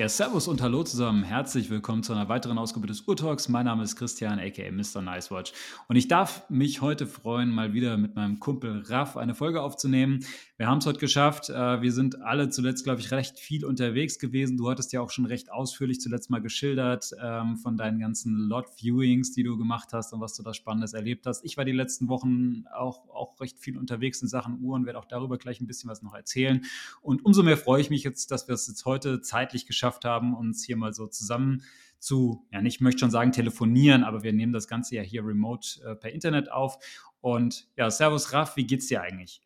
Ja, 0.00 0.08
Servus 0.08 0.48
und 0.48 0.62
Hallo 0.62 0.82
zusammen. 0.82 1.22
Herzlich 1.24 1.68
willkommen 1.68 2.02
zu 2.02 2.14
einer 2.14 2.26
weiteren 2.30 2.56
Ausgabe 2.56 2.86
des 2.86 3.02
Urtalks. 3.02 3.50
Mein 3.50 3.66
Name 3.66 3.82
ist 3.82 3.96
Christian, 3.96 4.38
aka 4.38 4.70
Mr. 4.70 5.02
Nicewatch. 5.02 5.52
Und 5.88 5.96
ich 5.96 6.08
darf 6.08 6.48
mich 6.48 6.80
heute 6.80 7.06
freuen, 7.06 7.50
mal 7.50 7.74
wieder 7.74 7.98
mit 7.98 8.16
meinem 8.16 8.40
Kumpel 8.40 8.82
Raff 8.86 9.18
eine 9.18 9.34
Folge 9.34 9.60
aufzunehmen. 9.60 10.24
Wir 10.60 10.66
haben 10.66 10.76
es 10.76 10.84
heute 10.84 10.98
geschafft. 10.98 11.48
Äh, 11.48 11.80
wir 11.80 11.90
sind 11.90 12.20
alle 12.20 12.50
zuletzt, 12.50 12.84
glaube 12.84 13.00
ich, 13.00 13.12
recht 13.12 13.38
viel 13.38 13.64
unterwegs 13.64 14.18
gewesen. 14.18 14.58
Du 14.58 14.68
hattest 14.68 14.92
ja 14.92 15.00
auch 15.00 15.08
schon 15.08 15.24
recht 15.24 15.50
ausführlich 15.50 16.02
zuletzt 16.02 16.28
mal 16.28 16.42
geschildert 16.42 17.12
ähm, 17.18 17.56
von 17.56 17.78
deinen 17.78 17.98
ganzen 17.98 18.36
Lot-Viewings, 18.36 19.32
die 19.32 19.42
du 19.42 19.56
gemacht 19.56 19.94
hast 19.94 20.12
und 20.12 20.20
was 20.20 20.34
du 20.34 20.42
da 20.42 20.52
Spannendes 20.52 20.92
erlebt 20.92 21.24
hast. 21.24 21.46
Ich 21.46 21.56
war 21.56 21.64
die 21.64 21.72
letzten 21.72 22.10
Wochen 22.10 22.64
auch, 22.74 23.08
auch 23.08 23.40
recht 23.40 23.58
viel 23.58 23.78
unterwegs 23.78 24.20
in 24.20 24.28
Sachen 24.28 24.60
Uhren, 24.60 24.84
werde 24.84 24.98
auch 24.98 25.06
darüber 25.06 25.38
gleich 25.38 25.62
ein 25.62 25.66
bisschen 25.66 25.88
was 25.88 26.02
noch 26.02 26.12
erzählen. 26.12 26.62
Und 27.00 27.24
umso 27.24 27.42
mehr 27.42 27.56
freue 27.56 27.80
ich 27.80 27.88
mich 27.88 28.04
jetzt, 28.04 28.30
dass 28.30 28.46
wir 28.46 28.54
es 28.54 28.68
jetzt 28.68 28.84
heute 28.84 29.22
zeitlich 29.22 29.64
geschafft 29.64 30.04
haben, 30.04 30.36
uns 30.36 30.62
hier 30.62 30.76
mal 30.76 30.92
so 30.92 31.06
zusammen 31.06 31.62
zu, 32.00 32.46
ja, 32.52 32.60
nicht 32.60 32.82
möchte 32.82 32.98
schon 32.98 33.10
sagen 33.10 33.32
telefonieren, 33.32 34.04
aber 34.04 34.22
wir 34.22 34.34
nehmen 34.34 34.52
das 34.52 34.68
Ganze 34.68 34.96
ja 34.96 35.02
hier 35.02 35.24
remote 35.24 35.82
äh, 35.86 35.94
per 35.94 36.12
Internet 36.12 36.52
auf. 36.52 36.76
Und 37.22 37.66
ja, 37.78 37.90
Servus 37.90 38.34
Raff, 38.34 38.56
wie 38.56 38.66
geht's 38.66 38.88
dir 38.88 39.00
eigentlich? 39.00 39.40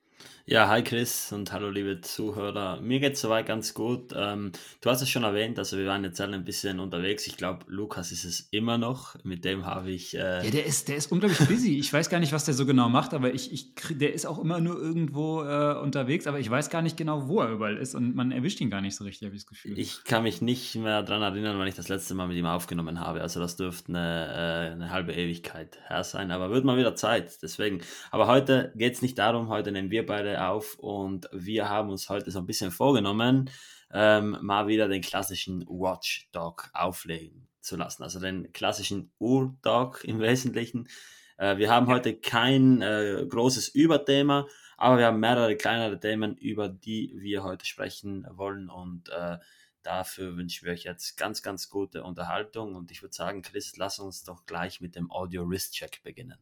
Ja, 0.47 0.69
hi 0.69 0.85
Chris 0.85 1.33
und 1.33 1.53
hallo 1.53 1.71
liebe 1.71 2.03
Zuhörer. 2.03 2.79
Mir 2.83 3.01
geht 3.01 3.15
es 3.15 3.23
soweit 3.23 3.47
ganz 3.47 3.73
gut. 3.73 4.13
Ähm, 4.15 4.53
du 4.83 4.91
hast 4.91 5.01
es 5.01 5.09
schon 5.09 5.25
erwähnt, 5.25 5.59
also 5.59 5.79
wir 5.79 5.87
waren 5.87 6.05
jetzt 6.05 6.21
alle 6.21 6.35
ein 6.35 6.45
bisschen 6.45 6.81
unterwegs. 6.81 7.27
Ich 7.27 7.39
glaube, 7.39 7.65
Lukas 7.67 8.13
ist 8.13 8.25
es 8.25 8.49
immer 8.51 8.77
noch. 8.77 9.17
Mit 9.25 9.47
dem 9.47 9.65
habe 9.65 9.91
ich. 9.91 10.15
Äh 10.15 10.45
ja, 10.45 10.51
der 10.51 10.67
ist, 10.67 10.89
der 10.89 10.97
ist 10.97 11.11
unglaublich 11.11 11.39
busy. 11.49 11.79
Ich 11.79 11.91
weiß 11.91 12.11
gar 12.11 12.21
nicht, 12.21 12.35
was 12.35 12.45
der 12.45 12.53
so 12.53 12.67
genau 12.67 12.91
macht, 12.91 13.15
aber 13.15 13.33
ich, 13.33 13.55
ich, 13.55 13.73
der 13.89 14.13
ist 14.13 14.27
auch 14.27 14.39
immer 14.39 14.61
nur 14.61 14.77
irgendwo 14.77 15.43
äh, 15.43 15.79
unterwegs, 15.79 16.27
aber 16.27 16.39
ich 16.39 16.51
weiß 16.51 16.69
gar 16.69 16.83
nicht 16.83 16.99
genau, 16.99 17.27
wo 17.27 17.41
er 17.41 17.49
überall 17.49 17.79
ist 17.79 17.95
und 17.95 18.15
man 18.15 18.31
erwischt 18.31 18.61
ihn 18.61 18.69
gar 18.69 18.83
nicht 18.83 18.97
so 18.97 19.05
richtig, 19.05 19.25
habe 19.25 19.37
ich 19.37 19.45
das 19.45 19.49
Gefühl. 19.49 19.79
Ich 19.79 20.05
kann 20.05 20.25
mich 20.25 20.43
nicht 20.43 20.75
mehr 20.75 21.03
daran 21.03 21.23
erinnern, 21.23 21.59
wann 21.59 21.69
ich 21.69 21.75
das 21.75 21.89
letzte 21.89 22.15
Mal 22.15 22.29
mit 22.29 22.37
ihm 22.37 22.45
aufgenommen 22.45 23.01
habe. 23.01 23.23
Also 23.23 23.41
das 23.41 23.57
dürfte 23.57 23.89
eine, 23.89 24.27
äh, 24.27 24.73
eine 24.73 24.91
halbe 24.91 25.15
Ewigkeit 25.15 25.79
her 25.89 26.05
sein, 26.05 26.31
aber 26.31 26.51
wird 26.51 26.67
mal 26.67 26.77
wieder 26.77 26.95
Zeit. 26.97 27.39
Deswegen. 27.41 27.81
Aber 28.11 28.27
heute 28.27 28.73
geht 28.77 28.93
es 28.93 29.01
nicht 29.01 29.19
darum, 29.19 29.49
heute 29.49 29.73
nehmen 29.73 29.91
wir 29.91 30.05
beide 30.05 30.34
auf 30.37 30.79
und 30.79 31.29
wir 31.33 31.69
haben 31.69 31.91
uns 31.91 32.09
heute 32.09 32.31
so 32.31 32.39
ein 32.39 32.47
bisschen 32.47 32.71
vorgenommen, 32.71 33.51
ähm, 33.93 34.39
mal 34.43 34.67
wieder 34.67 34.89
den 34.89 35.03
klassischen 35.03 35.65
Watchdog 35.67 36.71
auflegen 36.73 37.49
zu 37.61 37.77
lassen. 37.77 38.03
Also 38.03 38.21
den 38.21 38.53
klassischen 38.53 39.13
Urdog 39.19 40.05
im 40.05 40.21
Wesentlichen. 40.21 40.89
Äh, 41.37 41.57
wir 41.57 41.71
haben 41.71 41.87
heute 41.87 42.17
kein 42.17 42.83
äh, 42.83 43.25
großes 43.29 43.69
Überthema, 43.69 44.47
aber 44.77 44.99
wir 44.99 45.07
haben 45.07 45.21
mehrere 45.21 45.57
kleinere 45.57 45.99
Themen, 45.99 46.37
über 46.37 46.69
die 46.69 47.15
wir 47.17 47.43
heute 47.43 47.67
sprechen 47.67 48.27
wollen 48.31 48.69
und 48.69 49.09
äh, 49.09 49.39
dafür 49.83 50.37
wünschen 50.37 50.67
wir 50.67 50.73
euch 50.73 50.85
jetzt 50.85 51.17
ganz, 51.17 51.43
ganz 51.43 51.69
gute 51.69 52.03
Unterhaltung 52.03 52.75
und 52.75 52.91
ich 52.91 53.03
würde 53.03 53.15
sagen, 53.15 53.43
Chris, 53.43 53.77
lass 53.77 53.99
uns 53.99 54.25
doch 54.25 54.47
gleich 54.47 54.81
mit 54.81 54.97
dem 54.97 55.11
Audio 55.11 55.49
Wrist 55.49 55.75
Check 55.75 56.03
beginnen. 56.03 56.39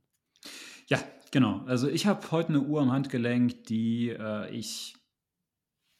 Ja, 0.93 0.98
genau. 1.31 1.62
Also 1.65 1.89
ich 1.89 2.07
habe 2.07 2.31
heute 2.33 2.51
eine 2.51 2.61
Uhr 2.61 2.83
am 2.83 2.93
Handgelenk, 2.93 3.65
die 3.65 4.11
äh, 4.11 4.55
ich 4.55 4.95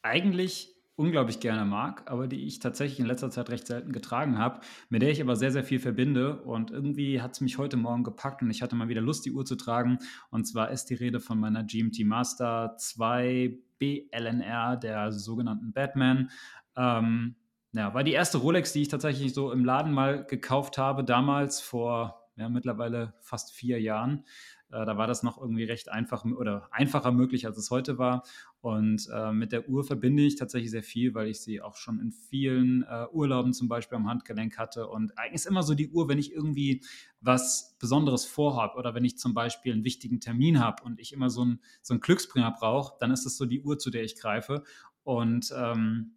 eigentlich 0.03 0.69
unglaublich 0.95 1.39
gerne 1.39 1.65
mag, 1.65 2.03
aber 2.11 2.27
die 2.27 2.45
ich 2.45 2.59
tatsächlich 2.59 2.99
in 2.99 3.07
letzter 3.07 3.31
Zeit 3.31 3.49
recht 3.49 3.65
selten 3.65 3.91
getragen 3.91 4.37
habe, 4.37 4.61
mit 4.89 5.01
der 5.01 5.09
ich 5.09 5.19
aber 5.19 5.35
sehr, 5.35 5.51
sehr 5.51 5.63
viel 5.63 5.79
verbinde. 5.79 6.43
Und 6.43 6.69
irgendwie 6.69 7.23
hat 7.23 7.31
es 7.31 7.41
mich 7.41 7.57
heute 7.57 7.75
Morgen 7.75 8.03
gepackt 8.03 8.43
und 8.43 8.51
ich 8.51 8.61
hatte 8.61 8.75
mal 8.75 8.87
wieder 8.87 9.01
Lust, 9.01 9.25
die 9.25 9.31
Uhr 9.31 9.45
zu 9.45 9.55
tragen. 9.55 9.97
Und 10.29 10.45
zwar 10.45 10.69
ist 10.69 10.91
die 10.91 10.93
Rede 10.93 11.19
von 11.19 11.39
meiner 11.39 11.63
GMT 11.63 12.05
Master 12.05 12.75
2 12.77 13.57
BLNR, 13.79 14.77
der 14.77 15.11
sogenannten 15.11 15.73
Batman. 15.73 16.29
Ähm, 16.77 17.35
ja, 17.71 17.95
war 17.95 18.03
die 18.03 18.11
erste 18.11 18.37
Rolex, 18.37 18.73
die 18.73 18.83
ich 18.83 18.89
tatsächlich 18.89 19.33
so 19.33 19.51
im 19.51 19.65
Laden 19.65 19.91
mal 19.91 20.23
gekauft 20.23 20.77
habe, 20.77 21.03
damals 21.03 21.61
vor 21.61 22.22
ja, 22.35 22.49
mittlerweile 22.49 23.13
fast 23.21 23.53
vier 23.53 23.79
Jahren. 23.79 24.25
Äh, 24.71 24.85
da 24.85 24.97
war 24.97 25.05
das 25.05 25.21
noch 25.21 25.39
irgendwie 25.39 25.65
recht 25.65 25.89
einfach 25.89 26.25
oder 26.25 26.67
einfacher 26.71 27.11
möglich, 27.11 27.45
als 27.45 27.57
es 27.57 27.69
heute 27.69 27.97
war. 27.97 28.23
Und 28.61 29.07
äh, 29.13 29.31
mit 29.31 29.51
der 29.51 29.69
Uhr 29.69 29.83
verbinde 29.83 30.23
ich 30.23 30.35
tatsächlich 30.35 30.71
sehr 30.71 30.83
viel, 30.83 31.13
weil 31.13 31.27
ich 31.27 31.41
sie 31.41 31.61
auch 31.61 31.75
schon 31.75 31.99
in 31.99 32.11
vielen 32.11 32.83
äh, 32.83 33.05
Urlauben 33.11 33.53
zum 33.53 33.67
Beispiel 33.67 33.97
am 33.97 34.07
Handgelenk 34.07 34.57
hatte. 34.57 34.87
Und 34.87 35.17
eigentlich 35.17 35.35
ist 35.35 35.45
immer 35.45 35.63
so 35.63 35.75
die 35.75 35.89
Uhr, 35.89 36.09
wenn 36.09 36.17
ich 36.17 36.31
irgendwie 36.31 36.81
was 37.21 37.75
Besonderes 37.79 38.25
vorhabe 38.25 38.77
oder 38.77 38.95
wenn 38.95 39.05
ich 39.05 39.17
zum 39.17 39.33
Beispiel 39.33 39.73
einen 39.73 39.83
wichtigen 39.83 40.19
Termin 40.19 40.59
habe 40.59 40.83
und 40.83 40.99
ich 40.99 41.13
immer 41.13 41.29
so 41.29 41.41
einen, 41.41 41.59
so 41.81 41.93
einen 41.93 42.01
Glücksbringer 42.01 42.51
brauche, 42.51 42.95
dann 42.99 43.11
ist 43.11 43.25
es 43.25 43.37
so 43.37 43.45
die 43.45 43.61
Uhr, 43.61 43.77
zu 43.77 43.91
der 43.91 44.03
ich 44.03 44.15
greife. 44.15 44.63
Und 45.03 45.53
ähm, 45.55 46.13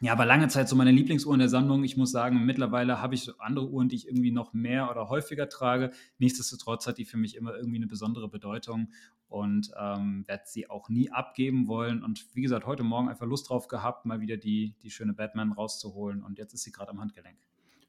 ja, 0.00 0.12
aber 0.12 0.26
lange 0.26 0.48
Zeit 0.48 0.68
so 0.68 0.76
meine 0.76 0.90
Lieblingsuhr 0.90 1.32
in 1.34 1.38
der 1.38 1.48
Sammlung. 1.48 1.84
Ich 1.84 1.96
muss 1.96 2.10
sagen, 2.10 2.44
mittlerweile 2.44 3.00
habe 3.00 3.14
ich 3.14 3.30
andere 3.38 3.68
Uhren, 3.68 3.88
die 3.88 3.96
ich 3.96 4.08
irgendwie 4.08 4.32
noch 4.32 4.52
mehr 4.52 4.90
oder 4.90 5.08
häufiger 5.08 5.48
trage. 5.48 5.92
Nichtsdestotrotz 6.18 6.86
hat 6.86 6.98
die 6.98 7.04
für 7.04 7.16
mich 7.16 7.36
immer 7.36 7.54
irgendwie 7.54 7.76
eine 7.76 7.86
besondere 7.86 8.28
Bedeutung 8.28 8.92
und 9.28 9.70
ähm, 9.78 10.24
werde 10.26 10.42
sie 10.46 10.68
auch 10.68 10.88
nie 10.88 11.10
abgeben 11.10 11.68
wollen. 11.68 12.02
Und 12.02 12.26
wie 12.34 12.42
gesagt, 12.42 12.66
heute 12.66 12.82
Morgen 12.82 13.08
einfach 13.08 13.26
Lust 13.26 13.48
drauf 13.48 13.68
gehabt, 13.68 14.04
mal 14.04 14.20
wieder 14.20 14.36
die, 14.36 14.74
die 14.82 14.90
schöne 14.90 15.12
Batman 15.12 15.52
rauszuholen. 15.52 16.22
Und 16.22 16.38
jetzt 16.38 16.54
ist 16.54 16.64
sie 16.64 16.72
gerade 16.72 16.90
am 16.90 17.00
Handgelenk. 17.00 17.38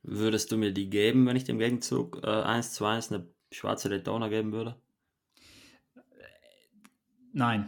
Würdest 0.03 0.51
du 0.51 0.57
mir 0.57 0.71
die 0.71 0.89
geben, 0.89 1.25
wenn 1.25 1.35
ich 1.35 1.44
dem 1.44 1.57
Gegenzug 1.57 2.21
äh, 2.23 2.27
1 2.27 2.73
zu 2.73 2.85
1 2.85 3.11
eine 3.11 3.27
schwarze 3.51 3.89
Daytona 3.89 4.29
geben 4.29 4.51
würde? 4.51 4.75
Nein. 7.33 7.67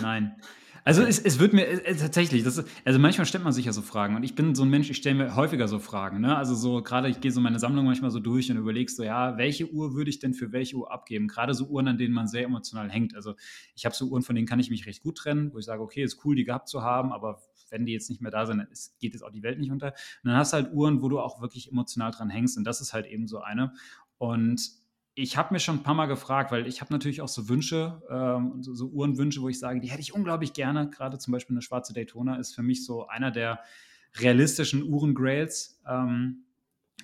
Nein. 0.00 0.36
Also 0.84 1.02
es, 1.02 1.18
es 1.18 1.38
wird 1.38 1.52
mir 1.52 1.66
äh, 1.66 1.94
tatsächlich, 1.94 2.42
das 2.42 2.56
ist, 2.56 2.68
also 2.84 2.98
manchmal 2.98 3.26
stellt 3.26 3.44
man 3.44 3.52
sich 3.52 3.66
ja 3.66 3.72
so 3.72 3.82
Fragen 3.82 4.16
und 4.16 4.22
ich 4.22 4.34
bin 4.34 4.54
so 4.54 4.62
ein 4.62 4.70
Mensch, 4.70 4.90
ich 4.90 4.96
stelle 4.96 5.16
mir 5.16 5.36
häufiger 5.36 5.68
so 5.68 5.78
Fragen. 5.78 6.20
Ne? 6.20 6.36
Also 6.36 6.54
so 6.54 6.82
gerade, 6.82 7.08
ich 7.08 7.20
gehe 7.20 7.32
so 7.32 7.40
meine 7.40 7.58
Sammlung 7.58 7.84
manchmal 7.84 8.10
so 8.10 8.20
durch 8.20 8.50
und 8.50 8.56
überlege 8.56 8.90
so, 8.90 9.02
ja, 9.02 9.36
welche 9.36 9.70
Uhr 9.70 9.94
würde 9.94 10.10
ich 10.10 10.18
denn 10.18 10.34
für 10.34 10.52
welche 10.52 10.76
Uhr 10.76 10.90
abgeben? 10.90 11.28
Gerade 11.28 11.54
so 11.54 11.66
Uhren, 11.66 11.88
an 11.88 11.98
denen 11.98 12.14
man 12.14 12.28
sehr 12.28 12.44
emotional 12.44 12.90
hängt. 12.90 13.14
Also 13.14 13.34
ich 13.74 13.84
habe 13.84 13.94
so 13.94 14.06
Uhren, 14.06 14.22
von 14.22 14.34
denen 14.34 14.46
kann 14.46 14.60
ich 14.60 14.70
mich 14.70 14.86
recht 14.86 15.02
gut 15.02 15.18
trennen, 15.18 15.52
wo 15.52 15.58
ich 15.58 15.64
sage, 15.64 15.82
okay, 15.82 16.02
ist 16.02 16.24
cool, 16.24 16.34
die 16.34 16.44
gehabt 16.44 16.68
zu 16.68 16.82
haben, 16.82 17.12
aber 17.12 17.40
wenn 17.70 17.86
die 17.86 17.92
jetzt 17.92 18.10
nicht 18.10 18.20
mehr 18.20 18.30
da 18.30 18.46
sind, 18.46 18.58
dann 18.58 18.68
ist, 18.68 18.98
geht 18.98 19.12
jetzt 19.14 19.22
auch 19.22 19.30
die 19.30 19.42
Welt 19.42 19.58
nicht 19.58 19.70
unter. 19.70 19.88
Und 19.88 20.30
dann 20.30 20.36
hast 20.36 20.52
du 20.52 20.56
halt 20.56 20.72
Uhren, 20.72 21.02
wo 21.02 21.08
du 21.08 21.20
auch 21.20 21.40
wirklich 21.40 21.70
emotional 21.70 22.10
dran 22.10 22.30
hängst 22.30 22.56
und 22.58 22.64
das 22.64 22.80
ist 22.80 22.92
halt 22.92 23.06
eben 23.06 23.26
so 23.28 23.40
eine. 23.40 23.72
Und 24.18 24.79
ich 25.20 25.36
habe 25.36 25.52
mir 25.52 25.60
schon 25.60 25.76
ein 25.76 25.82
paar 25.82 25.94
Mal 25.94 26.06
gefragt, 26.06 26.50
weil 26.50 26.66
ich 26.66 26.80
habe 26.80 26.92
natürlich 26.92 27.20
auch 27.20 27.28
so 27.28 27.48
Wünsche, 27.48 28.02
ähm, 28.10 28.62
so, 28.62 28.74
so, 28.74 28.86
Uhrenwünsche, 28.88 29.42
wo 29.42 29.48
ich 29.48 29.58
sage, 29.58 29.80
die 29.80 29.90
hätte 29.90 30.00
ich 30.00 30.14
unglaublich 30.14 30.52
gerne. 30.54 30.88
Gerade 30.88 31.18
zum 31.18 31.32
Beispiel 31.32 31.54
eine 31.54 31.62
schwarze 31.62 31.92
Daytona 31.92 32.36
ist 32.36 32.54
für 32.54 32.62
mich 32.62 32.84
so 32.84 33.06
einer 33.06 33.30
der 33.30 33.60
realistischen 34.16 34.82
Uhren-Grails. 34.82 35.80
Ähm, 35.86 36.44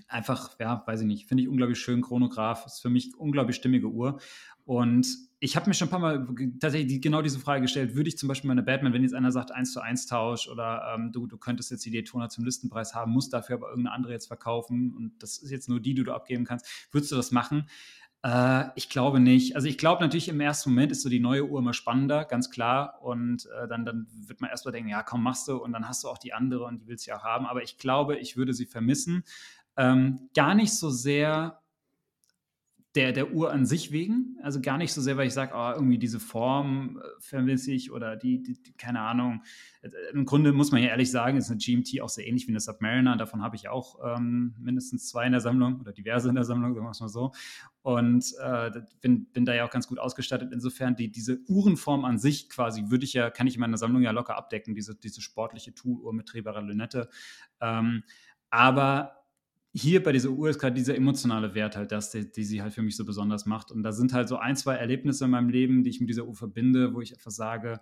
einfach, 0.09 0.59
ja, 0.59 0.83
weiß 0.87 1.03
ich 1.03 1.07
nicht, 1.07 1.27
finde 1.27 1.43
ich 1.43 1.49
unglaublich 1.49 1.79
schön. 1.79 2.01
Chronograph 2.01 2.65
ist 2.67 2.81
für 2.81 2.91
mich 2.91 3.15
unglaublich 3.17 3.57
stimmige 3.57 3.89
Uhr. 3.89 4.19
Und 4.65 5.07
ich 5.39 5.55
habe 5.55 5.69
mir 5.69 5.75
schon 5.75 5.87
ein 5.87 5.91
paar 5.91 6.01
Mal 6.01 6.27
tatsächlich 6.59 7.01
genau 7.01 7.23
diese 7.23 7.39
Frage 7.39 7.63
gestellt, 7.63 7.95
würde 7.95 8.09
ich 8.09 8.19
zum 8.19 8.29
Beispiel 8.29 8.49
meine 8.49 8.63
Batman, 8.63 8.93
wenn 8.93 9.03
jetzt 9.03 9.15
einer 9.15 9.31
sagt 9.31 9.53
1 9.53 9.73
zu 9.73 9.81
1 9.81 10.07
Tausch 10.07 10.49
oder 10.49 10.95
ähm, 10.95 11.13
du, 11.13 11.27
du 11.27 11.37
könntest 11.37 11.71
jetzt 11.71 11.85
die 11.85 11.91
Daytona 11.91 12.29
zum 12.29 12.45
Listenpreis 12.45 12.95
haben, 12.95 13.13
musst 13.13 13.33
dafür 13.33 13.57
aber 13.57 13.69
irgendeine 13.69 13.95
andere 13.95 14.13
jetzt 14.13 14.27
verkaufen 14.27 14.95
und 14.97 15.23
das 15.23 15.39
ist 15.39 15.51
jetzt 15.51 15.69
nur 15.69 15.79
die, 15.79 15.95
die 15.95 16.03
du 16.03 16.13
abgeben 16.13 16.45
kannst, 16.45 16.67
würdest 16.91 17.13
du 17.13 17.17
das 17.17 17.31
machen? 17.31 17.69
Äh, 18.27 18.71
ich 18.75 18.89
glaube 18.89 19.21
nicht. 19.21 19.55
Also 19.55 19.69
ich 19.69 19.79
glaube 19.79 20.03
natürlich 20.03 20.29
im 20.29 20.41
ersten 20.41 20.71
Moment 20.71 20.91
ist 20.91 21.03
so 21.03 21.09
die 21.09 21.21
neue 21.21 21.47
Uhr 21.47 21.61
immer 21.61 21.73
spannender, 21.73 22.25
ganz 22.25 22.51
klar. 22.51 22.99
Und 23.01 23.47
äh, 23.47 23.69
dann, 23.69 23.85
dann 23.85 24.09
wird 24.27 24.41
man 24.41 24.51
erstmal 24.51 24.73
denken, 24.73 24.91
ja, 24.91 25.05
komm, 25.05 25.23
machst 25.23 25.47
du 25.47 25.57
und 25.59 25.73
dann 25.73 25.89
hast 25.89 26.03
du 26.03 26.09
auch 26.09 26.19
die 26.19 26.33
andere 26.33 26.65
und 26.65 26.83
die 26.83 26.89
willst 26.89 27.07
du 27.07 27.13
ja 27.13 27.19
auch 27.19 27.25
haben. 27.25 27.47
Aber 27.47 27.63
ich 27.63 27.79
glaube, 27.79 28.17
ich 28.17 28.37
würde 28.37 28.53
sie 28.53 28.67
vermissen. 28.67 29.23
Ähm, 29.77 30.29
gar 30.35 30.55
nicht 30.55 30.75
so 30.75 30.91
sehr 30.91 31.61
der, 32.97 33.13
der 33.13 33.33
Uhr 33.33 33.53
an 33.53 33.67
sich 33.67 33.93
wegen. 33.93 34.39
Also 34.43 34.61
gar 34.61 34.79
nicht 34.79 34.93
so 34.93 35.03
sehr, 35.03 35.17
weil 35.17 35.27
ich 35.27 35.35
sage, 35.35 35.53
oh, 35.55 35.73
irgendwie 35.75 35.99
diese 35.99 36.19
Form 36.19 36.99
äh, 36.99 37.21
vermisse 37.21 37.73
ich 37.73 37.93
oder 37.93 38.17
die, 38.17 38.43
die, 38.43 38.61
die, 38.63 38.73
keine 38.73 39.01
Ahnung. 39.01 39.43
Äh, 39.83 39.91
Im 40.13 40.25
Grunde 40.25 40.53
muss 40.53 40.73
man 40.73 40.83
ja 40.83 40.89
ehrlich 40.89 41.11
sagen, 41.11 41.37
ist 41.37 41.51
eine 41.51 41.59
GMT 41.59 42.01
auch 42.01 42.09
sehr 42.09 42.27
ähnlich 42.27 42.47
wie 42.47 42.53
eine 42.53 42.61
Submariner. 42.61 43.17
Davon 43.17 43.43
habe 43.43 43.55
ich 43.55 43.69
auch 43.69 43.99
ähm, 44.05 44.55
mindestens 44.59 45.09
zwei 45.09 45.27
in 45.27 45.33
der 45.33 45.43
Sammlung 45.43 45.81
oder 45.81 45.93
diverse 45.93 46.31
in 46.31 46.35
der 46.35 46.45
Sammlung, 46.45 46.75
sagen 46.75 46.87
wir 46.87 46.91
es 46.91 47.01
mal 47.01 47.09
so. 47.09 47.33
Und 47.83 48.35
äh, 48.43 48.71
bin, 49.01 49.27
bin 49.27 49.45
da 49.45 49.55
ja 49.55 49.67
auch 49.67 49.71
ganz 49.71 49.87
gut 49.87 49.99
ausgestattet. 49.99 50.51
Insofern, 50.53 50.97
die, 50.97 51.13
diese 51.13 51.39
Uhrenform 51.47 52.05
an 52.05 52.19
sich 52.19 52.49
quasi 52.49 52.85
würde 52.89 53.05
ich 53.05 53.13
ja, 53.13 53.31
kann 53.31 53.47
ich 53.47 53.55
in 53.55 53.61
meiner 53.61 53.77
Sammlung 53.77 54.03
ja 54.03 54.11
locker 54.11 54.37
abdecken, 54.37 54.75
diese, 54.75 54.95
diese 54.95 55.21
sportliche 55.21 55.75
Tool-Uhr 55.75 56.13
mit 56.15 56.33
drehbarer 56.33 56.63
Lünette. 56.63 57.11
Ähm, 57.61 58.03
aber 58.49 59.26
hier 59.77 60.03
bei 60.03 60.13
dieser 60.13 60.31
Uhr 60.31 60.49
ist 60.49 60.59
gerade 60.59 60.75
dieser 60.75 60.97
emotionale 60.97 61.55
Wert 61.55 61.77
halt 61.77 61.93
das, 61.93 62.11
die, 62.11 62.31
die, 62.31 62.45
sie 62.45 62.63
halt 62.63 62.73
für 62.73 62.83
mich 62.83 62.97
so 62.97 63.05
besonders 63.05 63.45
macht. 63.45 63.71
Und 63.71 63.83
da 63.83 63.93
sind 63.93 64.15
halt 64.15 64.27
so 64.29 64.37
ein, 64.37 64.57
zwei 64.57 64.77
Erlebnisse 64.77 65.27
in 65.27 65.31
meinem 65.31 65.51
Leben, 65.51 65.85
die 65.85 65.91
ich 65.91 66.01
mit 66.01 66.09
dieser 66.09 66.27
Uhr 66.27 66.35
verbinde, 66.35 66.95
wo 66.95 67.03
ich 67.03 67.13
etwas 67.13 67.37
sage, 67.37 67.81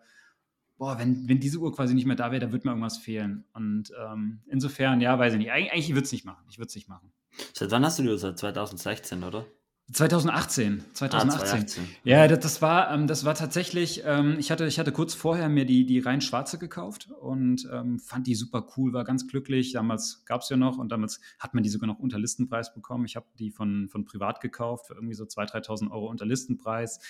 boah, 0.76 0.98
wenn, 0.98 1.28
wenn 1.28 1.38
diese 1.38 1.58
Uhr 1.58 1.72
quasi 1.72 1.94
nicht 1.94 2.06
mehr 2.06 2.16
da 2.16 2.32
wäre, 2.32 2.40
da 2.40 2.52
würde 2.52 2.66
mir 2.66 2.72
irgendwas 2.72 2.98
fehlen. 2.98 3.44
Und 3.52 3.92
ähm, 3.96 4.40
insofern, 4.46 5.00
ja, 5.00 5.16
weiß 5.16 5.34
ich 5.34 5.38
nicht. 5.38 5.52
Eig 5.52 5.70
eigentlich 5.72 5.90
würde 5.90 6.02
es 6.02 6.12
nicht 6.12 6.24
machen. 6.24 6.44
Ich 6.48 6.58
würde 6.58 6.66
es 6.66 6.74
nicht 6.74 6.88
machen. 6.88 7.12
Seit 7.52 7.70
wann 7.70 7.84
hast 7.84 7.98
du 8.00 8.02
die 8.02 8.08
Uhr? 8.08 8.18
Seit 8.18 8.38
2016, 8.38 9.22
oder? 9.22 9.46
2018, 9.92 10.82
2018. 10.94 11.84
Ah, 11.84 11.88
ja, 12.04 12.26
das, 12.26 12.40
das, 12.40 12.62
war, 12.62 12.90
ähm, 12.90 13.06
das 13.06 13.26
war 13.26 13.34
tatsächlich, 13.34 14.02
ähm, 14.06 14.36
ich, 14.38 14.50
hatte, 14.50 14.66
ich 14.66 14.78
hatte 14.78 14.92
kurz 14.92 15.12
vorher 15.12 15.50
mir 15.50 15.66
die, 15.66 15.84
die 15.84 15.98
rein 15.98 16.22
schwarze 16.22 16.58
gekauft 16.58 17.10
und 17.20 17.68
ähm, 17.70 17.98
fand 17.98 18.26
die 18.26 18.34
super 18.34 18.66
cool, 18.76 18.94
war 18.94 19.04
ganz 19.04 19.28
glücklich. 19.28 19.72
Damals 19.72 20.24
gab 20.24 20.40
es 20.40 20.48
ja 20.48 20.56
noch 20.56 20.78
und 20.78 20.90
damals 20.90 21.20
hat 21.38 21.52
man 21.52 21.62
die 21.62 21.68
sogar 21.68 21.86
noch 21.86 21.98
unter 21.98 22.18
Listenpreis 22.18 22.72
bekommen. 22.72 23.04
Ich 23.04 23.14
habe 23.14 23.26
die 23.38 23.50
von, 23.50 23.88
von 23.90 24.06
privat 24.06 24.40
gekauft 24.40 24.86
für 24.86 24.94
irgendwie 24.94 25.14
so 25.14 25.24
2.000, 25.24 25.66
3.000 25.66 25.90
Euro 25.90 26.08
unter 26.08 26.24
Listenpreis 26.24 27.00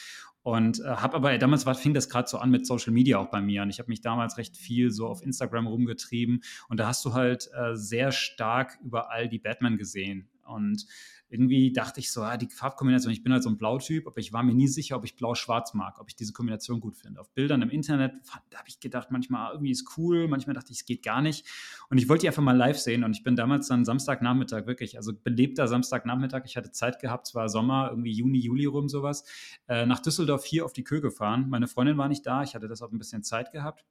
und 0.43 0.81
äh, 0.81 0.97
habe 0.97 1.15
aber, 1.15 1.39
damals 1.39 1.67
war, 1.67 1.77
fing 1.77 1.95
das 1.95 2.09
gerade 2.09 2.29
so 2.29 2.39
an 2.39 2.51
mit 2.51 2.67
Social 2.67 2.93
Media 2.93 3.19
auch 3.19 3.31
bei 3.31 3.41
mir 3.41 3.63
und 3.63 3.71
ich 3.71 3.79
habe 3.79 3.89
mich 3.89 4.01
damals 4.01 4.37
recht 4.37 4.57
viel 4.57 4.91
so 4.91 5.07
auf 5.07 5.23
Instagram 5.23 5.69
rumgetrieben 5.69 6.43
und 6.69 6.81
da 6.81 6.89
hast 6.89 7.05
du 7.05 7.13
halt 7.13 7.49
äh, 7.55 7.77
sehr 7.77 8.11
stark 8.11 8.79
überall 8.83 9.29
die 9.29 9.39
Batman 9.39 9.77
gesehen 9.77 10.29
und 10.47 10.87
irgendwie 11.29 11.73
dachte 11.73 11.99
ich 12.01 12.13
so, 12.13 12.23
ah, 12.23 12.37
die 12.37 12.47
Farbkombination, 12.47 13.13
ich 13.13 13.23
bin 13.23 13.33
halt 13.33 13.43
so 13.43 13.49
ein 13.49 13.57
Blautyp, 13.57 14.07
aber 14.07 14.19
ich 14.19 14.33
war 14.33 14.43
mir 14.43 14.55
nie 14.55 14.69
sicher, 14.69 14.97
ob 14.97 15.05
ich 15.05 15.17
Blau-Schwarz 15.17 15.75
mag, 15.75 16.01
ob 16.01 16.09
ich 16.09 16.15
diese 16.15 16.33
Kombination 16.33 16.81
gut 16.81 16.97
finde. 16.97 17.21
Auf 17.21 17.33
Bildern 17.33 17.61
im 17.63 17.71
Internet, 17.71 18.13
habe 18.33 18.69
ich 18.69 18.79
gedacht, 18.79 19.11
manchmal 19.11 19.53
irgendwie 19.53 19.73
ist 19.73 19.97
cool, 19.97 20.29
manchmal 20.29 20.55
dachte 20.55 20.73
ich, 20.73 20.79
es 20.79 20.85
geht 20.85 21.03
gar 21.03 21.23
nicht. 21.23 21.45
Und 21.89 21.99
ich 21.99 22.09
wollte 22.09 22.23
die 22.23 22.29
einfach 22.29 22.43
mal 22.43 22.57
live 22.57 22.79
sehen 22.79 23.03
und 23.05 23.17
ich 23.17 23.25
bin 23.25 23.37
damals 23.37 23.67
dann 23.67 23.85
Samstagnachmittag, 23.85 24.67
wirklich, 24.67 24.97
also 24.97 25.13
belebter 25.13 25.67
Samstagnachmittag, 25.67 26.43
ich 26.45 26.57
hatte 26.57 26.71
Zeit 26.71 27.01
gehabt, 27.01 27.27
zwar 27.27 27.49
Sommer, 27.49 27.89
irgendwie 27.91 28.13
Juni, 28.13 28.39
Juli 28.39 28.67
rum 28.67 28.89
sowas, 28.89 29.25
äh, 29.67 29.87
nach 29.87 30.01
Düsseldorf 30.01 30.45
hier 30.45 30.65
auf 30.65 30.73
die 30.73 30.85
Kö 30.85 31.01
gefahren. 31.01 31.49
Meine 31.49 31.67
Freundin 31.67 31.99
war 31.99 32.09
nicht 32.09 32.25
da, 32.27 32.43
ich 32.43 32.55
hatte 32.55 32.69
deshalb 32.69 32.93
ein 32.93 32.99
bisschen 32.99 33.23
Zeit 33.25 33.51
gehabt. 33.51 33.85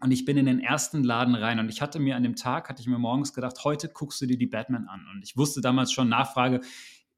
Und 0.00 0.10
ich 0.10 0.24
bin 0.24 0.36
in 0.36 0.46
den 0.46 0.60
ersten 0.60 1.02
Laden 1.02 1.34
rein 1.34 1.58
und 1.58 1.68
ich 1.68 1.82
hatte 1.82 1.98
mir 1.98 2.16
an 2.16 2.22
dem 2.22 2.36
Tag, 2.36 2.68
hatte 2.68 2.80
ich 2.80 2.86
mir 2.86 2.98
morgens 2.98 3.32
gedacht, 3.32 3.64
heute 3.64 3.88
guckst 3.88 4.20
du 4.20 4.26
dir 4.26 4.38
die 4.38 4.46
Batman 4.46 4.86
an. 4.86 5.06
Und 5.12 5.22
ich 5.24 5.36
wusste 5.36 5.60
damals 5.60 5.92
schon, 5.92 6.08
Nachfrage 6.08 6.60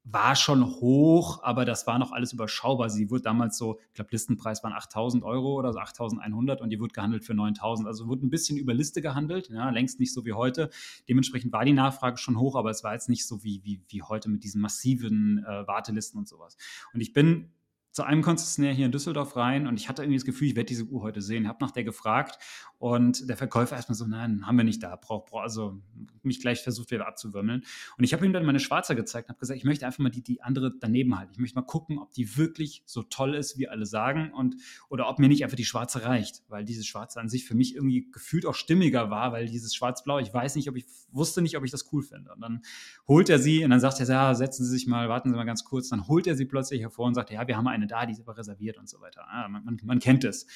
war 0.03 0.35
schon 0.35 0.65
hoch, 0.65 1.43
aber 1.43 1.63
das 1.63 1.85
war 1.85 1.99
noch 1.99 2.11
alles 2.11 2.33
überschaubar. 2.33 2.89
Sie 2.89 3.11
wurde 3.11 3.21
damals 3.21 3.57
so, 3.57 3.79
ich 3.89 3.93
glaube, 3.93 4.09
Listenpreis 4.11 4.63
waren 4.63 4.73
8000 4.73 5.23
Euro 5.23 5.53
oder 5.59 5.73
so 5.73 5.79
8100 5.79 6.59
und 6.59 6.69
die 6.71 6.79
wurde 6.79 6.93
gehandelt 6.93 7.23
für 7.23 7.35
9000. 7.35 7.87
Also 7.87 8.07
wurde 8.07 8.25
ein 8.25 8.31
bisschen 8.31 8.57
über 8.57 8.73
Liste 8.73 9.01
gehandelt, 9.01 9.49
ja, 9.49 9.69
längst 9.69 9.99
nicht 9.99 10.13
so 10.13 10.25
wie 10.25 10.33
heute. 10.33 10.71
Dementsprechend 11.07 11.53
war 11.53 11.65
die 11.65 11.73
Nachfrage 11.73 12.17
schon 12.17 12.39
hoch, 12.39 12.55
aber 12.55 12.71
es 12.71 12.83
war 12.83 12.93
jetzt 12.93 13.09
nicht 13.09 13.27
so 13.27 13.43
wie, 13.43 13.61
wie, 13.63 13.81
wie 13.89 14.01
heute 14.01 14.29
mit 14.29 14.43
diesen 14.43 14.59
massiven 14.59 15.45
äh, 15.45 15.67
Wartelisten 15.67 16.17
und 16.17 16.27
sowas. 16.27 16.57
Und 16.93 17.01
ich 17.01 17.13
bin 17.13 17.51
zu 17.91 18.03
einem 18.03 18.21
Konzessionär 18.21 18.73
hier 18.73 18.85
in 18.85 18.91
Düsseldorf 18.91 19.35
rein 19.35 19.67
und 19.67 19.77
ich 19.77 19.89
hatte 19.89 20.01
irgendwie 20.01 20.17
das 20.17 20.25
Gefühl, 20.25 20.47
ich 20.47 20.55
werde 20.55 20.67
diese 20.67 20.85
Uhr 20.85 21.01
heute 21.01 21.21
sehen. 21.21 21.47
Habe 21.47 21.57
nach 21.61 21.71
der 21.71 21.83
gefragt 21.83 22.37
und 22.79 23.27
der 23.29 23.37
Verkäufer 23.37 23.75
erstmal 23.75 23.95
so, 23.95 24.05
nein, 24.05 24.47
haben 24.47 24.57
wir 24.57 24.63
nicht 24.63 24.81
da. 24.81 24.95
Brauch, 24.95 25.25
brauch, 25.25 25.41
also 25.41 25.79
mich 26.23 26.39
gleich 26.39 26.61
versucht 26.61 26.91
wieder 26.91 27.07
abzuwimmeln. 27.07 27.63
Und 27.97 28.03
ich 28.03 28.13
habe 28.13 28.25
ihm 28.25 28.33
dann 28.33 28.45
meine 28.45 28.59
Schwarze 28.59 28.95
gezeigt 28.95 29.27
und 29.27 29.33
habe 29.33 29.39
gesagt, 29.39 29.57
ich 29.57 29.65
möchte 29.65 29.85
einfach 29.85 29.99
mal 29.99 30.09
die, 30.09 30.23
die 30.23 30.41
andere 30.41 30.73
daneben 30.79 31.17
halten. 31.17 31.33
Ich 31.33 31.39
möchte 31.39 31.55
mal 31.59 31.65
gucken, 31.65 31.99
ob 31.99 32.13
die 32.13 32.37
wirklich 32.37 32.83
so 32.85 33.03
toll 33.03 33.35
ist, 33.35 33.57
wie 33.57 33.67
alle 33.67 33.85
sagen 33.85 34.31
und 34.33 34.55
oder 34.89 35.09
ob 35.09 35.19
mir 35.19 35.27
nicht 35.27 35.43
einfach 35.43 35.57
die 35.57 35.65
Schwarze 35.65 36.03
reicht, 36.03 36.43
weil 36.47 36.63
diese 36.63 36.83
Schwarze 36.83 37.19
an 37.19 37.27
sich 37.27 37.45
für 37.45 37.55
mich 37.55 37.75
irgendwie 37.75 38.09
gefühlt 38.09 38.45
auch 38.45 38.55
stimmiger 38.55 39.09
war, 39.09 39.33
weil 39.33 39.47
dieses 39.47 39.75
Schwarz-Blau, 39.75 40.19
ich 40.19 40.33
weiß 40.33 40.55
nicht, 40.55 40.69
ob 40.69 40.77
ich 40.77 40.85
wusste 41.11 41.41
nicht, 41.41 41.57
ob 41.57 41.65
ich 41.65 41.71
das 41.71 41.91
cool 41.91 42.03
finde. 42.03 42.33
Und 42.33 42.41
dann 42.41 42.61
holt 43.07 43.29
er 43.29 43.39
sie 43.39 43.63
und 43.63 43.69
dann 43.69 43.79
sagt 43.79 43.99
er, 43.99 44.07
ja, 44.07 44.33
setzen 44.33 44.63
Sie 44.63 44.71
sich 44.71 44.87
mal, 44.87 45.09
warten 45.09 45.29
Sie 45.29 45.35
mal 45.35 45.43
ganz 45.43 45.63
kurz. 45.63 45.89
Dann 45.89 46.07
holt 46.07 46.27
er 46.27 46.35
sie 46.35 46.45
plötzlich 46.45 46.81
hervor 46.81 47.05
und 47.05 47.13
sagt, 47.13 47.31
ja, 47.31 47.47
wir 47.47 47.57
haben 47.57 47.67
eine 47.81 47.87
da, 47.87 48.05
die 48.05 48.13
ist 48.13 48.21
aber 48.21 48.37
reserviert 48.37 48.77
und 48.77 48.87
so 48.87 49.01
weiter. 49.01 49.25
Ja, 49.31 49.47
man, 49.47 49.63
man, 49.63 49.79
man 49.83 49.99
kennt 49.99 50.23
es. 50.23 50.47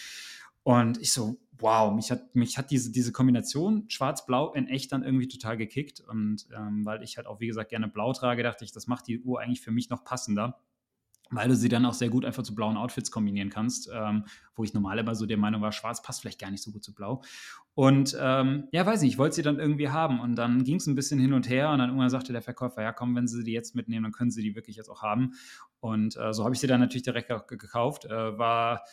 Und 0.64 1.00
ich 1.00 1.14
so, 1.14 1.38
wow, 1.60 1.94
mich 1.94 2.10
hat, 2.12 2.36
mich 2.36 2.58
hat 2.58 2.72
diese, 2.72 2.92
diese 2.92 3.12
Kombination 3.12 3.88
Schwarz-Blau 3.88 4.54
in 4.54 4.68
echt 4.68 4.92
dann 4.92 5.04
irgendwie 5.04 5.28
total 5.28 5.58
gekickt. 5.58 6.02
Und 6.02 6.48
ähm, 6.56 6.86
weil 6.86 7.04
ich 7.04 7.18
halt 7.18 7.28
auch, 7.28 7.40
wie 7.40 7.48
gesagt, 7.48 7.70
gerne 7.70 7.88
Blau 7.88 8.14
trage, 8.14 8.42
dachte 8.42 8.66
ich, 8.66 8.72
das 8.72 8.88
macht 8.88 9.08
die 9.08 9.20
Uhr 9.20 9.40
eigentlich 9.40 9.62
für 9.62 9.72
mich 9.72 9.90
noch 9.90 10.04
passender 10.04 10.60
weil 11.32 11.50
du 11.50 11.56
sie 11.56 11.70
dann 11.70 11.86
auch 11.86 11.94
sehr 11.94 12.10
gut 12.10 12.26
einfach 12.26 12.44
zu 12.44 12.56
blauen 12.56 12.78
Outfits 12.78 13.12
kombinieren 13.12 13.50
kannst, 13.50 13.90
ähm, 13.94 14.26
wo 14.56 14.64
ich 14.64 14.74
normal 14.74 15.00
immer 15.00 15.16
so 15.16 15.26
der 15.26 15.38
Meinung 15.38 15.62
war, 15.62 15.72
schwarz 15.72 16.02
passt 16.02 16.22
vielleicht 16.22 16.40
gar 16.40 16.52
nicht 16.52 16.64
so 16.64 16.72
gut 16.72 16.84
zu 16.84 16.94
blau. 16.94 17.22
Und 17.74 18.16
ähm, 18.20 18.68
ja, 18.72 18.86
weiß 18.86 19.02
nicht, 19.02 19.14
ich 19.14 19.18
wollte 19.18 19.36
sie 19.36 19.42
dann 19.42 19.60
irgendwie 19.60 19.90
haben 19.90 20.20
und 20.20 20.36
dann 20.36 20.64
ging 20.64 20.78
es 20.78 20.88
ein 20.88 20.96
bisschen 20.96 21.20
hin 21.20 21.34
und 21.34 21.50
her 21.50 21.72
und 21.72 21.80
dann 21.80 21.90
irgendwann 21.90 22.10
sagte 22.10 22.32
der 22.32 22.42
Verkäufer, 22.42 22.82
ja 22.82 22.94
komm, 22.94 23.16
wenn 23.16 23.28
Sie 23.28 23.44
die 23.44 23.52
jetzt 23.52 23.76
mitnehmen, 23.76 24.04
dann 24.04 24.12
können 24.14 24.32
Sie 24.32 24.42
die 24.42 24.56
wirklich 24.56 24.78
jetzt 24.78 24.90
auch 24.90 25.02
haben. 25.02 25.34
Und 25.80 26.16
äh, 26.18 26.34
so 26.34 26.44
habe 26.44 26.56
ich 26.56 26.62
sie 26.62 26.68
dann 26.68 26.80
natürlich 26.80 27.04
direkt 27.04 27.32
gekauft. 27.48 28.06
Äh, 28.06 28.38
war 28.38 28.84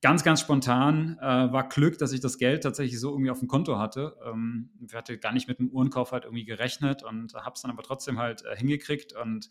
ganz, 0.00 0.22
ganz 0.22 0.40
spontan, 0.40 1.18
äh, 1.20 1.24
war 1.24 1.68
Glück, 1.68 1.98
dass 1.98 2.12
ich 2.12 2.20
das 2.20 2.38
Geld 2.38 2.62
tatsächlich 2.62 3.00
so 3.00 3.10
irgendwie 3.10 3.30
auf 3.30 3.40
dem 3.40 3.48
Konto 3.48 3.78
hatte. 3.78 4.16
Ähm, 4.24 4.70
ich 4.86 4.94
hatte 4.94 5.18
gar 5.18 5.32
nicht 5.32 5.48
mit 5.48 5.58
dem 5.58 5.70
Uhrenkauf 5.70 6.12
halt 6.12 6.24
irgendwie 6.24 6.44
gerechnet 6.44 7.02
und 7.02 7.34
habe 7.34 7.54
es 7.54 7.62
dann 7.62 7.70
aber 7.70 7.82
trotzdem 7.82 8.18
halt 8.18 8.44
äh, 8.44 8.56
hingekriegt 8.56 9.14
und 9.14 9.50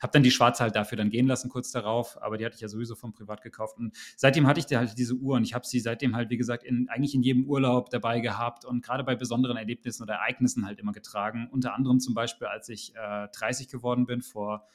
habe 0.00 0.12
dann 0.12 0.22
die 0.22 0.30
Schwarze 0.30 0.64
halt 0.64 0.76
dafür 0.76 0.98
dann 0.98 1.08
gehen 1.08 1.26
lassen 1.26 1.48
kurz 1.48 1.70
darauf, 1.70 2.20
aber 2.22 2.36
die 2.36 2.44
hatte 2.44 2.56
ich 2.56 2.60
ja 2.60 2.68
sowieso 2.68 2.94
vom 2.94 3.14
Privat 3.14 3.40
gekauft 3.40 3.78
und 3.78 3.96
seitdem 4.16 4.46
hatte 4.46 4.60
ich 4.60 4.76
halt 4.76 4.98
diese 4.98 5.14
Uhr 5.14 5.36
und 5.36 5.44
ich 5.44 5.54
habe 5.54 5.66
sie 5.66 5.80
seitdem 5.80 6.14
halt, 6.14 6.28
wie 6.28 6.36
gesagt, 6.36 6.64
in, 6.64 6.88
eigentlich 6.90 7.14
in 7.14 7.22
jedem 7.22 7.46
Urlaub 7.46 7.88
dabei 7.88 8.20
gehabt 8.20 8.66
und 8.66 8.84
gerade 8.84 9.02
bei 9.02 9.16
besonderen 9.16 9.56
Erlebnissen 9.56 10.02
oder 10.02 10.14
Ereignissen 10.14 10.66
halt 10.66 10.78
immer 10.78 10.92
getragen. 10.92 11.48
Unter 11.50 11.74
anderem 11.74 12.00
zum 12.00 12.12
Beispiel, 12.12 12.46
als 12.48 12.68
ich 12.68 12.94
äh, 12.94 13.28
30 13.34 13.68
geworden 13.68 14.04
bin, 14.04 14.20
vor 14.20 14.66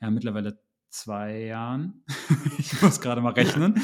ja, 0.00 0.10
mittlerweile 0.10 0.58
zwei 0.92 1.38
Jahren. 1.40 2.04
ich 2.58 2.80
muss 2.82 3.00
gerade 3.00 3.20
mal 3.20 3.32
rechnen. 3.32 3.80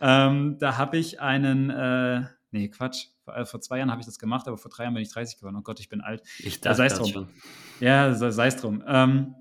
ähm, 0.00 0.56
da 0.58 0.76
habe 0.76 0.96
ich 0.96 1.20
einen, 1.20 1.70
äh, 1.70 2.24
nee, 2.50 2.68
Quatsch. 2.68 3.08
Vor, 3.24 3.36
äh, 3.36 3.46
vor 3.46 3.60
zwei 3.60 3.78
Jahren 3.78 3.90
habe 3.90 4.00
ich 4.00 4.06
das 4.06 4.18
gemacht, 4.18 4.48
aber 4.48 4.58
vor 4.58 4.70
drei 4.70 4.84
Jahren 4.84 4.94
bin 4.94 5.02
ich 5.02 5.12
30 5.12 5.38
geworden. 5.38 5.56
Oh 5.56 5.62
Gott, 5.62 5.80
ich 5.80 5.88
bin 5.88 6.00
alt. 6.00 6.22
Ich 6.38 6.60
dachte, 6.60 6.76
sei 6.76 6.86
es 6.86 6.94
drum. 6.94 7.12
Schon. 7.12 7.28
Ja, 7.80 8.14
sei 8.14 8.46
es 8.46 8.56
drum. 8.56 8.82
Ähm, 8.86 9.34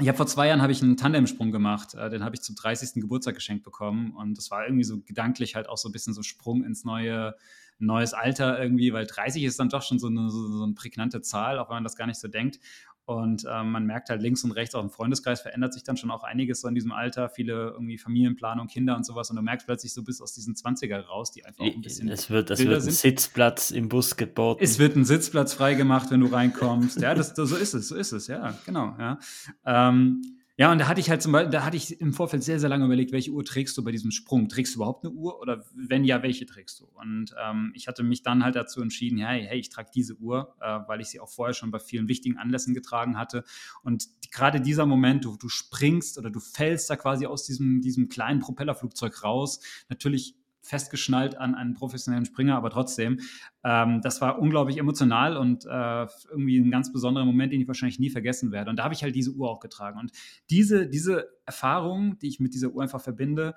ich 0.00 0.08
habe 0.08 0.16
vor 0.16 0.26
zwei 0.26 0.48
Jahren 0.48 0.62
habe 0.62 0.72
ich 0.72 0.82
einen 0.82 0.96
Tandemsprung 0.96 1.52
gemacht. 1.52 1.94
Äh, 1.94 2.10
den 2.10 2.24
habe 2.24 2.34
ich 2.34 2.42
zum 2.42 2.56
30. 2.56 3.00
Geburtstag 3.02 3.34
geschenkt 3.34 3.64
bekommen 3.64 4.14
und 4.14 4.38
das 4.38 4.50
war 4.50 4.64
irgendwie 4.64 4.84
so 4.84 5.00
gedanklich 5.00 5.54
halt 5.54 5.68
auch 5.68 5.78
so 5.78 5.88
ein 5.88 5.92
bisschen 5.92 6.14
so 6.14 6.22
Sprung 6.22 6.64
ins 6.64 6.84
neue 6.84 7.34
neues 7.78 8.14
Alter 8.14 8.60
irgendwie, 8.60 8.92
weil 8.92 9.06
30 9.06 9.42
ist 9.42 9.58
dann 9.58 9.68
doch 9.68 9.82
schon 9.82 9.98
so 9.98 10.06
eine, 10.06 10.30
so, 10.30 10.46
so 10.48 10.62
eine 10.62 10.74
prägnante 10.74 11.20
Zahl, 11.20 11.58
auch 11.58 11.68
wenn 11.68 11.76
man 11.76 11.84
das 11.84 11.96
gar 11.96 12.06
nicht 12.06 12.20
so 12.20 12.28
denkt. 12.28 12.60
Und 13.06 13.44
ähm, 13.50 13.72
man 13.72 13.84
merkt 13.84 14.08
halt 14.08 14.22
links 14.22 14.44
und 14.44 14.52
rechts 14.52 14.74
auch 14.74 14.82
im 14.82 14.88
Freundeskreis 14.88 15.42
verändert 15.42 15.74
sich 15.74 15.82
dann 15.82 15.96
schon 15.98 16.10
auch 16.10 16.24
einiges 16.24 16.62
so 16.62 16.68
in 16.68 16.74
diesem 16.74 16.92
Alter. 16.92 17.28
Viele 17.28 17.72
irgendwie 17.72 17.98
Familienplanung, 17.98 18.66
Kinder 18.66 18.96
und 18.96 19.04
sowas. 19.04 19.28
Und 19.28 19.36
du 19.36 19.42
merkst 19.42 19.66
plötzlich 19.66 19.92
so 19.92 20.02
bis 20.02 20.22
aus 20.22 20.32
diesen 20.32 20.54
20er 20.54 21.00
raus, 21.00 21.30
die 21.30 21.44
einfach 21.44 21.64
auch 21.64 21.74
ein 21.74 21.82
bisschen. 21.82 22.08
Es 22.08 22.30
wird, 22.30 22.50
es 22.50 22.60
wird 22.60 22.74
ein 22.74 22.80
sind. 22.80 22.94
Sitzplatz 22.94 23.70
im 23.70 23.90
Bus 23.90 24.16
geboten. 24.16 24.62
Es 24.64 24.78
wird 24.78 24.96
ein 24.96 25.04
Sitzplatz 25.04 25.52
freigemacht, 25.52 26.10
wenn 26.10 26.20
du 26.20 26.26
reinkommst. 26.26 27.00
ja, 27.00 27.14
das, 27.14 27.34
so 27.34 27.56
ist 27.56 27.74
es, 27.74 27.88
so 27.88 27.94
ist 27.94 28.12
es, 28.12 28.26
ja, 28.26 28.58
genau. 28.64 28.96
Ja. 28.98 29.18
Ähm, 29.66 30.22
ja, 30.56 30.70
und 30.70 30.78
da 30.78 30.86
hatte 30.86 31.00
ich 31.00 31.10
halt 31.10 31.20
zum 31.20 31.32
Beispiel, 31.32 31.50
da 31.50 31.64
hatte 31.64 31.76
ich 31.76 32.00
im 32.00 32.12
Vorfeld 32.12 32.44
sehr, 32.44 32.60
sehr 32.60 32.68
lange 32.68 32.84
überlegt, 32.84 33.10
welche 33.10 33.32
Uhr 33.32 33.44
trägst 33.44 33.76
du 33.76 33.82
bei 33.82 33.90
diesem 33.90 34.12
Sprung? 34.12 34.48
Trägst 34.48 34.74
du 34.74 34.78
überhaupt 34.78 35.04
eine 35.04 35.12
Uhr 35.12 35.40
oder 35.40 35.64
wenn 35.74 36.04
ja, 36.04 36.22
welche 36.22 36.46
trägst 36.46 36.78
du? 36.78 36.86
Und 36.94 37.34
ähm, 37.44 37.72
ich 37.74 37.88
hatte 37.88 38.04
mich 38.04 38.22
dann 38.22 38.44
halt 38.44 38.54
dazu 38.54 38.80
entschieden, 38.80 39.18
ja, 39.18 39.28
hey, 39.28 39.58
ich 39.58 39.68
trage 39.68 39.90
diese 39.92 40.14
Uhr, 40.16 40.54
äh, 40.60 40.78
weil 40.86 41.00
ich 41.00 41.08
sie 41.08 41.18
auch 41.18 41.28
vorher 41.28 41.54
schon 41.54 41.72
bei 41.72 41.80
vielen 41.80 42.08
wichtigen 42.08 42.38
Anlässen 42.38 42.72
getragen 42.72 43.18
hatte. 43.18 43.42
Und 43.82 44.06
gerade 44.30 44.60
dieser 44.60 44.86
Moment, 44.86 45.24
du, 45.24 45.36
du 45.36 45.48
springst 45.48 46.18
oder 46.18 46.30
du 46.30 46.38
fällst 46.38 46.88
da 46.88 46.94
quasi 46.94 47.26
aus 47.26 47.44
diesem, 47.44 47.80
diesem 47.80 48.08
kleinen 48.08 48.38
Propellerflugzeug 48.38 49.24
raus. 49.24 49.58
Natürlich 49.88 50.36
festgeschnallt 50.64 51.36
an 51.36 51.54
einen 51.54 51.74
professionellen 51.74 52.24
Springer, 52.24 52.56
aber 52.56 52.70
trotzdem, 52.70 53.20
ähm, 53.62 54.00
das 54.00 54.20
war 54.20 54.38
unglaublich 54.38 54.78
emotional 54.78 55.36
und 55.36 55.66
äh, 55.66 56.06
irgendwie 56.30 56.58
ein 56.58 56.70
ganz 56.70 56.92
besonderer 56.92 57.26
Moment, 57.26 57.52
den 57.52 57.60
ich 57.60 57.68
wahrscheinlich 57.68 57.98
nie 57.98 58.10
vergessen 58.10 58.50
werde. 58.50 58.70
Und 58.70 58.78
da 58.78 58.84
habe 58.84 58.94
ich 58.94 59.02
halt 59.02 59.14
diese 59.14 59.32
Uhr 59.32 59.50
auch 59.50 59.60
getragen. 59.60 60.00
Und 60.00 60.12
diese, 60.48 60.88
diese 60.88 61.28
Erfahrung, 61.44 62.18
die 62.18 62.28
ich 62.28 62.40
mit 62.40 62.54
dieser 62.54 62.70
Uhr 62.70 62.82
einfach 62.82 63.00
verbinde, 63.00 63.54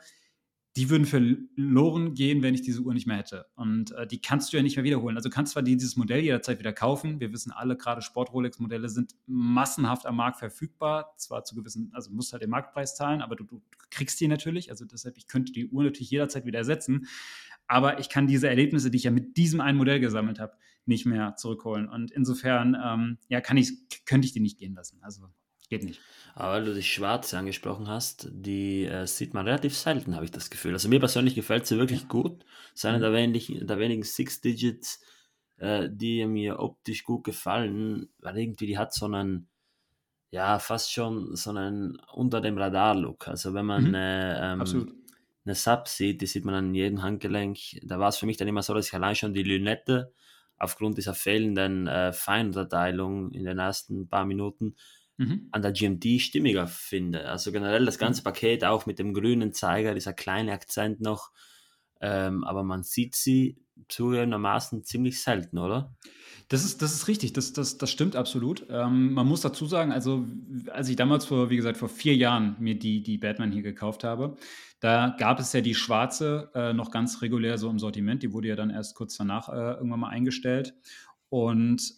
die 0.78 0.92
würden 0.92 1.06
verloren 1.08 2.14
gehen, 2.14 2.44
wenn 2.44 2.54
ich 2.54 2.62
diese 2.62 2.82
Uhr 2.82 2.94
nicht 2.94 3.08
mehr 3.08 3.18
hätte. 3.18 3.48
Und 3.56 3.94
äh, 3.94 4.06
die 4.06 4.22
kannst 4.22 4.54
du 4.54 4.58
ja 4.58 4.64
nicht 4.64 4.76
mehr 4.76 4.86
wiederholen. 4.86 5.18
Also 5.18 5.32
kannst 5.32 5.54
zwar 5.54 5.64
dieses 5.64 5.96
Modell 5.96 6.20
jederzeit 6.20 6.60
wieder 6.60 6.72
kaufen. 6.72 7.20
Wir 7.20 7.34
wissen 7.34 7.52
alle, 7.52 7.76
gerade 7.76 8.04
Sport-Rolex-Modelle 8.04 8.88
sind 8.88 9.16
massenhaft 9.26 10.06
am 10.06 10.18
Markt 10.18 10.38
verfügbar. 10.38 11.16
Zwar 11.18 11.44
zu 11.46 11.56
gewissen, 11.56 11.90
also 11.96 12.12
musst 12.12 12.32
halt 12.32 12.44
den 12.44 12.52
Marktpreis 12.52 12.96
zahlen, 12.96 13.24
aber 13.24 13.36
du, 13.36 13.46
du 13.46 13.60
kriegst 13.90 14.22
die 14.22 14.28
natürlich. 14.28 14.70
Also 14.70 14.86
deshalb, 14.86 15.18
ich 15.18 15.28
könnte 15.28 15.52
die 15.52 15.68
Uhr 15.68 15.84
natürlich 15.84 16.12
jederzeit 16.12 16.46
wieder 16.46 16.60
ersetzen. 16.60 17.08
Aber 17.66 18.00
ich 18.00 18.10
kann 18.10 18.28
diese 18.28 18.48
Erlebnisse, 18.48 18.92
die 18.92 18.98
ich 18.98 19.06
ja 19.06 19.12
mit 19.12 19.36
diesem 19.36 19.62
einen 19.62 19.80
Modell 19.80 20.00
gesammelt 20.00 20.40
habe, 20.40 20.54
nicht 20.86 21.08
mehr 21.08 21.36
zurückholen. 21.38 21.90
Und 21.90 22.12
insofern, 22.12 22.78
ähm, 22.82 23.18
ja, 23.30 23.42
kann 23.42 23.58
ich, 23.58 23.74
könnte 24.06 24.28
ich 24.28 24.34
die 24.34 24.42
nicht 24.42 24.60
gehen 24.60 24.76
lassen. 24.76 25.00
Also 25.02 25.28
Geht 25.70 25.84
nicht. 25.84 26.00
Aber 26.34 26.54
weil 26.54 26.66
du 26.66 26.74
die 26.74 26.84
Schwarze 26.84 27.38
angesprochen 27.38 27.88
hast, 27.88 28.30
die 28.32 28.86
äh, 28.86 29.06
sieht 29.08 29.34
man 29.34 29.46
relativ 29.46 29.76
selten, 29.76 30.16
habe 30.16 30.26
ich 30.26 30.32
das 30.32 30.50
Gefühl. 30.50 30.74
Also 30.74 30.88
mir 30.88 31.00
persönlich 31.00 31.36
gefällt 31.36 31.66
sie 31.66 31.78
wirklich 31.78 32.02
ja. 32.02 32.08
gut. 32.08 32.46
Es 32.74 32.82
ist 32.82 32.86
eine 32.86 33.00
der 33.00 33.12
wenigen, 33.12 33.66
der 33.66 33.80
wenigen 33.80 34.04
Six 34.04 34.40
Digits, 34.40 35.02
äh, 35.58 35.90
die 35.92 36.26
mir 36.26 36.60
optisch 36.60 37.04
gut 37.04 37.24
gefallen, 37.24 38.10
weil 38.20 38.38
irgendwie 38.38 38.68
die 38.68 38.78
hat 38.78 38.94
so 38.94 39.08
einen, 39.08 39.50
ja, 40.30 40.60
fast 40.60 40.94
schon 40.94 41.36
so 41.36 41.50
einen 41.50 42.00
unter 42.14 42.40
dem 42.40 42.58
Radar-Look. 42.58 43.28
Also 43.28 43.54
wenn 43.54 43.66
man 43.66 43.90
mhm. 43.90 43.96
äh, 43.96 44.54
ähm, 44.54 45.04
eine 45.44 45.56
Sub 45.56 45.88
sieht, 45.88 46.22
die 46.22 46.28
sieht 46.28 46.46
man 46.46 46.56
an 46.56 46.76
jedem 46.76 47.02
Handgelenk. 47.02 47.58
Da 47.84 48.00
war 48.00 48.10
es 48.10 48.18
für 48.18 48.26
mich 48.26 48.38
dann 48.38 48.48
immer 48.48 48.62
so, 48.62 48.74
dass 48.74 48.88
ich 48.88 48.94
allein 48.94 49.16
schon 49.16 49.34
die 49.34 49.44
Lünette 49.44 50.14
aufgrund 50.58 50.98
dieser 50.98 51.14
fehlenden 51.14 51.88
äh, 51.88 52.14
Feinunterteilung 52.14 53.32
in 53.32 53.44
den 53.46 53.60
ersten 53.60 54.08
paar 54.10 54.26
Minuten 54.26 54.76
mhm. 55.18 55.48
an 55.52 55.62
der 55.62 55.72
GMT 55.72 56.22
stimmiger 56.22 56.68
finde. 56.68 57.28
Also 57.28 57.52
generell 57.52 57.86
das 57.86 57.98
ganze 57.98 58.22
mhm. 58.22 58.26
Paket 58.26 58.64
auch 58.64 58.86
mit 58.86 59.00
dem 59.00 59.14
grünen 59.14 59.54
Zeiger, 59.54 59.94
dieser 59.94 60.14
kleine 60.14 60.54
Akzent 60.54 61.02
noch. 61.02 61.32
Ähm, 62.00 62.44
aber 62.44 62.64
man 62.64 62.84
sieht 62.84 63.16
sie 63.16 63.58
zugegebenermaßen 63.90 64.84
ziemlich 64.84 65.22
selten, 65.22 65.58
oder? 65.58 65.96
Das 66.50 66.64
ist, 66.64 66.82
das 66.82 66.94
ist 66.94 67.08
richtig, 67.08 67.34
das, 67.34 67.54
das, 67.54 67.78
das 67.78 67.92
stimmt 67.92 68.16
absolut. 68.16 68.66
Ähm, 68.70 69.14
man 69.14 69.28
muss 69.28 69.42
dazu 69.42 69.66
sagen, 69.66 69.92
also 69.92 70.26
als 70.72 70.90
ich 70.90 70.96
damals 70.96 71.26
vor, 71.26 71.50
wie 71.50 71.58
gesagt, 71.58 71.78
vor 71.78 71.90
vier 71.90 72.16
Jahren 72.16 72.56
mir 72.60 72.78
die, 72.78 73.04
die 73.04 73.18
Batman 73.18 73.52
hier 73.52 73.64
gekauft 73.64 74.04
habe, 74.04 74.38
da 74.80 75.16
gab 75.18 75.40
es 75.40 75.54
ja 75.54 75.62
die 75.62 75.76
schwarze 75.76 76.52
äh, 76.54 76.74
noch 76.74 76.92
ganz 76.92 77.22
regulär 77.22 77.58
so 77.58 77.70
im 77.70 77.80
Sortiment. 77.80 78.24
Die 78.24 78.32
wurde 78.32 78.48
ja 78.48 78.56
dann 78.56 78.70
erst 78.70 78.96
kurz 78.96 79.18
danach 79.18 79.50
äh, 79.50 79.74
irgendwann 79.74 80.00
mal 80.00 80.10
eingestellt. 80.10 80.76
Und 81.30 81.94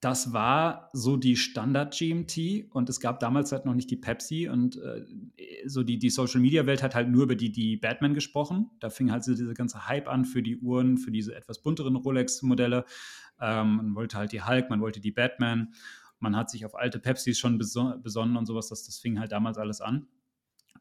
das 0.00 0.32
war 0.32 0.88
so 0.94 1.18
die 1.18 1.36
Standard-GMT 1.36 2.70
und 2.70 2.88
es 2.88 3.00
gab 3.00 3.20
damals 3.20 3.52
halt 3.52 3.66
noch 3.66 3.74
nicht 3.74 3.90
die 3.90 3.96
Pepsi 3.96 4.48
und 4.48 4.76
äh, 4.76 5.04
so 5.66 5.82
die, 5.82 5.98
die 5.98 6.08
Social-Media-Welt 6.08 6.82
hat 6.82 6.94
halt 6.94 7.10
nur 7.10 7.24
über 7.24 7.36
die, 7.36 7.52
die 7.52 7.76
Batman 7.76 8.14
gesprochen. 8.14 8.70
Da 8.80 8.88
fing 8.88 9.12
halt 9.12 9.24
so 9.24 9.34
dieser 9.34 9.52
ganze 9.52 9.88
Hype 9.88 10.08
an 10.08 10.24
für 10.24 10.42
die 10.42 10.56
Uhren, 10.56 10.96
für 10.96 11.10
diese 11.10 11.34
etwas 11.34 11.62
bunteren 11.62 11.96
Rolex-Modelle. 11.96 12.86
Ähm, 13.40 13.76
man 13.76 13.94
wollte 13.94 14.16
halt 14.16 14.32
die 14.32 14.42
Hulk, 14.42 14.70
man 14.70 14.80
wollte 14.80 15.00
die 15.00 15.12
Batman. 15.12 15.74
Man 16.18 16.34
hat 16.34 16.48
sich 16.48 16.64
auf 16.64 16.74
alte 16.74 16.98
Pepsis 16.98 17.38
schon 17.38 17.58
besonnen 17.58 18.36
und 18.36 18.46
sowas. 18.46 18.68
Das, 18.68 18.84
das 18.84 18.98
fing 18.98 19.20
halt 19.20 19.32
damals 19.32 19.58
alles 19.58 19.82
an. 19.82 20.06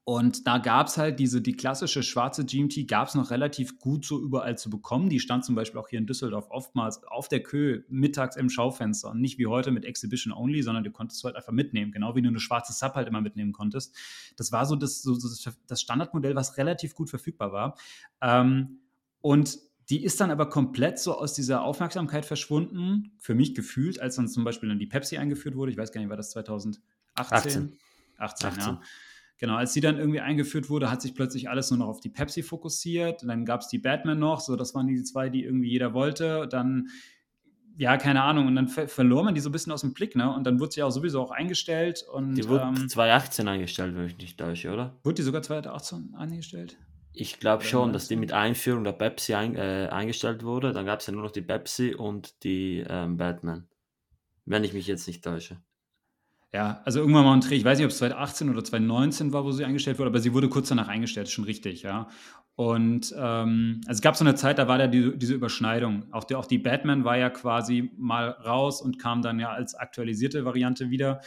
Und 0.10 0.48
da 0.48 0.58
gab 0.58 0.88
es 0.88 0.98
halt 0.98 1.20
diese, 1.20 1.40
die 1.40 1.54
klassische 1.54 2.02
schwarze 2.02 2.44
GMT 2.44 2.88
gab 2.88 3.10
es 3.10 3.14
noch 3.14 3.30
relativ 3.30 3.78
gut 3.78 4.04
so 4.04 4.20
überall 4.20 4.58
zu 4.58 4.72
bekommen. 4.72 5.08
Die 5.08 5.20
stand 5.20 5.46
zum 5.46 5.54
Beispiel 5.54 5.80
auch 5.80 5.88
hier 5.88 6.00
in 6.00 6.08
Düsseldorf 6.08 6.48
oftmals 6.50 7.04
auf 7.04 7.28
der 7.28 7.44
Kö 7.44 7.84
mittags 7.90 8.36
im 8.36 8.50
Schaufenster 8.50 9.12
und 9.12 9.22
nicht 9.22 9.38
wie 9.38 9.46
heute 9.46 9.70
mit 9.70 9.86
Exhibition 9.86 10.34
Only, 10.34 10.64
sondern 10.64 10.84
du 10.84 10.90
konntest 10.90 11.24
halt 11.24 11.36
einfach 11.36 11.52
mitnehmen, 11.52 11.92
genau 11.92 12.16
wie 12.16 12.24
du 12.24 12.30
eine 12.30 12.40
schwarze 12.40 12.74
Sub 12.74 12.96
halt 12.96 13.08
immer 13.08 13.22
mitnehmen 13.22 13.52
konntest. 13.52 13.96
Das 14.36 14.52
war 14.52 14.66
so 14.66 14.76
das, 14.76 15.04
so 15.04 15.16
das 15.68 15.80
Standardmodell, 15.80 16.34
was 16.34 16.58
relativ 16.58 16.96
gut 16.96 17.12
verfügbar 17.12 17.52
war. 17.52 17.78
Ähm, 18.20 18.80
und 19.22 19.60
die 19.92 20.04
ist 20.04 20.20
dann 20.20 20.32
aber 20.32 20.50
komplett 20.50 20.98
so 20.98 21.20
aus 21.20 21.36
dieser 21.36 21.62
Aufmerksamkeit 21.62 22.26
verschwunden, 22.26 23.12
für 23.20 23.36
mich 23.36 23.54
gefühlt, 23.54 24.02
als 24.02 24.16
dann 24.16 24.28
zum 24.28 24.44
Beispiel 24.44 24.70
dann 24.70 24.80
die 24.80 24.88
Pepsi 24.88 25.18
eingeführt 25.18 25.56
wurde. 25.56 25.72
Ich 25.72 25.78
weiß 25.78 25.92
gar 25.92 26.02
nicht, 26.02 26.10
war 26.10 26.18
das 26.18 26.32
2018? 26.32 26.82
18, 27.16 27.78
18, 28.18 28.50
18. 28.50 28.74
ja. 28.74 28.82
Genau, 29.40 29.56
als 29.56 29.72
die 29.72 29.80
dann 29.80 29.98
irgendwie 29.98 30.20
eingeführt 30.20 30.70
wurde, 30.70 30.92
hat 30.92 31.02
sich 31.02 31.16
plötzlich 31.16 31.50
alles 31.50 31.72
nur 31.72 31.80
noch 31.80 31.88
auf 31.88 32.02
die 32.02 32.10
Pepsi 32.10 32.44
fokussiert. 32.44 33.24
Dann 33.26 33.46
gab 33.46 33.62
es 33.62 33.70
die 33.70 33.80
Batman 33.80 34.20
noch, 34.20 34.42
so 34.42 34.58
das 34.58 34.76
waren 34.76 34.88
die 34.88 35.02
zwei, 35.04 35.30
die 35.30 35.46
irgendwie 35.46 35.70
jeder 35.70 35.94
wollte. 35.94 36.46
Dann, 36.50 36.90
ja, 37.78 37.96
keine 37.96 38.22
Ahnung, 38.24 38.48
und 38.48 38.56
dann 38.56 38.68
ver 38.68 38.90
verlor 38.90 39.24
man 39.24 39.34
die 39.34 39.40
so 39.40 39.48
ein 39.48 39.54
bisschen 39.54 39.72
aus 39.72 39.80
dem 39.80 39.94
Blick, 39.94 40.14
ne? 40.18 40.30
Und 40.30 40.44
dann 40.44 40.60
wurde 40.60 40.74
sie 40.74 40.84
auch 40.84 40.92
sowieso 40.92 41.22
auch 41.22 41.32
eingestellt. 41.32 42.04
Und, 42.12 42.36
die 42.36 42.50
wurde 42.50 42.66
ähm, 42.66 42.90
2018 42.90 43.48
eingestellt, 43.48 43.96
wenn 43.96 44.08
ich 44.08 44.18
nicht 44.18 44.38
täusche, 44.38 44.74
oder? 44.74 45.00
Wurde 45.04 45.16
die 45.16 45.24
sogar 45.24 45.42
2018 45.42 46.16
eingestellt? 46.16 46.78
Ich 47.14 47.40
glaube 47.40 47.64
schon, 47.64 47.94
dass 47.94 48.10
die 48.10 48.18
mit 48.18 48.34
Einführung 48.34 48.84
der 48.84 48.92
Pepsi 48.92 49.36
ein, 49.36 49.56
äh, 49.56 49.88
eingestellt 49.90 50.44
wurde. 50.44 50.74
Dann 50.74 50.86
gab 50.86 51.00
es 51.00 51.08
ja 51.08 51.14
nur 51.14 51.24
noch 51.24 51.32
die 51.32 51.42
Pepsi 51.42 51.96
und 51.96 52.44
die 52.44 52.84
ähm, 52.88 53.16
Batman. 53.16 53.70
Wenn 54.46 54.66
ich 54.66 54.74
mich 54.74 54.86
jetzt 54.86 55.08
nicht 55.08 55.24
täusche. 55.24 55.62
Ja, 56.52 56.82
also 56.84 57.00
irgendwann 57.00 57.26
mal 57.26 57.34
ein 57.34 57.42
Dreh, 57.42 57.56
ich 57.56 57.64
weiß 57.64 57.78
nicht, 57.78 57.86
ob 57.86 57.92
es 57.92 58.00
2018 58.00 58.50
oder 58.50 58.64
2019 58.64 59.34
war, 59.34 59.44
wo 59.44 59.52
sie 59.52 59.66
eingestellt 59.66 60.00
wurde, 60.00 60.10
aber 60.10 60.20
sie 60.20 60.34
wurde 60.34 60.50
kurz 60.50 60.70
danach 60.70 60.88
eingestellt, 60.88 61.30
schon 61.30 61.46
richtig, 61.46 61.84
ja. 61.84 62.08
Und 62.56 63.14
ähm, 63.18 63.82
also 63.86 64.00
es 64.00 64.02
gab 64.02 64.18
so 64.18 64.26
eine 64.26 64.36
Zeit, 64.36 64.58
da 64.58 64.68
war 64.68 64.78
da 64.80 64.88
die, 64.88 65.18
diese 65.18 65.34
Überschneidung. 65.34 66.12
Auch 66.12 66.24
die, 66.26 66.36
auch 66.36 66.48
die 66.48 66.58
Batman 66.58 67.06
war 67.06 67.18
ja 67.18 67.30
quasi 67.30 67.92
mal 67.98 68.30
raus 68.32 68.82
und 68.82 69.00
kam 69.00 69.22
dann 69.22 69.40
ja 69.40 69.52
als 69.52 69.76
aktualisierte 69.76 70.44
Variante 70.44 70.90
wieder. 70.90 71.22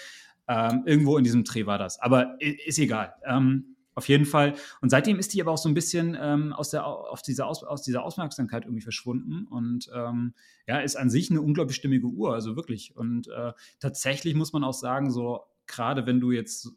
Ähm, 0.49 0.83
irgendwo 0.85 1.17
in 1.17 1.25
diesem 1.25 1.45
Dreh 1.45 1.64
war 1.67 1.79
das. 1.79 2.00
Aber 2.00 2.37
ist 2.41 2.79
egal. 2.79 3.14
Ähm, 3.25 3.76
auf 3.94 4.08
jeden 4.08 4.25
Fall. 4.25 4.54
Und 4.80 4.90
seitdem 4.90 5.18
ist 5.18 5.34
die 5.34 5.40
aber 5.40 5.52
auch 5.52 5.58
so 5.58 5.68
ein 5.68 5.75
bisschen 5.75 6.16
ähm, 6.20 6.52
aus, 6.52 6.70
der, 6.70 6.87
auf 6.87 7.22
dieser 7.22 7.46
aus, 7.46 7.62
aus 7.62 7.82
dieser 7.82 8.02
Aufmerksamkeit 8.02 8.64
irgendwie 8.64 8.82
verschwunden 8.82 9.46
und 9.46 9.90
ähm, 9.94 10.34
ja, 10.66 10.80
ist 10.80 10.96
an 10.96 11.11
sich 11.11 11.30
eine 11.30 11.42
unglaublich 11.42 11.76
stimmige 11.76 12.06
Uhr, 12.06 12.34
also 12.34 12.56
wirklich. 12.56 12.96
Und 12.96 13.28
äh, 13.28 13.52
tatsächlich 13.80 14.34
muss 14.34 14.52
man 14.52 14.64
auch 14.64 14.75
sagen, 14.75 15.11
so 15.11 15.40
gerade 15.66 16.06
wenn 16.06 16.20
du 16.20 16.30
jetzt 16.32 16.70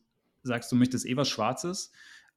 sagst, 0.44 0.72
du 0.72 0.76
möchtest 0.76 1.06
eh 1.06 1.16
was 1.16 1.30
Schwarzes, 1.30 1.92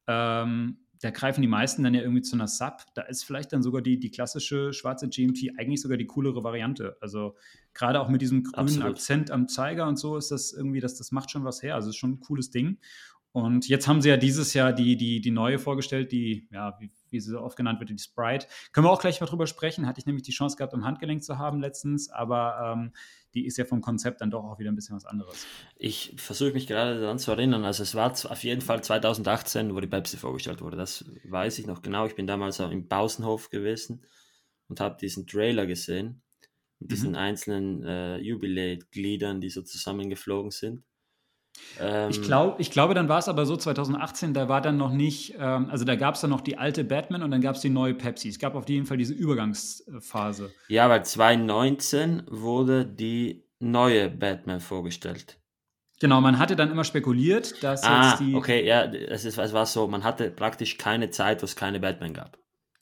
ähm, 0.06 0.78
da 1.00 1.10
greifen 1.10 1.42
die 1.42 1.48
meisten 1.48 1.82
dann 1.82 1.94
ja 1.94 2.00
irgendwie 2.00 2.22
zu 2.22 2.34
einer 2.34 2.48
Sub. 2.48 2.84
Da 2.94 3.02
ist 3.02 3.24
vielleicht 3.24 3.52
dann 3.52 3.62
sogar 3.62 3.82
die, 3.82 4.00
die 4.00 4.10
klassische 4.10 4.72
schwarze 4.72 5.08
GMT 5.08 5.56
eigentlich 5.56 5.80
sogar 5.80 5.96
die 5.96 6.06
coolere 6.06 6.42
Variante. 6.42 6.96
Also 7.00 7.36
gerade 7.72 8.00
auch 8.00 8.08
mit 8.08 8.20
diesem 8.20 8.42
grünen 8.42 8.58
Absolut. 8.58 8.90
Akzent 8.90 9.30
am 9.30 9.46
Zeiger 9.46 9.86
und 9.86 9.96
so 9.96 10.16
ist 10.16 10.30
das 10.30 10.52
irgendwie, 10.52 10.80
das, 10.80 10.96
das 10.96 11.12
macht 11.12 11.30
schon 11.30 11.44
was 11.44 11.62
her. 11.62 11.76
Also 11.76 11.90
ist 11.90 11.96
schon 11.96 12.12
ein 12.12 12.20
cooles 12.20 12.50
Ding. 12.50 12.78
Und 13.32 13.68
jetzt 13.68 13.86
haben 13.86 14.00
sie 14.00 14.08
ja 14.08 14.16
dieses 14.16 14.54
Jahr 14.54 14.72
die, 14.72 14.96
die, 14.96 15.20
die 15.20 15.30
neue 15.30 15.58
vorgestellt, 15.58 16.12
die, 16.12 16.48
ja, 16.50 16.76
wie, 16.80 16.90
wie 17.10 17.20
sie 17.20 17.30
so 17.30 17.40
oft 17.40 17.56
genannt 17.56 17.78
wird, 17.78 17.90
die 17.90 17.98
Sprite. 17.98 18.46
Können 18.72 18.86
wir 18.86 18.90
auch 18.90 19.00
gleich 19.00 19.20
mal 19.20 19.26
drüber 19.26 19.46
sprechen. 19.46 19.86
Hatte 19.86 20.00
ich 20.00 20.06
nämlich 20.06 20.22
die 20.22 20.32
Chance 20.32 20.56
gehabt, 20.56 20.72
im 20.72 20.84
Handgelenk 20.84 21.22
zu 21.22 21.38
haben 21.38 21.60
letztens, 21.60 22.08
aber 22.10 22.74
ähm, 22.74 22.92
die 23.34 23.46
ist 23.46 23.58
ja 23.58 23.64
vom 23.64 23.80
Konzept 23.82 24.20
dann 24.22 24.30
doch 24.30 24.44
auch 24.44 24.58
wieder 24.58 24.72
ein 24.72 24.74
bisschen 24.74 24.96
was 24.96 25.04
anderes. 25.04 25.46
Ich 25.76 26.14
versuche 26.16 26.52
mich 26.52 26.66
gerade 26.66 27.00
daran 27.00 27.18
zu 27.18 27.30
erinnern. 27.30 27.64
Also 27.64 27.82
es 27.82 27.94
war 27.94 28.10
auf 28.10 28.44
jeden 28.44 28.62
Fall 28.62 28.82
2018, 28.82 29.74
wo 29.74 29.80
die 29.80 29.86
Pepsi 29.86 30.16
vorgestellt 30.16 30.62
wurde. 30.62 30.76
Das 30.76 31.04
weiß 31.24 31.58
ich 31.58 31.66
noch 31.66 31.82
genau. 31.82 32.06
Ich 32.06 32.14
bin 32.14 32.26
damals 32.26 32.60
auch 32.60 32.70
im 32.70 32.88
Pausenhof 32.88 33.50
gewesen 33.50 34.04
und 34.68 34.80
habe 34.80 34.96
diesen 34.98 35.26
Trailer 35.26 35.66
gesehen 35.66 36.22
mit 36.80 36.92
diesen 36.92 37.10
mhm. 37.10 37.16
einzelnen 37.16 37.84
äh, 37.84 38.18
Jubiläet-Gliedern, 38.18 39.40
die 39.40 39.50
so 39.50 39.62
zusammengeflogen 39.62 40.50
sind. 40.50 40.82
Ähm, 41.80 42.10
ich, 42.10 42.22
glaub, 42.22 42.58
ich 42.60 42.70
glaube, 42.70 42.94
dann 42.94 43.08
war 43.08 43.18
es 43.18 43.28
aber 43.28 43.46
so 43.46 43.56
2018, 43.56 44.34
da 44.34 44.48
war 44.48 44.60
dann 44.60 44.76
noch 44.76 44.92
nicht, 44.92 45.34
ähm, 45.38 45.68
also 45.70 45.84
da 45.84 45.96
gab 45.96 46.14
es 46.14 46.20
dann 46.20 46.30
noch 46.30 46.40
die 46.40 46.58
alte 46.58 46.84
Batman 46.84 47.22
und 47.22 47.30
dann 47.30 47.40
gab 47.40 47.56
es 47.56 47.60
die 47.60 47.70
neue 47.70 47.94
Pepsi. 47.94 48.28
Es 48.28 48.38
gab 48.38 48.54
auf 48.54 48.68
jeden 48.68 48.86
Fall 48.86 48.96
diese 48.96 49.14
Übergangsphase. 49.14 50.52
Ja, 50.68 50.88
weil 50.88 51.04
2019 51.04 52.22
wurde 52.28 52.84
die 52.84 53.44
neue 53.60 54.08
Batman 54.10 54.60
vorgestellt. 54.60 55.38
Genau, 56.00 56.20
man 56.20 56.38
hatte 56.38 56.54
dann 56.54 56.70
immer 56.70 56.84
spekuliert, 56.84 57.62
dass 57.62 57.82
ah, 57.82 58.10
jetzt 58.10 58.20
die. 58.20 58.34
Okay, 58.34 58.64
ja, 58.64 58.84
es, 58.84 59.24
ist, 59.24 59.36
es 59.36 59.52
war 59.52 59.66
so, 59.66 59.88
man 59.88 60.04
hatte 60.04 60.30
praktisch 60.30 60.78
keine 60.78 61.10
Zeit, 61.10 61.42
wo 61.42 61.44
es 61.44 61.56
keine 61.56 61.80
Batman 61.80 62.12
gab. 62.12 62.38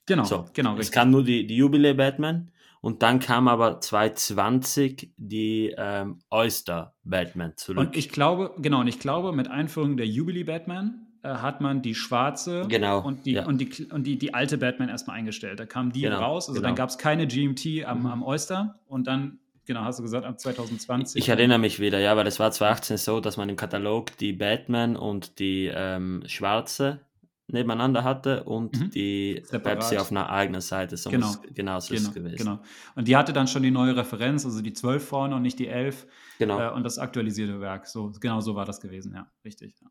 Genau, 0.07 0.25
so, 0.25 0.45
genau. 0.53 0.75
Es 0.75 0.81
richtig. 0.81 0.95
kam 0.95 1.11
nur 1.11 1.25
die, 1.25 1.47
die 1.47 1.57
Jubiläe-Batman 1.57 2.53
und 2.87 3.03
dann 3.03 3.19
kam 3.19 3.49
aber 3.49 3.81
2020 3.81 5.11
die 5.17 5.75
ähm, 5.77 6.21
Oyster 6.31 6.95
Batman 7.03 7.55
zurück. 7.57 7.79
Und 7.79 7.97
ich 7.97 8.11
glaube, 8.11 8.55
genau, 8.59 8.79
und 8.79 8.87
ich 8.87 9.01
glaube, 9.01 9.33
mit 9.33 9.51
Einführung 9.51 9.97
der 9.97 10.07
Jubilee 10.07 10.45
Batman 10.45 11.05
äh, 11.25 11.31
hat 11.31 11.61
man 11.61 11.83
die 11.83 11.97
schwarze 11.97 12.65
genau, 12.69 13.01
und, 13.01 13.27
die, 13.27 13.33
ja. 13.33 13.45
und, 13.45 13.59
die, 13.61 13.87
und 13.87 14.05
die, 14.05 14.17
die 14.19 14.35
alte 14.35 14.57
Batman 14.57 14.89
erstmal 14.89 15.17
eingestellt. 15.17 15.59
Da 15.59 15.67
kam 15.67 15.91
die 15.91 16.03
genau, 16.03 16.21
raus, 16.21 16.49
also 16.49 16.61
genau. 16.61 16.69
dann 16.69 16.77
gab 16.77 16.91
es 16.91 16.97
keine 16.97 17.27
GMT 17.27 17.85
am, 17.85 18.03
mhm. 18.03 18.07
am 18.07 18.23
Oyster 18.23 18.79
und 18.87 19.09
dann 19.09 19.41
genau, 19.65 19.81
hast 19.81 19.99
du 19.99 20.05
gesagt, 20.05 20.25
ab 20.25 20.39
2020. 20.39 21.21
Ich 21.21 21.29
erinnere 21.29 21.59
mich 21.59 21.81
wieder, 21.81 21.99
ja, 21.99 22.17
weil 22.17 22.29
es 22.29 22.39
war 22.39 22.53
2018 22.53 22.99
so, 22.99 23.19
dass 23.19 23.37
man 23.37 23.49
im 23.49 23.57
Katalog 23.57 24.17
die 24.19 24.33
Batman 24.33 24.95
und 24.95 25.41
die 25.41 25.73
ähm, 25.75 26.23
schwarze 26.27 27.01
nebeneinander 27.49 28.03
hatte 28.03 28.45
und 28.45 28.79
mhm. 28.79 28.91
die 28.91 29.43
Separat. 29.45 29.81
Pepsi 29.81 29.99
auf 29.99 30.11
einer 30.11 30.29
eigenen 30.31 30.61
Seite. 30.61 30.97
So 30.97 31.11
genau. 31.11 31.35
genau 31.55 31.81
so 31.81 31.95
genau, 31.95 32.01
ist 32.01 32.09
es 32.09 32.15
gewesen. 32.15 32.37
Genau. 32.37 32.61
Und 32.95 33.07
die 33.09 33.17
hatte 33.17 33.33
dann 33.33 33.47
schon 33.47 33.63
die 33.63 33.71
neue 33.71 33.97
Referenz, 33.97 34.45
also 34.45 34.61
die 34.63 34.73
12 34.73 35.07
vorne 35.07 35.37
und 35.37 35.43
nicht 35.43 35.59
die 35.59 35.69
11. 35.69 36.07
Genau. 36.39 36.61
Äh, 36.61 36.73
und 36.73 36.83
das 36.83 36.99
aktualisierte 36.99 37.61
Werk. 37.61 37.87
So, 37.87 38.13
genau 38.21 38.41
so 38.41 38.55
war 38.55 38.65
das 38.65 38.81
gewesen, 38.81 39.15
ja, 39.15 39.31
richtig. 39.45 39.75
Ja. 39.81 39.89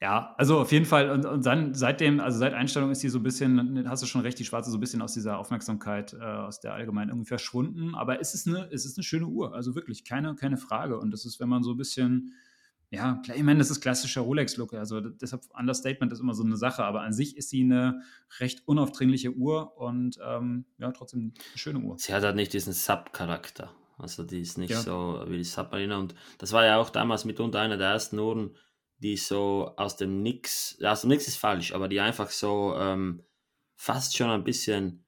Ja, 0.00 0.34
also 0.38 0.60
auf 0.60 0.70
jeden 0.70 0.84
Fall. 0.84 1.10
Und, 1.10 1.26
und 1.26 1.44
dann 1.44 1.74
seitdem, 1.74 2.20
also 2.20 2.38
seit 2.38 2.54
Einstellung 2.54 2.92
ist 2.92 3.02
die 3.02 3.08
so 3.08 3.18
ein 3.18 3.24
bisschen, 3.24 3.88
hast 3.88 4.00
du 4.00 4.06
schon 4.06 4.20
recht, 4.20 4.38
die 4.38 4.44
Schwarze 4.44 4.70
so 4.70 4.76
ein 4.76 4.80
bisschen 4.80 5.02
aus 5.02 5.12
dieser 5.12 5.38
Aufmerksamkeit, 5.38 6.12
äh, 6.12 6.22
aus 6.22 6.60
der 6.60 6.74
allgemein 6.74 7.08
irgendwie 7.08 7.26
verschwunden. 7.26 7.96
Aber 7.96 8.20
es 8.20 8.32
ist 8.32 8.46
eine, 8.46 8.68
es 8.70 8.86
ist 8.86 8.96
eine 8.96 9.02
schöne 9.02 9.26
Uhr, 9.26 9.54
also 9.56 9.74
wirklich, 9.74 10.04
keine, 10.04 10.36
keine 10.36 10.56
Frage. 10.56 11.00
Und 11.00 11.10
das 11.10 11.24
ist, 11.24 11.40
wenn 11.40 11.48
man 11.48 11.64
so 11.64 11.72
ein 11.72 11.76
bisschen 11.76 12.34
ja, 12.90 13.20
klar, 13.22 13.36
ich 13.36 13.42
meine, 13.42 13.58
das 13.58 13.70
ist 13.70 13.80
klassischer 13.80 14.22
Rolex-Look. 14.22 14.72
Also 14.74 15.00
deshalb 15.00 15.42
Understatement 15.58 16.12
ist 16.12 16.20
immer 16.20 16.34
so 16.34 16.42
eine 16.42 16.56
Sache, 16.56 16.84
aber 16.84 17.02
an 17.02 17.12
sich 17.12 17.36
ist 17.36 17.50
sie 17.50 17.62
eine 17.62 18.00
recht 18.40 18.66
unaufdringliche 18.66 19.34
Uhr 19.34 19.76
und 19.76 20.18
ähm, 20.24 20.64
ja, 20.78 20.90
trotzdem 20.92 21.34
eine 21.34 21.58
schöne 21.58 21.80
Uhr. 21.80 21.98
Sie 21.98 22.14
hat 22.14 22.22
halt 22.22 22.36
nicht 22.36 22.52
diesen 22.52 22.72
Sub-Charakter. 22.72 23.74
Also 23.98 24.22
die 24.22 24.40
ist 24.40 24.56
nicht 24.58 24.70
ja. 24.70 24.80
so 24.80 25.22
wie 25.26 25.36
die 25.36 25.44
Submariner. 25.44 25.98
Und 25.98 26.14
das 26.38 26.52
war 26.52 26.64
ja 26.64 26.78
auch 26.78 26.88
damals 26.88 27.24
mitunter 27.24 27.60
einer 27.60 27.76
der 27.76 27.88
ersten 27.88 28.18
Uhren, 28.18 28.56
die 28.98 29.16
so 29.16 29.74
aus 29.76 29.96
dem 29.96 30.22
Nix, 30.22 30.78
aus 30.82 31.02
dem 31.02 31.10
Nix 31.10 31.28
ist 31.28 31.36
falsch, 31.36 31.72
aber 31.72 31.88
die 31.88 32.00
einfach 32.00 32.30
so 32.30 32.74
ähm, 32.78 33.22
fast 33.76 34.16
schon 34.16 34.30
ein 34.30 34.44
bisschen 34.44 35.04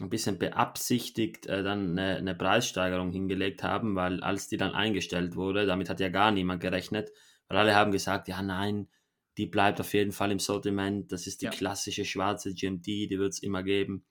ein 0.00 0.10
bisschen 0.10 0.38
beabsichtigt 0.38 1.46
äh, 1.46 1.62
dann 1.62 1.98
eine, 1.98 2.16
eine, 2.16 2.34
Preissteigerung 2.34 3.10
hingelegt 3.10 3.62
haben, 3.62 3.96
weil 3.96 4.22
als 4.22 4.48
die 4.48 4.56
dann 4.56 4.72
eingestellt 4.72 5.36
wurde, 5.36 5.66
damit 5.66 5.88
hat 5.88 6.00
ja 6.00 6.08
gar 6.08 6.30
niemand 6.30 6.60
gerechnet, 6.60 7.10
weil 7.48 7.58
alle 7.58 7.74
haben 7.74 7.92
gesagt, 7.92 8.28
ja 8.28 8.42
nein, 8.42 8.88
die 9.36 9.46
bleibt 9.46 9.80
auf 9.80 9.92
jeden 9.94 10.12
Fall 10.12 10.30
im 10.30 10.38
Sortiment. 10.38 11.12
Das 11.12 11.26
ist 11.26 11.40
die 11.40 11.46
Ja. 11.46 11.50
klassische 11.50 12.04
schwarze 12.04 12.54
GMT, 12.54 12.86
die 12.86 13.18
wird 13.18 13.32
es 13.32 13.42
immer 13.42 13.62
geben. 13.62 14.04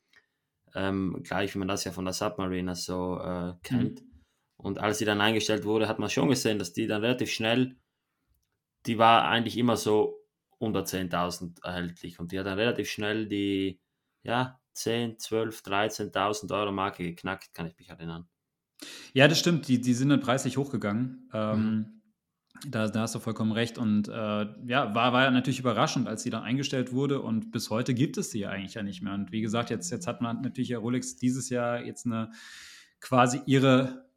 Ähm, 0.75 1.21
gleich 1.23 1.53
wie 1.53 1.59
man 1.59 1.67
das 1.67 1.83
ja 1.83 1.91
von 1.91 2.05
der 2.05 2.13
Submariner 2.13 2.75
so 2.75 3.19
äh, 3.19 3.53
kennt. 3.63 4.03
Und 4.57 4.79
als 4.79 4.97
sie 4.97 5.05
dann 5.05 5.21
eingestellt 5.21 5.65
wurde, 5.65 5.87
hat 5.87 5.99
man 5.99 6.09
schon 6.09 6.29
gesehen, 6.29 6.59
dass 6.59 6.73
die 6.73 6.87
dann 6.87 7.01
relativ 7.01 7.31
schnell, 7.31 7.77
die 8.85 8.97
war 8.97 9.27
eigentlich 9.27 9.57
immer 9.57 9.77
so 9.77 10.19
unter 10.57 10.83
10.000 10.83 11.63
erhältlich 11.63 12.19
und 12.19 12.31
die 12.31 12.39
hat 12.39 12.45
dann 12.45 12.59
relativ 12.59 12.89
schnell 12.89 13.27
die, 13.27 13.79
ja, 14.23 14.58
10, 14.73 15.19
12, 15.19 15.61
13.000 15.61 16.53
Euro 16.57 16.71
Marke 16.71 17.03
geknackt, 17.03 17.53
kann 17.53 17.67
ich 17.67 17.77
mich 17.77 17.89
erinnern. 17.89 18.27
Ja, 19.13 19.27
das 19.27 19.39
stimmt. 19.39 19.67
Die, 19.67 19.81
die 19.81 19.93
sind 19.93 20.09
dann 20.09 20.21
preislich 20.21 20.57
hochgegangen. 20.57 21.29
Ähm, 21.33 21.59
Mhm. 21.59 22.01
da, 22.71 22.87
da 22.87 23.01
hast 23.01 23.15
du 23.15 23.19
vollkommen 23.19 23.51
recht. 23.51 23.77
Und 23.77 24.07
äh, 24.07 24.11
ja, 24.11 24.93
war, 24.95 25.13
war 25.13 25.29
natürlich 25.31 25.59
überraschend, 25.59 26.07
als 26.07 26.23
sie 26.23 26.29
dann 26.29 26.43
eingestellt 26.43 26.91
wurde. 26.93 27.21
Und 27.21 27.51
bis 27.51 27.69
heute 27.69 27.93
gibt 27.93 28.17
es 28.17 28.31
sie 28.31 28.39
ja 28.39 28.49
eigentlich 28.49 28.73
ja 28.75 28.83
nicht 28.83 29.01
mehr. 29.01 29.13
Und 29.13 29.31
wie 29.31 29.41
gesagt, 29.41 29.69
jetzt, 29.69 29.91
jetzt 29.91 30.07
hat 30.07 30.21
man 30.21 30.41
natürlich 30.41 30.69
ja 30.69 30.79
Rolex 30.79 31.15
dieses 31.17 31.49
Jahr 31.49 31.83
jetzt 31.83 32.05
eine 32.05 32.31
quasi 33.01 33.41
ihre 33.45 34.07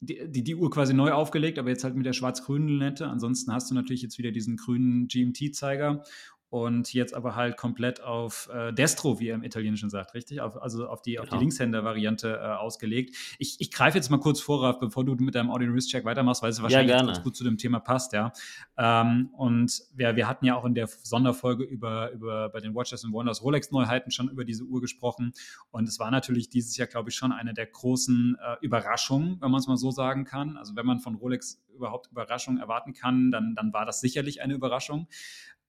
die, 0.00 0.30
die, 0.30 0.44
die 0.44 0.54
Uhr 0.54 0.70
quasi 0.70 0.94
neu 0.94 1.10
aufgelegt, 1.10 1.58
aber 1.58 1.70
jetzt 1.70 1.82
halt 1.82 1.96
mit 1.96 2.06
der 2.06 2.12
schwarz-grünen 2.12 2.68
Lunette. 2.68 3.08
Ansonsten 3.08 3.52
hast 3.52 3.70
du 3.70 3.74
natürlich 3.74 4.02
jetzt 4.02 4.16
wieder 4.18 4.30
diesen 4.30 4.56
grünen 4.56 5.08
GMT-Zeiger 5.08 6.04
und 6.50 6.92
jetzt 6.94 7.14
aber 7.14 7.36
halt 7.36 7.56
komplett 7.56 8.02
auf 8.02 8.48
äh, 8.52 8.72
Destro, 8.72 9.20
wie 9.20 9.28
er 9.28 9.34
im 9.34 9.42
Italienischen 9.42 9.90
sagt, 9.90 10.14
richtig? 10.14 10.40
Auf, 10.40 10.60
also 10.60 10.88
auf 10.88 11.02
die, 11.02 11.18
auf 11.18 11.26
die 11.26 11.30
Genau. 11.30 11.40
Linkshänder-Variante 11.40 12.40
äh, 12.42 12.46
ausgelegt. 12.56 13.14
Ich, 13.38 13.60
ich 13.60 13.70
greife 13.70 13.98
jetzt 13.98 14.08
mal 14.10 14.18
kurz 14.18 14.40
vor, 14.40 14.62
Ralf, 14.62 14.78
bevor 14.78 15.04
du 15.04 15.14
mit 15.16 15.34
deinem 15.34 15.50
Audio 15.50 15.72
Wrist 15.72 15.90
Check 15.90 16.04
weitermachst, 16.04 16.42
weil 16.42 16.50
es 16.50 16.62
wahrscheinlich 16.62 16.94
gerne. 16.96 17.12
ganz 17.12 17.22
gut 17.22 17.36
zu 17.36 17.44
dem 17.44 17.58
Thema 17.58 17.80
passt, 17.80 18.12
ja. 18.12 18.32
Ähm, 18.78 19.30
und 19.36 19.82
wir, 19.94 20.16
wir 20.16 20.26
hatten 20.26 20.46
ja 20.46 20.56
auch 20.56 20.64
in 20.64 20.74
der 20.74 20.86
Sonderfolge 20.86 21.64
über, 21.64 22.10
über 22.12 22.48
bei 22.48 22.60
den 22.60 22.74
Watches 22.74 23.04
and 23.04 23.12
Wonders 23.12 23.42
Rolex-Neuheiten 23.42 24.10
schon 24.10 24.28
über 24.28 24.44
diese 24.44 24.64
Uhr 24.64 24.80
gesprochen. 24.80 25.32
Und 25.70 25.86
es 25.88 25.98
war 25.98 26.10
natürlich 26.10 26.48
dieses 26.48 26.76
Jahr, 26.76 26.88
glaube 26.88 27.10
ich, 27.10 27.16
schon 27.16 27.32
eine 27.32 27.52
der 27.52 27.66
großen 27.66 28.36
äh, 28.40 28.56
Überraschungen, 28.64 29.38
wenn 29.40 29.50
man 29.50 29.60
es 29.60 29.66
mal 29.66 29.76
so 29.76 29.90
sagen 29.90 30.24
kann. 30.24 30.56
Also 30.56 30.76
wenn 30.76 30.86
man 30.86 30.98
von 31.00 31.14
Rolex 31.16 31.62
überhaupt 31.74 32.10
Überraschungen 32.10 32.60
erwarten 32.60 32.92
kann, 32.94 33.30
dann, 33.30 33.54
dann 33.54 33.72
war 33.72 33.84
das 33.84 34.00
sicherlich 34.00 34.40
eine 34.42 34.54
Überraschung. 34.54 35.08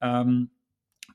Ähm, 0.01 0.49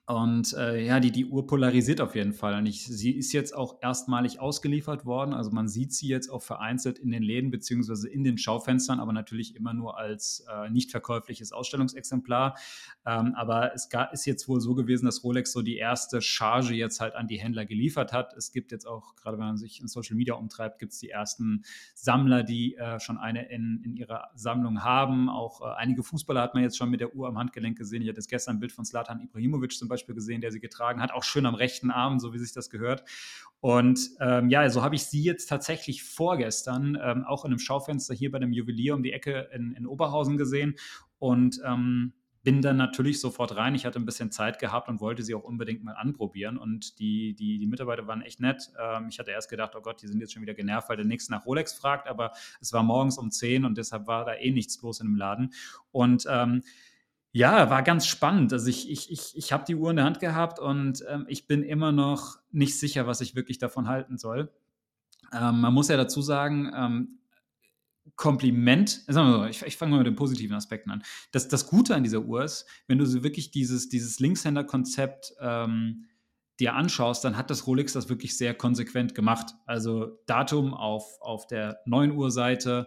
und 0.07 0.53
äh, 0.53 0.85
ja, 0.85 1.01
die, 1.01 1.11
die 1.11 1.25
Uhr 1.25 1.47
polarisiert 1.47 2.01
auf 2.03 2.15
jeden 2.15 2.35
Fall. 2.35 2.59
Und 2.59 2.67
ich, 2.67 2.85
sie 2.87 3.13
ist 3.13 3.33
jetzt 3.33 3.55
auch 3.55 3.79
erstmalig 3.81 4.39
ausgeliefert 4.39 5.07
worden. 5.07 5.33
Also 5.33 5.51
man 5.51 5.67
sieht 5.67 5.95
sie 5.95 6.09
jetzt 6.09 6.29
auch 6.29 6.43
vereinzelt 6.43 6.99
in 6.99 7.11
den 7.11 7.23
Läden 7.23 7.51
beziehungsweise 7.51 8.09
in 8.09 8.23
den 8.23 8.37
Schaufenstern, 8.37 9.01
aber 9.01 9.15
natürlich 9.15 9.57
immer 9.57 9.73
nur 9.73 9.97
als 9.97 10.45
äh, 10.53 10.69
nicht 10.69 10.91
verkäufliches 10.91 11.53
Ausstellungsexemplar. 11.53 12.57
Ähm, 13.07 13.35
aber 13.35 13.75
es 13.75 13.89
ga, 13.89 14.05
ist 14.05 14.27
jetzt 14.27 14.47
wohl 14.47 14.61
so 14.61 14.75
gewesen, 14.75 15.07
dass 15.07 15.25
Rolex 15.25 15.53
so 15.53 15.63
die 15.63 15.77
erste 15.77 16.21
Charge 16.21 16.75
jetzt 16.75 17.01
halt 17.01 17.15
an 17.15 17.27
die 17.27 17.39
Händler 17.39 17.65
geliefert 17.65 18.13
hat. 18.13 18.35
Es 18.35 18.53
gibt 18.53 18.73
jetzt 18.73 18.87
auch, 18.87 19.17
gerade 19.17 19.39
wenn 19.39 19.47
man 19.47 19.57
sich 19.57 19.81
in 19.81 19.89
Social 19.89 20.17
Media 20.17 20.35
umtreibt, 20.35 20.79
gibt 20.79 20.93
es 20.93 20.99
die 20.99 21.09
ersten 21.11 21.65
Sammler, 21.95 22.43
die 22.43 22.77
äh, 22.77 23.01
schon 23.01 23.17
eine 23.17 23.49
in, 23.51 23.81
in 23.85 23.97
ihrer 23.97 24.31
Sammlung 24.35 24.85
haben. 24.85 25.31
Auch 25.31 25.63
äh, 25.63 25.75
einige 25.77 26.03
Fußballer 26.03 26.43
hat 26.43 26.53
man 26.53 26.63
jetzt 26.63 26.77
schon 26.77 26.91
mit 26.91 27.01
der 27.01 27.15
Uhr 27.15 27.27
am 27.29 27.39
Handgelenk 27.39 27.79
gesehen. 27.79 28.03
Ich 28.03 28.09
hatte 28.09 28.21
gestern 28.29 28.57
ein 28.57 28.61
Bild 28.61 28.73
von 28.73 28.85
Slatan 28.85 29.21
Ibrahimovic 29.21 29.73
zum 29.85 29.89
Beispiel 29.91 30.15
gesehen, 30.15 30.41
der 30.41 30.51
sie 30.51 30.61
getragen 30.61 31.03
hat, 31.03 31.13
auch 31.13 31.25
schön 31.25 31.45
am 31.45 31.55
rechten 31.55 31.91
Arm, 31.91 32.19
so 32.19 32.33
wie 32.33 32.39
sich 32.39 32.55
das 32.55 32.71
gehört. 32.71 33.05
Und 33.61 34.11
ähm, 34.19 34.49
ja, 34.49 34.69
so 34.71 34.83
habe 34.83 34.95
ich 34.95 35.05
sie 35.05 35.23
jetzt 35.23 35.47
tatsächlich 35.47 36.03
vorgestern 36.03 36.99
ähm, 37.03 37.25
auch 37.25 37.45
in 37.45 37.51
einem 37.51 37.59
Schaufenster 37.59 38.15
hier 38.15 38.31
bei 38.31 38.39
dem 38.39 38.53
Juwelier 38.53 38.95
um 38.95 39.03
die 39.03 39.13
Ecke 39.13 39.51
in, 39.53 39.73
in 39.73 39.87
Oberhausen 39.87 40.39
gesehen 40.39 40.77
und 41.19 41.61
ähm, 41.65 42.15
bin 42.45 42.61
dann 42.61 42.77
natürlich 42.77 43.21
sofort 43.21 43.57
rein. 43.57 43.75
Ich 43.75 43.87
hatte 43.87 43.99
ein 43.99 44.05
bisschen 44.05 44.31
Zeit 44.31 44.59
gehabt 44.59 44.89
und 44.89 45.01
wollte 45.01 45.23
sie 45.23 45.35
auch 45.35 45.45
unbedingt 45.45 45.83
mal 45.83 45.95
anprobieren. 45.95 46.59
Und 46.59 46.99
die, 46.99 47.35
die, 47.35 47.59
die 47.59 47.67
Mitarbeiter 47.67 48.07
waren 48.07 48.21
echt 48.21 48.39
nett. 48.39 48.71
Ähm, 48.79 49.09
ich 49.09 49.19
hatte 49.19 49.31
erst 49.31 49.49
gedacht, 49.49 49.75
oh 49.75 49.81
Gott, 49.81 50.03
die 50.03 50.07
sind 50.07 50.21
jetzt 50.21 50.35
schon 50.35 50.43
wieder 50.43 50.53
genervt, 50.53 50.91
weil 50.91 50.99
der 50.99 51.07
nächste 51.07 51.33
nach 51.33 51.47
Rolex 51.47 51.73
fragt. 51.73 52.07
Aber 52.07 52.33
es 52.61 52.73
war 52.75 52.83
morgens 52.83 53.17
um 53.17 53.31
10 53.31 53.65
und 53.65 53.79
deshalb 53.79 54.07
war 54.07 54.27
da 54.27 54.35
eh 54.35 54.51
nichts 54.51 54.81
los 54.83 55.01
in 55.01 55.07
dem 55.07 55.17
Laden. 55.17 55.55
Und 55.91 56.27
ähm, 56.29 56.63
ja, 57.37 57.69
war 57.69 57.83
ganz 57.83 58.07
spannend. 58.07 58.53
Also 58.53 58.69
ich, 58.69 58.89
ich, 58.89 59.11
ich, 59.11 59.37
ich 59.37 59.53
habe 59.53 59.65
die 59.67 59.75
Uhr 59.75 59.91
in 59.91 59.97
der 59.97 60.05
Hand 60.05 60.21
gehabt 60.21 60.61
und 60.61 61.05
ähm, 61.09 61.27
ich 61.29 61.49
bin 61.49 61.65
immer 61.65 61.91
noch 61.91 62.39
nicht 62.53 62.79
sicher, 62.79 63.09
was 63.09 63.21
ich 63.21 63.35
wirklich 63.35 63.59
davon 63.59 63.89
halten 63.89 64.19
soll. 64.19 64.53
Ähm, 65.33 65.61
man 65.61 65.75
muss 65.75 65.89
ja 65.89 65.97
dazu 65.97 66.23
sagen, 66.23 66.71
ähm, 66.73 67.19
Kompliment, 68.15 69.03
sagen 69.09 69.31
wir 69.31 69.39
so, 69.39 69.45
ich, 69.47 69.63
ich 69.63 69.77
fange 69.77 69.91
mal 69.91 69.99
mit 69.99 70.07
den 70.07 70.15
positiven 70.15 70.55
Aspekten 70.55 70.93
an. 70.93 71.03
Das, 71.33 71.49
das 71.49 71.67
Gute 71.67 71.97
an 71.97 72.05
dieser 72.05 72.21
Uhr 72.21 72.45
ist, 72.45 72.67
wenn 72.87 72.99
du 72.99 73.05
so 73.05 73.25
wirklich 73.25 73.51
dieses, 73.51 73.89
dieses 73.89 74.21
Linkshänder-Konzept 74.21 75.35
ähm, 75.41 76.05
dir 76.61 76.75
anschaust, 76.75 77.25
dann 77.25 77.37
hat 77.37 77.51
das 77.51 77.67
Rolex 77.67 77.95
das 77.95 78.09
wirklich 78.09 78.39
sehr 78.39 78.55
konsequent 78.55 79.17
gemacht. 79.17 79.55
Also 79.67 80.21
Datum 80.27 80.73
auf, 80.73 81.21
auf 81.21 81.49
der 81.49 81.81
9 81.87 82.13
Uhr 82.13 82.31
Seite, 82.31 82.87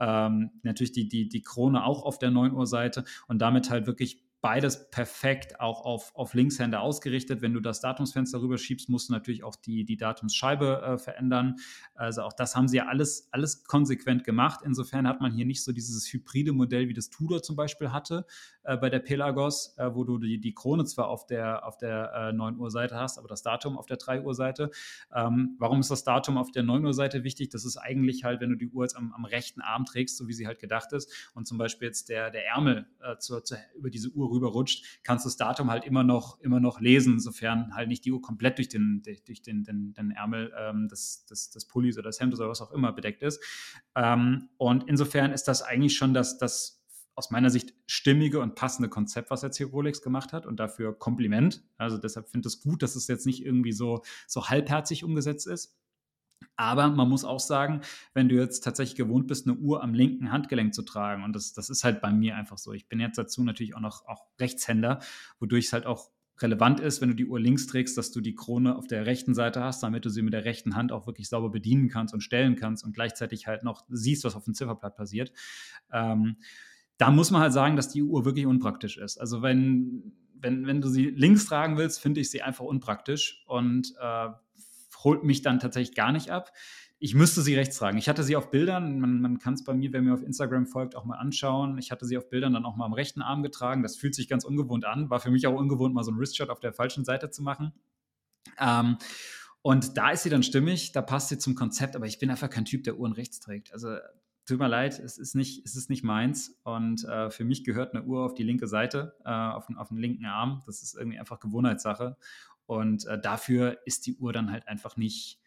ähm, 0.00 0.50
natürlich 0.62 0.92
die, 0.92 1.08
die, 1.08 1.28
die 1.28 1.42
Krone 1.42 1.84
auch 1.84 2.02
auf 2.04 2.18
der 2.18 2.30
9 2.30 2.52
Uhr 2.52 2.66
Seite 2.66 3.04
und 3.26 3.40
damit 3.40 3.70
halt 3.70 3.86
wirklich 3.86 4.22
beides 4.40 4.90
perfekt 4.90 5.60
auch 5.60 5.84
auf, 5.84 6.14
auf 6.14 6.34
Linkshänder 6.34 6.80
ausgerichtet. 6.80 7.42
Wenn 7.42 7.54
du 7.54 7.60
das 7.60 7.80
Datumsfenster 7.80 8.40
rüberschiebst, 8.40 8.88
musst 8.88 9.08
du 9.08 9.12
natürlich 9.12 9.42
auch 9.42 9.56
die, 9.56 9.84
die 9.84 9.96
Datumsscheibe 9.96 10.82
äh, 10.82 10.98
verändern. 10.98 11.56
Also 11.94 12.22
auch 12.22 12.32
das 12.32 12.54
haben 12.54 12.68
sie 12.68 12.76
ja 12.76 12.86
alles, 12.86 13.28
alles 13.32 13.64
konsequent 13.64 14.24
gemacht. 14.24 14.60
Insofern 14.64 15.08
hat 15.08 15.20
man 15.20 15.32
hier 15.32 15.44
nicht 15.44 15.64
so 15.64 15.72
dieses 15.72 16.12
hybride 16.12 16.52
Modell, 16.52 16.88
wie 16.88 16.94
das 16.94 17.10
Tudor 17.10 17.42
zum 17.42 17.56
Beispiel 17.56 17.90
hatte 17.90 18.26
äh, 18.62 18.76
bei 18.76 18.90
der 18.90 19.00
Pelagos, 19.00 19.74
äh, 19.78 19.94
wo 19.94 20.04
du 20.04 20.18
die, 20.18 20.38
die 20.40 20.54
Krone 20.54 20.84
zwar 20.84 21.08
auf 21.08 21.26
der, 21.26 21.66
auf 21.66 21.76
der 21.76 22.12
äh, 22.14 22.32
9 22.32 22.58
Uhr 22.58 22.70
Seite 22.70 22.96
hast, 22.96 23.18
aber 23.18 23.26
das 23.26 23.42
Datum 23.42 23.76
auf 23.76 23.86
der 23.86 23.96
3 23.96 24.22
Uhr 24.22 24.34
Seite. 24.34 24.70
Ähm, 25.12 25.56
warum 25.58 25.80
ist 25.80 25.90
das 25.90 26.04
Datum 26.04 26.38
auf 26.38 26.52
der 26.52 26.62
9 26.62 26.84
Uhr 26.84 26.94
Seite 26.94 27.24
wichtig? 27.24 27.48
Das 27.48 27.64
ist 27.64 27.76
eigentlich 27.76 28.24
halt, 28.24 28.40
wenn 28.40 28.50
du 28.50 28.56
die 28.56 28.68
Uhr 28.68 28.84
jetzt 28.84 28.96
am, 28.96 29.12
am 29.12 29.24
rechten 29.24 29.62
Arm 29.62 29.84
trägst, 29.84 30.16
so 30.16 30.28
wie 30.28 30.32
sie 30.32 30.46
halt 30.46 30.60
gedacht 30.60 30.92
ist, 30.92 31.12
und 31.34 31.46
zum 31.46 31.58
Beispiel 31.58 31.88
jetzt 31.88 32.08
der, 32.08 32.30
der 32.30 32.46
Ärmel 32.46 32.86
äh, 33.00 33.16
zur, 33.18 33.42
zur, 33.42 33.58
über 33.74 33.90
diese 33.90 34.10
Uhr 34.10 34.28
rüberrutscht, 34.38 35.00
kannst 35.02 35.24
du 35.24 35.28
das 35.28 35.36
Datum 35.36 35.70
halt 35.70 35.84
immer 35.84 36.04
noch, 36.04 36.40
immer 36.40 36.60
noch 36.60 36.80
lesen, 36.80 37.20
sofern 37.20 37.74
halt 37.74 37.88
nicht 37.88 38.04
die 38.04 38.12
Uhr 38.12 38.22
komplett 38.22 38.58
durch 38.58 38.68
den, 38.68 39.02
durch 39.26 39.42
den, 39.42 39.64
den, 39.64 39.92
den 39.94 40.10
Ärmel 40.10 40.52
ähm, 40.58 40.88
des, 40.88 41.26
des, 41.26 41.50
des 41.50 41.66
Pullis 41.66 41.98
oder 41.98 42.08
des 42.08 42.20
Hemdes 42.20 42.40
oder 42.40 42.48
was 42.48 42.62
auch 42.62 42.72
immer 42.72 42.92
bedeckt 42.92 43.22
ist. 43.22 43.42
Ähm, 43.94 44.48
und 44.56 44.88
insofern 44.88 45.32
ist 45.32 45.44
das 45.44 45.62
eigentlich 45.62 45.96
schon 45.96 46.14
das, 46.14 46.38
das 46.38 46.78
aus 47.18 47.32
meiner 47.32 47.50
Sicht 47.50 47.74
stimmige 47.86 48.38
und 48.38 48.54
passende 48.54 48.88
Konzept, 48.88 49.30
was 49.30 49.42
jetzt 49.42 49.56
hier 49.56 49.66
Rolex 49.66 50.02
gemacht 50.02 50.32
hat 50.32 50.46
und 50.46 50.60
dafür 50.60 50.96
Kompliment. 50.96 51.64
Also 51.76 51.98
deshalb 51.98 52.28
finde 52.28 52.48
ich 52.48 52.54
es 52.54 52.60
gut, 52.60 52.80
dass 52.80 52.94
es 52.94 53.08
jetzt 53.08 53.26
nicht 53.26 53.44
irgendwie 53.44 53.72
so, 53.72 54.02
so 54.28 54.48
halbherzig 54.48 55.02
umgesetzt 55.02 55.48
ist. 55.48 55.76
Aber 56.56 56.88
man 56.88 57.08
muss 57.08 57.24
auch 57.24 57.40
sagen, 57.40 57.82
wenn 58.14 58.28
du 58.28 58.34
jetzt 58.34 58.64
tatsächlich 58.64 58.96
gewohnt 58.96 59.28
bist, 59.28 59.46
eine 59.46 59.56
Uhr 59.56 59.82
am 59.82 59.94
linken 59.94 60.32
Handgelenk 60.32 60.74
zu 60.74 60.82
tragen, 60.82 61.22
und 61.22 61.34
das, 61.34 61.52
das 61.52 61.70
ist 61.70 61.84
halt 61.84 62.00
bei 62.00 62.12
mir 62.12 62.36
einfach 62.36 62.58
so. 62.58 62.72
Ich 62.72 62.88
bin 62.88 63.00
jetzt 63.00 63.16
dazu 63.16 63.44
natürlich 63.44 63.76
auch 63.76 63.80
noch 63.80 64.06
auch 64.06 64.26
Rechtshänder, 64.40 65.00
wodurch 65.38 65.66
es 65.66 65.72
halt 65.72 65.86
auch 65.86 66.10
relevant 66.42 66.80
ist, 66.80 67.00
wenn 67.00 67.10
du 67.10 67.14
die 67.14 67.26
Uhr 67.26 67.40
links 67.40 67.66
trägst, 67.66 67.98
dass 67.98 68.10
du 68.10 68.20
die 68.20 68.34
Krone 68.34 68.76
auf 68.76 68.86
der 68.86 69.06
rechten 69.06 69.34
Seite 69.34 69.62
hast, 69.62 69.82
damit 69.82 70.04
du 70.04 70.10
sie 70.10 70.22
mit 70.22 70.32
der 70.32 70.44
rechten 70.44 70.76
Hand 70.76 70.92
auch 70.92 71.06
wirklich 71.06 71.28
sauber 71.28 71.50
bedienen 71.50 71.88
kannst 71.88 72.14
und 72.14 72.20
stellen 72.20 72.56
kannst 72.56 72.84
und 72.84 72.92
gleichzeitig 72.92 73.46
halt 73.46 73.62
noch 73.62 73.84
siehst, 73.88 74.24
was 74.24 74.36
auf 74.36 74.44
dem 74.44 74.54
Zifferblatt 74.54 74.96
passiert. 74.96 75.32
Ähm, 75.92 76.36
da 76.96 77.10
muss 77.10 77.30
man 77.30 77.42
halt 77.42 77.52
sagen, 77.52 77.76
dass 77.76 77.88
die 77.88 78.02
Uhr 78.02 78.24
wirklich 78.24 78.46
unpraktisch 78.46 78.98
ist. 78.98 79.18
Also 79.18 79.42
wenn, 79.42 80.12
wenn, 80.34 80.66
wenn 80.66 80.80
du 80.80 80.88
sie 80.88 81.06
links 81.10 81.46
tragen 81.46 81.76
willst, 81.76 82.00
finde 82.00 82.20
ich 82.20 82.30
sie 82.30 82.42
einfach 82.42 82.64
unpraktisch 82.64 83.44
und 83.46 83.94
äh, 84.00 84.28
holt 85.04 85.24
mich 85.24 85.42
dann 85.42 85.60
tatsächlich 85.60 85.96
gar 85.96 86.12
nicht 86.12 86.30
ab. 86.30 86.52
Ich 87.00 87.14
müsste 87.14 87.42
sie 87.42 87.54
rechts 87.54 87.76
tragen. 87.76 87.96
Ich 87.98 88.08
hatte 88.08 88.24
sie 88.24 88.34
auf 88.34 88.50
Bildern, 88.50 88.98
man, 88.98 89.20
man 89.20 89.38
kann 89.38 89.54
es 89.54 89.62
bei 89.62 89.72
mir, 89.72 89.92
wer 89.92 90.02
mir 90.02 90.14
auf 90.14 90.22
Instagram 90.22 90.66
folgt, 90.66 90.96
auch 90.96 91.04
mal 91.04 91.16
anschauen. 91.16 91.78
Ich 91.78 91.92
hatte 91.92 92.06
sie 92.06 92.18
auf 92.18 92.28
Bildern 92.28 92.54
dann 92.54 92.64
auch 92.64 92.76
mal 92.76 92.86
am 92.86 92.92
rechten 92.92 93.22
Arm 93.22 93.42
getragen. 93.42 93.82
Das 93.82 93.96
fühlt 93.96 94.14
sich 94.14 94.28
ganz 94.28 94.44
ungewohnt 94.44 94.84
an. 94.84 95.08
War 95.08 95.20
für 95.20 95.30
mich 95.30 95.46
auch 95.46 95.54
ungewohnt, 95.54 95.94
mal 95.94 96.02
so 96.02 96.10
einen 96.10 96.18
Wristshot 96.18 96.50
auf 96.50 96.60
der 96.60 96.72
falschen 96.72 97.04
Seite 97.04 97.30
zu 97.30 97.42
machen. 97.42 97.72
Ähm, 98.58 98.96
und 99.62 99.96
da 99.96 100.10
ist 100.10 100.22
sie 100.22 100.30
dann 100.30 100.42
stimmig, 100.42 100.92
da 100.92 101.02
passt 101.02 101.28
sie 101.28 101.38
zum 101.38 101.54
Konzept, 101.54 101.94
aber 101.94 102.06
ich 102.06 102.18
bin 102.18 102.30
einfach 102.30 102.50
kein 102.50 102.64
Typ, 102.64 102.84
der 102.84 102.98
Uhren 102.98 103.12
rechts 103.12 103.40
trägt. 103.40 103.72
Also 103.72 103.96
tut 104.46 104.58
mir 104.58 104.68
leid, 104.68 104.98
es 104.98 105.18
ist 105.18 105.34
nicht, 105.34 105.64
es 105.66 105.76
ist 105.76 105.90
nicht 105.90 106.02
meins. 106.02 106.58
Und 106.64 107.04
äh, 107.04 107.30
für 107.30 107.44
mich 107.44 107.64
gehört 107.64 107.94
eine 107.94 108.04
Uhr 108.04 108.24
auf 108.24 108.34
die 108.34 108.44
linke 108.44 108.66
Seite, 108.66 109.14
äh, 109.24 109.30
auf, 109.30 109.68
auf 109.76 109.88
den 109.88 109.98
linken 109.98 110.24
Arm. 110.24 110.62
Das 110.66 110.82
ist 110.82 110.96
irgendwie 110.96 111.18
einfach 111.18 111.38
Gewohnheitssache. 111.38 112.16
Und 112.68 113.06
äh, 113.06 113.18
dafür 113.18 113.78
ist 113.86 114.06
die 114.06 114.16
Uhr 114.16 114.34
dann 114.34 114.52
halt 114.52 114.68
einfach 114.68 114.98
nicht, 114.98 115.40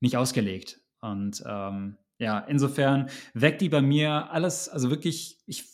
nicht 0.00 0.16
ausgelegt. 0.16 0.80
Und 1.00 1.40
ähm, 1.46 1.98
ja, 2.18 2.40
insofern 2.40 3.08
weckt 3.32 3.60
die 3.60 3.68
bei 3.68 3.80
mir 3.80 4.32
alles, 4.32 4.68
also 4.68 4.90
wirklich, 4.90 5.40
ich 5.46 5.64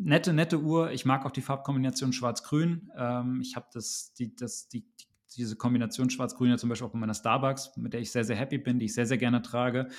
nette, 0.00 0.32
nette 0.32 0.60
Uhr. 0.60 0.90
Ich 0.90 1.04
mag 1.04 1.24
auch 1.24 1.30
die 1.30 1.42
Farbkombination 1.42 2.12
Schwarz-Grün. 2.12 2.90
Ähm, 2.98 3.40
ich 3.40 3.54
habe 3.54 3.68
das, 3.72 4.12
die, 4.14 4.34
das, 4.34 4.68
die, 4.68 4.80
die, 4.80 5.06
diese 5.36 5.54
Kombination 5.54 6.10
Schwarz-Grün 6.10 6.50
ja 6.50 6.56
zum 6.56 6.70
Beispiel 6.70 6.88
auch 6.88 6.92
bei 6.92 6.98
meiner 6.98 7.14
Starbucks, 7.14 7.76
mit 7.76 7.92
der 7.92 8.00
ich 8.00 8.10
sehr, 8.10 8.24
sehr 8.24 8.36
happy 8.36 8.58
bin, 8.58 8.80
die 8.80 8.86
ich 8.86 8.94
sehr, 8.94 9.06
sehr 9.06 9.18
gerne 9.18 9.42
trage. 9.42 9.90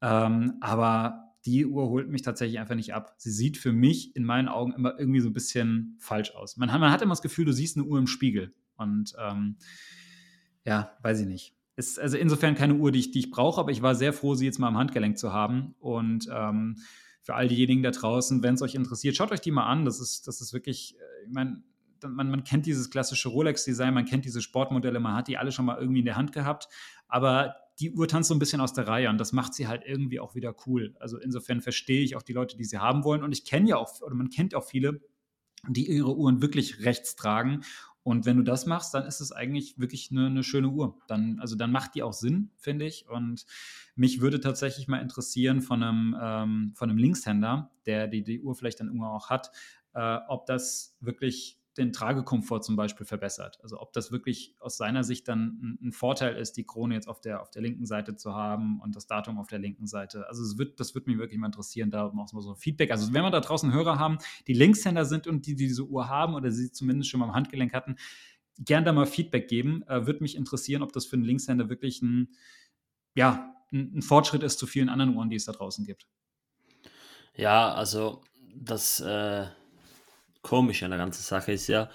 Ähm, 0.00 0.54
aber 0.60 1.34
die 1.46 1.66
Uhr 1.66 1.88
holt 1.88 2.08
mich 2.08 2.22
tatsächlich 2.22 2.60
einfach 2.60 2.76
nicht 2.76 2.94
ab. 2.94 3.16
Sie 3.18 3.32
sieht 3.32 3.56
für 3.56 3.72
mich 3.72 4.14
in 4.14 4.22
meinen 4.22 4.46
Augen 4.46 4.72
immer 4.72 5.00
irgendwie 5.00 5.20
so 5.20 5.28
ein 5.28 5.32
bisschen 5.32 5.96
falsch 5.98 6.30
aus. 6.30 6.56
Man, 6.58 6.68
man 6.68 6.92
hat 6.92 7.02
immer 7.02 7.12
das 7.12 7.22
Gefühl, 7.22 7.44
du 7.44 7.52
siehst 7.52 7.76
eine 7.76 7.86
Uhr 7.86 7.98
im 7.98 8.06
Spiegel. 8.06 8.54
Und 8.78 9.14
ähm, 9.18 9.56
ja, 10.64 10.96
weiß 11.02 11.20
ich 11.20 11.26
nicht. 11.26 11.54
Ist 11.76 12.00
also 12.00 12.16
insofern 12.16 12.54
keine 12.54 12.74
Uhr, 12.74 12.90
die 12.90 12.98
ich, 12.98 13.10
die 13.10 13.20
ich 13.20 13.30
brauche, 13.30 13.60
aber 13.60 13.70
ich 13.70 13.82
war 13.82 13.94
sehr 13.94 14.12
froh, 14.12 14.34
sie 14.34 14.46
jetzt 14.46 14.58
mal 14.58 14.68
am 14.68 14.78
Handgelenk 14.78 15.18
zu 15.18 15.32
haben. 15.32 15.74
Und 15.78 16.28
ähm, 16.32 16.78
für 17.22 17.34
all 17.34 17.46
diejenigen 17.46 17.82
da 17.82 17.90
draußen, 17.90 18.42
wenn 18.42 18.54
es 18.54 18.62
euch 18.62 18.74
interessiert, 18.74 19.14
schaut 19.14 19.30
euch 19.30 19.40
die 19.40 19.50
mal 19.50 19.66
an. 19.66 19.84
Das 19.84 20.00
ist, 20.00 20.26
das 20.26 20.40
ist 20.40 20.52
wirklich, 20.52 20.96
äh, 20.98 21.26
ich 21.26 21.32
meine, 21.32 21.62
man, 22.06 22.30
man 22.30 22.44
kennt 22.44 22.66
dieses 22.66 22.90
klassische 22.90 23.28
Rolex-Design, 23.28 23.94
man 23.94 24.04
kennt 24.04 24.24
diese 24.24 24.40
Sportmodelle, 24.40 25.00
man 25.00 25.14
hat 25.14 25.28
die 25.28 25.36
alle 25.36 25.52
schon 25.52 25.64
mal 25.64 25.78
irgendwie 25.78 26.00
in 26.00 26.04
der 26.04 26.16
Hand 26.16 26.32
gehabt, 26.32 26.68
aber 27.08 27.56
die 27.80 27.92
Uhr 27.92 28.08
tanzt 28.08 28.28
so 28.28 28.34
ein 28.34 28.38
bisschen 28.38 28.60
aus 28.60 28.72
der 28.72 28.88
Reihe 28.88 29.08
und 29.08 29.18
das 29.18 29.32
macht 29.32 29.54
sie 29.54 29.68
halt 29.68 29.82
irgendwie 29.84 30.20
auch 30.20 30.34
wieder 30.34 30.54
cool. 30.66 30.96
Also 30.98 31.18
insofern 31.18 31.60
verstehe 31.60 32.02
ich 32.02 32.16
auch 32.16 32.22
die 32.22 32.32
Leute, 32.32 32.56
die 32.56 32.64
sie 32.64 32.78
haben 32.78 33.04
wollen 33.04 33.22
und 33.22 33.32
ich 33.32 33.44
kenne 33.44 33.68
ja 33.68 33.76
auch, 33.76 34.00
oder 34.00 34.14
man 34.14 34.30
kennt 34.30 34.54
auch 34.54 34.64
viele, 34.64 35.00
die 35.68 35.88
ihre 35.88 36.16
Uhren 36.16 36.40
wirklich 36.40 36.84
rechts 36.84 37.16
tragen 37.16 37.62
und 38.08 38.24
wenn 38.24 38.38
du 38.38 38.42
das 38.42 38.64
machst, 38.64 38.94
dann 38.94 39.04
ist 39.04 39.20
es 39.20 39.32
eigentlich 39.32 39.78
wirklich 39.78 40.08
eine, 40.10 40.28
eine, 40.28 40.42
schöne 40.42 40.70
Uhr. 40.70 40.98
Dann, 41.08 41.38
also 41.40 41.56
dann 41.56 41.70
macht 41.70 41.94
die 41.94 42.02
auch 42.02 42.14
Sinn, 42.14 42.50
finde 42.56 42.86
ich. 42.86 43.06
Und 43.06 43.44
mich 43.96 44.22
würde 44.22 44.40
tatsächlich 44.40 44.88
mal 44.88 45.02
interessieren 45.02 45.60
von 45.60 45.82
einem, 45.82 46.16
ähm, 46.18 46.72
von 46.74 46.88
einem 46.88 46.96
Linkshänder, 46.96 47.70
der 47.84 48.08
die, 48.08 48.24
die 48.24 48.40
Uhr 48.40 48.54
vielleicht 48.54 48.80
dann 48.80 48.86
irgendwann 48.86 49.10
auch 49.10 49.28
hat, 49.28 49.50
äh, 49.92 50.20
ob 50.26 50.46
das 50.46 50.96
wirklich 51.00 51.57
den 51.78 51.92
Tragekomfort 51.92 52.60
zum 52.60 52.76
Beispiel 52.76 53.06
verbessert. 53.06 53.58
Also 53.62 53.80
ob 53.80 53.92
das 53.92 54.12
wirklich 54.12 54.56
aus 54.60 54.76
seiner 54.76 55.04
Sicht 55.04 55.28
dann 55.28 55.58
ein, 55.62 55.88
ein, 55.88 55.92
Vorteil 55.92 56.36
ist, 56.36 56.56
die 56.56 56.64
Krone 56.64 56.94
jetzt 56.94 57.08
auf 57.08 57.20
der, 57.20 57.40
auf 57.40 57.50
der 57.50 57.62
linken 57.62 57.86
Seite 57.86 58.16
zu 58.16 58.34
haben 58.34 58.80
und 58.80 58.96
das 58.96 59.06
Datum 59.06 59.38
auf 59.38 59.46
der 59.46 59.58
linken 59.58 59.86
Seite. 59.86 60.26
Also 60.28 60.42
es 60.42 60.58
wird, 60.58 60.80
das 60.80 60.94
würde 60.94 61.10
mich 61.10 61.18
wirklich 61.18 61.38
mal 61.38 61.46
interessieren, 61.46 61.90
da 61.90 62.06
auch 62.06 62.12
mal 62.12 62.26
so 62.26 62.54
Feedback. 62.54 62.90
Also 62.90 63.12
wenn 63.12 63.22
wir 63.22 63.30
da 63.30 63.40
draußen 63.40 63.72
Hörer 63.72 63.98
haben, 63.98 64.18
die 64.46 64.52
Linkshänder 64.52 65.04
sind 65.04 65.26
und 65.26 65.46
die, 65.46 65.54
die 65.54 65.68
diese 65.68 65.84
Uhr 65.84 66.08
haben 66.08 66.34
oder 66.34 66.50
sie 66.50 66.72
zumindest 66.72 67.10
schon 67.10 67.20
mal 67.20 67.26
am 67.26 67.34
Handgelenk 67.34 67.72
hatten, 67.72 67.96
gern 68.58 68.84
da 68.84 68.92
mal 68.92 69.06
Feedback 69.06 69.48
geben. 69.48 69.82
Äh, 69.88 70.06
würde 70.06 70.20
mich 70.22 70.36
interessieren, 70.36 70.82
ob 70.82 70.92
das 70.92 71.06
für 71.06 71.16
einen 71.16 71.24
Linkshänder 71.24 71.68
wirklich 71.68 72.02
ein, 72.02 72.34
ja, 73.14 73.54
ein, 73.72 73.98
ein 73.98 74.02
Fortschritt 74.02 74.42
ist 74.42 74.58
zu 74.58 74.66
vielen 74.66 74.88
anderen 74.88 75.14
Uhren, 75.16 75.30
die 75.30 75.36
es 75.36 75.44
da 75.44 75.52
draußen 75.52 75.84
gibt. 75.84 76.06
Ja, 77.34 77.72
also 77.72 78.22
das 78.54 79.00
äh, 79.00 79.46
Komische 80.42 80.84
an 80.84 80.92
der 80.92 80.98
ganzen 80.98 81.22
Sache 81.22 81.52
ist 81.52 81.66
ja, 81.68 81.90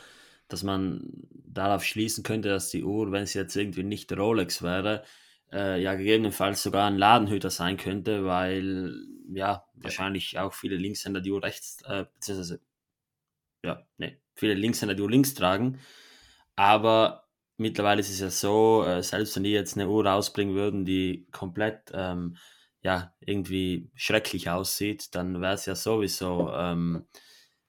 dass 0.48 0.64
man 0.64 1.02
darauf 1.32 1.84
schließen 1.84 2.24
könnte, 2.24 2.50
dass 2.50 2.70
die 2.70 2.84
Uhr, 2.84 3.12
wenn 3.12 3.26
sie 3.26 3.40
jetzt 3.40 3.56
irgendwie 3.56 3.84
nicht 3.84 4.12
Rolex 4.12 4.62
wäre, 4.62 5.04
äh, 5.52 5.82
ja 5.82 5.96
gegebenenfalls 5.96 6.64
sogar 6.64 6.88
ein 6.88 6.98
Ladenhüter 6.98 7.50
sein 7.50 7.78
könnte, 7.78 8.26
weil 8.26 8.94
ja 9.34 9.66
wahrscheinlich 9.76 10.38
auch 10.40 10.54
viele 10.54 10.76
Linkshänder 10.76 11.22
die 11.22 11.32
Uhr 11.32 11.44
rechts, 11.44 11.82
äh, 11.86 12.06
beziehungsweise 12.14 12.62
ja, 13.64 13.86
ne, 13.98 14.18
viele 14.36 14.54
Linkshänder 14.54 14.96
die 14.96 15.02
Uhr 15.02 15.12
links 15.12 15.34
tragen. 15.34 15.80
Aber 16.56 17.28
mittlerweile 17.58 18.02
ist 18.02 18.10
es 18.10 18.20
ja 18.20 18.30
so, 18.30 18.84
äh, 18.86 19.02
selbst 19.04 19.36
wenn 19.36 19.44
die 19.44 19.52
jetzt 19.52 19.76
eine 19.78 19.90
Uhr 19.90 20.06
rausbringen 20.06 20.56
würden, 20.56 20.86
die 20.86 21.28
komplett 21.32 21.92
ähm, 21.94 22.38
ja 22.82 23.14
irgendwie 23.22 23.90
schrecklich 23.96 24.50
aussieht, 24.50 25.16
dann 25.16 25.42
wäre 25.42 25.54
es 25.54 25.66
ja 25.66 25.76
sowieso 25.76 26.52
ähm, 26.54 27.06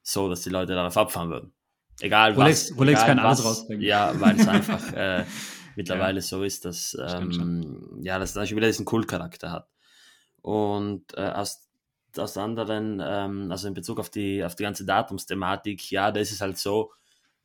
so, 0.05 0.29
dass 0.29 0.43
die 0.43 0.51
Leute 0.51 0.75
darauf 0.75 0.97
abfahren 0.97 1.31
würden. 1.31 1.53
Egal 2.01 2.35
Rolex, 2.35 2.71
was. 2.71 2.79
Rolex 2.79 3.03
egal 3.03 3.17
kann 3.17 3.25
was, 3.25 3.41
alles 3.41 3.45
rausbringen. 3.45 3.85
Ja, 3.85 4.21
weil 4.21 4.39
es 4.39 4.47
einfach 4.47 4.93
äh, 4.93 5.25
mittlerweile 5.75 6.19
ja. 6.19 6.23
so 6.23 6.45
ist, 6.45 6.65
dass 6.65 6.97
ähm, 7.01 8.01
ja, 8.03 8.19
dass 8.19 8.35
das 8.35 8.51
wieder 8.51 8.67
diesen 8.67 8.85
Kultcharakter 8.85 9.51
hat. 9.51 9.69
Und 10.43 11.17
äh, 11.17 11.31
aus, 11.31 11.69
aus 12.17 12.37
anderen, 12.37 13.03
ähm, 13.03 13.51
also 13.51 13.67
in 13.67 13.75
Bezug 13.75 13.99
auf 13.99 14.11
die, 14.11 14.45
auf 14.45 14.55
die 14.55 14.63
ganze 14.63 14.85
Datumsthematik, 14.85 15.91
ja, 15.91 16.13
da 16.13 16.21
ist 16.21 16.33
es 16.33 16.43
halt 16.43 16.59
so, 16.59 16.93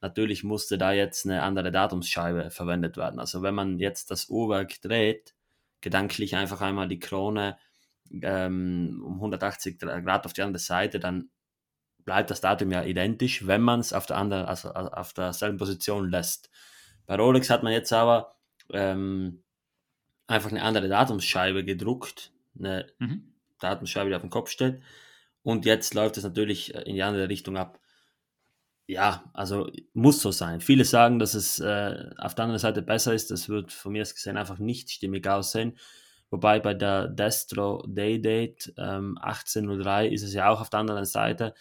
natürlich 0.02 0.43
musste 0.43 0.78
da 0.78 0.91
jetzt 0.91 1.26
eine 1.26 1.41
andere 1.43 1.72
Datumsscheibe 1.72 2.52
verwendet 2.52 2.98
werden. 2.98 3.19
Also 3.19 3.41
wenn 3.41 3.56
man 3.56 3.80
jetzt 3.80 4.12
das 4.12 4.30
Uhrwerk 4.30 4.82
dreht, 4.82 5.34
gedanklich 5.80 6.36
einfach 6.36 6.60
einmal 6.60 6.89
die 6.89 7.00
Krone 7.00 7.58
ähm, 8.22 9.02
um 9.06 9.15
180 9.15 9.80
Grad 9.80 10.26
auf 10.26 10.34
die 10.34 10.41
andere 10.41 10.60
Seite, 10.60 11.00
dann 11.00 11.30
bleibt 12.10 12.32
das 12.32 12.41
Datum 12.41 12.72
ja 12.72 12.84
identisch, 12.84 13.45
wenn 13.45 13.62
man 13.62 13.82
es 13.82 13.93
auf 13.93 14.08
der 14.08 14.17
anderen, 14.17 14.48
also 14.48 14.72
auf 14.72 15.13
derselben 15.13 15.60
Position 15.60 16.10
lässt. 16.10 16.50
Bei 17.06 17.15
Rolex 17.15 17.52
hat 17.52 17.62
man 17.62 17.72
jetzt 17.72 17.93
aber 17.93 18.36
ähm, 18.74 19.43
einfach 20.26 20.50
eine 20.50 20.63
andere 20.63 20.88
Datumsscheibe 20.88 21.63
gedruckt, 21.63 22.32
eine 22.58 22.88
mhm. 22.98 23.32
Datumsscheibe, 23.60 24.10
die 24.10 24.15
auf 24.15 24.24
dem 24.24 24.32
Kopf 24.32 24.50
steht. 24.50 24.82
Und 25.43 25.67
jetzt 25.67 25.93
läuft 25.93 26.17
es 26.17 26.24
natürlich 26.24 26.74
in 26.74 26.95
die 26.95 27.04
andere 27.04 27.30
Richtung 27.30 27.58
ab. 27.58 27.80
Ja, 28.88 29.30
also 29.36 29.69
muss 29.93 30.19
so 30.19 30.32
sein. 30.32 30.62
Viele 30.62 30.86
sagen, 30.86 31.19
dass 31.19 31.36
es 31.36 31.60
äh, 31.60 32.10
auf 32.17 32.34
der 32.34 32.45
anderen 32.45 32.60
Seite 32.60 32.82
besser 32.82 33.13
ist. 33.13 33.30
Das 33.30 33.50
wird 33.50 33.72
von 33.72 33.91
mir 33.91 34.02
aus 34.02 34.15
gesehen 34.15 34.36
einfach 34.36 34.58
nicht 34.58 34.89
stimmig 34.89 35.28
aussehen. 35.28 35.78
Wobei 36.32 36.60
bei 36.60 36.74
der 36.74 37.08
Destro 37.08 37.86
Day 37.86 38.19
Date 38.19 38.74
ähm, 38.80 39.15
1803 39.19 40.08
ist 40.08 40.24
es 40.24 40.34
ja 40.34 40.50
auch 40.50 40.60
auf 40.60 40.72
der 40.72 40.80
anderen 40.80 41.06
Seite 41.06 41.54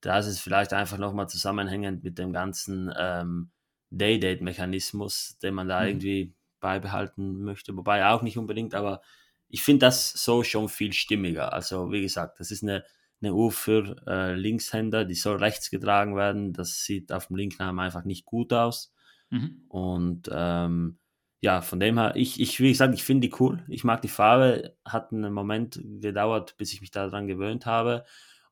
da 0.00 0.18
ist 0.18 0.40
vielleicht 0.40 0.72
einfach 0.72 0.98
nochmal 0.98 1.28
zusammenhängend 1.28 2.04
mit 2.04 2.18
dem 2.18 2.32
ganzen 2.32 2.92
ähm, 2.98 3.50
Day-Date-Mechanismus, 3.90 5.38
den 5.42 5.54
man 5.54 5.68
da 5.68 5.80
mhm. 5.80 5.88
irgendwie 5.88 6.34
beibehalten 6.60 7.42
möchte. 7.42 7.76
Wobei 7.76 8.06
auch 8.06 8.22
nicht 8.22 8.38
unbedingt, 8.38 8.74
aber 8.74 9.02
ich 9.48 9.62
finde 9.62 9.86
das 9.86 10.10
so 10.10 10.42
schon 10.42 10.68
viel 10.68 10.92
stimmiger. 10.92 11.52
Also 11.52 11.92
wie 11.92 12.02
gesagt, 12.02 12.40
das 12.40 12.50
ist 12.50 12.62
eine, 12.62 12.84
eine 13.20 13.34
Uhr 13.34 13.52
für 13.52 13.96
äh, 14.06 14.34
Linkshänder, 14.34 15.04
die 15.04 15.14
soll 15.14 15.36
rechts 15.36 15.70
getragen 15.70 16.16
werden. 16.16 16.52
Das 16.52 16.84
sieht 16.84 17.12
auf 17.12 17.28
dem 17.28 17.36
Linknamen 17.36 17.78
einfach 17.78 18.04
nicht 18.04 18.24
gut 18.24 18.52
aus. 18.52 18.92
Mhm. 19.30 19.64
Und 19.68 20.28
ähm, 20.32 20.98
ja, 21.40 21.60
von 21.60 21.78
dem 21.78 21.98
her, 21.98 22.12
ich, 22.16 22.40
ich 22.40 22.60
wie 22.60 22.70
gesagt, 22.70 22.94
ich 22.94 23.04
finde 23.04 23.28
die 23.28 23.34
cool. 23.38 23.62
Ich 23.68 23.84
mag 23.84 24.02
die 24.02 24.08
Farbe. 24.08 24.76
Hat 24.84 25.12
einen 25.12 25.32
Moment 25.32 25.80
gedauert, 26.00 26.56
bis 26.56 26.72
ich 26.72 26.80
mich 26.80 26.90
daran 26.90 27.26
gewöhnt 27.26 27.66
habe. 27.66 28.04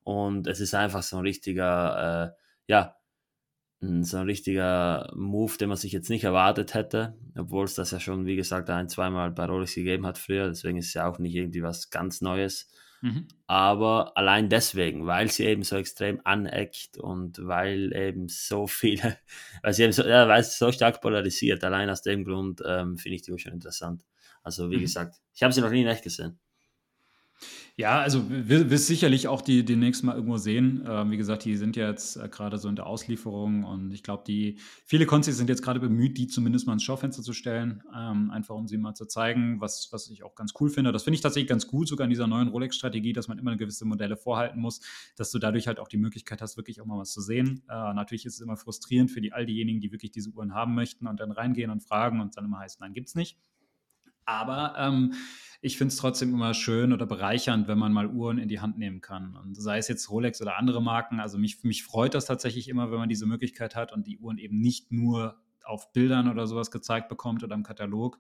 Und 0.04 0.46
es 0.46 0.60
ist 0.60 0.74
einfach 0.74 1.02
so 1.02 1.16
ein 1.16 1.22
richtiger, 1.22 2.34
äh, 2.34 2.40
ja, 2.68 2.96
so 3.80 4.16
ein 4.16 4.26
richtiger 4.26 5.10
Move, 5.14 5.56
den 5.58 5.68
man 5.68 5.76
sich 5.76 5.92
jetzt 5.92 6.08
nicht 6.08 6.24
erwartet 6.24 6.74
hätte, 6.74 7.18
obwohl 7.36 7.64
es 7.64 7.74
das 7.74 7.90
ja 7.90 8.00
schon, 8.00 8.24
wie 8.24 8.36
gesagt, 8.36 8.70
ein, 8.70 8.88
zweimal 8.88 9.30
bei 9.30 9.44
Rolex 9.44 9.74
gegeben 9.74 10.06
hat 10.06 10.18
früher. 10.18 10.48
Deswegen 10.48 10.78
ist 10.78 10.88
es 10.88 10.94
ja 10.94 11.06
auch 11.06 11.18
nicht 11.18 11.34
irgendwie 11.34 11.62
was 11.62 11.90
ganz 11.90 12.20
Neues. 12.20 12.70
Mhm. 13.02 13.28
Aber 13.46 14.16
allein 14.16 14.48
deswegen, 14.48 15.06
weil 15.06 15.30
sie 15.30 15.44
eben 15.44 15.62
so 15.62 15.76
extrem 15.76 16.20
aneckt 16.24 16.96
und 16.96 17.46
weil 17.46 17.94
eben 17.94 18.28
so 18.28 18.66
viele, 18.66 19.18
weil 19.62 19.74
sie 19.74 19.82
eben 19.82 19.92
so, 19.92 20.04
ja, 20.04 20.26
weil 20.28 20.40
es 20.40 20.58
so 20.58 20.72
stark 20.72 21.02
polarisiert, 21.02 21.62
allein 21.64 21.90
aus 21.90 22.00
dem 22.00 22.24
Grund 22.24 22.62
ähm, 22.66 22.96
finde 22.96 23.16
ich 23.16 23.22
die 23.22 23.38
schon 23.38 23.52
interessant. 23.52 24.04
Also 24.42 24.70
wie 24.70 24.76
mhm. 24.76 24.82
gesagt, 24.82 25.16
ich 25.34 25.42
habe 25.42 25.52
sie 25.52 25.60
noch 25.60 25.70
nie 25.70 25.82
in 25.82 25.88
echt 25.88 26.04
gesehen. 26.04 26.38
Ja, 27.76 27.98
also 27.98 28.30
wir 28.30 28.70
wirst 28.70 28.86
sicherlich 28.86 29.26
auch 29.26 29.42
die 29.42 29.64
demnächst 29.64 30.04
mal 30.04 30.14
irgendwo 30.14 30.36
sehen. 30.36 30.84
Ähm, 30.86 31.10
wie 31.10 31.16
gesagt, 31.16 31.44
die 31.44 31.56
sind 31.56 31.74
ja 31.74 31.88
jetzt 31.88 32.14
äh, 32.14 32.28
gerade 32.28 32.56
so 32.56 32.68
in 32.68 32.76
der 32.76 32.86
Auslieferung 32.86 33.64
und 33.64 33.90
ich 33.90 34.04
glaube, 34.04 34.22
die 34.24 34.60
viele 34.86 35.06
Konzis 35.06 35.36
sind 35.38 35.48
jetzt 35.48 35.60
gerade 35.60 35.80
bemüht, 35.80 36.16
die 36.16 36.28
zumindest 36.28 36.68
mal 36.68 36.74
ins 36.74 36.84
Schaufenster 36.84 37.24
zu 37.24 37.32
stellen, 37.32 37.82
ähm, 37.92 38.30
einfach 38.30 38.54
um 38.54 38.68
sie 38.68 38.78
mal 38.78 38.94
zu 38.94 39.06
zeigen, 39.06 39.60
was, 39.60 39.88
was 39.90 40.08
ich 40.08 40.22
auch 40.22 40.36
ganz 40.36 40.52
cool 40.60 40.70
finde. 40.70 40.92
Das 40.92 41.02
finde 41.02 41.16
ich 41.16 41.20
tatsächlich 41.20 41.48
ganz 41.48 41.66
gut, 41.66 41.88
sogar 41.88 42.04
in 42.04 42.10
dieser 42.10 42.28
neuen 42.28 42.46
Rolex-Strategie, 42.46 43.12
dass 43.12 43.26
man 43.26 43.40
immer 43.40 43.56
gewisse 43.56 43.84
Modelle 43.86 44.16
vorhalten 44.16 44.60
muss, 44.60 44.80
dass 45.16 45.32
du 45.32 45.40
dadurch 45.40 45.66
halt 45.66 45.80
auch 45.80 45.88
die 45.88 45.98
Möglichkeit 45.98 46.42
hast, 46.42 46.56
wirklich 46.56 46.80
auch 46.80 46.86
mal 46.86 46.98
was 46.98 47.12
zu 47.12 47.22
sehen. 47.22 47.64
Äh, 47.68 47.92
natürlich 47.94 48.24
ist 48.24 48.34
es 48.34 48.40
immer 48.40 48.56
frustrierend 48.56 49.10
für 49.10 49.20
die, 49.20 49.32
all 49.32 49.46
diejenigen, 49.46 49.80
die 49.80 49.90
wirklich 49.90 50.12
diese 50.12 50.30
Uhren 50.30 50.54
haben 50.54 50.76
möchten 50.76 51.08
und 51.08 51.18
dann 51.18 51.32
reingehen 51.32 51.72
und 51.72 51.82
fragen 51.82 52.20
und 52.20 52.36
dann 52.36 52.44
immer 52.44 52.60
heißt, 52.60 52.80
nein, 52.80 52.92
gibt's 52.92 53.16
nicht. 53.16 53.36
Aber 54.26 54.74
ähm, 54.78 55.14
ich 55.60 55.78
finde 55.78 55.92
es 55.92 55.96
trotzdem 55.96 56.34
immer 56.34 56.52
schön 56.52 56.92
oder 56.92 57.06
bereichernd, 57.06 57.68
wenn 57.68 57.78
man 57.78 57.92
mal 57.92 58.08
Uhren 58.08 58.38
in 58.38 58.48
die 58.48 58.60
Hand 58.60 58.78
nehmen 58.78 59.00
kann. 59.00 59.34
Und 59.36 59.54
sei 59.54 59.78
es 59.78 59.88
jetzt 59.88 60.10
Rolex 60.10 60.42
oder 60.42 60.58
andere 60.58 60.82
Marken. 60.82 61.20
Also 61.20 61.38
mich, 61.38 61.64
mich 61.64 61.84
freut 61.84 62.14
das 62.14 62.26
tatsächlich 62.26 62.68
immer, 62.68 62.90
wenn 62.90 62.98
man 62.98 63.08
diese 63.08 63.26
Möglichkeit 63.26 63.74
hat 63.74 63.92
und 63.92 64.06
die 64.06 64.18
Uhren 64.18 64.38
eben 64.38 64.60
nicht 64.60 64.92
nur 64.92 65.40
auf 65.64 65.92
Bildern 65.92 66.28
oder 66.28 66.46
sowas 66.46 66.70
gezeigt 66.70 67.08
bekommt 67.08 67.42
oder 67.42 67.54
im 67.54 67.62
Katalog 67.62 68.18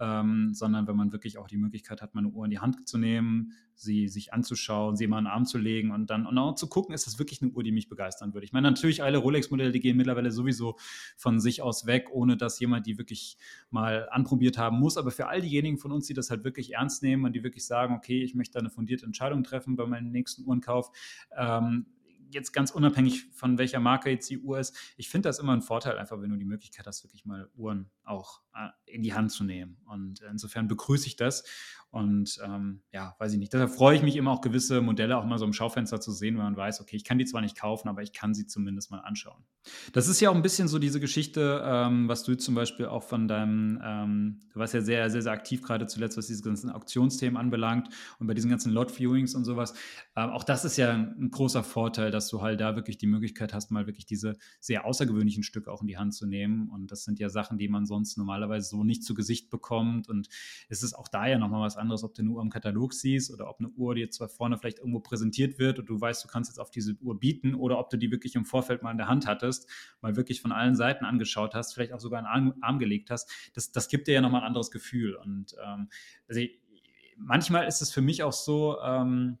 ähm, 0.00 0.52
sondern 0.54 0.88
wenn 0.88 0.96
man 0.96 1.12
wirklich 1.12 1.38
auch 1.38 1.46
die 1.46 1.56
Möglichkeit 1.56 2.02
hat, 2.02 2.14
meine 2.14 2.28
Uhr 2.28 2.44
in 2.44 2.50
die 2.50 2.58
Hand 2.58 2.88
zu 2.88 2.98
nehmen, 2.98 3.52
sie 3.76 4.08
sich 4.08 4.32
anzuschauen, 4.32 4.96
sie 4.96 5.06
mal 5.06 5.18
in 5.18 5.24
den 5.24 5.32
Arm 5.32 5.46
zu 5.46 5.58
legen 5.58 5.92
und 5.92 6.10
dann 6.10 6.26
und 6.26 6.36
auch 6.36 6.54
zu 6.54 6.68
gucken, 6.68 6.94
ist 6.94 7.06
das 7.06 7.18
wirklich 7.18 7.42
eine 7.42 7.52
Uhr, 7.52 7.62
die 7.62 7.72
mich 7.72 7.88
begeistern 7.88 8.34
würde. 8.34 8.44
Ich 8.44 8.52
meine, 8.52 8.68
natürlich 8.68 9.02
alle 9.02 9.18
Rolex-Modelle, 9.18 9.72
die 9.72 9.80
gehen 9.80 9.96
mittlerweile 9.96 10.32
sowieso 10.32 10.76
von 11.16 11.40
sich 11.40 11.62
aus 11.62 11.86
weg, 11.86 12.08
ohne 12.10 12.36
dass 12.36 12.58
jemand 12.58 12.86
die 12.86 12.98
wirklich 12.98 13.36
mal 13.70 14.08
anprobiert 14.10 14.58
haben 14.58 14.78
muss. 14.78 14.96
Aber 14.96 15.10
für 15.10 15.28
all 15.28 15.40
diejenigen 15.40 15.78
von 15.78 15.92
uns, 15.92 16.06
die 16.06 16.14
das 16.14 16.30
halt 16.30 16.44
wirklich 16.44 16.74
ernst 16.74 17.02
nehmen 17.02 17.24
und 17.24 17.32
die 17.34 17.44
wirklich 17.44 17.66
sagen, 17.66 17.94
okay, 17.94 18.22
ich 18.22 18.34
möchte 18.34 18.58
eine 18.58 18.70
fundierte 18.70 19.06
Entscheidung 19.06 19.44
treffen 19.44 19.76
bei 19.76 19.86
meinem 19.86 20.10
nächsten 20.10 20.44
Uhrenkauf, 20.44 20.90
ähm, 21.36 21.86
jetzt 22.34 22.52
ganz 22.52 22.70
unabhängig 22.70 23.26
von 23.32 23.58
welcher 23.58 23.80
Marke 23.80 24.10
jetzt 24.10 24.28
die 24.28 24.38
Uhr 24.38 24.58
ist, 24.58 24.76
ich 24.96 25.08
finde 25.08 25.28
das 25.28 25.38
immer 25.38 25.52
ein 25.52 25.62
Vorteil, 25.62 25.98
einfach 25.98 26.20
wenn 26.20 26.30
du 26.30 26.36
die 26.36 26.44
Möglichkeit 26.44 26.86
hast, 26.86 27.04
wirklich 27.04 27.24
mal 27.24 27.48
Uhren 27.56 27.90
auch 28.04 28.40
äh, 28.54 28.68
in 28.86 29.02
die 29.02 29.14
Hand 29.14 29.32
zu 29.32 29.44
nehmen. 29.44 29.78
Und 29.86 30.20
insofern 30.30 30.68
begrüße 30.68 31.06
ich 31.06 31.16
das. 31.16 31.44
Und 31.94 32.40
ähm, 32.44 32.82
ja, 32.92 33.14
weiß 33.20 33.32
ich 33.34 33.38
nicht. 33.38 33.52
Deshalb 33.52 33.70
freue 33.70 33.96
ich 33.96 34.02
mich 34.02 34.16
immer 34.16 34.32
auch 34.32 34.40
gewisse 34.40 34.80
Modelle 34.80 35.16
auch 35.16 35.24
mal 35.24 35.38
so 35.38 35.44
im 35.44 35.52
Schaufenster 35.52 36.00
zu 36.00 36.10
sehen, 36.10 36.34
wenn 36.36 36.42
man 36.42 36.56
weiß, 36.56 36.80
okay, 36.80 36.96
ich 36.96 37.04
kann 37.04 37.18
die 37.18 37.24
zwar 37.24 37.40
nicht 37.40 37.56
kaufen, 37.56 37.88
aber 37.88 38.02
ich 38.02 38.12
kann 38.12 38.34
sie 38.34 38.46
zumindest 38.46 38.90
mal 38.90 38.98
anschauen. 38.98 39.44
Das 39.92 40.08
ist 40.08 40.20
ja 40.20 40.28
auch 40.30 40.34
ein 40.34 40.42
bisschen 40.42 40.66
so 40.66 40.80
diese 40.80 40.98
Geschichte, 40.98 41.62
ähm, 41.64 42.08
was 42.08 42.24
du 42.24 42.34
zum 42.34 42.56
Beispiel 42.56 42.86
auch 42.86 43.04
von 43.04 43.28
deinem, 43.28 43.80
ähm, 43.80 44.40
du 44.52 44.58
warst 44.58 44.74
ja 44.74 44.80
sehr, 44.80 45.08
sehr, 45.08 45.22
sehr 45.22 45.30
aktiv 45.30 45.62
gerade 45.62 45.86
zuletzt, 45.86 46.18
was 46.18 46.26
diese 46.26 46.42
ganzen 46.42 46.68
Auktionsthemen 46.68 47.36
anbelangt 47.36 47.88
und 48.18 48.26
bei 48.26 48.34
diesen 48.34 48.50
ganzen 48.50 48.72
Lot-Viewings 48.72 49.36
und 49.36 49.44
sowas. 49.44 49.72
Ähm, 50.16 50.30
auch 50.30 50.42
das 50.42 50.64
ist 50.64 50.76
ja 50.76 50.92
ein, 50.92 51.30
großer 51.30 51.62
Vorteil, 51.62 52.10
dass 52.10 52.26
du 52.28 52.42
halt 52.42 52.60
da 52.60 52.74
wirklich 52.74 52.98
die 52.98 53.06
Möglichkeit 53.06 53.54
hast, 53.54 53.70
mal 53.70 53.86
wirklich 53.86 54.04
diese 54.04 54.36
sehr 54.58 54.84
außergewöhnlichen 54.84 55.44
Stücke 55.44 55.70
auch 55.70 55.80
in 55.80 55.86
die 55.86 55.96
Hand 55.96 56.12
zu 56.12 56.26
nehmen. 56.26 56.70
Und 56.70 56.90
das 56.90 57.04
sind 57.04 57.20
ja 57.20 57.28
Sachen, 57.28 57.56
die 57.56 57.68
man 57.68 57.86
sonst 57.94 58.18
normalerweise 58.18 58.68
so 58.68 58.84
nicht 58.84 59.04
zu 59.04 59.14
Gesicht 59.14 59.50
bekommt. 59.50 60.08
Und 60.08 60.28
es 60.68 60.82
ist 60.82 60.94
auch 60.94 61.08
da 61.08 61.26
ja 61.26 61.38
nochmal 61.38 61.62
was 61.62 61.76
anderes, 61.76 62.04
ob 62.04 62.14
du 62.14 62.22
eine 62.22 62.30
Uhr 62.30 62.42
im 62.42 62.50
Katalog 62.50 62.92
siehst 62.92 63.32
oder 63.32 63.48
ob 63.48 63.60
eine 63.60 63.68
Uhr 63.70 63.94
dir 63.94 64.10
zwar 64.10 64.28
vorne 64.28 64.58
vielleicht 64.58 64.78
irgendwo 64.78 65.00
präsentiert 65.00 65.58
wird 65.58 65.78
und 65.78 65.88
du 65.88 66.00
weißt, 66.00 66.24
du 66.24 66.28
kannst 66.28 66.50
jetzt 66.50 66.58
auf 66.58 66.70
diese 66.70 66.94
Uhr 67.00 67.18
bieten 67.18 67.54
oder 67.54 67.78
ob 67.78 67.90
du 67.90 67.96
die 67.96 68.10
wirklich 68.10 68.34
im 68.34 68.44
Vorfeld 68.44 68.82
mal 68.82 68.90
in 68.90 68.98
der 68.98 69.08
Hand 69.08 69.26
hattest, 69.26 69.68
mal 70.00 70.16
wirklich 70.16 70.40
von 70.40 70.52
allen 70.52 70.74
Seiten 70.74 71.04
angeschaut 71.04 71.54
hast, 71.54 71.74
vielleicht 71.74 71.92
auch 71.92 72.00
sogar 72.00 72.18
einen 72.18 72.26
Arm, 72.26 72.54
Arm 72.60 72.78
gelegt 72.78 73.10
hast. 73.10 73.30
Das, 73.54 73.72
das 73.72 73.88
gibt 73.88 74.08
dir 74.08 74.12
ja 74.14 74.20
nochmal 74.20 74.42
ein 74.42 74.48
anderes 74.48 74.70
Gefühl. 74.70 75.14
Und 75.14 75.54
ähm, 75.64 75.88
also 76.28 76.40
ich, 76.40 76.60
manchmal 77.16 77.66
ist 77.66 77.80
es 77.80 77.92
für 77.92 78.02
mich 78.02 78.22
auch 78.22 78.32
so, 78.32 78.78
ähm, 78.80 79.38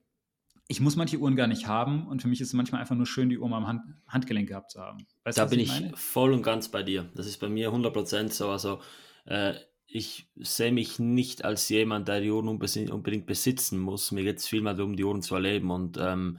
ich 0.66 0.80
muss 0.80 0.96
manche 0.96 1.18
Uhren 1.18 1.36
gar 1.36 1.46
nicht 1.46 1.66
haben 1.66 2.06
und 2.06 2.22
für 2.22 2.28
mich 2.28 2.40
ist 2.40 2.48
es 2.48 2.54
manchmal 2.54 2.80
einfach 2.80 2.96
nur 2.96 3.06
schön, 3.06 3.28
die 3.28 3.38
Uhr 3.38 3.48
mal 3.48 3.58
am 3.58 3.66
Hand, 3.66 3.82
Handgelenk 4.08 4.48
gehabt 4.48 4.70
zu 4.70 4.80
haben. 4.80 5.06
Weißt 5.24 5.36
da 5.36 5.44
bin 5.44 5.60
ich, 5.60 5.84
ich 5.84 5.96
voll 5.96 6.32
und 6.32 6.42
ganz 6.42 6.68
bei 6.68 6.82
dir. 6.82 7.10
Das 7.14 7.26
ist 7.26 7.38
bei 7.38 7.48
mir 7.48 7.70
100% 7.70 8.32
so. 8.32 8.48
Also 8.48 8.80
äh, 9.26 9.54
ich 9.86 10.28
sehe 10.36 10.72
mich 10.72 10.98
nicht 10.98 11.44
als 11.44 11.68
jemand, 11.68 12.08
der 12.08 12.20
die 12.20 12.30
Uhren 12.30 12.48
unbedingt 12.48 13.26
besitzen 13.26 13.78
muss. 13.78 14.10
Mir 14.10 14.24
geht 14.24 14.38
es 14.38 14.48
vielmehr 14.48 14.74
darum, 14.74 14.96
die 14.96 15.04
Uhren 15.04 15.22
zu 15.22 15.34
erleben. 15.34 15.70
Und 15.70 15.98
ähm, 15.98 16.38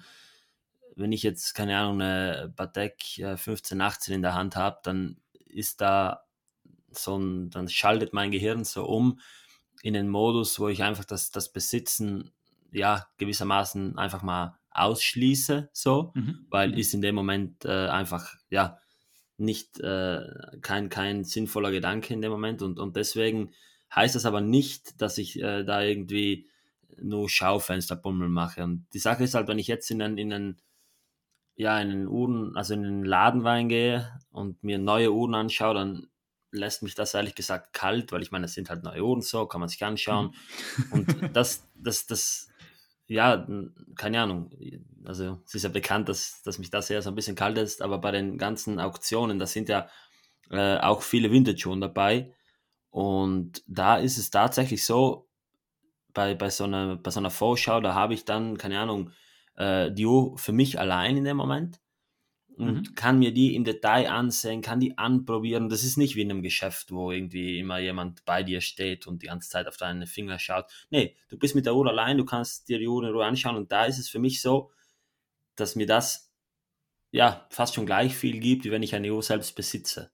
wenn 0.96 1.12
ich 1.12 1.24
jetzt, 1.24 1.54
keine 1.54 1.78
Ahnung, 1.78 2.02
eine 2.02 2.52
Batek 2.56 2.96
1518 3.20 4.16
in 4.16 4.22
der 4.24 4.34
Hand 4.34 4.56
habe, 4.56 4.80
dann 4.84 5.18
ist 5.46 5.82
da 5.82 6.26
so 6.92 7.18
ein, 7.18 7.50
dann 7.52 7.70
schaltet 7.70 8.14
mein 8.14 8.32
Gehirn 8.32 8.64
so 8.64 8.86
um 8.86 9.20
in 9.84 9.94
den 9.94 10.10
Modus, 10.10 10.60
wo 10.60 10.68
ich 10.68 10.84
einfach 10.84 11.06
das, 11.06 11.30
das 11.30 11.52
Besitzen 11.52 12.32
ja 12.76 13.08
gewissermaßen 13.18 13.98
einfach 13.98 14.22
mal 14.22 14.58
ausschließe, 14.72 15.70
so, 15.72 16.12
mhm. 16.16 16.46
weil 16.50 16.70
mhm. 16.70 16.78
ist 16.78 16.94
in 16.94 17.02
dem 17.02 17.16
Moment 17.16 17.66
äh, 17.66 17.88
einfach, 17.88 18.36
ja, 18.50 18.78
nicht 19.38 19.80
äh, 19.80 20.22
kein, 20.62 20.90
kein 20.90 21.24
sinnvoller 21.24 21.72
Gedanke 21.72 22.14
in 22.14 22.22
dem 22.22 22.32
Moment 22.32 22.62
und, 22.62 22.80
und 22.80 22.96
deswegen 22.96 23.52
heißt 23.94 24.16
das 24.16 24.26
aber 24.26 24.42
nicht, 24.42 25.02
dass 25.02 25.18
ich 25.18 25.42
äh, 25.42 25.64
da 25.64 25.82
irgendwie 25.82 26.48
nur 27.02 27.30
Schaufensterbummel 27.30 28.30
mache. 28.30 28.64
Und 28.64 28.88
die 28.94 29.00
Sache 29.00 29.24
ist 29.24 29.34
halt, 29.34 29.48
wenn 29.48 29.60
ich 29.60 29.68
jetzt 29.68 29.92
in 29.92 30.02
einen, 30.02 30.18
in 30.18 30.34
einen, 30.34 30.62
ja, 31.56 31.80
in 31.80 31.92
einen 31.92 32.08
Uhren, 32.08 32.56
also 32.56 32.74
in 32.74 32.86
einen 32.86 33.06
Laden 33.06 33.46
reingehe 33.46 34.10
und 34.32 34.64
mir 34.64 34.78
neue 34.78 35.12
Uhren 35.12 35.36
anschaue, 35.36 35.74
dann 35.74 36.08
lässt 36.52 36.84
mich 36.84 36.96
das 36.96 37.14
ehrlich 37.14 37.36
gesagt 37.36 37.74
kalt, 37.74 38.12
weil 38.12 38.22
ich 38.22 38.32
meine, 38.32 38.46
es 38.46 38.54
sind 38.54 38.70
halt 38.70 38.84
neue 38.84 39.04
Uhren 39.04 39.22
so, 39.22 39.46
kann 39.46 39.60
man 39.60 39.70
sich 39.70 39.84
anschauen. 39.84 40.34
Mhm. 40.78 40.92
Und 40.92 41.08
das, 41.36 41.68
das, 41.76 42.08
das, 42.08 42.48
ja, 43.08 43.48
keine 43.96 44.22
Ahnung. 44.22 44.50
Also 45.06 45.40
es 45.46 45.56
ist 45.56 45.64
ja 45.64 45.70
bekannt, 45.70 46.10
dass, 46.10 46.42
dass 46.44 46.58
mich 46.58 46.70
das 46.70 46.90
eher 46.90 47.02
so 47.02 47.10
ein 47.10 47.16
bisschen 47.16 47.36
kalt 47.36 47.58
ist, 47.58 47.82
aber 47.82 48.00
bei 48.00 48.12
den 48.12 48.38
ganzen 48.38 48.80
Auktionen, 48.80 49.40
da 49.40 49.46
sind 49.46 49.70
ja 49.70 49.88
äh, 50.50 50.78
auch 50.78 51.02
viele 51.02 51.32
Vintage-Uhren 51.32 51.82
dabei. 51.82 52.34
Und 52.90 53.64
da 53.68 53.98
ist 53.98 54.18
es 54.18 54.30
tatsächlich 54.30 54.86
so, 54.86 55.28
bei, 56.14 56.34
bei, 56.34 56.50
so, 56.50 56.64
einer, 56.64 56.96
bei 56.96 57.12
so 57.12 57.20
einer 57.20 57.30
Vorschau, 57.30 57.82
da 57.82 57.94
habe 57.94 58.14
ich 58.14 58.26
dann, 58.26 58.58
keine 58.58 58.80
Ahnung, 58.80 59.12
äh, 59.56 59.92
die 59.92 60.06
Uhr 60.06 60.38
für 60.38 60.54
mich 60.54 60.80
allein 60.80 61.18
in 61.18 61.26
dem 61.26 61.38
Moment 61.38 61.80
und 62.58 62.90
mhm. 62.90 62.96
kann 62.96 63.20
mir 63.20 63.34
die 63.34 63.54
im 63.56 63.66
Detail 63.66 64.10
ansehen, 64.10 64.62
kann 64.62 64.80
die 64.80 64.98
anprobieren. 64.98 65.68
Das 65.68 65.84
ist 65.84 65.98
nicht 65.98 66.16
wie 66.16 66.22
in 66.22 66.32
einem 66.32 66.42
Geschäft, 66.42 66.92
wo 66.92 67.12
irgendwie 67.12 67.60
immer 67.60 67.80
jemand 67.80 68.24
bei 68.24 68.44
dir 68.44 68.62
steht 68.62 69.08
und 69.08 69.22
die 69.22 69.28
ganze 69.28 69.50
Zeit 69.50 69.68
auf 69.68 69.78
deine 69.78 70.08
Finger 70.08 70.40
schaut. 70.40 70.66
Nee, 70.90 71.16
du 71.28 71.38
bist 71.38 71.56
mit 71.56 71.66
der 71.66 71.76
Uhr 71.76 71.88
allein, 71.88 72.18
du 72.18 72.26
kannst 72.26 72.70
dir 72.70 72.80
die 72.80 72.88
Uhr 72.88 73.04
in 73.04 73.14
Ruhe 73.14 73.26
anschauen 73.26 73.58
und 73.58 73.72
da 73.72 73.86
ist 73.86 74.00
es 74.00 74.10
für 74.10 74.20
mich 74.20 74.42
so, 74.42 74.72
dass 75.56 75.76
mir 75.76 75.86
das 75.86 76.32
ja 77.12 77.46
fast 77.50 77.76
schon 77.76 77.86
gleich 77.86 78.16
viel 78.16 78.40
gibt, 78.40 78.64
wie 78.64 78.72
wenn 78.72 78.84
ich 78.84 78.96
eine 78.96 79.14
Uhr 79.14 79.24
selbst 79.24 79.56
besitze. 79.56 80.12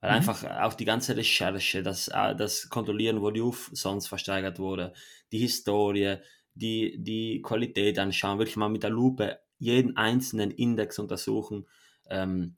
Weil 0.00 0.10
mhm. 0.10 0.16
einfach 0.16 0.44
auch 0.62 0.74
die 0.74 0.84
ganze 0.84 1.16
Recherche, 1.16 1.84
das, 1.84 2.08
äh, 2.08 2.34
das 2.34 2.68
Kontrollieren, 2.68 3.20
wo 3.20 3.30
die 3.30 3.40
Uhr 3.40 3.56
sonst 3.72 4.08
versteigert 4.08 4.58
wurde, 4.58 4.94
die 5.30 5.38
Historie, 5.38 6.16
die, 6.54 6.96
die 7.02 7.40
Qualität 7.40 7.98
anschauen, 8.00 8.38
wirklich 8.38 8.56
mal 8.56 8.68
mit 8.68 8.82
der 8.82 8.90
Lupe 8.90 9.38
jeden 9.58 9.96
einzelnen 9.96 10.50
Index 10.50 10.98
untersuchen 10.98 11.66
ähm, 12.08 12.56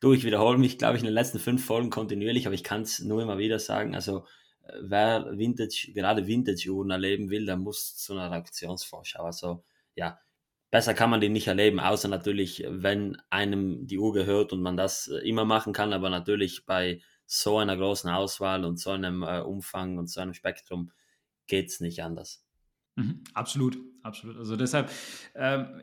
du, 0.00 0.12
ich 0.12 0.24
wiederhole 0.24 0.58
mich, 0.58 0.78
glaube 0.78 0.96
ich, 0.96 1.02
in 1.02 1.06
den 1.06 1.14
letzten 1.14 1.38
fünf 1.38 1.64
Folgen 1.64 1.90
kontinuierlich, 1.90 2.46
aber 2.46 2.54
ich 2.54 2.64
kann 2.64 2.82
es 2.82 3.00
nur 3.00 3.22
immer 3.22 3.38
wieder 3.38 3.58
sagen. 3.58 3.94
Also, 3.94 4.26
äh, 4.66 4.72
wer 4.80 5.38
Vintage, 5.38 5.92
gerade 5.94 6.26
Vintage-Uhren 6.26 6.90
erleben 6.90 7.30
will, 7.30 7.46
der 7.46 7.56
muss 7.56 7.96
zu 7.96 8.12
einer 8.14 8.36
Auktionsvorschau. 8.36 9.22
Also, 9.22 9.64
ja, 9.94 10.18
besser 10.70 10.94
kann 10.94 11.10
man 11.10 11.20
den 11.20 11.32
nicht 11.32 11.46
erleben, 11.46 11.80
außer 11.80 12.08
natürlich, 12.08 12.64
wenn 12.68 13.16
einem 13.30 13.86
die 13.86 13.98
Uhr 13.98 14.12
gehört 14.12 14.52
und 14.52 14.62
man 14.62 14.76
das 14.76 15.08
äh, 15.08 15.18
immer 15.28 15.44
machen 15.44 15.72
kann, 15.72 15.92
aber 15.92 16.10
natürlich 16.10 16.66
bei 16.66 17.00
so 17.26 17.58
einer 17.58 17.76
großen 17.76 18.10
Auswahl 18.10 18.64
und 18.64 18.78
so 18.78 18.90
einem 18.90 19.22
äh, 19.22 19.40
Umfang 19.40 19.98
und 19.98 20.08
so 20.08 20.20
einem 20.20 20.34
Spektrum 20.34 20.90
geht 21.46 21.68
es 21.68 21.80
nicht 21.80 22.02
anders. 22.02 22.44
Mhm, 22.96 23.22
absolut, 23.34 23.78
absolut. 24.02 24.36
Also 24.38 24.56
deshalb, 24.56 24.90
ähm, 25.34 25.80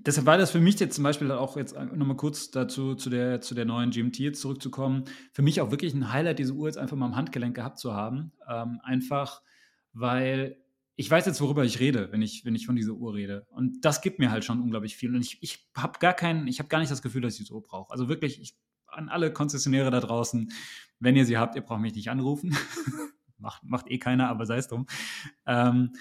deshalb 0.00 0.26
war 0.26 0.38
das 0.38 0.50
für 0.50 0.60
mich 0.60 0.78
jetzt 0.80 0.94
zum 0.94 1.04
Beispiel 1.04 1.30
auch 1.30 1.56
jetzt 1.56 1.74
nochmal 1.74 2.16
kurz 2.16 2.50
dazu, 2.50 2.94
zu 2.94 3.10
der, 3.10 3.40
zu 3.40 3.54
der 3.54 3.64
neuen 3.64 3.90
GMT 3.90 4.18
jetzt 4.18 4.40
zurückzukommen, 4.40 5.04
für 5.32 5.42
mich 5.42 5.60
auch 5.60 5.70
wirklich 5.70 5.94
ein 5.94 6.12
Highlight, 6.12 6.38
diese 6.38 6.54
Uhr 6.54 6.68
jetzt 6.68 6.78
einfach 6.78 6.96
mal 6.96 7.06
am 7.06 7.16
Handgelenk 7.16 7.54
gehabt 7.54 7.78
zu 7.78 7.94
haben. 7.94 8.32
Ähm, 8.48 8.80
einfach, 8.82 9.42
weil 9.92 10.56
ich 10.96 11.10
weiß 11.10 11.26
jetzt, 11.26 11.40
worüber 11.40 11.64
ich 11.64 11.78
rede, 11.78 12.10
wenn 12.10 12.22
ich, 12.22 12.44
wenn 12.44 12.54
ich 12.54 12.66
von 12.66 12.74
dieser 12.74 12.92
Uhr 12.92 13.14
rede. 13.14 13.46
Und 13.50 13.84
das 13.84 14.00
gibt 14.00 14.18
mir 14.18 14.30
halt 14.30 14.44
schon 14.44 14.60
unglaublich 14.60 14.96
viel. 14.96 15.14
Und 15.14 15.20
ich, 15.20 15.38
ich 15.42 15.68
habe 15.76 15.98
gar 16.00 16.14
keinen, 16.14 16.48
ich 16.48 16.58
habe 16.58 16.68
gar 16.68 16.80
nicht 16.80 16.90
das 16.90 17.02
Gefühl, 17.02 17.22
dass 17.22 17.34
ich 17.34 17.40
diese 17.40 17.54
Uhr 17.54 17.62
brauche. 17.62 17.92
Also 17.92 18.08
wirklich, 18.08 18.40
ich, 18.40 18.56
an 18.86 19.08
alle 19.08 19.32
Konzessionäre 19.32 19.90
da 19.90 20.00
draußen, 20.00 20.50
wenn 20.98 21.14
ihr 21.14 21.24
sie 21.24 21.38
habt, 21.38 21.54
ihr 21.54 21.62
braucht 21.62 21.80
mich 21.80 21.94
nicht 21.94 22.10
anrufen. 22.10 22.56
macht, 23.38 23.62
macht 23.64 23.90
eh 23.90 23.98
keiner, 23.98 24.28
aber 24.28 24.46
sei 24.46 24.56
es 24.56 24.68
drum. 24.68 24.86
Ähm, 25.46 25.92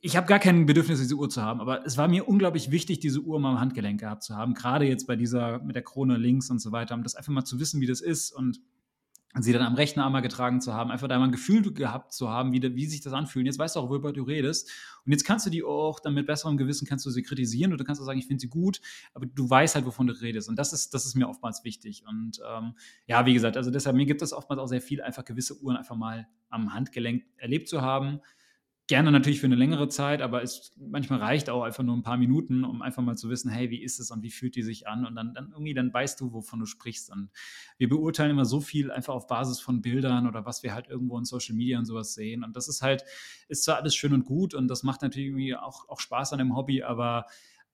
ich 0.00 0.16
habe 0.16 0.26
gar 0.26 0.38
kein 0.38 0.66
Bedürfnis, 0.66 1.00
diese 1.00 1.14
Uhr 1.14 1.30
zu 1.30 1.42
haben, 1.42 1.60
aber 1.60 1.86
es 1.86 1.96
war 1.96 2.08
mir 2.08 2.28
unglaublich 2.28 2.70
wichtig, 2.70 3.00
diese 3.00 3.20
Uhr 3.20 3.40
mal 3.40 3.52
am 3.52 3.60
Handgelenk 3.60 4.00
gehabt 4.00 4.22
zu 4.22 4.36
haben. 4.36 4.54
Gerade 4.54 4.86
jetzt 4.86 5.06
bei 5.06 5.16
dieser, 5.16 5.60
mit 5.60 5.74
der 5.74 5.82
Krone 5.82 6.18
links 6.18 6.50
und 6.50 6.58
so 6.60 6.72
weiter, 6.72 6.94
um 6.94 7.02
das 7.02 7.14
einfach 7.14 7.32
mal 7.32 7.44
zu 7.44 7.58
wissen, 7.58 7.80
wie 7.80 7.86
das 7.86 8.00
ist 8.00 8.32
und 8.32 8.60
sie 9.40 9.52
dann 9.52 9.62
am 9.62 9.74
rechten 9.74 9.98
Arm 9.98 10.12
mal 10.12 10.20
getragen 10.20 10.60
zu 10.60 10.74
haben, 10.74 10.92
einfach 10.92 11.08
da 11.08 11.18
mal 11.18 11.24
ein 11.24 11.32
Gefühl 11.32 11.72
gehabt 11.72 12.12
zu 12.12 12.28
haben, 12.28 12.52
wie, 12.52 12.62
wie 12.76 12.86
sich 12.86 13.00
das 13.00 13.12
anfühlt. 13.12 13.46
Jetzt 13.46 13.58
weißt 13.58 13.74
du 13.74 13.80
auch, 13.80 13.88
worüber 13.88 14.12
du 14.12 14.22
redest. 14.22 14.70
Und 15.04 15.10
jetzt 15.10 15.24
kannst 15.24 15.44
du 15.44 15.50
die 15.50 15.64
auch 15.64 15.98
dann 15.98 16.14
mit 16.14 16.26
besserem 16.26 16.56
Gewissen 16.56 16.86
kannst 16.86 17.04
du 17.04 17.10
sie 17.10 17.22
kritisieren 17.22 17.72
oder 17.72 17.78
du 17.78 17.84
kannst 17.84 18.00
auch 18.00 18.06
sagen, 18.06 18.18
ich 18.18 18.26
finde 18.26 18.42
sie 18.42 18.48
gut, 18.48 18.80
aber 19.12 19.26
du 19.26 19.50
weißt 19.50 19.74
halt, 19.74 19.86
wovon 19.86 20.06
du 20.06 20.12
redest. 20.12 20.48
Und 20.48 20.56
das 20.56 20.72
ist, 20.72 20.94
das 20.94 21.04
ist 21.04 21.16
mir 21.16 21.28
oftmals 21.28 21.64
wichtig. 21.64 22.04
Und 22.06 22.40
ähm, 22.48 22.74
ja, 23.06 23.26
wie 23.26 23.34
gesagt, 23.34 23.56
also 23.56 23.72
deshalb, 23.72 23.96
mir 23.96 24.06
gibt 24.06 24.22
es 24.22 24.32
oftmals 24.32 24.60
auch 24.60 24.68
sehr 24.68 24.80
viel, 24.80 25.02
einfach 25.02 25.24
gewisse 25.24 25.60
Uhren 25.60 25.76
einfach 25.76 25.96
mal 25.96 26.28
am 26.48 26.72
Handgelenk 26.72 27.24
erlebt 27.36 27.68
zu 27.68 27.82
haben 27.82 28.20
gerne 28.86 29.10
natürlich 29.10 29.40
für 29.40 29.46
eine 29.46 29.54
längere 29.54 29.88
Zeit, 29.88 30.20
aber 30.20 30.42
es 30.42 30.74
manchmal 30.76 31.18
reicht 31.18 31.48
auch 31.48 31.62
einfach 31.62 31.82
nur 31.82 31.96
ein 31.96 32.02
paar 32.02 32.18
Minuten, 32.18 32.64
um 32.64 32.82
einfach 32.82 33.02
mal 33.02 33.16
zu 33.16 33.30
wissen, 33.30 33.50
hey, 33.50 33.70
wie 33.70 33.82
ist 33.82 33.98
es 33.98 34.10
und 34.10 34.22
wie 34.22 34.30
fühlt 34.30 34.56
die 34.56 34.62
sich 34.62 34.86
an? 34.86 35.06
Und 35.06 35.14
dann, 35.14 35.32
dann 35.32 35.52
irgendwie, 35.52 35.72
dann 35.72 35.92
weißt 35.92 36.20
du, 36.20 36.32
wovon 36.32 36.60
du 36.60 36.66
sprichst. 36.66 37.10
Und 37.10 37.30
wir 37.78 37.88
beurteilen 37.88 38.30
immer 38.30 38.44
so 38.44 38.60
viel 38.60 38.90
einfach 38.90 39.14
auf 39.14 39.26
Basis 39.26 39.58
von 39.58 39.80
Bildern 39.80 40.26
oder 40.26 40.44
was 40.44 40.62
wir 40.62 40.74
halt 40.74 40.88
irgendwo 40.88 41.16
in 41.18 41.24
Social 41.24 41.54
Media 41.54 41.78
und 41.78 41.86
sowas 41.86 42.12
sehen. 42.12 42.44
Und 42.44 42.56
das 42.56 42.68
ist 42.68 42.82
halt, 42.82 43.04
ist 43.48 43.64
zwar 43.64 43.76
alles 43.76 43.94
schön 43.94 44.12
und 44.12 44.24
gut 44.24 44.52
und 44.54 44.68
das 44.68 44.82
macht 44.82 45.00
natürlich 45.00 45.28
irgendwie 45.28 45.56
auch, 45.56 45.88
auch 45.88 46.00
Spaß 46.00 46.32
an 46.34 46.38
dem 46.38 46.54
Hobby, 46.54 46.82
aber 46.82 47.24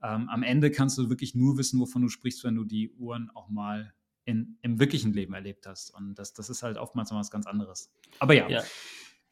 ähm, 0.03 0.29
am 0.29 0.43
Ende 0.45 0.71
kannst 0.71 0.97
du 0.97 1.09
wirklich 1.09 1.35
nur 1.35 1.59
wissen, 1.59 1.81
wovon 1.81 2.03
du 2.03 2.09
sprichst, 2.09 2.45
wenn 2.45 2.55
du 2.55 2.65
die 2.65 2.91
Uhren 2.93 3.31
auch 3.35 3.49
mal 3.49 3.93
in, 4.25 4.59
im 4.63 4.79
wirklichen 4.79 5.13
Leben 5.13 5.35
erlebt 5.35 5.67
hast. 5.67 5.91
Und 5.93 6.15
das, 6.15 6.35
das 6.35 6.51
ist 6.51 6.63
halt 6.63 6.79
oftmals 6.79 7.11
noch 7.11 7.19
was 7.19 7.31
ganz 7.31 7.47
anderes. 7.47 7.93
Aber 8.21 8.35
ja. 8.35 8.49
ja. 8.49 8.63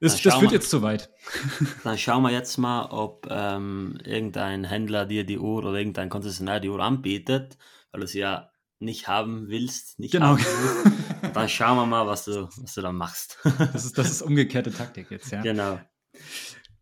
Das, 0.01 0.21
das 0.23 0.37
führt 0.37 0.53
jetzt 0.53 0.71
zu 0.71 0.83
weit. 0.83 1.11
Dann 1.85 1.99
schauen 1.99 2.23
wir 2.23 2.31
jetzt 2.31 2.57
mal, 2.57 2.87
ob 2.87 3.27
ähm, 3.31 3.99
irgendein 4.05 4.65
Händler 4.65 5.07
dir 5.07 5.25
die 5.25 5.39
Uhr 5.39 5.65
oder 5.65 5.75
irgendein 5.75 6.09
Konzessionär 6.09 6.61
die 6.61 6.69
Uhr 6.69 6.81
anbietet, 6.81 7.59
weil 7.91 8.03
du 8.03 8.07
sie 8.07 8.21
ja 8.21 8.51
nicht 8.79 9.09
haben 9.09 9.49
willst, 9.49 9.99
nicht 9.99 10.13
genau. 10.13 10.39
haben 10.39 10.43
Dann 11.35 11.49
schauen 11.49 11.77
wir 11.77 11.87
mal, 11.87 12.07
was 12.07 12.27
du, 12.27 12.49
was 12.63 12.75
du 12.75 12.81
dann 12.81 12.95
machst. 12.95 13.39
das, 13.73 13.85
ist, 13.85 13.99
das 13.99 14.11
ist 14.11 14.23
umgekehrte 14.23 14.73
Taktik 14.73 15.11
jetzt, 15.11 15.33
ja. 15.33 15.43
Genau. 15.43 15.81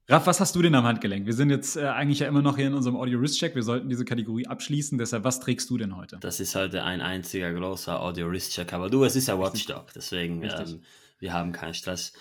Raff, 0.09 0.27
was 0.27 0.39
hast 0.39 0.55
du 0.55 0.63
denn 0.63 0.75
am 0.75 0.85
Handgelenk? 0.85 1.27
Wir 1.27 1.33
sind 1.33 1.51
jetzt 1.51 1.77
äh, 1.77 1.87
eigentlich 1.87 2.21
ja 2.21 2.29
immer 2.29 2.43
noch 2.43 2.57
hier 2.57 2.69
in 2.69 2.75
unserem 2.75 2.97
Audio-Wrist-Check. 2.97 3.57
Wir 3.57 3.65
sollten 3.65 3.89
diese 3.89 4.05
Kategorie 4.05 4.47
abschließen. 4.47 4.99
Deshalb, 4.99 5.25
was 5.25 5.41
trägst 5.41 5.69
du 5.69 5.79
denn 5.79 5.97
heute? 5.97 6.19
Das 6.21 6.39
ist 6.39 6.55
heute 6.55 6.85
ein 6.85 7.01
einziger 7.01 7.53
großer 7.53 8.01
Audio-Wrist-Check. 8.01 8.73
Aber 8.73 8.89
du, 8.89 9.03
es 9.03 9.17
ist 9.17 9.27
ja 9.27 9.37
Watchdog. 9.37 9.93
Deswegen, 9.95 10.43
ähm, 10.43 10.83
wir 11.19 11.33
haben 11.33 11.51
keinen 11.51 11.75
Stress. 11.75 12.13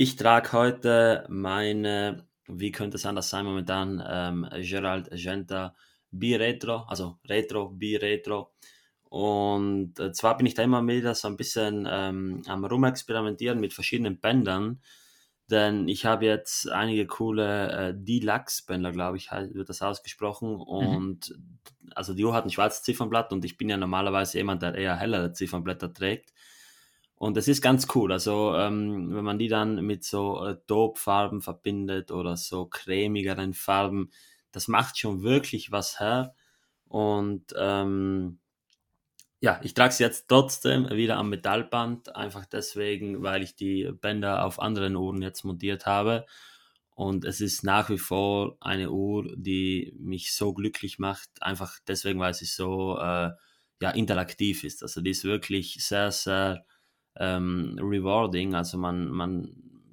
Ich 0.00 0.14
trage 0.14 0.52
heute 0.52 1.26
meine, 1.28 2.28
wie 2.46 2.70
könnte 2.70 2.98
es 2.98 3.04
anders 3.04 3.30
sein 3.30 3.44
momentan, 3.44 4.00
ähm, 4.08 4.48
Gerald 4.60 5.10
Genta 5.10 5.74
B-Retro, 6.12 6.84
also 6.86 7.18
Retro, 7.28 7.70
B-Retro. 7.70 8.52
Und 9.02 9.98
äh, 9.98 10.12
zwar 10.12 10.36
bin 10.36 10.46
ich 10.46 10.54
da 10.54 10.62
immer 10.62 10.86
wieder 10.86 11.16
so 11.16 11.26
ein 11.26 11.36
bisschen 11.36 11.88
ähm, 11.90 12.42
am 12.46 12.64
Rumexperimentieren 12.64 13.58
mit 13.58 13.74
verschiedenen 13.74 14.20
Bändern, 14.20 14.80
denn 15.50 15.88
ich 15.88 16.06
habe 16.06 16.26
jetzt 16.26 16.70
einige 16.70 17.08
coole 17.08 17.72
äh, 17.72 17.92
Deluxe-Bänder, 17.96 18.92
glaube 18.92 19.16
ich, 19.16 19.32
wird 19.32 19.68
das 19.68 19.82
ausgesprochen. 19.82 20.52
Mhm. 20.52 20.60
Und 20.60 21.30
mhm. 21.30 21.58
also 21.96 22.14
die 22.14 22.24
Uhr 22.24 22.34
hat 22.34 22.44
ein 22.44 22.50
schwarzes 22.50 22.84
Ziffernblatt 22.84 23.32
und 23.32 23.44
ich 23.44 23.56
bin 23.58 23.68
ja 23.68 23.76
normalerweise 23.76 24.38
jemand, 24.38 24.62
der 24.62 24.76
eher 24.76 24.94
hellere 24.94 25.32
Ziffernblätter 25.32 25.92
trägt. 25.92 26.32
Und 27.18 27.36
das 27.36 27.48
ist 27.48 27.62
ganz 27.62 27.88
cool. 27.94 28.12
Also, 28.12 28.54
ähm, 28.54 29.12
wenn 29.12 29.24
man 29.24 29.38
die 29.40 29.48
dann 29.48 29.84
mit 29.84 30.04
so 30.04 30.44
äh, 30.44 30.56
Dope-Farben 30.68 31.42
verbindet 31.42 32.12
oder 32.12 32.36
so 32.36 32.66
cremigeren 32.66 33.54
Farben, 33.54 34.10
das 34.52 34.68
macht 34.68 34.98
schon 34.98 35.22
wirklich 35.22 35.72
was 35.72 35.98
her. 35.98 36.34
Und 36.86 37.52
ähm, 37.56 38.38
ja, 39.40 39.60
ich 39.62 39.74
trage 39.74 39.90
es 39.90 39.98
jetzt 39.98 40.28
trotzdem 40.28 40.90
wieder 40.90 41.16
am 41.16 41.28
Metallband, 41.30 42.14
einfach 42.14 42.46
deswegen, 42.46 43.22
weil 43.22 43.42
ich 43.42 43.56
die 43.56 43.90
Bänder 44.00 44.44
auf 44.44 44.60
anderen 44.60 44.96
Uhren 44.96 45.20
jetzt 45.20 45.44
montiert 45.44 45.86
habe. 45.86 46.24
Und 46.94 47.24
es 47.24 47.40
ist 47.40 47.64
nach 47.64 47.90
wie 47.90 47.98
vor 47.98 48.56
eine 48.60 48.90
Uhr, 48.90 49.32
die 49.36 49.94
mich 49.98 50.32
so 50.34 50.52
glücklich 50.54 50.98
macht, 50.98 51.30
einfach 51.40 51.78
deswegen, 51.86 52.20
weil 52.20 52.34
sie 52.34 52.46
so 52.46 52.98
äh, 52.98 53.30
ja, 53.80 53.90
interaktiv 53.90 54.64
ist. 54.64 54.82
Also 54.82 55.00
die 55.00 55.10
ist 55.10 55.24
wirklich 55.24 55.84
sehr, 55.84 56.10
sehr 56.12 56.64
ähm, 57.18 57.76
rewarding. 57.80 58.54
Also 58.54 58.78
man, 58.78 59.08
man 59.10 59.52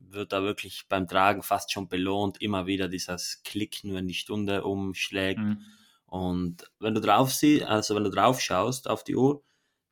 wird 0.10 0.32
da 0.34 0.44
wirklich 0.44 0.86
beim 0.88 1.08
Tragen 1.08 1.44
fast 1.44 1.72
schon 1.72 1.90
belohnt, 1.90 2.42
immer 2.42 2.66
wieder 2.66 2.88
dieses 2.88 3.44
Klicken, 3.44 3.94
wenn 3.94 4.08
die 4.08 4.14
Stunde 4.14 4.64
umschlägt. 4.64 5.40
Mhm. 5.40 5.62
Und 6.06 6.72
wenn 6.80 6.96
du 6.96 7.02
drauf 7.02 7.34
siehst, 7.34 7.66
also 7.66 7.96
wenn 7.96 8.04
du 8.04 8.10
drauf 8.10 8.40
schaust 8.40 8.90
auf 8.90 9.04
die 9.04 9.16
Uhr, 9.16 9.44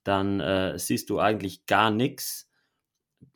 dann 0.04 0.40
äh, 0.40 0.78
siehst 0.80 1.10
du 1.10 1.20
eigentlich 1.20 1.66
gar 1.66 1.92
nichts. 1.92 2.50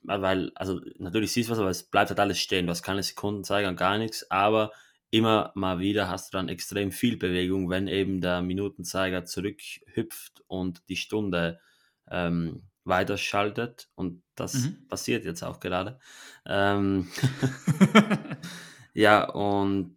Weil, 0.03 0.51
also 0.55 0.81
natürlich 0.97 1.31
siehst 1.31 1.49
du 1.49 1.53
was, 1.53 1.59
aber 1.59 1.69
es 1.69 1.83
bleibt 1.83 2.09
halt 2.09 2.19
alles 2.19 2.39
stehen. 2.39 2.65
Du 2.65 2.71
hast 2.71 2.83
keine 2.83 3.03
Sekundenzeiger 3.03 3.67
und 3.67 3.77
gar 3.77 3.97
nichts, 3.97 4.29
aber 4.31 4.71
immer 5.09 5.51
mal 5.55 5.79
wieder 5.79 6.09
hast 6.09 6.33
du 6.33 6.37
dann 6.37 6.49
extrem 6.49 6.91
viel 6.91 7.17
Bewegung, 7.17 7.69
wenn 7.69 7.87
eben 7.87 8.21
der 8.21 8.41
Minutenzeiger 8.41 9.25
zurückhüpft 9.25 10.43
und 10.47 10.87
die 10.89 10.97
Stunde 10.97 11.59
ähm, 12.09 12.63
weiterschaltet 12.87 13.89
und 13.95 14.23
das 14.35 14.53
mhm. 14.53 14.87
passiert 14.87 15.25
jetzt 15.25 15.43
auch 15.43 15.59
gerade. 15.59 15.99
Ähm, 16.45 17.07
ja, 18.93 19.29
und 19.29 19.95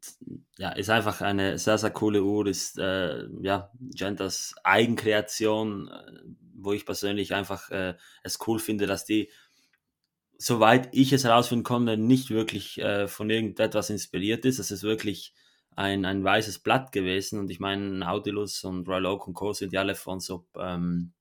ja, 0.59 0.71
ist 0.73 0.91
einfach 0.91 1.21
eine 1.21 1.59
sehr, 1.59 1.79
sehr 1.79 1.91
coole 1.91 2.23
Uhr, 2.23 2.47
ist 2.47 2.79
äh, 2.79 3.27
ja, 3.41 3.71
Gentas 3.81 4.55
Eigenkreation, 4.65 5.89
äh, 5.89 6.13
wo 6.55 6.73
ich 6.73 6.85
persönlich 6.85 7.35
einfach 7.35 7.71
äh, 7.71 7.95
es 8.23 8.39
cool 8.47 8.59
finde, 8.59 8.87
dass 8.87 9.05
die, 9.05 9.31
soweit 10.37 10.89
ich 10.93 11.13
es 11.13 11.25
herausfinden 11.25 11.65
konnte, 11.65 11.97
nicht 11.97 12.31
wirklich 12.31 12.79
äh, 12.81 13.09
von 13.09 13.31
irgendetwas 13.31 13.91
inspiriert 13.91 14.45
ist. 14.45 14.59
Es 14.59 14.71
ist 14.71 14.83
wirklich 14.83 15.35
ein, 15.77 16.05
ein 16.05 16.25
weißes 16.25 16.59
Blatt 16.59 16.93
gewesen 16.93 17.39
und 17.39 17.51
ich 17.51 17.61
meine, 17.61 17.83
Nautilus 17.83 18.65
und 18.65 18.89
Royal 18.89 19.07
Oak 19.07 19.29
und 19.29 19.35
Co. 19.35 19.53
sind 19.53 19.73
ja 19.73 19.81
alle 19.81 19.95
von 19.95 20.21
so 20.21 20.47
ähm, 20.59 21.13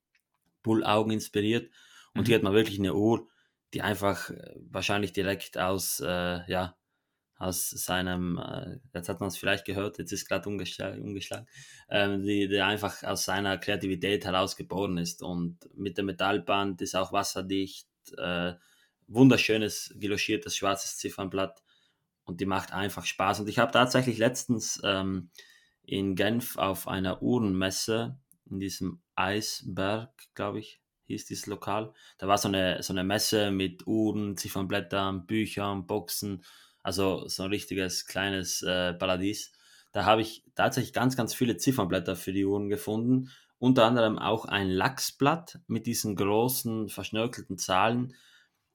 Bullaugen 0.64 1.12
inspiriert. 1.12 1.72
Und 2.14 2.22
mhm. 2.22 2.26
hier 2.26 2.36
hat 2.36 2.44
man 2.44 2.54
wirklich 2.54 2.80
eine 2.80 2.94
Uhr, 2.94 3.28
die 3.74 3.82
einfach 3.82 4.30
äh, 4.30 4.56
wahrscheinlich 4.70 5.14
direkt 5.14 5.58
aus, 5.58 6.00
äh, 6.00 6.52
ja, 6.52 6.76
aus 7.38 7.70
seinem, 7.70 8.38
äh, 8.38 8.80
jetzt 8.94 9.08
hat 9.08 9.22
man 9.22 9.30
es 9.30 9.38
vielleicht 9.38 9.66
gehört, 9.66 9.98
jetzt 9.98 10.12
ist 10.12 10.28
gerade 10.28 10.50
umgeschlagen, 10.50 11.02
umgeschlagen 11.02 11.48
ähm, 11.90 12.24
die, 12.24 12.48
die 12.48 12.62
einfach 12.62 13.04
aus 13.04 13.24
seiner 13.26 13.58
Kreativität 13.58 14.26
heraus 14.26 14.58
geboren 14.58 14.98
ist. 14.98 15.24
Und 15.24 15.58
mit 15.76 15.98
dem 15.98 16.08
Metallband 16.08 16.82
ist 16.82 16.96
auch 16.96 17.14
wasserdicht, 17.14 17.88
äh, 18.18 18.54
wunderschönes, 19.08 19.94
geloschiertes 19.98 20.56
schwarzes 20.56 20.98
Ziffernblatt 20.98 21.64
und 22.24 22.42
die 22.42 22.46
macht 22.46 22.74
einfach 22.74 23.06
Spaß. 23.06 23.40
Und 23.40 23.50
ich 23.50 23.58
habe 23.58 23.72
tatsächlich 23.72 24.18
letztens 24.18 24.80
ähm, 24.84 25.32
in 25.84 26.16
Genf 26.16 26.58
auf 26.58 26.88
einer 26.88 27.22
Uhrenmesse 27.24 28.20
in 28.50 28.60
diesem 28.60 29.02
Eisberg, 29.20 30.12
glaube 30.34 30.60
ich, 30.60 30.82
hieß 31.06 31.26
dieses 31.26 31.46
Lokal. 31.48 31.94
Da 32.18 32.28
war 32.28 32.38
so 32.38 32.48
eine, 32.48 32.82
so 32.82 32.94
eine 32.94 33.04
Messe 33.04 33.52
mit 33.52 33.86
Uhren, 33.86 34.38
Ziffernblättern, 34.38 35.26
Büchern, 35.26 35.86
Boxen, 35.86 36.44
also 36.84 37.28
so 37.28 37.44
ein 37.44 37.50
richtiges 37.50 38.06
kleines 38.06 38.62
äh, 38.62 38.94
Paradies. 38.94 39.52
Da 39.92 40.06
habe 40.06 40.22
ich 40.22 40.46
tatsächlich 40.56 40.94
ganz, 40.94 41.18
ganz 41.18 41.34
viele 41.34 41.58
Ziffernblätter 41.58 42.16
für 42.16 42.32
die 42.32 42.46
Uhren 42.46 42.70
gefunden. 42.70 43.30
Unter 43.58 43.86
anderem 43.86 44.18
auch 44.18 44.46
ein 44.46 44.70
Lachsblatt 44.70 45.60
mit 45.68 45.86
diesen 45.86 46.16
großen 46.16 46.88
verschnörkelten 46.88 47.58
Zahlen. 47.58 48.16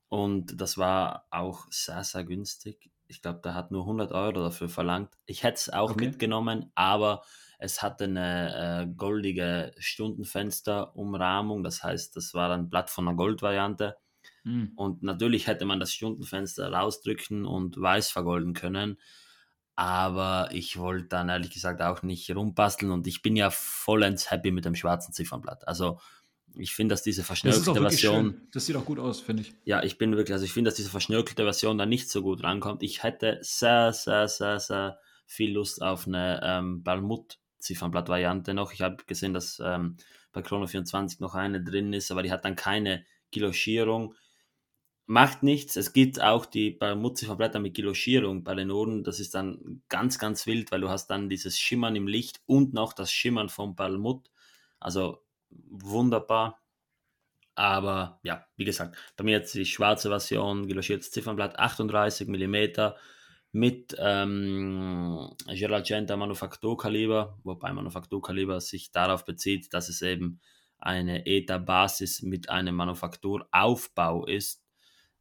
Und 0.09 0.61
das 0.61 0.77
war 0.77 1.25
auch 1.31 1.65
sehr, 1.71 2.03
sehr 2.03 2.23
günstig. 2.23 2.91
Ich 3.07 3.21
glaube, 3.21 3.39
da 3.41 3.53
hat 3.55 3.71
nur 3.71 3.81
100 3.81 4.11
Euro 4.11 4.41
dafür 4.41 4.69
verlangt. 4.69 5.09
Ich 5.25 5.43
hätte 5.43 5.55
es 5.55 5.69
auch 5.69 5.91
okay. 5.91 6.05
mitgenommen, 6.05 6.71
aber 6.75 7.23
es 7.59 7.81
hatte 7.81 8.05
eine 8.05 8.83
äh, 8.83 8.87
goldige 8.95 9.71
Stundenfensterumrahmung, 9.77 11.63
das 11.63 11.83
heißt, 11.83 12.15
das 12.15 12.33
war 12.33 12.51
ein 12.51 12.69
Blatt 12.69 12.89
von 12.89 13.07
einer 13.07 13.17
Goldvariante. 13.17 13.97
Mhm. 14.43 14.71
Und 14.75 15.03
natürlich 15.03 15.47
hätte 15.47 15.65
man 15.65 15.79
das 15.79 15.93
Stundenfenster 15.93 16.71
rausdrücken 16.71 17.45
und 17.45 17.79
weiß 17.79 18.09
vergolden 18.09 18.53
können. 18.53 18.99
Aber 19.75 20.49
ich 20.53 20.77
wollte 20.77 21.07
dann 21.07 21.29
ehrlich 21.29 21.51
gesagt 21.51 21.81
auch 21.81 22.01
nicht 22.01 22.33
rumbasteln 22.33 22.91
und 22.91 23.07
ich 23.07 23.21
bin 23.21 23.35
ja 23.35 23.49
vollends 23.49 24.31
happy 24.31 24.51
mit 24.51 24.63
dem 24.63 24.75
schwarzen 24.75 25.13
Ziffernblatt. 25.13 25.67
Also 25.67 25.99
ich 26.57 26.73
finde, 26.73 26.93
dass 26.93 27.03
diese 27.03 27.23
verschnörkelte 27.23 27.73
das 27.73 27.81
Version. 27.81 28.31
Schön. 28.31 28.47
Das 28.53 28.65
sieht 28.65 28.75
auch 28.77 28.85
gut 28.85 28.99
aus, 28.99 29.19
finde 29.19 29.43
ich. 29.43 29.53
Ja, 29.65 29.83
ich 29.83 29.97
bin 29.97 30.15
wirklich, 30.15 30.33
also 30.33 30.45
ich 30.45 30.53
finde, 30.53 30.69
dass 30.69 30.75
diese 30.75 30.89
verschnörkelte 30.89 31.43
Version 31.43 31.77
da 31.77 31.85
nicht 31.85 32.09
so 32.09 32.21
gut 32.21 32.43
rankommt. 32.43 32.83
Ich 32.83 33.03
hätte 33.03 33.39
sehr, 33.41 33.91
sehr, 33.91 34.29
sehr, 34.29 34.61
sehr 34.61 34.99
viel 35.25 35.53
Lust 35.53 35.81
auf 35.81 36.07
eine 36.07 36.39
ähm, 36.43 36.83
Balmut 36.83 37.39
Ziffernblatt-Variante 37.65 38.53
noch. 38.53 38.71
Ich 38.71 38.81
habe 38.81 39.03
gesehen, 39.05 39.33
dass 39.33 39.61
ähm, 39.63 39.97
bei 40.31 40.41
Chrono 40.41 40.67
24 40.67 41.19
noch 41.19 41.35
eine 41.35 41.63
drin 41.63 41.93
ist, 41.93 42.11
aber 42.11 42.23
die 42.23 42.31
hat 42.31 42.45
dann 42.45 42.55
keine 42.55 43.05
Giloschierung. 43.31 44.15
Macht 45.07 45.43
nichts. 45.43 45.75
Es 45.75 45.93
gibt 45.93 46.21
auch 46.21 46.45
die 46.45 46.71
Bermud-Ziffernblätter 46.71 47.59
mit 47.59 47.75
Giloschierung 47.75 48.43
bei 48.43 48.55
den 48.55 48.71
Ohren. 48.71 49.03
Das 49.03 49.19
ist 49.19 49.35
dann 49.35 49.83
ganz, 49.89 50.17
ganz 50.17 50.47
wild, 50.47 50.71
weil 50.71 50.81
du 50.81 50.89
hast 50.89 51.07
dann 51.07 51.29
dieses 51.29 51.59
Schimmern 51.59 51.95
im 51.95 52.07
Licht 52.07 52.41
und 52.45 52.73
noch 52.73 52.93
das 52.93 53.11
Schimmern 53.11 53.49
vom 53.49 53.75
Balmut. 53.75 54.31
Also 54.79 55.23
wunderbar. 55.49 56.61
Aber 57.55 58.19
ja, 58.23 58.45
wie 58.57 58.65
gesagt, 58.65 58.97
bei 59.15 59.23
mir 59.23 59.31
jetzt 59.31 59.53
die 59.55 59.65
schwarze 59.65 60.09
Version, 60.09 60.67
geloschiertes 60.67 61.11
Ziffernblatt, 61.11 61.57
38 61.57 62.27
mm, 62.27 62.93
mit 63.55 63.95
ähm, 63.99 65.29
Geralcenta 65.47 66.17
Manufakturkaliber, 66.17 67.39
wobei 67.43 67.71
Manufakturkaliber 67.71 68.59
sich 68.59 68.91
darauf 68.91 69.23
bezieht, 69.23 69.73
dass 69.73 69.87
es 69.87 70.01
eben 70.01 70.41
eine 70.77 71.25
ETA-Basis 71.25 72.21
mit 72.21 72.49
einem 72.49 72.75
Manufakturaufbau 72.75 74.25
ist, 74.25 74.61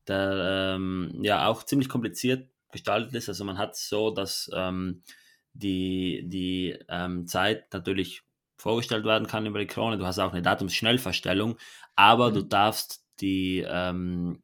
der 0.08 0.74
ähm, 0.74 1.20
ja 1.22 1.46
auch 1.46 1.62
ziemlich 1.62 1.88
kompliziert 1.88 2.50
gestaltet 2.72 3.14
ist. 3.14 3.28
Also 3.28 3.44
man 3.44 3.56
hat 3.56 3.76
so, 3.76 4.10
dass 4.10 4.50
ähm, 4.52 5.04
die, 5.52 6.24
die 6.26 6.76
ähm, 6.88 7.28
Zeit 7.28 7.72
natürlich 7.72 8.22
vorgestellt 8.58 9.04
werden 9.04 9.28
kann 9.28 9.46
über 9.46 9.60
die 9.60 9.68
Krone. 9.68 9.96
Du 9.96 10.06
hast 10.06 10.18
auch 10.18 10.32
eine 10.32 10.42
Datumsschnellverstellung, 10.42 11.56
aber 11.94 12.30
mhm. 12.30 12.34
du 12.34 12.42
darfst 12.42 13.06
die 13.20 13.64
ähm, 13.64 14.42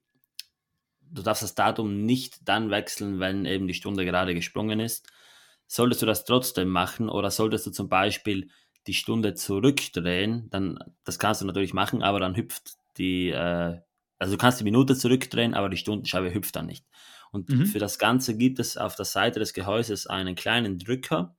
du 1.10 1.22
darfst 1.22 1.42
das 1.42 1.54
Datum 1.54 2.04
nicht 2.04 2.48
dann 2.48 2.70
wechseln, 2.70 3.20
wenn 3.20 3.44
eben 3.44 3.66
die 3.66 3.74
Stunde 3.74 4.04
gerade 4.04 4.34
gesprungen 4.34 4.80
ist. 4.80 5.10
Solltest 5.66 6.02
du 6.02 6.06
das 6.06 6.24
trotzdem 6.24 6.68
machen 6.68 7.08
oder 7.08 7.30
solltest 7.30 7.66
du 7.66 7.70
zum 7.70 7.88
Beispiel 7.88 8.50
die 8.86 8.94
Stunde 8.94 9.34
zurückdrehen, 9.34 10.48
dann, 10.50 10.78
das 11.04 11.18
kannst 11.18 11.42
du 11.42 11.46
natürlich 11.46 11.74
machen, 11.74 12.02
aber 12.02 12.18
dann 12.18 12.36
hüpft 12.36 12.72
die, 12.96 13.28
äh, 13.28 13.78
also 14.18 14.34
du 14.34 14.38
kannst 14.38 14.60
die 14.60 14.64
Minute 14.64 14.96
zurückdrehen, 14.96 15.54
aber 15.54 15.68
die 15.68 15.76
Stundenscheibe 15.76 16.32
hüpft 16.32 16.56
dann 16.56 16.66
nicht. 16.66 16.86
Und 17.30 17.48
mhm. 17.48 17.66
für 17.66 17.78
das 17.78 17.98
Ganze 17.98 18.36
gibt 18.36 18.58
es 18.58 18.76
auf 18.76 18.96
der 18.96 19.04
Seite 19.04 19.38
des 19.38 19.52
Gehäuses 19.52 20.06
einen 20.06 20.34
kleinen 20.34 20.78
Drücker 20.78 21.36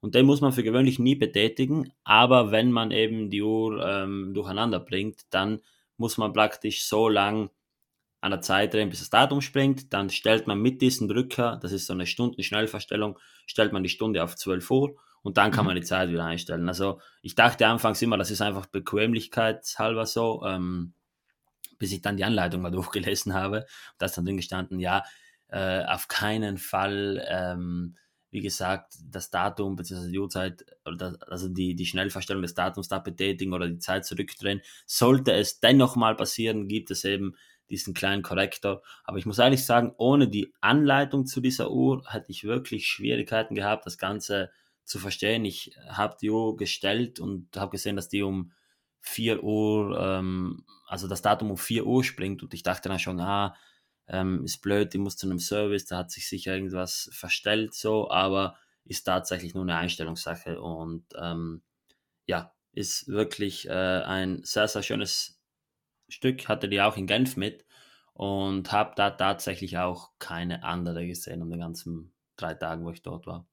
und 0.00 0.14
den 0.14 0.26
muss 0.26 0.40
man 0.40 0.52
für 0.52 0.64
gewöhnlich 0.64 0.98
nie 0.98 1.14
betätigen, 1.14 1.92
aber 2.04 2.50
wenn 2.50 2.72
man 2.72 2.90
eben 2.90 3.30
die 3.30 3.42
Uhr 3.42 3.82
ähm, 3.86 4.34
durcheinander 4.34 4.80
bringt, 4.80 5.20
dann 5.30 5.60
muss 5.96 6.18
man 6.18 6.32
praktisch 6.32 6.84
so 6.84 7.08
lang 7.08 7.50
an 8.22 8.30
der 8.30 8.40
Zeit 8.40 8.72
drehen, 8.72 8.88
bis 8.88 9.00
das 9.00 9.10
Datum 9.10 9.42
springt. 9.42 9.92
Dann 9.92 10.08
stellt 10.08 10.46
man 10.46 10.58
mit 10.58 10.80
diesem 10.80 11.08
Drücker, 11.08 11.58
das 11.60 11.72
ist 11.72 11.86
so 11.86 11.92
eine 11.92 12.06
Stundenschnellverstellung, 12.06 13.18
stellt 13.46 13.72
man 13.72 13.82
die 13.82 13.90
Stunde 13.90 14.24
auf 14.24 14.36
12 14.36 14.70
Uhr 14.70 14.96
und 15.22 15.36
dann 15.36 15.50
kann 15.50 15.64
mhm. 15.64 15.68
man 15.68 15.76
die 15.76 15.82
Zeit 15.82 16.08
wieder 16.08 16.24
einstellen. 16.24 16.68
Also 16.68 17.00
ich 17.20 17.34
dachte 17.34 17.66
anfangs 17.66 18.00
immer, 18.00 18.16
das 18.16 18.30
ist 18.30 18.40
einfach 18.40 18.66
bequemlichkeitshalber 18.66 20.06
so. 20.06 20.42
Ähm, 20.46 20.94
bis 21.82 21.90
ich 21.90 22.00
dann 22.00 22.16
die 22.16 22.24
Anleitung 22.24 22.62
mal 22.62 22.70
durchgelesen 22.70 23.34
habe. 23.34 23.66
Da 23.98 24.06
ist 24.06 24.16
dann 24.16 24.24
drin 24.24 24.36
gestanden, 24.36 24.78
ja, 24.78 25.02
äh, 25.48 25.84
auf 25.84 26.06
keinen 26.06 26.56
Fall, 26.56 27.26
ähm, 27.28 27.96
wie 28.30 28.40
gesagt, 28.40 28.94
das 29.04 29.30
Datum 29.30 29.74
bzw. 29.74 30.10
die 30.10 30.18
Uhrzeit, 30.18 30.64
oder 30.86 30.96
das, 30.96 31.22
also 31.22 31.48
die, 31.48 31.74
die 31.74 31.84
Schnellverstellung 31.84 32.42
des 32.42 32.54
Datums 32.54 32.86
da 32.86 33.00
betätigen 33.00 33.52
oder 33.52 33.68
die 33.68 33.80
Zeit 33.80 34.06
zurückdrehen. 34.06 34.62
Sollte 34.86 35.32
es 35.32 35.58
dennoch 35.58 35.96
mal 35.96 36.14
passieren, 36.14 36.68
gibt 36.68 36.92
es 36.92 37.04
eben 37.04 37.34
diesen 37.72 37.94
kleinen 37.94 38.22
Korrektor. 38.22 38.82
Aber 39.04 39.18
ich 39.18 39.26
muss 39.26 39.38
ehrlich 39.38 39.64
sagen, 39.64 39.92
ohne 39.96 40.28
die 40.28 40.52
Anleitung 40.60 41.26
zu 41.26 41.40
dieser 41.40 41.70
Uhr 41.70 42.04
hätte 42.06 42.30
ich 42.30 42.44
wirklich 42.44 42.86
Schwierigkeiten 42.86 43.54
gehabt, 43.54 43.86
das 43.86 43.98
Ganze 43.98 44.50
zu 44.84 44.98
verstehen. 44.98 45.44
Ich 45.44 45.76
habe 45.88 46.16
die 46.20 46.30
Uhr 46.30 46.56
gestellt 46.56 47.18
und 47.18 47.56
habe 47.56 47.72
gesehen, 47.72 47.96
dass 47.96 48.08
die 48.08 48.22
um 48.22 48.52
4 49.00 49.42
Uhr, 49.42 49.98
ähm, 49.98 50.64
also 50.86 51.08
das 51.08 51.22
Datum 51.22 51.50
um 51.50 51.56
4 51.56 51.86
Uhr 51.86 52.04
springt 52.04 52.42
und 52.42 52.54
ich 52.54 52.62
dachte 52.62 52.88
dann 52.88 52.98
schon, 52.98 53.18
ah, 53.20 53.56
ähm, 54.06 54.44
ist 54.44 54.60
blöd, 54.60 54.92
die 54.92 54.98
muss 54.98 55.16
zu 55.16 55.26
einem 55.26 55.38
Service, 55.38 55.86
da 55.86 55.98
hat 55.98 56.10
sich 56.10 56.28
sicher 56.28 56.54
irgendwas 56.54 57.08
verstellt 57.12 57.74
so, 57.74 58.10
aber 58.10 58.56
ist 58.84 59.04
tatsächlich 59.04 59.54
nur 59.54 59.62
eine 59.64 59.76
Einstellungssache 59.76 60.60
und 60.60 61.04
ähm, 61.18 61.62
ja, 62.26 62.52
ist 62.72 63.08
wirklich 63.08 63.68
äh, 63.68 63.72
ein 63.72 64.42
sehr, 64.44 64.68
sehr 64.68 64.82
schönes 64.82 65.41
Stück, 66.12 66.48
hatte 66.48 66.68
die 66.68 66.80
auch 66.80 66.96
in 66.96 67.06
Genf 67.06 67.36
mit 67.36 67.64
und 68.14 68.70
habe 68.72 68.92
da 68.96 69.10
tatsächlich 69.10 69.78
auch 69.78 70.10
keine 70.18 70.64
andere 70.64 71.06
gesehen 71.06 71.42
um 71.42 71.50
den 71.50 71.60
ganzen 71.60 72.12
drei 72.36 72.54
Tagen, 72.54 72.84
wo 72.84 72.90
ich 72.90 73.02
dort 73.02 73.26
war. 73.26 73.46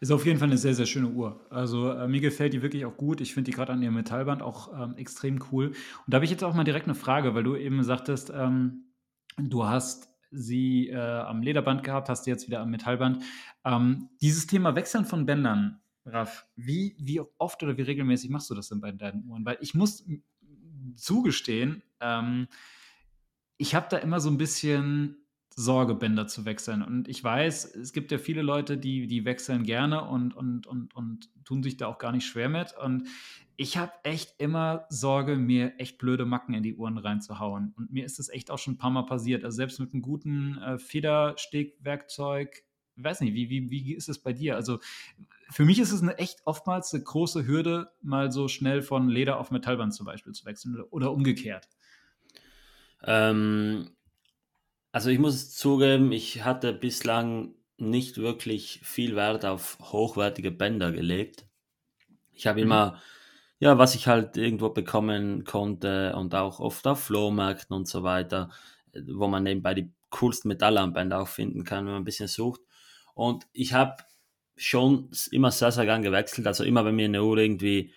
Ist 0.00 0.12
auf 0.12 0.24
jeden 0.24 0.38
Fall 0.38 0.48
eine 0.48 0.58
sehr, 0.58 0.74
sehr 0.74 0.86
schöne 0.86 1.08
Uhr. 1.08 1.44
Also 1.50 1.90
äh, 1.90 2.08
mir 2.08 2.20
gefällt 2.20 2.52
die 2.52 2.62
wirklich 2.62 2.84
auch 2.86 2.96
gut. 2.96 3.20
Ich 3.20 3.34
finde 3.34 3.50
die 3.50 3.56
gerade 3.56 3.72
an 3.72 3.82
ihrem 3.82 3.94
Metallband 3.94 4.42
auch 4.42 4.72
ähm, 4.72 4.96
extrem 4.96 5.42
cool. 5.50 5.68
Und 5.68 5.76
da 6.06 6.16
habe 6.16 6.24
ich 6.24 6.30
jetzt 6.30 6.44
auch 6.44 6.54
mal 6.54 6.64
direkt 6.64 6.86
eine 6.86 6.94
Frage, 6.94 7.34
weil 7.34 7.42
du 7.42 7.56
eben 7.56 7.82
sagtest, 7.82 8.32
ähm, 8.34 8.84
du 9.36 9.66
hast 9.66 10.08
sie 10.30 10.88
äh, 10.88 10.96
am 10.96 11.42
Lederband 11.42 11.84
gehabt, 11.84 12.08
hast 12.08 12.24
sie 12.24 12.30
jetzt 12.30 12.46
wieder 12.46 12.60
am 12.60 12.70
Metallband. 12.70 13.22
Ähm, 13.64 14.08
dieses 14.20 14.46
Thema 14.46 14.74
Wechseln 14.74 15.04
von 15.04 15.26
Bändern, 15.26 15.80
Raff, 16.06 16.46
wie, 16.56 16.96
wie 16.98 17.20
oft 17.38 17.62
oder 17.62 17.76
wie 17.76 17.82
regelmäßig 17.82 18.30
machst 18.30 18.48
du 18.50 18.54
das 18.54 18.68
denn 18.68 18.80
bei 18.80 18.92
deinen 18.92 19.24
Uhren? 19.28 19.44
Weil 19.44 19.58
ich 19.60 19.74
muss 19.74 20.06
zugestehen, 20.98 21.82
ähm, 22.00 22.48
ich 23.56 23.74
habe 23.74 23.86
da 23.90 23.98
immer 23.98 24.20
so 24.20 24.30
ein 24.30 24.38
bisschen 24.38 25.16
Sorgebänder 25.58 26.28
zu 26.28 26.44
wechseln. 26.44 26.82
Und 26.82 27.08
ich 27.08 27.22
weiß, 27.22 27.74
es 27.74 27.92
gibt 27.92 28.12
ja 28.12 28.18
viele 28.18 28.42
Leute, 28.42 28.78
die, 28.78 29.08
die 29.08 29.24
wechseln 29.24 29.64
gerne 29.64 30.04
und, 30.04 30.36
und, 30.36 30.68
und, 30.68 30.94
und 30.94 31.30
tun 31.44 31.64
sich 31.64 31.76
da 31.76 31.88
auch 31.88 31.98
gar 31.98 32.12
nicht 32.12 32.26
schwer 32.26 32.48
mit. 32.48 32.74
Und 32.80 33.08
ich 33.56 33.76
habe 33.76 33.90
echt 34.04 34.36
immer 34.38 34.86
Sorge, 34.88 35.34
mir 35.34 35.74
echt 35.78 35.98
blöde 35.98 36.24
Macken 36.24 36.54
in 36.54 36.62
die 36.62 36.76
Uhren 36.76 36.96
reinzuhauen. 36.96 37.72
Und 37.76 37.92
mir 37.92 38.04
ist 38.04 38.20
das 38.20 38.28
echt 38.28 38.52
auch 38.52 38.58
schon 38.58 38.74
ein 38.74 38.78
paar 38.78 38.90
Mal 38.90 39.02
passiert. 39.02 39.44
Also 39.44 39.56
selbst 39.56 39.80
mit 39.80 39.92
einem 39.92 40.02
guten 40.02 40.58
äh, 40.58 40.78
Federstegwerkzeug, 40.78 42.62
weiß 42.94 43.20
nicht, 43.22 43.34
wie, 43.34 43.50
wie, 43.50 43.68
wie 43.68 43.94
ist 43.94 44.08
es 44.08 44.20
bei 44.20 44.32
dir? 44.32 44.54
Also 44.54 44.78
für 45.50 45.64
mich 45.64 45.78
ist 45.78 45.92
es 45.92 46.02
eine 46.02 46.18
echt 46.18 46.40
oftmals 46.44 46.92
eine 46.92 47.02
große 47.02 47.46
Hürde, 47.46 47.90
mal 48.02 48.30
so 48.30 48.48
schnell 48.48 48.82
von 48.82 49.08
Leder 49.08 49.38
auf 49.38 49.50
Metallband 49.50 49.94
zum 49.94 50.06
Beispiel 50.06 50.32
zu 50.32 50.44
wechseln 50.44 50.80
oder, 50.90 51.12
umgekehrt. 51.12 51.68
Ähm, 53.02 53.90
also 54.92 55.10
ich 55.10 55.18
muss 55.18 55.54
zugeben, 55.54 56.12
ich 56.12 56.44
hatte 56.44 56.72
bislang 56.72 57.54
nicht 57.78 58.18
wirklich 58.18 58.80
viel 58.82 59.16
Wert 59.16 59.44
auf 59.44 59.78
hochwertige 59.80 60.50
Bänder 60.50 60.92
gelegt. 60.92 61.46
Ich 62.32 62.46
habe 62.46 62.58
mhm. 62.60 62.66
immer, 62.66 63.00
ja, 63.58 63.78
was 63.78 63.94
ich 63.94 64.06
halt 64.06 64.36
irgendwo 64.36 64.70
bekommen 64.70 65.44
konnte 65.44 66.14
und 66.16 66.34
auch 66.34 66.60
oft 66.60 66.86
auf 66.86 67.04
Flohmärkten 67.04 67.74
und 67.74 67.88
so 67.88 68.02
weiter, 68.02 68.50
wo 69.06 69.28
man 69.28 69.44
nebenbei 69.44 69.74
die 69.74 69.92
coolsten 70.10 70.48
Metallarmbänder 70.48 71.20
auch 71.20 71.28
finden 71.28 71.64
kann, 71.64 71.84
wenn 71.84 71.92
man 71.92 72.02
ein 72.02 72.04
bisschen 72.04 72.28
sucht. 72.28 72.60
Und 73.14 73.46
ich 73.52 73.72
habe 73.72 73.96
schon 74.58 75.10
immer 75.30 75.50
sehr, 75.50 75.72
sehr 75.72 75.84
gern 75.86 76.02
gewechselt. 76.02 76.46
Also 76.46 76.64
immer, 76.64 76.84
wenn 76.84 76.96
mir 76.96 77.06
eine 77.06 77.24
Uhr 77.24 77.38
irgendwie 77.38 77.92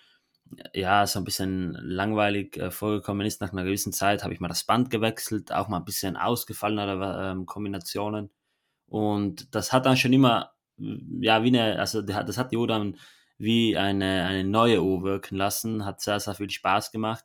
ja, 0.74 1.06
so 1.06 1.18
ein 1.18 1.24
bisschen 1.24 1.72
langweilig 1.80 2.56
äh, 2.56 2.70
vorgekommen 2.70 3.26
ist. 3.26 3.40
Nach 3.40 3.52
einer 3.52 3.64
gewissen 3.64 3.92
Zeit 3.92 4.22
habe 4.22 4.34
ich 4.34 4.40
mal 4.40 4.48
das 4.48 4.64
Band 4.64 4.90
gewechselt, 4.90 5.52
auch 5.52 5.68
mal 5.68 5.78
ein 5.78 5.84
bisschen 5.84 6.16
ausgefallenere 6.16 7.32
ähm, 7.32 7.46
Kombinationen. 7.46 8.30
Und 8.86 9.54
das 9.54 9.72
hat 9.72 9.86
dann 9.86 9.96
schon 9.96 10.12
immer, 10.12 10.52
ja, 10.76 11.42
wie 11.42 11.48
eine, 11.48 11.78
also 11.78 12.02
das 12.02 12.36
hat 12.36 12.52
die 12.52 12.56
Uhr 12.56 12.68
dann 12.68 12.96
wie 13.38 13.76
eine, 13.76 14.24
eine 14.24 14.44
neue 14.44 14.82
Uhr 14.82 15.02
wirken 15.02 15.36
lassen, 15.36 15.84
hat 15.84 16.00
sehr, 16.00 16.20
sehr 16.20 16.34
viel 16.34 16.50
Spaß 16.50 16.92
gemacht. 16.92 17.24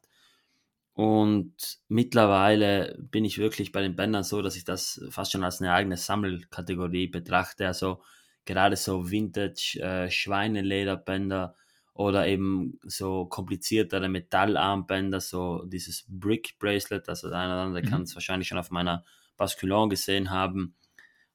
Und 0.94 1.80
mittlerweile 1.90 2.98
bin 3.00 3.24
ich 3.24 3.38
wirklich 3.38 3.72
bei 3.72 3.82
den 3.82 3.96
Bändern 3.96 4.24
so, 4.24 4.42
dass 4.42 4.56
ich 4.56 4.64
das 4.64 5.00
fast 5.12 5.32
schon 5.32 5.44
als 5.44 5.62
eine 5.62 5.74
eigene 5.74 5.98
Sammelkategorie 5.98 7.08
betrachte. 7.08 7.68
Also 7.68 8.02
gerade 8.48 8.76
so 8.76 9.12
Vintage 9.12 9.80
äh, 9.80 10.10
Schweinelederbänder, 10.10 11.54
oder 11.98 12.28
eben 12.28 12.80
so 12.84 13.26
kompliziertere 13.26 14.08
Metallarmbänder, 14.08 15.20
so 15.20 15.64
dieses 15.66 16.06
Brick 16.08 16.60
Bracelet, 16.60 17.10
also 17.10 17.28
der 17.30 17.40
eine 17.40 17.54
oder 17.54 17.62
andere 17.64 17.84
mhm. 17.84 17.90
kann 17.90 18.02
es 18.04 18.14
wahrscheinlich 18.14 18.48
schon 18.48 18.60
auf 18.60 18.70
meiner 18.70 19.04
Basculon 19.36 19.90
gesehen 19.90 20.30
haben. 20.30 20.76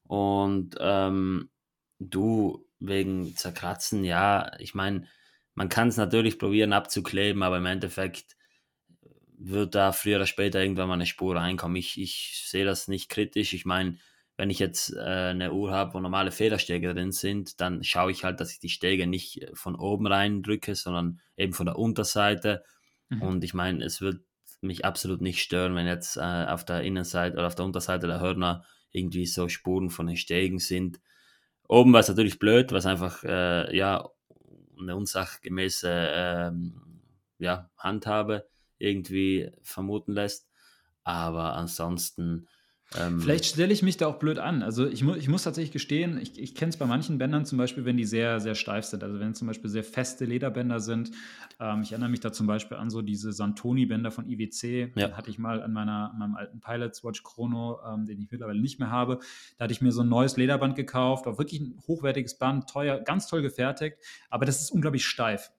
Und 0.05 0.77
ähm, 0.79 1.51
du 1.99 2.65
wegen 2.79 3.35
Zerkratzen, 3.37 4.05
ja, 4.05 4.53
ich 4.61 4.73
meine, 4.73 5.09
man 5.55 5.69
kann 5.69 5.89
es 5.89 5.97
natürlich 5.97 6.39
probieren 6.39 6.73
abzukleben, 6.73 7.43
aber 7.43 7.59
im 7.59 7.67
Endeffekt 7.67 8.37
wird 9.37 9.75
da 9.75 9.91
früher 9.91 10.17
oder 10.17 10.27
später 10.27 10.61
irgendwann 10.61 10.87
mal 10.87 10.95
eine 10.95 11.07
Spur 11.07 11.35
reinkommen. 11.35 11.77
Ich, 11.77 12.01
ich 12.01 12.45
sehe 12.47 12.65
das 12.65 12.87
nicht 12.87 13.09
kritisch. 13.09 13.53
Ich 13.53 13.65
meine, 13.65 13.99
wenn 14.37 14.51
ich 14.51 14.59
jetzt 14.59 14.95
äh, 14.95 15.01
eine 15.01 15.53
Uhr 15.53 15.73
habe, 15.73 15.95
wo 15.95 16.01
normale 16.01 16.31
Federstege 16.31 16.95
drin 16.95 17.13
sind, 17.13 17.61
dann 17.61 17.85
schaue 17.85 18.11
ich 18.11 18.25
halt, 18.25 18.41
dass 18.41 18.53
ich 18.53 18.59
die 18.59 18.69
Stege 18.69 19.07
nicht 19.07 19.43
äh, 19.43 19.51
von 19.55 19.75
oben 19.75 20.07
rein 20.07 20.43
drücke, 20.43 20.75
sondern 20.75 21.21
eben 21.37 21.53
von 21.53 21.67
der 21.67 21.79
Unterseite. 21.79 22.65
Mhm. 23.09 23.23
Und 23.23 23.45
ich 23.45 23.55
meine, 23.55 23.85
es 23.85 24.01
wird 24.01 24.23
mich 24.63 24.85
absolut 24.85 25.21
nicht 25.21 25.43
stören, 25.43 25.75
wenn 25.75 25.87
jetzt 25.87 26.17
äh, 26.17 26.21
auf 26.21 26.65
der 26.65 26.83
Innenseite 26.83 27.37
oder 27.37 27.47
auf 27.47 27.55
der 27.55 27.65
Unterseite 27.65 28.07
der 28.07 28.21
Hörner 28.21 28.65
irgendwie 28.91 29.27
so 29.27 29.49
Spuren 29.49 29.91
von 29.91 30.07
den 30.07 30.17
Stegen 30.17 30.59
sind. 30.59 31.01
Oben 31.69 31.93
war 31.93 32.01
es 32.01 32.09
natürlich 32.09 32.39
blöd, 32.39 32.73
was 32.73 32.87
einfach 32.87 33.25
äh, 33.25 33.77
ja 33.77 34.09
eine 34.79 34.97
unsachgemäße 34.97 35.91
äh, 35.91 36.53
ja, 37.39 37.71
Handhabe 37.77 38.49
irgendwie 38.79 39.51
vermuten 39.63 40.13
lässt. 40.13 40.49
Aber 41.05 41.55
ansonsten 41.55 42.49
ähm, 42.99 43.21
Vielleicht 43.21 43.47
stelle 43.47 43.73
ich 43.73 43.83
mich 43.83 43.97
da 43.97 44.07
auch 44.07 44.19
blöd 44.19 44.39
an. 44.39 44.63
Also 44.63 44.87
ich, 44.87 45.03
mu 45.03 45.15
ich 45.15 45.29
muss 45.29 45.45
tatsächlich 45.45 45.73
gestehen, 45.73 46.19
ich, 46.21 46.39
ich 46.39 46.55
kenne 46.55 46.71
es 46.71 46.77
bei 46.77 46.87
manchen 46.87 47.19
Bändern 47.19 47.45
zum 47.45 47.59
Beispiel, 47.59 47.85
wenn 47.85 47.97
die 47.97 48.05
sehr, 48.05 48.41
sehr 48.41 48.55
steif 48.55 48.85
sind. 48.85 49.03
Also 49.03 49.19
wenn 49.19 49.35
zum 49.35 49.49
Beispiel 49.49 49.71
sehr 49.71 49.85
feste 49.85 50.25
Lederbänder 50.25 50.81
sind. 50.81 51.11
Ähm, 51.61 51.83
ich 51.83 51.93
erinnere 51.93 52.11
mich 52.11 52.21
da 52.21 52.33
zum 52.33 52.47
Beispiel 52.47 52.77
an 52.77 52.91
so 52.91 53.03
diese 53.03 53.33
Santoni-Bänder 53.33 54.11
von 54.11 54.29
IWC. 54.29 54.93
Ja. 54.95 55.09
Den 55.09 55.17
hatte 55.17 55.31
ich 55.31 55.39
mal 55.39 55.63
an, 55.63 55.73
meiner, 55.73 56.11
an 56.13 56.19
meinem 56.19 56.35
alten 56.37 56.61
Pilots 56.61 57.03
Watch 57.05 57.23
Chrono, 57.23 57.81
ähm, 57.87 58.05
den 58.05 58.21
ich 58.21 58.31
mittlerweile 58.31 58.61
nicht 58.61 58.79
mehr 58.79 58.91
habe. 58.91 59.21
Da 59.59 59.65
hatte 59.65 59.73
ich 59.73 59.81
mir 59.81 59.93
so 59.93 60.03
ein 60.03 60.09
neues 60.09 60.37
Lederband 60.37 60.77
gekauft. 60.77 61.27
Auch 61.27 61.39
wirklich 61.39 61.61
ein 61.61 61.79
hochwertiges 61.87 62.39
Band, 62.39 62.69
teuer, 62.69 63.01
ganz 63.01 63.27
toll 63.27 63.43
gefertigt. 63.43 63.97
Aber 64.29 64.45
das 64.45 64.61
ist 64.61 64.71
unglaublich 64.71 65.05
steif. 65.05 65.51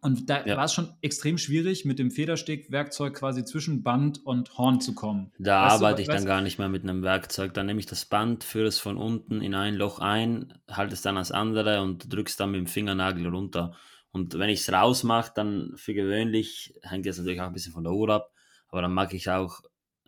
Und 0.00 0.28
da 0.30 0.44
ja. 0.44 0.56
war 0.56 0.64
es 0.64 0.72
schon 0.72 0.92
extrem 1.00 1.38
schwierig, 1.38 1.84
mit 1.84 1.98
dem 1.98 2.10
Federstegwerkzeug 2.10 3.14
quasi 3.14 3.44
zwischen 3.44 3.82
Band 3.82 4.24
und 4.24 4.56
Horn 4.56 4.80
zu 4.80 4.94
kommen. 4.94 5.32
Da 5.38 5.64
weißt 5.64 5.74
arbeite 5.74 5.96
du, 5.96 6.02
ich 6.02 6.08
dann 6.08 6.24
gar 6.24 6.40
nicht 6.40 6.58
mehr 6.58 6.68
mit 6.68 6.82
einem 6.82 7.02
Werkzeug. 7.02 7.54
Dann 7.54 7.66
nehme 7.66 7.80
ich 7.80 7.86
das 7.86 8.04
Band, 8.04 8.44
führe 8.44 8.66
es 8.66 8.78
von 8.78 8.96
unten 8.96 9.40
in 9.40 9.54
ein 9.54 9.74
Loch 9.74 9.98
ein, 9.98 10.54
halte 10.70 10.94
es 10.94 11.02
dann 11.02 11.16
als 11.16 11.32
andere 11.32 11.82
und 11.82 12.12
drücke 12.12 12.28
es 12.28 12.36
dann 12.36 12.50
mit 12.50 12.58
dem 12.58 12.66
Fingernagel 12.66 13.26
runter. 13.26 13.74
Und 14.10 14.38
wenn 14.38 14.48
ich 14.48 14.60
es 14.60 14.72
rausmache, 14.72 15.32
dann 15.34 15.72
für 15.76 15.94
gewöhnlich, 15.94 16.74
hängt 16.82 17.06
jetzt 17.06 17.18
natürlich 17.18 17.40
auch 17.40 17.46
ein 17.46 17.52
bisschen 17.52 17.72
von 17.72 17.84
der 17.84 17.92
Uhr 17.92 18.10
ab, 18.10 18.32
aber 18.68 18.82
dann 18.82 18.94
mag 18.94 19.12
ich 19.12 19.30
auch 19.30 19.60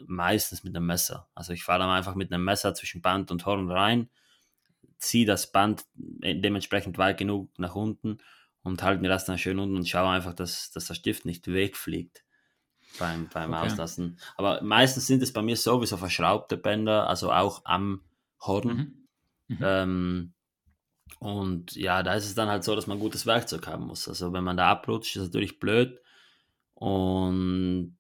meistens 0.07 0.65
mit 0.65 0.75
einem 0.75 0.87
Messer. 0.87 1.29
Also 1.35 1.53
ich 1.53 1.65
fahre 1.65 1.81
dann 1.81 1.91
einfach 1.91 2.15
mit 2.15 2.33
einem 2.33 2.45
Messer 2.45 2.75
zwischen 2.75 3.03
Band 3.03 3.31
und 3.31 3.45
Horn 3.45 3.71
rein, 3.71 4.09
ziehe 4.99 5.27
das 5.27 5.53
Band 5.53 5.85
dementsprechend 5.95 6.99
weit 6.99 7.19
genug 7.19 7.51
nach 7.59 7.75
unten 7.75 8.19
und 8.63 8.83
halte 8.83 9.01
mir 9.03 9.09
das 9.09 9.25
dann 9.25 9.39
schön 9.39 9.59
unten 9.59 9.77
und 9.77 9.89
schaue 9.89 10.11
einfach, 10.11 10.35
dass, 10.35 10.71
dass 10.71 10.87
der 10.87 10.95
Stift 10.95 11.25
nicht 11.25 11.47
wegfliegt 11.47 12.25
beim, 12.99 13.29
beim 13.33 13.53
okay. 13.53 13.67
Auslassen. 13.67 14.19
Aber 14.37 14.63
meistens 14.63 15.07
sind 15.07 15.23
es 15.23 15.33
bei 15.33 15.43
mir 15.43 15.57
sowieso 15.57 15.97
verschraubte 15.97 16.57
Bänder, 16.57 17.09
also 17.09 17.33
auch 17.33 17.63
am 17.65 18.03
Horn. 18.41 18.69
Mhm. 18.69 19.57
Mhm. 19.57 19.59
Ähm, 19.63 20.33
und 21.19 21.77
ja, 21.77 22.03
da 22.03 22.15
ist 22.15 22.27
es 22.27 22.35
dann 22.35 22.49
halt 22.49 22.65
so, 22.65 22.75
dass 22.75 22.87
man 22.87 22.99
gutes 22.99 23.27
Werkzeug 23.27 23.67
haben 23.67 23.87
muss. 23.87 24.09
Also 24.09 24.33
wenn 24.33 24.45
man 24.45 24.57
da 24.57 24.71
abrutscht, 24.71 25.17
ist 25.17 25.25
natürlich 25.25 25.59
blöd. 25.59 26.01
Und 26.75 27.95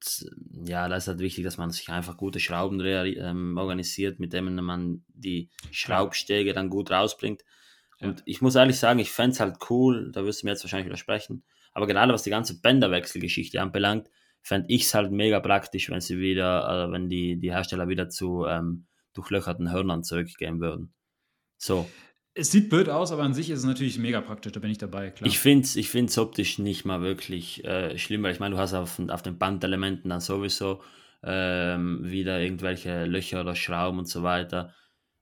ja, 0.64 0.88
da 0.88 0.96
ist 0.96 1.06
halt 1.06 1.18
wichtig, 1.18 1.44
dass 1.44 1.58
man 1.58 1.70
sich 1.70 1.90
einfach 1.90 2.16
gute 2.16 2.40
Schrauben 2.40 2.80
ähm, 2.80 3.58
organisiert, 3.58 4.20
mit 4.20 4.32
denen 4.32 4.64
man 4.64 5.04
die 5.08 5.50
Schraubstege 5.70 6.54
dann 6.54 6.70
gut 6.70 6.90
rausbringt. 6.90 7.44
Und 8.00 8.22
ich 8.24 8.40
muss 8.40 8.54
ehrlich 8.54 8.78
sagen, 8.78 8.98
ich 8.98 9.10
fände 9.10 9.32
es 9.32 9.40
halt 9.40 9.56
cool, 9.68 10.10
da 10.12 10.24
wirst 10.24 10.42
du 10.42 10.46
mir 10.46 10.52
jetzt 10.52 10.64
wahrscheinlich 10.64 10.86
widersprechen, 10.86 11.44
aber 11.72 11.86
gerade 11.86 12.12
was 12.12 12.22
die 12.22 12.30
ganze 12.30 12.60
Bänderwechselgeschichte 12.60 13.60
anbelangt, 13.60 14.08
fände 14.42 14.66
ich 14.70 14.84
es 14.84 14.94
halt 14.94 15.12
mega 15.12 15.40
praktisch, 15.40 15.90
wenn 15.90 16.00
sie 16.00 16.18
wieder, 16.18 16.88
äh, 16.88 16.92
wenn 16.92 17.08
die, 17.08 17.38
die 17.38 17.52
Hersteller 17.52 17.88
wieder 17.88 18.08
zu 18.08 18.46
ähm, 18.46 18.86
durchlöcherten 19.12 19.70
Hörnern 19.70 20.02
zurückgehen 20.02 20.60
würden. 20.60 20.94
So. 21.58 21.88
Es 22.32 22.50
sieht 22.50 22.70
blöd 22.70 22.88
aus, 22.88 23.12
aber 23.12 23.24
an 23.24 23.34
sich 23.34 23.50
ist 23.50 23.58
es 23.58 23.64
natürlich 23.64 23.98
mega 23.98 24.20
praktisch, 24.20 24.52
da 24.52 24.60
bin 24.60 24.70
ich 24.70 24.78
dabei, 24.78 25.10
klar. 25.10 25.28
Ich 25.28 25.38
finde 25.38 25.64
es 25.64 25.76
ich 25.76 25.90
find's 25.90 26.16
optisch 26.16 26.58
nicht 26.58 26.84
mal 26.84 27.02
wirklich 27.02 27.64
äh, 27.64 27.98
schlimm, 27.98 28.22
weil 28.22 28.32
ich 28.32 28.40
meine, 28.40 28.54
du 28.54 28.60
hast 28.60 28.72
auf, 28.72 28.98
auf 29.08 29.22
den 29.22 29.36
Bandelementen 29.36 30.10
dann 30.10 30.20
sowieso 30.20 30.80
ähm, 31.22 32.00
wieder 32.02 32.40
irgendwelche 32.40 33.04
Löcher 33.04 33.40
oder 33.42 33.56
Schrauben 33.56 33.98
und 33.98 34.08
so 34.08 34.22
weiter. 34.22 34.72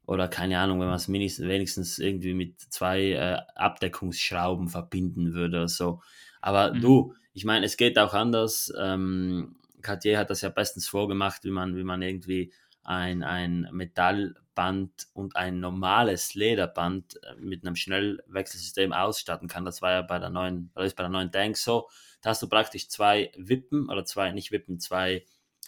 Oder 0.08 0.26
keine 0.26 0.58
Ahnung, 0.58 0.80
wenn 0.80 0.86
man 0.86 0.96
es 0.96 1.12
wenigstens 1.12 1.98
irgendwie 1.98 2.32
mit 2.32 2.58
zwei 2.58 3.10
äh, 3.10 3.36
Abdeckungsschrauben 3.56 4.68
verbinden 4.68 5.34
würde 5.34 5.58
oder 5.58 5.68
so. 5.68 6.00
Aber 6.40 6.72
mhm. 6.72 6.80
du, 6.80 7.14
ich 7.34 7.44
meine, 7.44 7.66
es 7.66 7.76
geht 7.76 7.98
auch 7.98 8.14
anders. 8.14 8.72
Ähm, 8.78 9.56
Cartier 9.82 10.18
hat 10.18 10.30
das 10.30 10.40
ja 10.40 10.48
bestens 10.48 10.88
vorgemacht, 10.88 11.44
wie 11.44 11.50
man, 11.50 11.76
wie 11.76 11.84
man 11.84 12.00
irgendwie 12.00 12.54
ein, 12.84 13.22
ein 13.22 13.68
Metallband 13.70 15.08
und 15.12 15.36
ein 15.36 15.60
normales 15.60 16.34
Lederband 16.34 17.22
äh, 17.22 17.34
mit 17.38 17.66
einem 17.66 17.76
Schnellwechselsystem 17.76 18.94
ausstatten 18.94 19.46
kann. 19.46 19.66
Das 19.66 19.82
war 19.82 19.92
ja 19.92 20.00
bei 20.00 20.18
der 20.18 20.30
neuen, 20.30 20.70
das 20.74 20.86
ist 20.86 20.96
bei 20.96 21.02
der 21.02 21.10
neuen 21.10 21.30
Tank 21.30 21.58
so. 21.58 21.86
Da 22.22 22.30
hast 22.30 22.42
du 22.42 22.48
praktisch 22.48 22.88
zwei 22.88 23.30
Wippen 23.36 23.90
oder 23.90 24.06
zwei, 24.06 24.32
nicht 24.32 24.52
Wippen, 24.52 24.80
zwei 24.80 25.26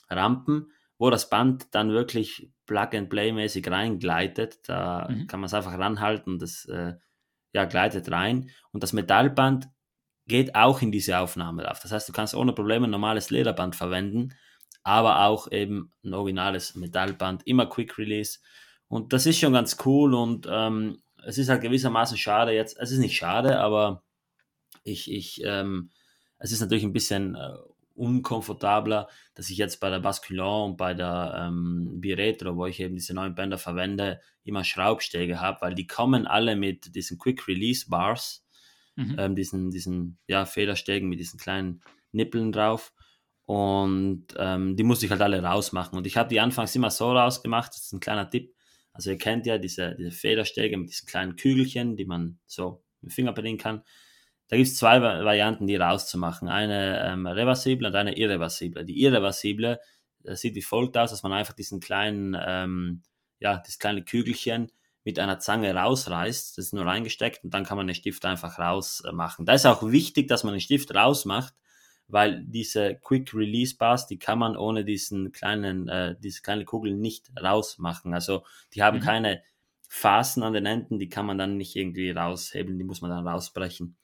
Rampen, 0.08 0.72
wo 1.00 1.08
das 1.08 1.30
Band 1.30 1.74
dann 1.74 1.92
wirklich 1.92 2.52
Plug-and-Play-mäßig 2.66 3.68
reingleitet. 3.70 4.68
Da 4.68 5.08
mhm. 5.08 5.26
kann 5.26 5.40
man 5.40 5.46
es 5.46 5.54
einfach 5.54 5.78
ranhalten 5.78 6.38
das 6.38 6.66
äh, 6.66 6.92
ja, 7.54 7.64
gleitet 7.64 8.10
rein. 8.10 8.50
Und 8.70 8.82
das 8.82 8.92
Metallband 8.92 9.70
geht 10.26 10.54
auch 10.54 10.82
in 10.82 10.92
diese 10.92 11.18
Aufnahme 11.18 11.62
drauf. 11.62 11.80
Das 11.80 11.90
heißt, 11.90 12.06
du 12.06 12.12
kannst 12.12 12.34
ohne 12.34 12.52
Probleme 12.52 12.86
ein 12.86 12.90
normales 12.90 13.30
Lederband 13.30 13.76
verwenden, 13.76 14.34
aber 14.82 15.24
auch 15.24 15.50
eben 15.50 15.90
ein 16.04 16.12
originales 16.12 16.74
Metallband, 16.74 17.46
immer 17.46 17.64
Quick 17.64 17.96
Release. 17.96 18.38
Und 18.86 19.14
das 19.14 19.24
ist 19.24 19.38
schon 19.38 19.54
ganz 19.54 19.78
cool 19.86 20.12
und 20.12 20.46
ähm, 20.50 21.02
es 21.24 21.38
ist 21.38 21.48
halt 21.48 21.62
gewissermaßen 21.62 22.18
schade 22.18 22.52
jetzt. 22.52 22.78
Es 22.78 22.90
ist 22.90 22.98
nicht 22.98 23.16
schade, 23.16 23.58
aber 23.58 24.02
ich, 24.84 25.10
ich, 25.10 25.40
ähm, 25.44 25.92
es 26.38 26.52
ist 26.52 26.60
natürlich 26.60 26.84
ein 26.84 26.92
bisschen 26.92 27.36
äh, 27.36 27.54
unkomfortabler, 28.00 29.08
dass 29.34 29.50
ich 29.50 29.58
jetzt 29.58 29.78
bei 29.80 29.90
der 29.90 30.00
Basculon 30.00 30.70
und 30.70 30.76
bei 30.76 30.94
der 30.94 31.46
ähm, 31.48 32.00
Biretro, 32.00 32.56
wo 32.56 32.66
ich 32.66 32.80
eben 32.80 32.94
diese 32.94 33.14
neuen 33.14 33.34
Bänder 33.34 33.58
verwende, 33.58 34.20
immer 34.42 34.64
Schraubstege 34.64 35.40
habe, 35.40 35.60
weil 35.60 35.74
die 35.74 35.86
kommen 35.86 36.26
alle 36.26 36.56
mit 36.56 36.94
diesen 36.94 37.18
Quick 37.18 37.46
Release 37.46 37.88
Bars 37.88 38.44
mhm. 38.96 39.16
ähm, 39.18 39.34
diesen, 39.34 39.70
diesen 39.70 40.18
ja, 40.26 40.44
Federstegen 40.46 41.08
mit 41.08 41.20
diesen 41.20 41.38
kleinen 41.38 41.82
Nippeln 42.12 42.52
drauf. 42.52 42.92
Und 43.44 44.26
ähm, 44.36 44.76
die 44.76 44.84
musste 44.84 45.06
ich 45.06 45.10
halt 45.10 45.22
alle 45.22 45.42
rausmachen. 45.42 45.98
Und 45.98 46.06
ich 46.06 46.16
habe 46.16 46.28
die 46.28 46.40
anfangs 46.40 46.74
immer 46.76 46.90
so 46.90 47.12
rausgemacht, 47.12 47.70
das 47.70 47.82
ist 47.82 47.92
ein 47.92 48.00
kleiner 48.00 48.30
Tipp. 48.30 48.54
Also 48.92 49.10
ihr 49.10 49.18
kennt 49.18 49.46
ja 49.46 49.58
diese, 49.58 49.96
diese 49.96 50.10
Federstege 50.10 50.76
mit 50.76 50.90
diesen 50.90 51.06
kleinen 51.06 51.36
Kügelchen, 51.36 51.96
die 51.96 52.04
man 52.04 52.38
so 52.46 52.84
mit 53.00 53.10
dem 53.10 53.14
Finger 53.14 53.32
bedienen 53.32 53.58
kann. 53.58 53.82
Da 54.50 54.56
gibt 54.56 54.68
es 54.68 54.76
zwei 54.76 55.00
Varianten, 55.00 55.66
die 55.66 55.76
rauszumachen. 55.76 56.48
Eine 56.48 57.02
ähm, 57.06 57.26
reversible 57.26 57.88
und 57.88 57.94
eine 57.94 58.18
irreversible. 58.18 58.84
Die 58.84 59.00
irreversible 59.00 59.80
das 60.22 60.40
sieht 60.40 60.54
wie 60.54 60.62
folgt 60.62 60.96
aus, 60.96 61.10
dass 61.10 61.22
man 61.22 61.32
einfach 61.32 61.54
diesen 61.54 61.80
kleinen, 61.80 62.36
ähm, 62.40 63.02
ja, 63.38 63.58
das 63.58 63.78
kleine 63.78 64.04
Kügelchen 64.04 64.70
mit 65.04 65.18
einer 65.18 65.38
Zange 65.38 65.74
rausreißt. 65.74 66.58
Das 66.58 66.66
ist 66.66 66.74
nur 66.74 66.84
reingesteckt 66.84 67.44
und 67.44 67.54
dann 67.54 67.64
kann 67.64 67.76
man 67.76 67.86
den 67.86 67.94
Stift 67.94 68.24
einfach 68.24 68.58
rausmachen. 68.58 69.46
Da 69.46 69.54
ist 69.54 69.66
auch 69.66 69.82
wichtig, 69.90 70.28
dass 70.28 70.44
man 70.44 70.52
den 70.52 70.60
Stift 70.60 70.94
rausmacht, 70.94 71.54
weil 72.06 72.44
diese 72.44 72.96
Quick 72.96 73.32
Release 73.34 73.76
Bars, 73.76 74.06
die 74.06 74.18
kann 74.18 74.38
man 74.38 74.56
ohne 74.56 74.84
diesen 74.84 75.32
kleinen, 75.32 75.88
äh, 75.88 76.16
diese 76.18 76.42
kleine 76.42 76.64
Kugel 76.64 76.94
nicht 76.94 77.30
rausmachen. 77.40 78.12
Also 78.12 78.44
die 78.74 78.82
haben 78.82 78.98
mhm. 78.98 79.02
keine 79.02 79.42
Phasen 79.88 80.42
an 80.42 80.52
den 80.52 80.66
Enden, 80.66 80.98
die 80.98 81.08
kann 81.08 81.26
man 81.26 81.38
dann 81.38 81.56
nicht 81.56 81.74
irgendwie 81.76 82.10
raushebeln, 82.10 82.78
die 82.78 82.84
muss 82.84 83.00
man 83.00 83.10
dann 83.10 83.26
rausbrechen. 83.26 83.96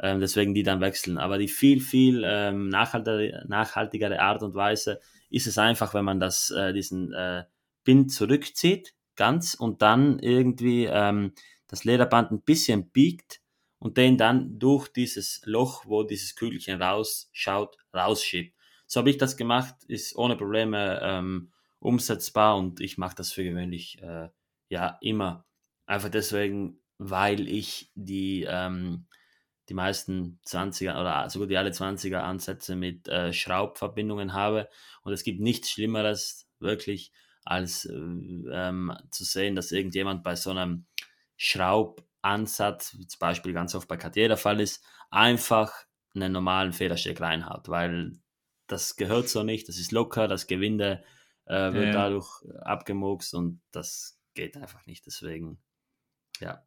Ähm, 0.00 0.20
deswegen 0.20 0.54
die 0.54 0.62
dann 0.62 0.80
wechseln. 0.80 1.18
Aber 1.18 1.38
die 1.38 1.48
viel, 1.48 1.80
viel 1.80 2.22
ähm, 2.24 2.68
nachhaltigere, 2.68 3.44
nachhaltigere 3.46 4.20
Art 4.20 4.42
und 4.42 4.54
Weise 4.54 5.00
ist 5.30 5.46
es 5.46 5.58
einfach, 5.58 5.94
wenn 5.94 6.04
man 6.04 6.20
das, 6.20 6.50
äh, 6.50 6.72
diesen 6.72 7.12
äh, 7.12 7.44
Pin 7.84 8.08
zurückzieht, 8.08 8.94
ganz 9.16 9.54
und 9.54 9.82
dann 9.82 10.18
irgendwie 10.18 10.84
ähm, 10.84 11.32
das 11.68 11.84
Lederband 11.84 12.30
ein 12.30 12.42
bisschen 12.42 12.90
biegt 12.90 13.40
und 13.78 13.96
den 13.96 14.16
dann 14.16 14.58
durch 14.58 14.88
dieses 14.88 15.40
Loch, 15.44 15.84
wo 15.86 16.02
dieses 16.02 16.36
Kügelchen 16.36 16.80
rausschaut, 16.80 17.76
rausschiebt. 17.94 18.56
So 18.86 19.00
habe 19.00 19.10
ich 19.10 19.18
das 19.18 19.36
gemacht, 19.36 19.74
ist 19.88 20.14
ohne 20.16 20.36
Probleme 20.36 21.00
ähm, 21.02 21.50
umsetzbar 21.78 22.56
und 22.56 22.80
ich 22.80 22.98
mache 22.98 23.16
das 23.16 23.32
für 23.32 23.42
gewöhnlich 23.42 24.00
äh, 24.02 24.28
ja 24.68 24.98
immer. 25.00 25.46
Einfach 25.86 26.10
deswegen, 26.10 26.78
weil 26.98 27.48
ich 27.48 27.90
die, 27.94 28.46
ähm, 28.48 29.06
die 29.68 29.74
meisten 29.74 30.40
20er 30.46 31.00
oder 31.00 31.30
sogar 31.30 31.48
die 31.48 31.56
alle 31.56 31.70
20er 31.70 32.18
Ansätze 32.18 32.76
mit 32.76 33.08
äh, 33.08 33.32
Schraubverbindungen 33.32 34.32
habe 34.32 34.68
und 35.02 35.12
es 35.12 35.22
gibt 35.22 35.40
nichts 35.40 35.70
Schlimmeres 35.70 36.48
wirklich 36.58 37.12
als 37.44 37.84
äh, 37.84 37.94
ähm, 37.94 38.96
zu 39.10 39.24
sehen, 39.24 39.54
dass 39.54 39.72
irgendjemand 39.72 40.22
bei 40.22 40.36
so 40.36 40.50
einem 40.50 40.86
Schraubansatz, 41.36 42.90
zum 42.90 43.18
Beispiel 43.18 43.52
ganz 43.52 43.74
oft 43.74 43.88
bei 43.88 43.96
Cartier 43.96 44.28
der 44.28 44.36
Fall 44.36 44.60
ist, 44.60 44.84
einfach 45.10 45.72
einen 46.14 46.32
normalen 46.32 46.72
Federsteg 46.72 47.20
reinhaut, 47.20 47.68
weil 47.68 48.12
das 48.66 48.96
gehört 48.96 49.28
so 49.28 49.42
nicht, 49.42 49.68
das 49.68 49.78
ist 49.78 49.92
locker, 49.92 50.28
das 50.28 50.46
Gewinde 50.46 51.02
äh, 51.46 51.72
wird 51.72 51.86
ja. 51.86 51.92
dadurch 51.92 52.44
abgemurkst 52.60 53.34
und 53.34 53.60
das 53.72 54.20
geht 54.34 54.56
einfach 54.56 54.86
nicht, 54.86 55.04
deswegen, 55.06 55.60
ja. 56.40 56.64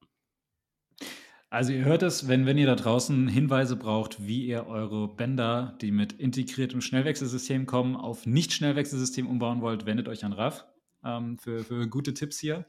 Also 1.50 1.72
ihr 1.72 1.86
hört 1.86 2.04
es, 2.04 2.28
wenn, 2.28 2.46
wenn 2.46 2.58
ihr 2.58 2.66
da 2.66 2.76
draußen 2.76 3.28
Hinweise 3.28 3.76
braucht, 3.76 4.26
wie 4.26 4.46
ihr 4.46 4.68
eure 4.68 5.08
Bänder, 5.08 5.78
die 5.80 5.91
mit 5.91 6.14
integriertem 6.14 6.82
Schnellwechselsystem 6.82 7.66
kommen, 7.66 7.96
auf 7.96 8.26
Nicht-Schnellwechselsystem 8.26 9.28
umbauen 9.28 9.62
wollt, 9.62 9.86
wendet 9.86 10.08
euch 10.08 10.26
an 10.26 10.34
RAF 10.34 10.66
ähm, 11.04 11.38
für, 11.38 11.64
für 11.64 11.88
gute 11.88 12.14
Tipps 12.14 12.39
hier. 12.39 12.66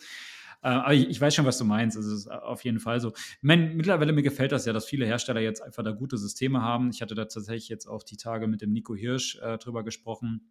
Äh, 0.62 0.68
aber 0.68 0.94
ich, 0.94 1.20
weiß 1.20 1.34
schon, 1.34 1.46
was 1.46 1.58
du 1.58 1.64
meinst. 1.64 1.96
Also 1.96 2.12
es 2.12 2.20
ist 2.20 2.28
auf 2.28 2.64
jeden 2.64 2.78
Fall 2.78 3.00
so. 3.00 3.12
Mittlerweile 3.40 4.12
mir 4.12 4.22
gefällt 4.22 4.52
das 4.52 4.66
ja, 4.66 4.72
dass 4.72 4.84
viele 4.86 5.06
Hersteller 5.06 5.40
jetzt 5.40 5.62
einfach 5.62 5.82
da 5.82 5.92
gute 5.92 6.18
Systeme 6.18 6.60
haben. 6.62 6.90
Ich 6.90 7.02
hatte 7.02 7.14
da 7.14 7.24
tatsächlich 7.24 7.68
jetzt 7.68 7.86
auch 7.86 8.02
die 8.02 8.16
Tage 8.16 8.46
mit 8.46 8.60
dem 8.62 8.72
Nico 8.72 8.94
Hirsch 8.94 9.38
äh, 9.40 9.58
drüber 9.58 9.84
gesprochen 9.84 10.42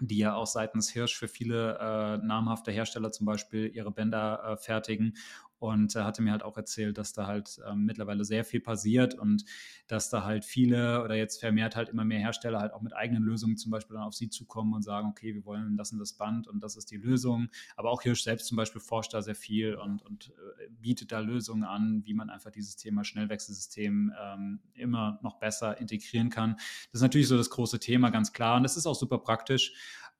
die 0.00 0.18
ja 0.18 0.34
auch 0.34 0.46
seitens 0.46 0.90
Hirsch 0.90 1.16
für 1.16 1.28
viele 1.28 1.78
äh, 1.78 2.24
namhafte 2.24 2.72
Hersteller 2.72 3.12
zum 3.12 3.26
Beispiel 3.26 3.70
ihre 3.74 3.90
Bänder 3.90 4.42
äh, 4.42 4.56
fertigen 4.56 5.14
und 5.62 5.94
er 5.94 6.04
hatte 6.04 6.22
mir 6.22 6.32
halt 6.32 6.42
auch 6.42 6.56
erzählt, 6.56 6.98
dass 6.98 7.12
da 7.12 7.26
halt 7.26 7.60
ähm, 7.68 7.84
mittlerweile 7.84 8.24
sehr 8.24 8.44
viel 8.44 8.60
passiert 8.60 9.14
und 9.14 9.44
dass 9.86 10.10
da 10.10 10.24
halt 10.24 10.44
viele 10.44 11.02
oder 11.02 11.14
jetzt 11.14 11.40
vermehrt 11.40 11.76
halt 11.76 11.88
immer 11.88 12.04
mehr 12.04 12.18
Hersteller 12.18 12.60
halt 12.60 12.72
auch 12.72 12.82
mit 12.82 12.94
eigenen 12.94 13.22
Lösungen 13.22 13.56
zum 13.56 13.70
Beispiel 13.70 13.94
dann 13.94 14.04
auf 14.04 14.14
sie 14.14 14.28
zukommen 14.28 14.74
und 14.74 14.82
sagen, 14.82 15.08
okay, 15.08 15.34
wir 15.34 15.44
wollen 15.44 15.76
das 15.76 15.92
und 15.92 15.98
das 15.98 16.14
Band 16.14 16.48
und 16.48 16.62
das 16.62 16.76
ist 16.76 16.90
die 16.90 16.96
Lösung. 16.96 17.48
Aber 17.76 17.90
auch 17.90 18.02
Hirsch 18.02 18.22
selbst 18.22 18.46
zum 18.46 18.56
Beispiel 18.56 18.80
forscht 18.80 19.14
da 19.14 19.22
sehr 19.22 19.34
viel 19.34 19.74
und, 19.74 20.02
und 20.02 20.32
äh, 20.60 20.68
bietet 20.80 21.12
da 21.12 21.20
Lösungen 21.20 21.64
an, 21.64 22.02
wie 22.04 22.14
man 22.14 22.30
einfach 22.30 22.50
dieses 22.50 22.76
Thema 22.76 23.04
Schnellwechselsystem 23.04 24.12
ähm, 24.20 24.60
immer 24.74 25.18
noch 25.22 25.38
besser 25.38 25.78
integrieren 25.78 26.30
kann. 26.30 26.54
Das 26.56 26.94
ist 26.94 27.02
natürlich 27.02 27.28
so 27.28 27.36
das 27.36 27.50
große 27.50 27.78
Thema, 27.78 28.10
ganz 28.10 28.32
klar. 28.32 28.56
Und 28.56 28.62
das 28.62 28.76
ist 28.76 28.86
auch 28.86 28.94
super 28.94 29.18
praktisch. 29.18 29.72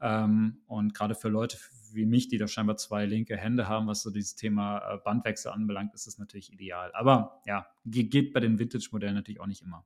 Ähm, 0.03 0.59
und 0.67 0.95
gerade 0.95 1.15
für 1.15 1.29
Leute 1.29 1.57
wie 1.93 2.07
mich, 2.07 2.29
die 2.29 2.39
da 2.39 2.49
scheinbar 2.49 2.77
zwei 2.77 3.07
linke 3.07 3.37
Hände 3.37 3.69
haben, 3.69 3.87
was 3.87 4.03
so 4.03 4.11
dieses 4.11 4.35
Thema 4.35 4.79
äh, 4.79 4.99
Bandwechsel 4.99 5.53
anbelangt, 5.53 5.95
ist 5.95 6.07
das 6.07 6.19
natürlich 6.19 6.53
ideal. 6.53 6.91
Aber 6.95 7.41
ja, 7.47 7.67
geht 7.85 8.33
bei 8.33 8.41
den 8.41 8.59
Vintage-Modellen 8.59 9.15
natürlich 9.15 9.41
auch 9.41 9.47
nicht 9.47 9.63
immer. 9.63 9.85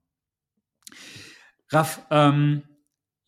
Raff, 1.71 2.07
ähm, 2.11 2.63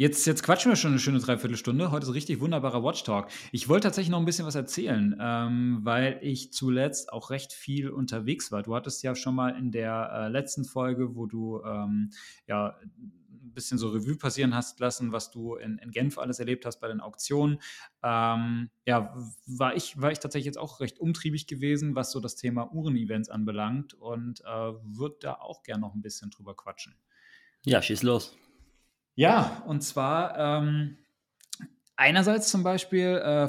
Jetzt, 0.01 0.25
jetzt 0.29 0.45
quatschen 0.45 0.71
wir 0.71 0.77
schon 0.77 0.93
eine 0.93 1.01
schöne 1.01 1.19
Dreiviertelstunde. 1.19 1.91
Heute 1.91 2.05
ist 2.05 2.11
ein 2.11 2.13
richtig 2.13 2.39
wunderbarer 2.39 2.85
Watch 2.85 3.03
Talk. 3.03 3.27
Ich 3.51 3.69
wollte 3.69 3.89
tatsächlich 3.89 4.13
noch 4.13 4.21
ein 4.21 4.27
bisschen 4.27 4.47
was 4.47 4.55
erzählen, 4.55 5.19
ähm, 5.21 5.81
weil 5.83 6.21
ich 6.23 6.53
zuletzt 6.53 7.13
auch 7.13 7.31
recht 7.31 7.53
viel 7.53 7.91
unterwegs 7.91 8.53
war. 8.53 8.63
Du 8.63 8.77
hattest 8.77 9.03
ja 9.03 9.17
schon 9.17 9.35
mal 9.35 9.59
in 9.59 9.73
der 9.73 10.09
äh, 10.13 10.29
letzten 10.29 10.65
Folge, 10.65 11.17
wo 11.17 11.27
du 11.27 11.65
ähm, 11.65 12.11
ja 12.47 12.77
bisschen 13.59 13.79
so 13.79 13.89
Revue 13.89 14.17
passieren 14.17 14.55
hast 14.55 14.79
lassen, 14.79 15.11
was 15.11 15.31
du 15.31 15.57
in, 15.57 15.79
in 15.79 15.91
Genf 15.91 16.17
alles 16.17 16.39
erlebt 16.39 16.65
hast 16.65 16.81
bei 16.81 16.87
den 16.87 17.01
Auktionen. 17.01 17.61
Ähm, 18.03 18.71
ja, 18.87 19.15
war 19.47 19.75
ich, 19.75 20.01
war 20.01 20.13
ich 20.13 20.21
tatsächlich 20.21 20.47
jetzt 20.47 20.59
auch 20.59 20.81
recht 20.81 21.01
umtriebig 21.01 21.49
gewesen, 21.49 21.97
was 21.97 22.13
so 22.13 22.21
das 22.21 22.37
Thema 22.37 22.73
Uhren-Events 22.73 23.29
anbelangt 23.29 23.95
und 23.95 24.41
äh, 24.43 24.47
würde 24.47 25.17
da 25.21 25.35
auch 25.35 25.65
gern 25.65 25.81
noch 25.81 25.95
ein 25.95 26.03
bisschen 26.03 26.31
drüber 26.31 26.55
quatschen. 26.55 26.95
Ja, 27.65 27.83
schieß 27.83 28.05
los. 28.05 28.37
Ja, 29.17 29.65
und 29.67 29.83
zwar 29.83 30.39
ähm, 30.39 30.97
Einerseits 32.01 32.49
zum 32.49 32.63
Beispiel, 32.63 33.21
äh, 33.25 33.49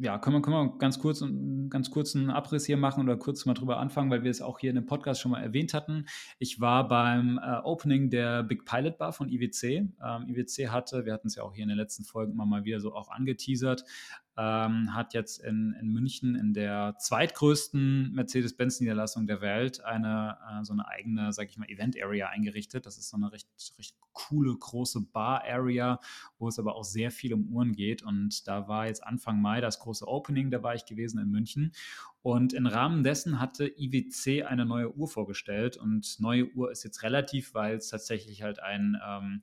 ja, 0.00 0.18
können 0.18 0.36
wir, 0.36 0.40
können 0.40 0.56
wir 0.56 0.78
ganz 0.78 1.00
kurz 1.00 1.24
ganz 1.68 1.90
kurzen 1.90 2.30
Abriss 2.30 2.64
hier 2.64 2.76
machen 2.76 3.02
oder 3.02 3.16
kurz 3.16 3.44
mal 3.44 3.54
drüber 3.54 3.78
anfangen, 3.78 4.08
weil 4.08 4.22
wir 4.22 4.30
es 4.30 4.40
auch 4.40 4.60
hier 4.60 4.70
in 4.70 4.76
dem 4.76 4.86
Podcast 4.86 5.20
schon 5.20 5.32
mal 5.32 5.42
erwähnt 5.42 5.74
hatten. 5.74 6.06
Ich 6.38 6.60
war 6.60 6.86
beim 6.86 7.40
äh, 7.42 7.56
Opening 7.64 8.08
der 8.08 8.44
Big 8.44 8.66
Pilot 8.66 8.98
Bar 8.98 9.12
von 9.12 9.28
IWC. 9.28 9.64
Ähm, 9.64 9.92
IWC 10.28 10.68
hatte, 10.68 11.06
wir 11.06 11.12
hatten 11.12 11.26
es 11.26 11.34
ja 11.34 11.42
auch 11.42 11.54
hier 11.54 11.64
in 11.64 11.68
den 11.68 11.76
letzten 11.76 12.04
Folgen 12.04 12.34
immer 12.34 12.46
mal 12.46 12.64
wieder 12.64 12.78
so 12.78 12.94
auch 12.94 13.10
angeteasert, 13.10 13.82
ähm, 14.38 14.94
hat 14.94 15.14
jetzt 15.14 15.38
in, 15.38 15.74
in 15.80 15.88
München 15.88 16.34
in 16.34 16.52
der 16.52 16.96
zweitgrößten 16.98 18.12
Mercedes-Benz-Niederlassung 18.12 19.26
der 19.26 19.40
Welt 19.40 19.82
eine 19.82 20.36
äh, 20.50 20.64
so 20.64 20.74
eine 20.74 20.86
eigene, 20.88 21.32
sag 21.32 21.48
ich 21.48 21.56
mal, 21.56 21.68
Event-Area 21.68 22.28
eingerichtet. 22.28 22.84
Das 22.84 22.98
ist 22.98 23.08
so 23.08 23.16
eine 23.16 23.32
recht, 23.32 23.48
recht 23.78 23.96
coole, 24.12 24.54
große 24.56 25.02
Bar-Area, 25.12 26.00
wo 26.38 26.48
es 26.48 26.58
aber 26.58 26.74
auch 26.74 26.84
sehr 26.84 27.10
viel 27.10 27.34
um 27.34 27.48
Uhren 27.48 27.74
geht. 27.74 28.02
Und 28.02 28.46
da 28.48 28.68
war 28.68 28.86
jetzt 28.86 29.04
Anfang 29.04 29.40
Mai 29.40 29.60
das 29.60 29.78
große 29.78 30.06
Opening, 30.06 30.50
da 30.50 30.62
war 30.62 30.74
ich 30.74 30.86
gewesen 30.86 31.20
in 31.20 31.30
München. 31.30 31.72
Und 32.22 32.52
im 32.54 32.66
Rahmen 32.66 33.04
dessen 33.04 33.38
hatte 33.38 33.68
IWC 33.68 34.44
eine 34.44 34.66
neue 34.66 34.94
Uhr 34.94 35.06
vorgestellt. 35.06 35.76
Und 35.76 36.18
neue 36.18 36.46
Uhr 36.54 36.72
ist 36.72 36.82
jetzt 36.82 37.02
relativ, 37.02 37.54
weil 37.54 37.76
es 37.76 37.88
tatsächlich 37.88 38.42
halt 38.42 38.58
ein 38.60 38.96
ähm, 39.06 39.42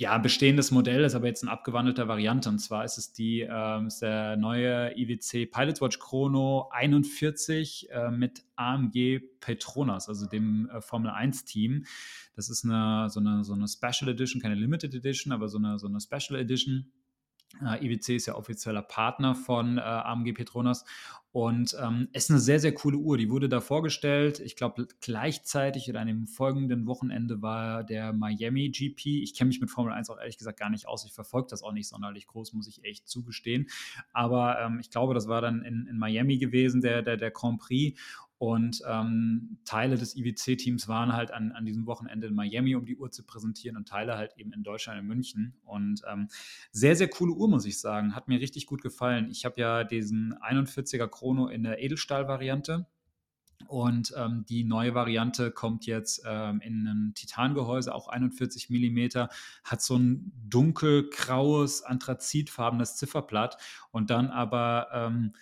ja, 0.00 0.16
bestehendes 0.16 0.70
Modell, 0.70 1.04
ist 1.04 1.14
aber 1.14 1.26
jetzt 1.26 1.42
eine 1.42 1.50
abgewandelte 1.50 2.08
Variante. 2.08 2.48
Und 2.48 2.58
zwar 2.58 2.86
ist 2.86 2.96
es 2.96 3.12
die, 3.12 3.40
ähm, 3.40 3.88
ist 3.88 4.00
der 4.00 4.38
neue 4.38 4.96
IWC 4.96 5.46
Pilot 5.46 5.82
Watch 5.82 5.98
Chrono 5.98 6.70
41 6.72 7.90
äh, 7.90 8.10
mit 8.10 8.42
AMG 8.56 9.20
Petronas, 9.40 10.08
also 10.08 10.26
dem 10.26 10.70
äh, 10.70 10.80
Formel 10.80 11.10
1 11.10 11.44
Team. 11.44 11.84
Das 12.34 12.48
ist 12.48 12.64
eine, 12.64 13.10
so, 13.10 13.20
eine, 13.20 13.44
so 13.44 13.52
eine 13.52 13.68
Special 13.68 14.10
Edition, 14.10 14.40
keine 14.40 14.54
Limited 14.54 14.94
Edition, 14.94 15.34
aber 15.34 15.48
so 15.48 15.58
eine, 15.58 15.78
so 15.78 15.86
eine 15.86 16.00
Special 16.00 16.40
Edition. 16.40 16.90
Äh, 17.64 17.84
IWC 17.84 18.16
ist 18.16 18.26
ja 18.26 18.36
offizieller 18.36 18.82
Partner 18.82 19.34
von 19.34 19.78
äh, 19.78 19.80
AMG 19.80 20.32
Petronas 20.34 20.84
und 21.32 21.76
ähm, 21.80 22.08
ist 22.12 22.30
eine 22.30 22.40
sehr, 22.40 22.58
sehr 22.58 22.72
coole 22.72 22.96
Uhr. 22.96 23.16
Die 23.16 23.30
wurde 23.30 23.48
da 23.48 23.60
vorgestellt. 23.60 24.40
Ich 24.40 24.56
glaube, 24.56 24.88
gleichzeitig 25.00 25.88
oder 25.88 26.00
an 26.00 26.08
dem 26.08 26.26
folgenden 26.26 26.86
Wochenende 26.86 27.40
war 27.40 27.84
der 27.84 28.12
Miami 28.12 28.70
GP. 28.70 29.22
Ich 29.22 29.36
kenne 29.36 29.48
mich 29.48 29.60
mit 29.60 29.70
Formel 29.70 29.92
1 29.92 30.10
auch 30.10 30.18
ehrlich 30.18 30.38
gesagt 30.38 30.58
gar 30.58 30.70
nicht 30.70 30.88
aus. 30.88 31.04
Ich 31.04 31.12
verfolge 31.12 31.48
das 31.50 31.62
auch 31.62 31.72
nicht 31.72 31.88
sonderlich 31.88 32.26
groß, 32.26 32.52
muss 32.54 32.66
ich 32.66 32.84
echt 32.84 33.08
zugestehen. 33.08 33.68
Aber 34.12 34.60
ähm, 34.60 34.78
ich 34.80 34.90
glaube, 34.90 35.14
das 35.14 35.28
war 35.28 35.40
dann 35.40 35.62
in, 35.62 35.86
in 35.86 35.98
Miami 35.98 36.38
gewesen, 36.38 36.80
der, 36.80 37.02
der, 37.02 37.16
der 37.16 37.30
Grand 37.30 37.60
Prix. 37.60 38.00
Und 38.40 38.80
ähm, 38.88 39.58
Teile 39.66 39.98
des 39.98 40.16
IWC-Teams 40.16 40.88
waren 40.88 41.12
halt 41.12 41.30
an, 41.30 41.52
an 41.52 41.66
diesem 41.66 41.84
Wochenende 41.84 42.28
in 42.28 42.34
Miami, 42.34 42.74
um 42.74 42.86
die 42.86 42.96
Uhr 42.96 43.10
zu 43.10 43.22
präsentieren 43.22 43.76
und 43.76 43.86
Teile 43.86 44.16
halt 44.16 44.32
eben 44.38 44.54
in 44.54 44.62
Deutschland, 44.62 44.98
in 44.98 45.06
München. 45.06 45.58
Und 45.62 46.00
ähm, 46.10 46.28
sehr, 46.72 46.96
sehr 46.96 47.08
coole 47.08 47.34
Uhr, 47.34 47.50
muss 47.50 47.66
ich 47.66 47.78
sagen. 47.78 48.14
Hat 48.14 48.28
mir 48.28 48.40
richtig 48.40 48.64
gut 48.64 48.80
gefallen. 48.80 49.28
Ich 49.30 49.44
habe 49.44 49.60
ja 49.60 49.84
diesen 49.84 50.32
41er 50.38 51.06
Chrono 51.06 51.48
in 51.48 51.64
der 51.64 51.82
Edelstahl-Variante. 51.82 52.86
Und 53.68 54.14
ähm, 54.16 54.46
die 54.48 54.64
neue 54.64 54.94
Variante 54.94 55.50
kommt 55.50 55.84
jetzt 55.84 56.22
ähm, 56.26 56.62
in 56.62 56.86
ein 56.86 57.12
Titangehäuse, 57.14 57.94
auch 57.94 58.08
41 58.08 58.70
mm, 58.70 59.28
hat 59.64 59.82
so 59.82 59.98
ein 59.98 60.32
dunkelgraues, 60.48 61.82
anthrazitfarbenes 61.82 62.96
Zifferblatt 62.96 63.58
und 63.90 64.08
dann 64.08 64.28
aber 64.28 64.88
ähm, 64.94 65.34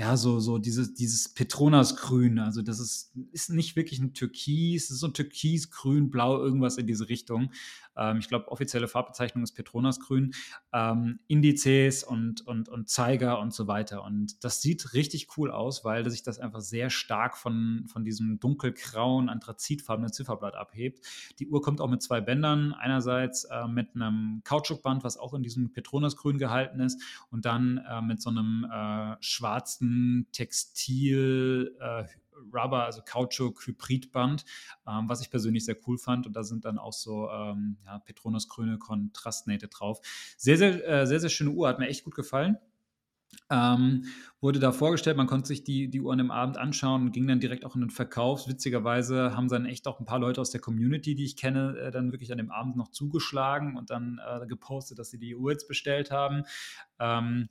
ja, 0.00 0.16
so, 0.16 0.38
so 0.38 0.58
dieses, 0.58 0.94
dieses 0.94 1.28
Petronas-Grün. 1.28 2.38
Also, 2.38 2.62
das 2.62 2.78
ist, 2.78 3.12
ist 3.32 3.50
nicht 3.50 3.74
wirklich 3.74 3.98
ein 3.98 4.14
Türkis, 4.14 4.84
es 4.84 4.90
ist 4.92 5.00
so 5.00 5.08
ein 5.08 5.12
Türkis, 5.12 5.72
Grün, 5.72 6.08
Blau, 6.08 6.40
irgendwas 6.40 6.78
in 6.78 6.86
diese 6.86 7.08
Richtung. 7.08 7.50
Ähm, 7.96 8.18
ich 8.18 8.28
glaube, 8.28 8.46
offizielle 8.46 8.86
Farbbezeichnung 8.86 9.42
ist 9.42 9.54
Petronas-Grün. 9.54 10.34
Ähm, 10.72 11.18
Indizes 11.26 12.04
und, 12.04 12.46
und, 12.46 12.68
und 12.68 12.88
Zeiger 12.88 13.40
und 13.40 13.52
so 13.52 13.66
weiter. 13.66 14.04
Und 14.04 14.44
das 14.44 14.62
sieht 14.62 14.94
richtig 14.94 15.36
cool 15.36 15.50
aus, 15.50 15.84
weil 15.84 16.08
sich 16.08 16.22
das 16.22 16.38
einfach 16.38 16.60
sehr 16.60 16.90
stark 16.90 17.36
von, 17.36 17.86
von 17.88 18.04
diesem 18.04 18.38
dunkelgrauen, 18.38 19.28
anthrazitfarbenen 19.28 20.12
Zifferblatt 20.12 20.54
abhebt. 20.54 21.04
Die 21.40 21.48
Uhr 21.48 21.60
kommt 21.60 21.80
auch 21.80 21.90
mit 21.90 22.02
zwei 22.02 22.20
Bändern. 22.20 22.72
Einerseits 22.72 23.44
äh, 23.46 23.66
mit 23.66 23.96
einem 23.96 24.42
Kautschukband, 24.44 25.02
was 25.02 25.16
auch 25.16 25.34
in 25.34 25.42
diesem 25.42 25.72
Petronas-Grün 25.72 26.38
gehalten 26.38 26.78
ist, 26.78 27.02
und 27.32 27.46
dann 27.46 27.78
äh, 27.78 28.00
mit 28.00 28.22
so 28.22 28.30
einem 28.30 28.64
äh, 28.72 29.16
schwarzen 29.18 29.87
Textil, 30.32 31.76
äh, 31.80 32.04
Rubber, 32.52 32.84
also 32.84 33.02
Kautschuk-Hybridband, 33.02 34.44
ähm, 34.86 35.08
was 35.08 35.20
ich 35.20 35.30
persönlich 35.30 35.64
sehr 35.64 35.76
cool 35.86 35.98
fand. 35.98 36.26
Und 36.26 36.34
da 36.34 36.42
sind 36.42 36.64
dann 36.64 36.78
auch 36.78 36.92
so 36.92 37.28
ähm, 37.30 37.78
ja, 37.84 37.98
Petronas-grüne 37.98 38.78
Kontrastnähte 38.78 39.68
drauf. 39.68 40.00
Sehr, 40.36 40.56
sehr, 40.56 40.86
äh, 40.86 41.06
sehr, 41.06 41.20
sehr 41.20 41.30
schöne 41.30 41.50
Uhr, 41.50 41.68
hat 41.68 41.78
mir 41.78 41.88
echt 41.88 42.04
gut 42.04 42.14
gefallen. 42.14 42.58
Ähm, 43.50 44.04
wurde 44.40 44.58
da 44.58 44.72
vorgestellt, 44.72 45.16
man 45.16 45.26
konnte 45.26 45.48
sich 45.48 45.64
die, 45.64 45.88
die 45.88 46.00
Uhr 46.00 46.12
an 46.12 46.18
dem 46.18 46.30
Abend 46.30 46.58
anschauen 46.58 47.02
und 47.02 47.12
ging 47.12 47.26
dann 47.26 47.40
direkt 47.40 47.64
auch 47.64 47.74
in 47.74 47.80
den 47.80 47.90
Verkauf. 47.90 48.48
Witzigerweise 48.48 49.34
haben 49.34 49.48
dann 49.48 49.66
echt 49.66 49.86
auch 49.86 50.00
ein 50.00 50.06
paar 50.06 50.18
Leute 50.18 50.40
aus 50.40 50.50
der 50.50 50.60
Community, 50.60 51.14
die 51.14 51.24
ich 51.24 51.36
kenne, 51.36 51.76
äh, 51.78 51.90
dann 51.90 52.12
wirklich 52.12 52.30
an 52.32 52.38
dem 52.38 52.50
Abend 52.50 52.76
noch 52.76 52.88
zugeschlagen 52.88 53.76
und 53.76 53.90
dann 53.90 54.20
äh, 54.26 54.46
gepostet, 54.46 54.98
dass 54.98 55.10
sie 55.10 55.18
die 55.18 55.34
Uhr 55.34 55.50
jetzt 55.50 55.68
bestellt 55.68 56.10
haben. 56.10 56.44
Ähm, 56.98 57.48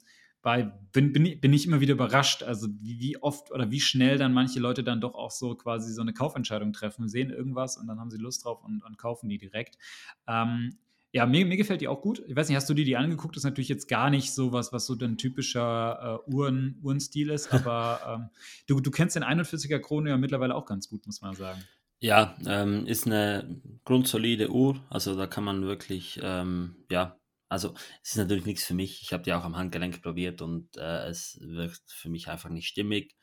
weil 0.47 0.79
bin, 0.93 1.11
bin, 1.11 1.41
bin 1.41 1.51
ich 1.51 1.67
immer 1.67 1.81
wieder 1.81 1.91
überrascht, 1.91 2.41
also 2.41 2.69
wie, 2.79 3.01
wie, 3.01 3.21
oft 3.21 3.51
oder 3.51 3.69
wie 3.69 3.81
schnell 3.81 4.17
dann 4.17 4.31
manche 4.31 4.61
Leute 4.61 4.81
dann 4.81 5.01
doch 5.01 5.13
auch 5.13 5.29
so 5.29 5.55
quasi 5.55 5.91
so 5.91 6.01
eine 6.01 6.13
Kaufentscheidung 6.13 6.71
treffen, 6.71 7.09
sehen 7.09 7.31
irgendwas 7.31 7.75
und 7.75 7.85
dann 7.85 7.99
haben 7.99 8.09
sie 8.09 8.17
Lust 8.17 8.45
drauf 8.45 8.63
und, 8.63 8.81
und 8.81 8.97
kaufen 8.97 9.27
die 9.27 9.37
direkt. 9.37 9.77
Ähm, 10.25 10.77
ja, 11.11 11.25
mir, 11.25 11.45
mir, 11.45 11.57
gefällt 11.57 11.81
die 11.81 11.89
auch 11.89 12.01
gut. 12.01 12.23
Ich 12.27 12.35
weiß 12.37 12.47
nicht, 12.47 12.55
hast 12.55 12.69
du 12.69 12.73
dir 12.73 12.85
die 12.85 12.95
angeguckt? 12.95 13.35
Das 13.35 13.41
ist 13.41 13.49
natürlich 13.49 13.67
jetzt 13.67 13.89
gar 13.89 14.09
nicht 14.09 14.31
so 14.31 14.53
was, 14.53 14.71
was 14.71 14.85
so 14.85 14.95
ein 14.97 15.17
typischer 15.17 16.21
äh, 16.25 16.31
Uhren, 16.31 16.79
Uhrenstil 16.81 17.29
ist, 17.29 17.51
aber 17.53 17.99
ähm, 18.07 18.29
du, 18.67 18.79
du 18.79 18.89
kennst 18.89 19.17
den 19.17 19.25
41er 19.25 19.79
Krone 19.79 20.11
ja 20.11 20.17
mittlerweile 20.17 20.55
auch 20.55 20.65
ganz 20.65 20.87
gut, 20.87 21.05
muss 21.07 21.19
man 21.19 21.35
sagen. 21.35 21.61
Ja, 21.99 22.37
ähm, 22.45 22.85
ist 22.85 23.05
eine 23.05 23.59
grundsolide 23.83 24.49
Uhr, 24.49 24.79
also 24.89 25.13
da 25.17 25.27
kann 25.27 25.43
man 25.43 25.63
wirklich, 25.63 26.21
ähm, 26.23 26.77
ja, 26.89 27.17
also, 27.49 27.73
es 28.03 28.11
ist 28.11 28.17
natürlich 28.17 28.45
nichts 28.45 28.65
für 28.65 28.73
mich. 28.73 29.01
Ich 29.01 29.13
habe 29.13 29.23
die 29.23 29.33
auch 29.33 29.43
am 29.43 29.55
Handgelenk 29.55 30.01
probiert 30.01 30.41
und 30.41 30.75
äh, 30.77 31.07
es 31.07 31.39
wirkt 31.41 31.91
für 31.91 32.09
mich 32.09 32.27
einfach 32.27 32.49
nicht 32.49 32.67
stimmig. 32.67 33.15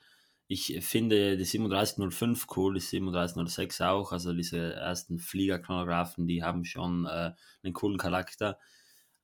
Ich 0.46 0.78
finde 0.84 1.36
die 1.36 1.44
3705 1.44 2.46
cool, 2.56 2.74
die 2.74 2.80
3706 2.80 3.80
auch. 3.82 4.12
Also 4.12 4.34
diese 4.34 4.74
ersten 4.74 5.18
Fliegerchronographen, 5.18 6.26
die 6.26 6.42
haben 6.42 6.64
schon 6.64 7.06
äh, 7.06 7.32
einen 7.62 7.72
coolen 7.72 7.98
Charakter. 7.98 8.58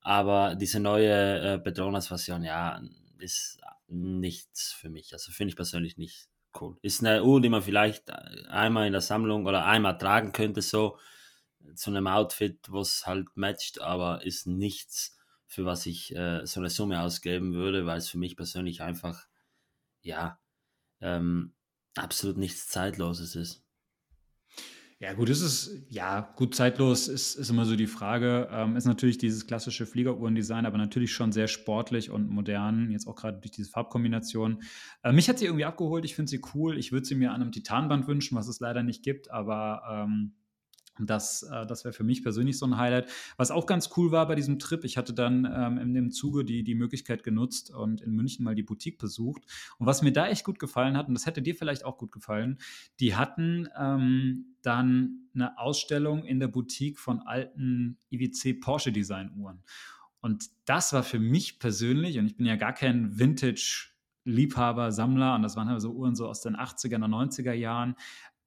Aber 0.00 0.54
diese 0.54 0.80
neue 0.80 1.40
äh, 1.40 1.58
Petronas-Version, 1.58 2.42
ja, 2.44 2.80
ist 3.18 3.60
nichts 3.88 4.72
für 4.72 4.88
mich. 4.88 5.12
Also 5.12 5.32
finde 5.32 5.50
ich 5.50 5.56
persönlich 5.56 5.98
nicht 5.98 6.28
cool. 6.60 6.76
Ist 6.82 7.04
eine 7.04 7.22
Uhr, 7.22 7.40
die 7.40 7.50
man 7.50 7.62
vielleicht 7.62 8.10
einmal 8.48 8.86
in 8.86 8.92
der 8.92 9.02
Sammlung 9.02 9.46
oder 9.46 9.66
einmal 9.66 9.98
tragen 9.98 10.32
könnte, 10.32 10.62
so 10.62 10.98
zu 11.74 11.90
einem 11.90 12.06
Outfit, 12.06 12.58
was 12.68 13.06
halt 13.06 13.28
matcht, 13.34 13.80
aber 13.80 14.24
ist 14.24 14.46
nichts, 14.46 15.18
für 15.46 15.64
was 15.64 15.86
ich 15.86 16.14
äh, 16.14 16.46
so 16.46 16.60
eine 16.60 16.70
Summe 16.70 17.02
ausgeben 17.02 17.54
würde, 17.54 17.86
weil 17.86 17.98
es 17.98 18.08
für 18.08 18.18
mich 18.18 18.36
persönlich 18.36 18.82
einfach, 18.82 19.26
ja, 20.02 20.38
ähm, 21.00 21.54
absolut 21.96 22.36
nichts 22.36 22.68
Zeitloses 22.68 23.34
ist. 23.34 23.64
Ja, 25.02 25.14
gut, 25.14 25.30
ist 25.30 25.40
es, 25.40 25.86
ja, 25.88 26.34
gut, 26.36 26.54
zeitlos 26.54 27.08
ist, 27.08 27.34
ist 27.34 27.48
immer 27.48 27.64
so 27.64 27.74
die 27.74 27.86
Frage. 27.86 28.48
Ähm, 28.52 28.76
ist 28.76 28.84
natürlich 28.84 29.16
dieses 29.16 29.46
klassische 29.46 29.86
Fliegeruhrendesign, 29.86 30.66
aber 30.66 30.76
natürlich 30.76 31.10
schon 31.10 31.32
sehr 31.32 31.48
sportlich 31.48 32.10
und 32.10 32.28
modern, 32.28 32.90
jetzt 32.90 33.06
auch 33.06 33.16
gerade 33.16 33.40
durch 33.40 33.50
diese 33.50 33.70
Farbkombination. 33.70 34.62
Äh, 35.02 35.12
mich 35.12 35.30
hat 35.30 35.38
sie 35.38 35.46
irgendwie 35.46 35.64
abgeholt, 35.64 36.04
ich 36.04 36.14
finde 36.14 36.28
sie 36.28 36.42
cool. 36.54 36.76
Ich 36.76 36.92
würde 36.92 37.06
sie 37.06 37.14
mir 37.14 37.32
an 37.32 37.40
einem 37.40 37.50
Titanband 37.50 38.08
wünschen, 38.08 38.36
was 38.36 38.46
es 38.46 38.60
leider 38.60 38.82
nicht 38.82 39.02
gibt, 39.02 39.30
aber 39.30 39.82
ähm, 39.90 40.34
das, 41.06 41.42
äh, 41.42 41.66
das 41.66 41.84
wäre 41.84 41.92
für 41.92 42.04
mich 42.04 42.22
persönlich 42.22 42.58
so 42.58 42.66
ein 42.66 42.76
Highlight. 42.76 43.10
Was 43.36 43.50
auch 43.50 43.66
ganz 43.66 43.90
cool 43.96 44.10
war 44.10 44.26
bei 44.26 44.34
diesem 44.34 44.58
Trip, 44.58 44.84
ich 44.84 44.96
hatte 44.96 45.14
dann 45.14 45.48
ähm, 45.52 45.78
in 45.78 45.94
dem 45.94 46.10
Zuge 46.10 46.44
die, 46.44 46.62
die 46.62 46.74
Möglichkeit 46.74 47.22
genutzt 47.22 47.70
und 47.70 48.00
in 48.00 48.12
München 48.12 48.44
mal 48.44 48.54
die 48.54 48.62
Boutique 48.62 48.98
besucht. 48.98 49.42
Und 49.78 49.86
was 49.86 50.02
mir 50.02 50.12
da 50.12 50.28
echt 50.28 50.44
gut 50.44 50.58
gefallen 50.58 50.96
hat, 50.96 51.08
und 51.08 51.14
das 51.14 51.26
hätte 51.26 51.42
dir 51.42 51.54
vielleicht 51.54 51.84
auch 51.84 51.98
gut 51.98 52.12
gefallen, 52.12 52.58
die 53.00 53.14
hatten 53.14 53.68
ähm, 53.78 54.56
dann 54.62 55.28
eine 55.34 55.58
Ausstellung 55.58 56.24
in 56.24 56.40
der 56.40 56.48
Boutique 56.48 56.98
von 56.98 57.20
alten 57.20 57.98
IWC 58.10 58.60
Porsche 58.60 58.92
Design 58.92 59.32
Uhren. 59.36 59.62
Und 60.20 60.50
das 60.66 60.92
war 60.92 61.02
für 61.02 61.18
mich 61.18 61.58
persönlich, 61.58 62.18
und 62.18 62.26
ich 62.26 62.36
bin 62.36 62.46
ja 62.46 62.56
gar 62.56 62.74
kein 62.74 63.18
Vintage 63.18 63.88
Liebhaber, 64.24 64.92
Sammler, 64.92 65.34
und 65.34 65.42
das 65.42 65.56
waren 65.56 65.68
halt 65.68 65.80
so 65.80 65.92
Uhren 65.92 66.14
so 66.14 66.28
aus 66.28 66.42
den 66.42 66.56
80er 66.56 66.96
und 66.96 67.14
90er 67.14 67.52
Jahren, 67.52 67.94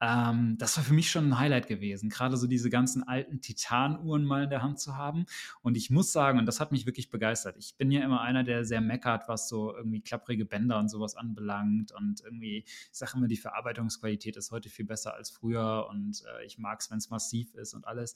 ähm, 0.02 0.58
das 0.58 0.76
war 0.76 0.84
für 0.84 0.94
mich 0.94 1.10
schon 1.10 1.30
ein 1.30 1.40
Highlight 1.40 1.68
gewesen, 1.68 2.10
gerade 2.10 2.36
so 2.36 2.48
diese 2.48 2.70
ganzen 2.70 3.04
alten 3.04 3.40
Titanuhren 3.40 4.26
mal 4.26 4.44
in 4.44 4.50
der 4.50 4.62
Hand 4.62 4.80
zu 4.80 4.98
haben. 4.98 5.26
Und 5.62 5.78
ich 5.78 5.90
muss 5.90 6.12
sagen, 6.12 6.40
und 6.40 6.46
das 6.46 6.60
hat 6.60 6.72
mich 6.72 6.86
wirklich 6.86 7.10
begeistert. 7.10 7.56
Ich 7.58 7.76
bin 7.78 7.92
ja 7.92 8.04
immer 8.04 8.22
einer, 8.22 8.44
der 8.44 8.66
sehr 8.66 8.82
meckert, 8.82 9.28
was 9.28 9.48
so 9.48 9.76
irgendwie 9.76 10.02
klapprige 10.02 10.46
Bänder 10.46 10.78
und 10.80 10.90
sowas 10.90 11.16
anbelangt. 11.16 11.92
Und 11.94 12.22
irgendwie, 12.22 12.66
ich 12.66 12.90
sage 12.92 13.14
immer, 13.16 13.28
die 13.28 13.38
Verarbeitungsqualität 13.38 14.36
ist 14.36 14.52
heute 14.52 14.70
viel 14.70 14.86
besser 14.86 15.14
als 15.14 15.30
früher. 15.30 15.88
Und 15.90 16.24
äh, 16.38 16.46
ich 16.46 16.58
mag 16.58 16.82
es, 16.82 16.92
wenn 16.92 16.98
es 16.98 17.10
massiv 17.10 17.54
ist 17.54 17.74
und 17.74 17.88
alles. 17.88 18.16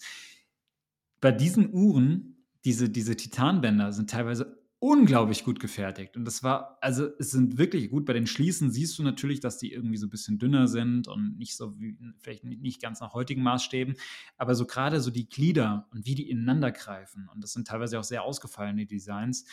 Bei 1.21 1.31
diesen 1.31 1.73
Uhren, 1.73 2.45
diese, 2.65 2.89
diese 2.89 3.15
Titanbänder 3.15 3.93
sind 3.93 4.09
teilweise 4.09 4.56
unglaublich 4.79 5.43
gut 5.43 5.59
gefertigt. 5.59 6.15
Und 6.15 6.25
das 6.25 6.43
war, 6.43 6.77
also 6.81 7.09
es 7.17 7.31
sind 7.31 7.57
wirklich 7.57 7.89
gut. 7.89 8.05
Bei 8.05 8.13
den 8.13 8.27
Schließen 8.27 8.69
siehst 8.69 8.97
du 8.99 9.03
natürlich, 9.03 9.39
dass 9.39 9.57
die 9.57 9.71
irgendwie 9.71 9.97
so 9.97 10.05
ein 10.05 10.11
bisschen 10.11 10.37
dünner 10.37 10.67
sind 10.67 11.07
und 11.07 11.37
nicht 11.37 11.55
so 11.55 11.79
wie, 11.79 11.97
vielleicht 12.19 12.43
nicht 12.43 12.81
ganz 12.81 12.99
nach 12.99 13.13
heutigen 13.13 13.41
Maßstäben. 13.41 13.95
Aber 14.37 14.53
so 14.53 14.65
gerade 14.67 15.01
so 15.01 15.09
die 15.09 15.27
Glieder 15.27 15.87
und 15.91 16.05
wie 16.05 16.15
die 16.15 16.29
ineinander 16.29 16.71
greifen. 16.71 17.27
Und 17.33 17.43
das 17.43 17.53
sind 17.53 17.67
teilweise 17.67 17.99
auch 17.99 18.03
sehr 18.03 18.23
ausgefallene 18.23 18.85
Designs. 18.85 19.45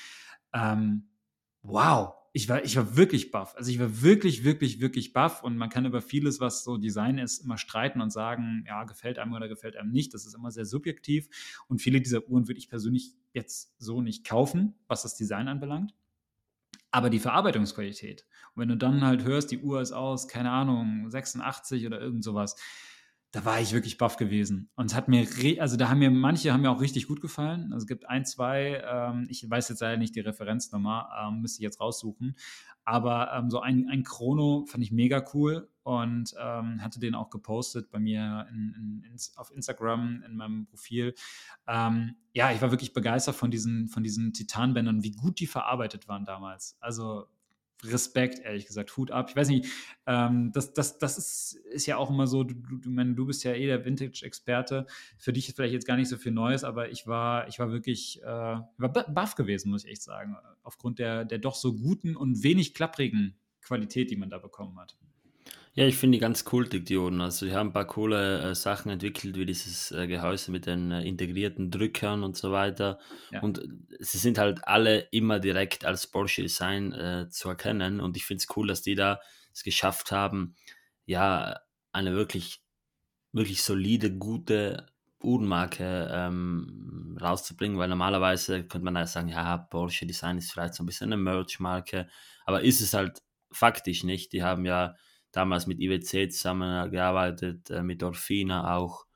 Ähm, 0.53 1.05
wow, 1.65 2.15
ich 2.33 2.49
war, 2.49 2.65
ich 2.65 2.77
war 2.77 2.97
wirklich 2.97 3.31
baff. 3.31 3.55
Also 3.57 3.71
ich 3.71 3.79
war 3.79 4.03
wirklich, 4.03 4.45
wirklich, 4.45 4.81
wirklich 4.81 5.13
baff. 5.13 5.43
Und 5.43 5.57
man 5.57 5.71
kann 5.71 5.87
über 5.87 6.03
vieles, 6.03 6.41
was 6.41 6.65
so 6.65 6.77
Design 6.77 7.19
ist, 7.19 7.39
immer 7.39 7.59
streiten 7.59 8.01
und 8.01 8.11
sagen, 8.11 8.65
ja, 8.67 8.85
gefällt 8.85 9.19
einem 9.19 9.33
oder 9.33 9.49
gefällt 9.49 9.77
einem 9.77 9.91
nicht. 9.91 10.15
Das 10.15 10.27
ist 10.27 10.35
immer 10.35 10.51
sehr 10.51 10.67
subjektiv. 10.67 11.29
Und 11.69 11.81
viele 11.81 12.01
dieser 12.01 12.29
Uhren 12.29 12.49
würde 12.49 12.59
ich 12.59 12.69
persönlich 12.69 13.13
jetzt 13.33 13.75
so 13.79 14.01
nicht 14.03 14.27
kaufen, 14.27 14.75
was 14.89 15.03
das 15.03 15.17
Design 15.17 15.49
anbelangt. 15.49 15.95
Aber 16.91 17.09
die 17.09 17.19
Verarbeitungsqualität. 17.19 18.27
Und 18.55 18.63
wenn 18.63 18.69
du 18.69 18.77
dann 18.77 19.05
halt 19.05 19.25
hörst, 19.25 19.51
die 19.51 19.59
Uhr 19.59 19.81
ist 19.81 19.93
aus, 19.93 20.29
keine 20.29 20.51
Ahnung, 20.51 21.09
86 21.11 21.87
oder 21.87 22.01
irgend 22.01 22.25
sowas, 22.25 22.57
da 23.35 23.45
war 23.45 23.61
ich 23.61 23.73
wirklich 23.73 23.99
baff 23.99 24.17
gewesen. 24.17 24.71
Und 24.77 24.87
es 24.87 24.95
hat 24.95 25.09
mir, 25.09 25.27
also 25.61 25.77
da 25.77 25.89
haben 25.89 25.99
mir, 25.99 26.09
manche 26.09 26.53
haben 26.53 26.61
mir 26.61 26.71
auch 26.71 26.81
richtig 26.81 27.09
gut 27.09 27.21
gefallen. 27.21 27.73
Also 27.73 27.83
es 27.83 27.89
gibt 27.89 28.09
ein, 28.09 28.25
zwei, 28.25 28.81
ähm, 28.89 29.27
ich 29.29 29.51
weiß 29.51 29.71
jetzt 29.71 29.81
leider 29.81 29.97
nicht 29.97 30.15
die 30.15 30.21
Referenznummer, 30.21 31.09
ähm, 31.21 31.41
müsste 31.41 31.59
ich 31.59 31.65
jetzt 31.65 31.81
raussuchen. 31.81 32.37
Aber 32.85 33.33
ähm, 33.35 33.51
so 33.51 33.59
ein, 33.59 33.89
ein 33.91 34.05
Chrono 34.05 34.67
fand 34.67 34.85
ich 34.85 34.93
mega 34.93 35.25
cool 35.35 35.69
und 35.83 36.33
ähm, 36.39 36.81
hatte 36.81 37.01
den 37.01 37.17
auch 37.17 37.29
gepostet 37.29 37.91
bei 37.91 37.99
mir 37.99 38.47
in, 38.51 39.03
in, 39.03 39.11
in, 39.11 39.17
auf 39.35 39.51
Instagram 39.51 40.23
in 40.25 40.37
meinem 40.37 40.67
Profil. 40.67 41.13
Ähm, 41.67 42.15
ja, 42.35 42.53
ich 42.53 42.63
war 42.63 42.71
wirklich 42.71 42.93
begeistert 42.93 43.35
von 43.35 43.51
diesen, 43.51 43.89
von 43.89 44.05
diesen 44.05 44.33
Titanbändern, 44.33 45.03
wie 45.03 45.11
gut 45.11 45.41
die 45.41 45.49
verarbeitet 45.49 46.07
waren 46.07 46.25
damals. 46.25 46.77
Also 46.79 47.27
Respekt, 47.93 48.41
ehrlich 48.41 48.67
gesagt, 48.67 48.97
Hut 48.97 49.11
ab. 49.11 49.29
Ich 49.31 49.37
weiß 49.37 49.49
nicht, 49.49 49.67
ähm, 50.07 50.53
das, 50.53 50.73
das, 50.73 50.99
das 50.99 51.19
ist, 51.19 51.55
ist 51.73 51.87
ja 51.87 51.97
auch 51.97 52.11
immer 52.11 52.27
so, 52.27 52.45
du, 52.45 52.55
du, 52.55 53.15
du 53.15 53.27
bist 53.27 53.45
ja 53.45 53.53
eh 53.53 53.67
der 53.67 53.85
Vintage-Experte. 53.85 54.87
Für 55.19 55.33
dich 55.33 55.49
ist 55.49 55.57
vielleicht 55.57 55.75
jetzt 55.75 55.87
gar 55.87 55.97
nicht 55.97 56.09
so 56.09 56.17
viel 56.17 56.33
Neues, 56.33 56.65
aber 56.65 56.91
ich 56.91 57.07
war, 57.07 57.49
ich 57.49 57.59
war 57.59 57.73
wirklich 57.73 58.23
äh, 58.23 58.27
war 58.27 58.89
baff 58.89 59.35
gewesen, 59.35 59.71
muss 59.71 59.85
ich 59.85 59.93
echt 59.93 60.03
sagen, 60.03 60.37
aufgrund 60.63 60.99
der, 60.99 61.25
der 61.25 61.39
doch 61.39 61.55
so 61.55 61.75
guten 61.75 62.17
und 62.17 62.43
wenig 62.43 62.75
klapprigen 62.75 63.37
Qualität, 63.61 64.11
die 64.11 64.17
man 64.17 64.31
da 64.31 64.39
bekommen 64.39 64.79
hat. 64.79 64.97
Ja, 65.77 65.87
ich 65.87 65.97
finde 65.97 66.17
die 66.17 66.21
ganz 66.21 66.45
cool, 66.53 66.69
die 66.69 66.85
Dioden. 66.85 67.21
Also, 67.21 67.47
die 67.47 67.53
haben 67.53 67.71
ein 67.71 67.73
paar 67.73 67.87
coole 67.87 68.41
äh, 68.41 68.55
Sachen 68.55 68.93
entwickelt, 68.93 69.37
wie 69.37 69.45
dieses 69.45 69.91
äh, 69.91 70.07
Gehäuse 70.07 70.53
mit 70.53 70.67
den 70.67 70.93
äh, 70.93 71.03
integrierten 71.03 71.73
Drückern 71.73 72.23
und 72.23 72.37
so 72.37 72.53
weiter. 72.53 73.01
Ja. 73.33 73.43
Und 73.43 73.59
äh, 73.59 73.67
sie 73.99 74.19
sind 74.19 74.39
halt 74.39 74.69
alle 74.69 75.01
immer 75.11 75.41
direkt 75.41 75.85
als 75.85 76.07
Porsche 76.07 76.43
Design 76.43 76.93
äh, 76.93 77.29
zu 77.29 77.49
erkennen. 77.49 78.01
Und 78.01 78.17
ich 78.17 78.25
finde 78.25 78.43
es 78.43 78.57
cool, 78.57 78.69
dass 78.69 78.83
die 78.83 78.95
da 78.95 79.19
es 79.53 79.65
geschafft 79.65 80.13
haben, 80.13 80.55
ja, 81.07 81.59
eine 81.91 82.15
wirklich, 82.15 82.63
wirklich 83.33 83.65
solide, 83.65 84.17
gute 84.17 84.87
Uhrenmarke 85.21 86.09
ähm, 86.13 87.19
rauszubringen, 87.21 87.79
weil 87.79 87.89
normalerweise 87.89 88.63
könnte 88.63 88.85
man 88.85 88.95
ja 88.95 89.09
sagen, 89.09 89.29
ja, 89.29 89.59
Porsche 89.59 90.07
Design 90.07 90.39
ist 90.39 90.53
vielleicht 90.53 90.75
so 90.75 90.85
ein 90.85 90.87
bisschen 90.87 91.13
eine 91.13 91.21
Merch-Marke, 91.21 92.09
aber 92.47 92.63
ist 92.63 92.81
es 92.81 92.95
halt 92.95 93.23
faktisch 93.51 94.05
nicht. 94.05 94.33
Die 94.33 94.45
haben 94.45 94.65
ja 94.67 94.95
damals 95.37 95.67
mit 95.67 95.81
IWC 95.81 96.31
zusammengearbeitet, 96.31 97.71
äh, 97.71 97.83
mit 97.83 98.03
Orfina 98.03 98.77
auch. 98.77 99.07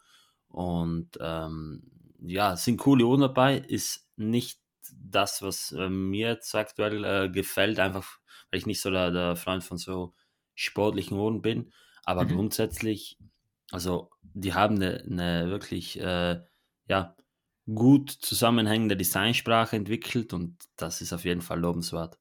Und 0.49 1.11
ähm, 1.21 1.83
ja, 2.21 2.57
sind 2.57 2.79
coole 2.79 3.05
Uhren 3.05 3.21
dabei, 3.21 3.59
ist 3.59 4.09
nicht 4.17 4.61
das, 4.93 5.43
was 5.43 5.73
äh, 5.73 5.89
mir 5.89 6.29
jetzt 6.29 6.55
aktuell 6.55 7.05
äh, 7.05 7.29
gefällt, 7.29 7.79
einfach 7.79 8.19
weil 8.51 8.59
ich 8.59 8.67
nicht 8.67 8.81
so 8.81 8.91
der, 8.91 9.11
der, 9.11 9.37
Freund 9.37 9.63
von 9.63 9.79
so 9.79 10.15
sportlichen 10.55 11.19
Uhren 11.19 11.43
bin. 11.43 11.73
Aber 12.05 12.25
mhm. 12.25 12.29
grundsätzlich, 12.31 13.19
also 13.71 14.11
die 14.23 14.55
haben 14.55 14.77
eine, 14.77 15.03
eine 15.03 15.51
wirklich 15.51 16.01
äh, 16.01 16.41
ja, 16.89 17.17
gut 17.67 18.11
zusammenhängende 18.11 18.97
Designsprache 18.97 19.77
entwickelt 19.77 20.33
und 20.33 20.57
das 20.77 21.01
ist 21.01 21.13
auf 21.13 21.25
jeden 21.25 21.43
Fall 21.43 21.61
lobenswert. 21.61 22.19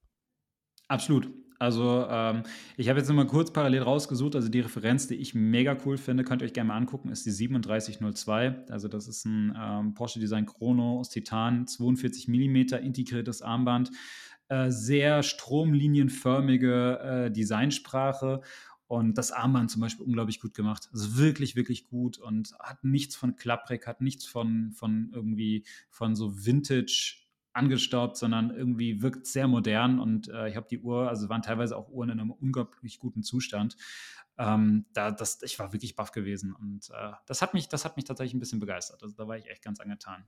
Absolut. 0.88 1.30
Also 1.60 2.06
ähm, 2.10 2.44
ich 2.76 2.88
habe 2.90 3.00
jetzt 3.00 3.08
nochmal 3.08 3.26
kurz 3.26 3.52
parallel 3.52 3.82
rausgesucht. 3.82 4.36
Also 4.36 4.50
die 4.50 4.60
Referenz, 4.60 5.08
die 5.08 5.16
ich 5.16 5.34
mega 5.34 5.76
cool 5.86 5.98
finde, 5.98 6.24
könnt 6.24 6.42
ihr 6.42 6.46
euch 6.46 6.54
gerne 6.54 6.68
mal 6.70 6.78
angucken, 6.78 7.10
ist 7.10 7.26
die 7.26 7.32
3702. 7.32 8.66
Also 8.70 8.88
das 8.88 9.08
ist 9.08 9.26
ein 9.26 9.58
ähm, 9.60 9.94
Porsche 9.94 10.20
Design 10.20 10.46
Chrono 10.46 11.00
aus 11.00 11.10
Titan, 11.10 11.66
42 11.66 12.28
mm 12.28 12.76
integriertes 12.84 13.42
Armband, 13.42 13.92
äh, 14.50 14.70
sehr 14.70 15.24
stromlinienförmige 15.24 17.00
äh, 17.00 17.32
Designsprache. 17.32 18.42
Und 18.86 19.18
das 19.18 19.34
Armband 19.34 19.70
zum 19.70 19.82
Beispiel 19.82 20.06
unglaublich 20.06 20.40
gut 20.40 20.54
gemacht. 20.54 20.88
Also 20.94 21.18
wirklich, 21.18 21.58
wirklich 21.58 21.88
gut 21.88 22.20
und 22.20 22.54
hat 22.60 22.86
nichts 22.86 23.18
von 23.18 23.36
klapprig, 23.36 23.86
hat 23.86 24.00
nichts 24.00 24.26
von, 24.26 24.72
von 24.72 25.12
irgendwie 25.14 25.66
von 25.90 26.16
so 26.16 26.46
Vintage 26.46 27.27
angestaubt, 27.58 28.18
sondern 28.18 28.52
irgendwie 28.52 29.02
wirkt 29.02 29.28
sehr 29.28 29.48
modern 29.48 30.00
und 30.00 30.30
äh, 30.30 30.50
ich 30.50 30.56
habe 30.56 30.68
die 30.70 30.80
Uhr, 30.80 31.10
also 31.10 31.28
waren 31.30 31.42
teilweise 31.42 31.76
auch 31.76 31.90
Uhren 31.90 32.10
in 32.10 32.20
einem 32.20 32.32
unglaublich 32.32 33.00
guten 33.00 33.24
Zustand. 33.24 33.76
Ähm, 34.38 34.86
da, 34.94 35.12
das, 35.12 35.42
ich 35.42 35.58
war 35.58 35.74
wirklich 35.74 35.96
baff 35.96 36.12
gewesen 36.12 36.54
und 36.54 36.90
äh, 36.92 37.12
das, 37.26 37.42
hat 37.42 37.54
mich, 37.54 37.68
das 37.68 37.86
hat 37.86 37.98
mich 37.98 38.06
tatsächlich 38.06 38.36
ein 38.36 38.40
bisschen 38.40 38.60
begeistert. 38.60 39.02
Also 39.02 39.16
da 39.16 39.28
war 39.28 39.38
ich 39.38 39.50
echt 39.50 39.64
ganz 39.64 39.80
angetan. 39.80 40.28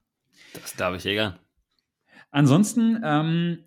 Das 0.53 0.75
darf 0.75 0.95
ich 0.95 1.05
egal. 1.05 1.39
Ansonsten 2.31 2.99
ähm, 3.03 3.63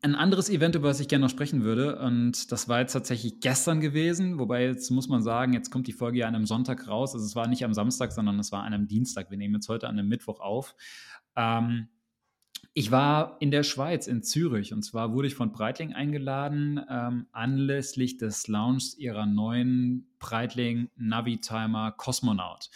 ein 0.00 0.14
anderes 0.14 0.48
Event, 0.48 0.74
über 0.74 0.88
das 0.88 1.00
ich 1.00 1.08
gerne 1.08 1.24
noch 1.26 1.30
sprechen 1.30 1.62
würde, 1.62 1.98
und 1.98 2.50
das 2.52 2.68
war 2.68 2.80
jetzt 2.80 2.92
tatsächlich 2.92 3.40
gestern 3.40 3.80
gewesen, 3.80 4.38
wobei 4.38 4.64
jetzt 4.64 4.90
muss 4.90 5.08
man 5.08 5.22
sagen, 5.22 5.52
jetzt 5.52 5.70
kommt 5.70 5.86
die 5.86 5.92
Folge 5.92 6.20
ja 6.20 6.28
an 6.28 6.34
einem 6.34 6.46
Sonntag 6.46 6.88
raus. 6.88 7.14
Also 7.14 7.24
es 7.26 7.36
war 7.36 7.46
nicht 7.46 7.64
am 7.64 7.74
Samstag, 7.74 8.12
sondern 8.12 8.38
es 8.38 8.50
war 8.50 8.62
an 8.62 8.72
einem 8.72 8.88
Dienstag. 8.88 9.30
Wir 9.30 9.36
nehmen 9.36 9.54
jetzt 9.54 9.68
heute 9.68 9.88
an 9.88 9.98
einem 9.98 10.08
Mittwoch 10.08 10.40
auf. 10.40 10.74
Ähm, 11.36 11.88
ich 12.76 12.90
war 12.90 13.36
in 13.38 13.52
der 13.52 13.62
Schweiz, 13.62 14.08
in 14.08 14.24
Zürich, 14.24 14.72
und 14.72 14.82
zwar 14.82 15.12
wurde 15.12 15.28
ich 15.28 15.36
von 15.36 15.52
Breitling 15.52 15.92
eingeladen, 15.92 16.80
ähm, 16.90 17.26
anlässlich 17.30 18.18
des 18.18 18.48
Launches 18.48 18.98
ihrer 18.98 19.26
neuen 19.26 20.08
Breitling 20.18 20.88
Navitimer 20.96 21.92
Cosmonaut. 21.92 22.70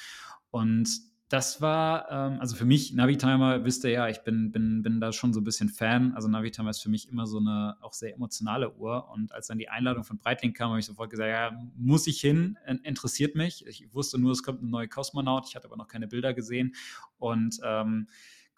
Und 0.52 0.88
das 1.28 1.60
war, 1.60 2.10
ähm, 2.10 2.40
also 2.40 2.54
für 2.54 2.64
mich, 2.64 2.94
Navitimer, 2.94 3.64
wisst 3.64 3.82
ihr 3.84 3.90
ja, 3.90 4.08
ich 4.08 4.20
bin, 4.20 4.52
bin, 4.52 4.82
bin 4.82 5.00
da 5.00 5.12
schon 5.12 5.34
so 5.34 5.40
ein 5.40 5.44
bisschen 5.44 5.68
Fan. 5.68 6.14
Also 6.14 6.28
Navitimer 6.28 6.70
ist 6.70 6.80
für 6.80 6.88
mich 6.88 7.08
immer 7.08 7.26
so 7.26 7.38
eine 7.38 7.76
auch 7.80 7.92
sehr 7.92 8.14
emotionale 8.14 8.72
Uhr. 8.76 9.10
Und 9.10 9.32
als 9.32 9.48
dann 9.48 9.58
die 9.58 9.68
Einladung 9.68 10.04
von 10.04 10.18
Breitling 10.18 10.54
kam, 10.54 10.70
habe 10.70 10.78
ich 10.78 10.86
sofort 10.86 11.10
gesagt, 11.10 11.28
ja, 11.28 11.60
muss 11.76 12.06
ich 12.06 12.20
hin, 12.20 12.56
interessiert 12.84 13.34
mich. 13.34 13.66
Ich 13.66 13.92
wusste 13.92 14.16
nur, 14.18 14.30
es 14.30 14.44
kommt 14.44 14.62
ein 14.62 14.70
neuer 14.70 14.86
Cosmonaut, 14.86 15.46
ich 15.48 15.56
hatte 15.56 15.66
aber 15.66 15.76
noch 15.76 15.88
keine 15.88 16.06
Bilder 16.06 16.32
gesehen. 16.32 16.74
Und 17.18 17.58
ähm, 17.62 18.08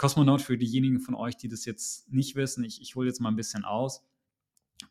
Cosmonaut 0.00 0.40
für 0.40 0.56
diejenigen 0.56 0.98
von 0.98 1.14
euch, 1.14 1.36
die 1.36 1.48
das 1.48 1.66
jetzt 1.66 2.10
nicht 2.10 2.34
wissen, 2.34 2.64
ich, 2.64 2.80
ich 2.80 2.96
hole 2.96 3.06
jetzt 3.06 3.20
mal 3.20 3.28
ein 3.28 3.36
bisschen 3.36 3.66
aus. 3.66 4.02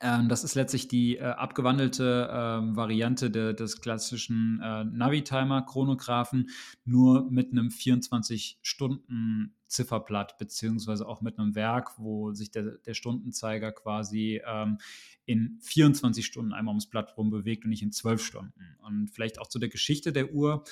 Ähm, 0.02 0.30
das 0.30 0.44
ist 0.44 0.54
letztlich 0.56 0.88
die 0.88 1.18
äh, 1.18 1.24
abgewandelte 1.24 2.30
ähm, 2.32 2.76
Variante 2.76 3.32
de, 3.32 3.54
des 3.54 3.82
klassischen 3.82 4.62
äh, 4.64 4.84
Navitimer-Chronographen, 4.86 6.50
nur 6.86 7.30
mit 7.32 7.52
einem 7.52 7.70
24-Stunden-Zifferblatt, 7.70 10.38
beziehungsweise 10.38 11.08
auch 11.08 11.22
mit 11.22 11.40
einem 11.40 11.56
Werk, 11.56 11.94
wo 11.98 12.34
sich 12.34 12.52
der, 12.52 12.78
der 12.78 12.94
Stundenzeiger 12.94 13.72
quasi 13.72 14.42
ähm, 14.46 14.78
in 15.26 15.58
24 15.62 16.26
Stunden 16.26 16.54
einmal 16.54 16.74
ums 16.74 16.88
Blatt 16.88 17.16
rum 17.18 17.30
bewegt 17.30 17.64
und 17.64 17.70
nicht 17.70 17.84
in 17.84 17.92
12 17.92 18.24
Stunden. 18.24 18.78
Und 18.84 19.10
vielleicht 19.10 19.40
auch 19.40 19.48
zu 19.48 19.60
der 19.60 19.70
Geschichte 19.70 20.14
der 20.14 20.34
Uhr. 20.34 20.64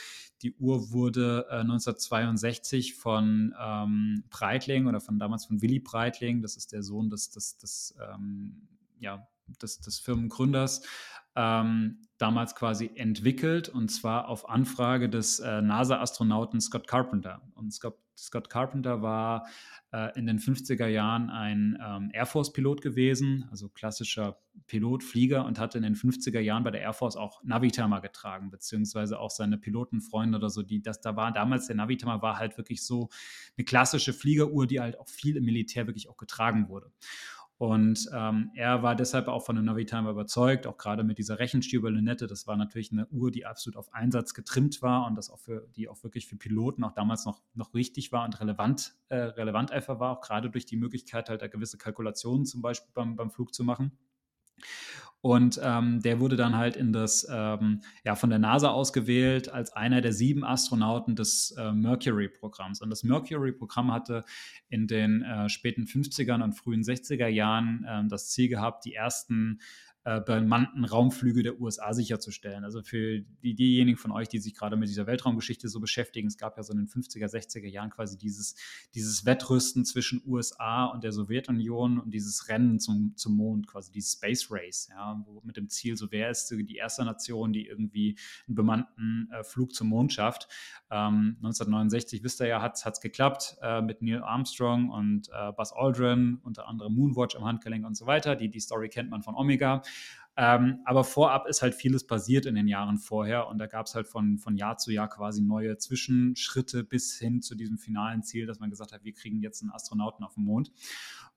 Die 0.42 0.56
Uhr 0.56 0.92
wurde 0.92 1.46
äh, 1.50 1.58
1962 1.58 2.96
von 2.96 3.54
ähm, 3.60 4.24
Breitling 4.30 4.88
oder 4.88 5.00
von 5.00 5.20
damals 5.20 5.46
von 5.46 5.62
Willy 5.62 5.80
Breitling, 5.80 6.42
das 6.42 6.56
ist 6.56 6.72
der 6.72 6.84
Sohn 6.84 7.10
des, 7.10 7.32
des, 7.32 7.58
des, 7.58 7.96
ähm, 8.00 8.68
ja, 9.00 9.28
des, 9.62 9.80
des 9.80 10.00
Firmengründers, 10.00 10.82
ähm, 11.36 12.02
damals 12.18 12.56
quasi 12.56 12.92
entwickelt 12.96 13.70
und 13.70 13.90
zwar 13.90 14.28
auf 14.28 14.50
Anfrage 14.50 15.08
des 15.08 15.40
äh, 15.40 15.62
NASA-Astronauten 15.62 16.60
Scott 16.60 16.88
Carpenter. 16.88 17.42
Und 17.54 17.72
Scott, 17.74 18.00
Scott 18.18 18.50
Carpenter 18.50 19.04
war 19.04 19.48
äh, 19.94 20.18
in 20.18 20.26
den 20.26 20.40
50er 20.40 20.88
Jahren 20.88 21.30
ein 21.30 21.78
ähm, 21.80 22.10
Air 22.12 22.26
Force-Pilot 22.26 22.82
gewesen, 22.82 23.48
also 23.52 23.70
klassischer 23.70 24.40
Pilot, 24.66 25.04
Flieger 25.04 25.46
und 25.46 25.60
hatte 25.60 25.78
in 25.78 25.84
den 25.84 25.96
50er 25.96 26.40
Jahren 26.40 26.64
bei 26.64 26.72
der 26.72 26.82
Air 26.82 26.94
Force 26.94 27.16
auch 27.16 27.44
Navitimer 27.44 28.02
getragen, 28.02 28.50
beziehungsweise 28.50 29.20
auch 29.20 29.30
seine 29.30 29.60
Pilotenfreunde 29.60 30.40
oder 30.40 30.50
so, 30.50 30.64
die 30.64 30.82
das 30.82 31.02
da 31.02 31.16
war. 31.16 31.32
Damals 31.32 31.68
der 31.68 31.76
Navitimer 31.76 32.24
war 32.24 32.40
halt 32.40 32.58
wirklich 32.58 32.84
so 32.84 33.10
eine 33.56 33.66
klassische 33.66 34.14
Fliegeruhr, 34.14 34.66
die 34.66 34.80
halt 34.80 35.00
auch 35.00 35.08
viel 35.08 35.38
im 35.38 35.46
Militär 35.46 35.86
wirklich 35.86 36.10
auch 36.10 36.18
getragen 36.18 36.68
wurde. 36.68 36.92
Und 37.58 38.08
ähm, 38.14 38.52
er 38.54 38.84
war 38.84 38.96
deshalb 38.96 39.28
auch 39.28 39.44
von 39.44 39.56
der 39.56 39.64
Navitimer 39.64 40.12
überzeugt, 40.12 40.68
auch 40.68 40.78
gerade 40.78 41.04
mit 41.04 41.18
dieser 41.18 41.40
Rechenstieber-Lünette. 41.40 42.28
Das 42.28 42.46
war 42.46 42.56
natürlich 42.56 42.92
eine 42.92 43.08
Uhr, 43.08 43.32
die 43.32 43.48
absolut 43.48 43.78
auf 43.78 43.92
Einsatz 43.94 44.36
getrimmt 44.36 44.84
war 44.84 45.08
und 45.08 45.16
das 45.16 45.32
auch 45.32 45.40
für, 45.40 45.68
die 45.76 45.90
auch 45.90 46.04
wirklich 46.04 46.28
für 46.28 46.36
Piloten 46.36 46.84
auch 46.84 46.92
damals 46.92 47.26
noch, 47.26 47.42
noch 47.56 47.74
richtig 47.74 48.12
war 48.12 48.26
und 48.26 48.40
relevant, 48.40 48.96
äh, 49.10 49.18
relevant 49.18 49.72
einfach 49.72 50.00
war, 50.00 50.12
auch 50.12 50.22
gerade 50.22 50.52
durch 50.52 50.68
die 50.68 50.78
Möglichkeit, 50.78 51.30
halt 51.30 51.42
da 51.42 51.48
gewisse 51.48 51.80
Kalkulationen 51.80 52.46
zum 52.46 52.62
Beispiel 52.62 52.92
beim, 52.94 53.16
beim 53.16 53.32
Flug 53.32 53.56
zu 53.56 53.64
machen. 53.64 53.98
Und 55.28 55.60
ähm, 55.62 56.02
der 56.02 56.22
wurde 56.22 56.38
dann 56.38 56.56
halt 56.56 56.78
in 56.78 56.94
das, 56.94 57.28
ähm, 57.30 57.82
ja, 58.06 58.16
von 58.16 58.30
der 58.30 58.40
NASA 58.40 58.70
ausgewählt 58.70 59.50
als 59.50 59.74
einer 59.74 60.00
der 60.00 60.14
sieben 60.14 60.46
Astronauten 60.46 61.18
des 61.18 61.52
äh, 61.58 61.74
Mercury-Programms. 61.74 62.82
Und 62.82 62.90
das 62.90 63.04
Mercury-Programm 63.04 63.92
hatte 63.92 64.24
in 64.70 64.88
den 64.88 65.24
äh, 65.24 65.50
späten 65.50 65.84
50ern 65.84 66.42
und 66.42 66.54
frühen 66.54 66.82
60er 66.82 67.28
Jahren 67.28 67.86
äh, 67.86 68.08
das 68.08 68.30
Ziel 68.30 68.48
gehabt, 68.48 68.86
die 68.86 68.94
ersten 68.94 69.60
äh, 70.08 70.22
bemannten 70.22 70.86
Raumflüge 70.86 71.44
der 71.44 71.60
USA 71.60 71.94
sicherzustellen. 71.94 72.64
Also 72.64 72.82
für 72.82 73.20
die, 73.44 73.56
diejenigen 73.56 73.98
von 73.98 74.12
euch, 74.12 74.30
die 74.30 74.40
sich 74.40 74.56
gerade 74.56 74.78
mit 74.78 74.88
dieser 74.88 75.06
Weltraumgeschichte 75.06 75.68
so 75.68 75.82
beschäftigen, 75.82 76.30
es 76.30 76.38
gab 76.38 76.56
ja 76.56 76.64
so 76.64 76.72
in 76.72 76.80
den 76.80 76.88
50er, 76.88 77.26
60er 77.26 77.68
Jahren 77.68 77.90
quasi 77.90 78.18
dieses, 78.18 78.56
dieses 78.96 79.26
Wettrüsten 79.26 79.84
zwischen 79.84 80.22
USA 80.26 80.86
und 80.86 81.04
der 81.04 81.12
Sowjetunion 81.12 82.00
und 82.00 82.14
dieses 82.14 82.48
Rennen 82.48 82.80
zum, 82.80 83.18
zum 83.18 83.36
Mond, 83.36 83.68
quasi 83.68 83.92
dieses 83.92 84.14
Space 84.14 84.48
Race, 84.50 84.88
ja, 84.90 85.22
mit 85.44 85.58
dem 85.58 85.68
Ziel, 85.68 85.98
so 85.98 86.10
wer 86.10 86.30
ist 86.30 86.50
die 86.52 86.78
erste 86.78 87.04
Nation, 87.04 87.52
die 87.52 87.68
irgendwie 87.68 88.18
einen 88.48 88.56
bemannten 88.56 89.30
äh, 89.34 89.44
Flug 89.44 89.74
zum 89.74 89.90
Mond 89.90 90.14
schafft. 90.14 90.48
Ähm, 90.90 91.36
1969, 91.40 92.24
wisst 92.24 92.40
ihr 92.40 92.48
ja, 92.48 92.62
hat 92.62 92.82
es 92.82 93.02
geklappt 93.02 93.58
äh, 93.62 93.82
mit 93.82 94.02
Neil 94.02 94.24
Armstrong 94.24 94.90
und 94.90 95.28
äh, 95.34 95.52
Buzz 95.52 95.74
Aldrin, 95.74 96.40
unter 96.44 96.66
anderem 96.70 96.96
Moonwatch 96.96 97.36
am 97.36 97.44
Handgelenk 97.44 97.86
und 97.86 97.98
so 97.98 98.06
weiter. 98.06 98.38
Die, 98.38 98.50
die 98.50 98.62
Story 98.62 98.88
kennt 98.88 99.10
man 99.10 99.22
von 99.22 99.36
Omega. 99.36 99.82
Ähm, 100.40 100.82
aber 100.86 101.04
vorab 101.04 101.48
ist 101.48 101.64
halt 101.64 101.74
vieles 101.74 102.06
passiert 102.06 102.46
in 102.46 102.54
den 102.54 102.68
Jahren 102.68 103.00
vorher 103.00 103.48
und 103.48 103.58
da 103.58 103.66
gab 103.66 103.88
es 103.88 103.96
halt 103.96 104.08
von, 104.08 104.38
von 104.38 104.56
Jahr 104.56 104.78
zu 104.78 104.92
Jahr 104.92 105.10
quasi 105.10 105.42
neue 105.42 105.78
Zwischenschritte 105.78 106.84
bis 106.84 107.18
hin 107.18 107.42
zu 107.42 107.56
diesem 107.56 107.80
finalen 107.80 108.22
Ziel, 108.22 108.46
dass 108.46 108.60
man 108.60 108.70
gesagt 108.70 108.92
hat, 108.92 109.04
wir 109.04 109.14
kriegen 109.14 109.42
jetzt 109.42 109.64
einen 109.64 109.72
Astronauten 109.72 110.24
auf 110.24 110.36
den 110.36 110.44
Mond. 110.44 110.72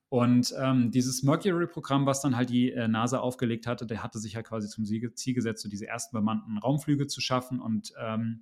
Und 0.09 0.53
ähm, 0.59 0.91
dieses 0.91 1.23
Mercury-Programm, 1.23 2.05
was 2.05 2.21
dann 2.21 2.35
halt 2.35 2.51
die 2.51 2.71
äh, 2.71 2.87
NASA 2.87 3.19
aufgelegt 3.19 3.65
hatte, 3.65 3.87
der 3.87 4.03
hatte 4.03 4.19
sich 4.19 4.33
ja 4.33 4.37
halt 4.37 4.47
quasi 4.47 4.67
zum 4.67 4.85
Ziel 4.85 5.33
gesetzt, 5.33 5.63
so 5.63 5.69
diese 5.69 5.87
ersten 5.87 6.15
bemannten 6.15 6.59
Raumflüge 6.59 7.07
zu 7.07 7.21
schaffen 7.21 7.59
und 7.59 7.93
ähm, 7.99 8.41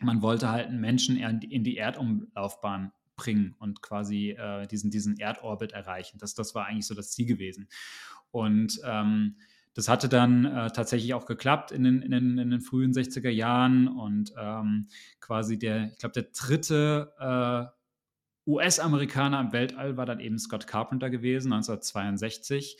man 0.00 0.22
wollte 0.22 0.48
halt 0.48 0.68
einen 0.68 0.80
Menschen 0.80 1.16
in 1.16 1.64
die 1.64 1.76
Erdumlaufbahn 1.76 2.92
bringen 3.16 3.56
und 3.58 3.82
quasi 3.82 4.30
äh, 4.30 4.66
diesen, 4.68 4.90
diesen 4.90 5.18
Erdorbit 5.18 5.72
erreichen. 5.72 6.18
Das, 6.18 6.34
das 6.34 6.54
war 6.54 6.66
eigentlich 6.66 6.86
so 6.86 6.94
das 6.94 7.10
Ziel 7.10 7.26
gewesen. 7.26 7.68
Und 8.30 8.80
ähm, 8.84 9.36
das 9.78 9.88
hatte 9.88 10.08
dann 10.08 10.44
äh, 10.44 10.72
tatsächlich 10.72 11.14
auch 11.14 11.24
geklappt 11.24 11.70
in 11.70 11.84
den, 11.84 12.02
in, 12.02 12.10
den, 12.10 12.36
in 12.36 12.50
den, 12.50 12.60
frühen 12.60 12.90
60er 12.90 13.28
Jahren 13.28 13.86
und 13.86 14.32
ähm, 14.36 14.88
quasi 15.20 15.56
der, 15.56 15.92
ich 15.92 15.98
glaube, 15.98 16.14
der 16.14 16.30
dritte 16.36 17.12
äh, 17.20 18.50
US-Amerikaner 18.50 19.40
im 19.40 19.52
Weltall 19.52 19.96
war 19.96 20.04
dann 20.04 20.18
eben 20.18 20.36
Scott 20.36 20.66
Carpenter 20.66 21.10
gewesen, 21.10 21.52
1962. 21.52 22.76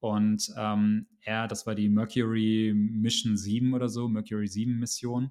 Und 0.00 0.52
ähm, 0.56 1.06
er, 1.20 1.46
das 1.46 1.66
war 1.66 1.74
die 1.74 1.88
Mercury 1.88 2.72
Mission 2.74 3.36
7 3.36 3.74
oder 3.74 3.88
so, 3.88 4.08
Mercury 4.08 4.48
7 4.48 4.78
Mission. 4.78 5.30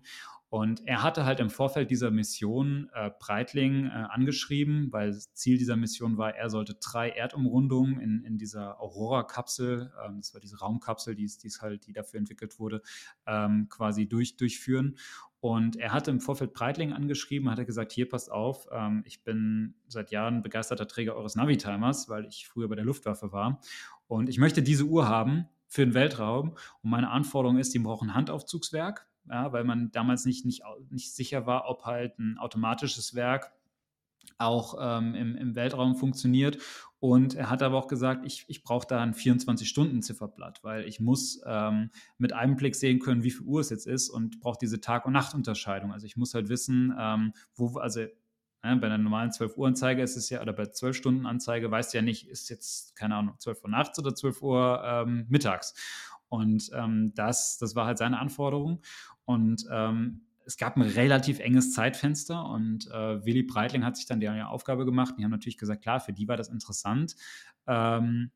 Und 0.50 0.88
er 0.88 1.04
hatte 1.04 1.26
halt 1.26 1.40
im 1.40 1.52
Vorfeld 1.52 1.92
dieser 1.92 2.10
Mission 2.10 2.90
äh, 2.96 3.12
Breitling 3.20 3.86
äh, 3.86 3.90
angeschrieben, 3.90 4.92
weil 4.92 5.14
Ziel 5.14 5.60
dieser 5.60 5.76
Mission 5.76 6.18
war, 6.18 6.36
er 6.36 6.50
sollte 6.50 6.74
drei 6.74 7.10
Erdumrundungen 7.10 8.00
in, 8.00 8.24
in 8.24 8.40
dieser 8.40 8.82
Aurora-Kapsel, 8.82 9.92
ähm, 10.04 10.18
das 10.18 10.34
war 10.34 10.42
diese 10.42 10.58
Raumkapsel, 10.58 11.14
die, 11.14 11.28
die 11.28 11.50
halt, 11.62 11.86
die 11.86 11.94
dafür 11.94 12.18
entwickelt 12.18 12.58
wurde, 12.60 12.82
ähm, 13.28 13.68
quasi 13.70 14.08
durch, 14.08 14.38
durchführen. 14.38 14.98
Und 15.40 15.78
er 15.78 15.94
hatte 15.94 16.12
im 16.12 16.20
Vorfeld 16.20 16.54
Breitling 16.54 16.94
angeschrieben, 16.94 17.50
hat 17.50 17.60
er 17.60 17.66
gesagt, 17.66 17.92
hier 17.92 18.10
passt 18.10 18.32
auf, 18.32 18.68
ähm, 18.72 19.04
ich 19.06 19.24
bin 19.24 19.76
seit 19.88 20.10
Jahren 20.10 20.42
begeisterter 20.42 20.88
Träger 20.88 21.16
eures 21.16 21.36
Navitimers, 21.36 22.10
weil 22.10 22.26
ich 22.26 22.48
früher 22.48 22.68
bei 22.68 22.76
der 22.76 22.86
Luftwaffe 22.86 23.32
war. 23.32 23.62
Und 24.10 24.28
ich 24.28 24.40
möchte 24.40 24.62
diese 24.62 24.84
Uhr 24.84 25.08
haben 25.08 25.48
für 25.70 25.86
den 25.86 25.94
Weltraum. 25.94 26.58
Und 26.82 26.90
meine 26.90 27.10
Anforderung 27.10 27.58
ist, 27.58 27.74
die 27.74 27.80
brauchen 27.80 28.10
ein 28.10 28.16
Handaufzugswerk 28.16 29.08
ja, 29.30 29.52
weil 29.54 29.64
man 29.64 29.92
damals 29.92 30.26
nicht, 30.26 30.46
nicht, 30.46 30.64
nicht 30.90 31.14
sicher 31.14 31.46
war, 31.46 31.70
ob 31.70 31.86
halt 31.86 32.18
ein 32.20 32.38
automatisches 32.38 33.14
Werk 33.16 33.52
auch 34.38 34.76
ähm, 34.80 35.16
im, 35.16 35.36
im, 35.36 35.56
Weltraum 35.56 35.96
funktioniert. 35.96 36.58
Und 37.00 37.36
er 37.36 37.50
hat 37.50 37.62
aber 37.62 37.78
auch 37.78 37.88
gesagt, 37.88 38.26
ich, 38.26 38.46
ich 38.48 38.64
brauche 38.64 38.88
da 38.88 39.02
ein 39.02 39.14
24-Stunden-Zifferblatt, 39.14 40.64
weil 40.64 40.86
ich 40.86 41.00
muss 41.00 41.42
ähm, 41.46 41.90
mit 42.18 42.34
einem 42.34 42.56
Blick 42.56 42.76
sehen 42.76 43.00
können, 43.00 43.24
wie 43.24 43.32
viel 43.32 43.46
Uhr 43.46 43.62
es 43.62 43.70
jetzt 43.70 43.88
ist 43.88 44.10
und 44.10 44.40
brauche 44.40 44.58
diese 44.60 44.82
Tag- 44.82 45.06
und 45.06 45.14
Nachtunterscheidung. 45.14 45.92
Also 45.94 46.06
ich 46.06 46.18
muss 46.18 46.34
halt 46.34 46.50
wissen, 46.50 46.94
ähm, 46.98 47.34
wo, 47.56 47.78
also 47.78 48.06
ja, 48.64 48.76
bei 48.76 48.88
einer 48.88 48.98
normalen 48.98 49.32
12 49.32 49.58
Uhr 49.58 49.68
Anzeige 49.68 50.02
ist 50.02 50.18
es 50.18 50.30
ja, 50.30 50.42
oder 50.42 50.54
bei 50.54 50.66
12 50.66 50.96
Stunden 50.96 51.26
Anzeige 51.26 51.72
weißt 51.72 51.94
du 51.94 52.00
ja 52.00 52.02
nicht, 52.02 52.28
ist 52.28 52.50
jetzt, 52.50 52.96
keine 52.96 53.16
Ahnung, 53.16 53.36
12 53.38 53.64
Uhr 53.64 53.70
nachts 53.70 53.98
oder 54.00 54.14
12 54.14 54.42
Uhr 54.42 54.82
ähm, 54.84 55.26
mittags. 55.30 55.74
Und 56.28 56.70
ähm, 56.74 57.14
das, 57.16 57.58
das 57.58 57.76
war 57.76 57.86
halt 57.86 57.98
seine 57.98 58.20
Anforderung. 58.20 58.82
Und 59.26 59.66
ähm, 59.72 60.22
es 60.46 60.58
gab 60.58 60.76
ein 60.76 60.82
relativ 60.82 61.40
enges 61.40 61.74
Zeitfenster 61.74 62.44
und 62.44 62.88
äh, 62.88 63.24
Willy 63.24 63.44
Breitling 63.44 63.86
hat 63.86 63.96
sich 63.96 64.08
dann 64.08 64.20
die 64.20 64.30
Aufgabe 64.30 64.84
gemacht. 64.84 65.16
Die 65.18 65.24
haben 65.24 65.32
natürlich 65.32 65.58
gesagt, 65.58 65.84
klar, 65.84 66.00
für 66.00 66.12
die 66.12 66.28
war 66.28 66.38
das 66.38 66.50
interessant. 66.50 67.16
Ähm, 67.68 68.32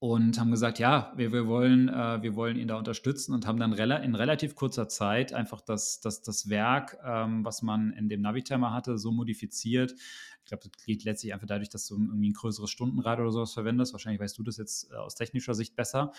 und 0.00 0.40
haben 0.40 0.50
gesagt, 0.50 0.78
ja, 0.78 1.12
wir, 1.14 1.30
wir, 1.30 1.46
wollen, 1.46 1.90
äh, 1.90 2.22
wir 2.22 2.34
wollen 2.34 2.56
ihn 2.56 2.68
da 2.68 2.78
unterstützen 2.78 3.34
und 3.34 3.46
haben 3.46 3.60
dann 3.60 3.74
rela 3.74 3.98
in 3.98 4.14
relativ 4.14 4.54
kurzer 4.54 4.88
Zeit 4.88 5.34
einfach 5.34 5.60
das, 5.60 6.00
das, 6.00 6.22
das 6.22 6.48
Werk, 6.48 6.96
ähm, 7.04 7.44
was 7.44 7.60
man 7.60 7.92
in 7.92 8.08
dem 8.08 8.22
Navitimer 8.22 8.72
hatte, 8.72 8.96
so 8.96 9.12
modifiziert. 9.12 9.92
Ich 9.92 10.46
glaube, 10.46 10.62
das 10.64 10.86
geht 10.86 11.04
letztlich 11.04 11.34
einfach 11.34 11.46
dadurch, 11.46 11.68
dass 11.68 11.86
du 11.86 11.96
irgendwie 11.98 12.30
ein 12.30 12.32
größeres 12.32 12.70
Stundenrad 12.70 13.20
oder 13.20 13.30
sowas 13.30 13.52
verwendest. 13.52 13.92
Wahrscheinlich 13.92 14.22
weißt 14.22 14.38
du 14.38 14.42
das 14.42 14.56
jetzt 14.56 14.90
äh, 14.90 14.94
aus 14.94 15.16
technischer 15.16 15.52
Sicht 15.52 15.76
besser. 15.76 16.12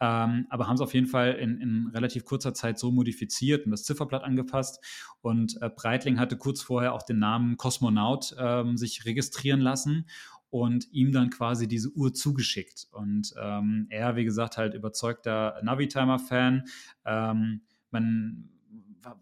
Ähm, 0.00 0.46
aber 0.50 0.66
haben 0.66 0.74
es 0.74 0.80
auf 0.80 0.92
jeden 0.92 1.06
Fall 1.06 1.34
in, 1.34 1.60
in, 1.60 1.90
relativ 1.94 2.24
kurzer 2.24 2.52
Zeit 2.52 2.80
so 2.80 2.90
modifiziert 2.90 3.64
und 3.64 3.70
das 3.70 3.84
Zifferblatt 3.84 4.24
angepasst. 4.24 4.84
Und 5.20 5.56
äh, 5.62 5.70
Breitling 5.70 6.18
hatte 6.18 6.36
kurz 6.36 6.62
vorher 6.62 6.94
auch 6.94 7.04
den 7.04 7.20
Namen 7.20 7.56
Kosmonaut 7.56 8.34
ähm, 8.36 8.76
sich 8.76 9.04
registrieren 9.04 9.60
lassen 9.60 10.06
und 10.50 10.92
ihm 10.92 11.12
dann 11.12 11.30
quasi 11.30 11.68
diese 11.68 11.90
Uhr 11.90 12.12
zugeschickt. 12.12 12.88
Und 12.92 13.32
ähm, 13.40 13.86
er, 13.88 14.16
wie 14.16 14.24
gesagt, 14.24 14.56
halt 14.56 14.74
überzeugter 14.74 15.60
Navitimer-Fan. 15.62 16.64
Ähm, 17.04 17.62
man 17.90 18.50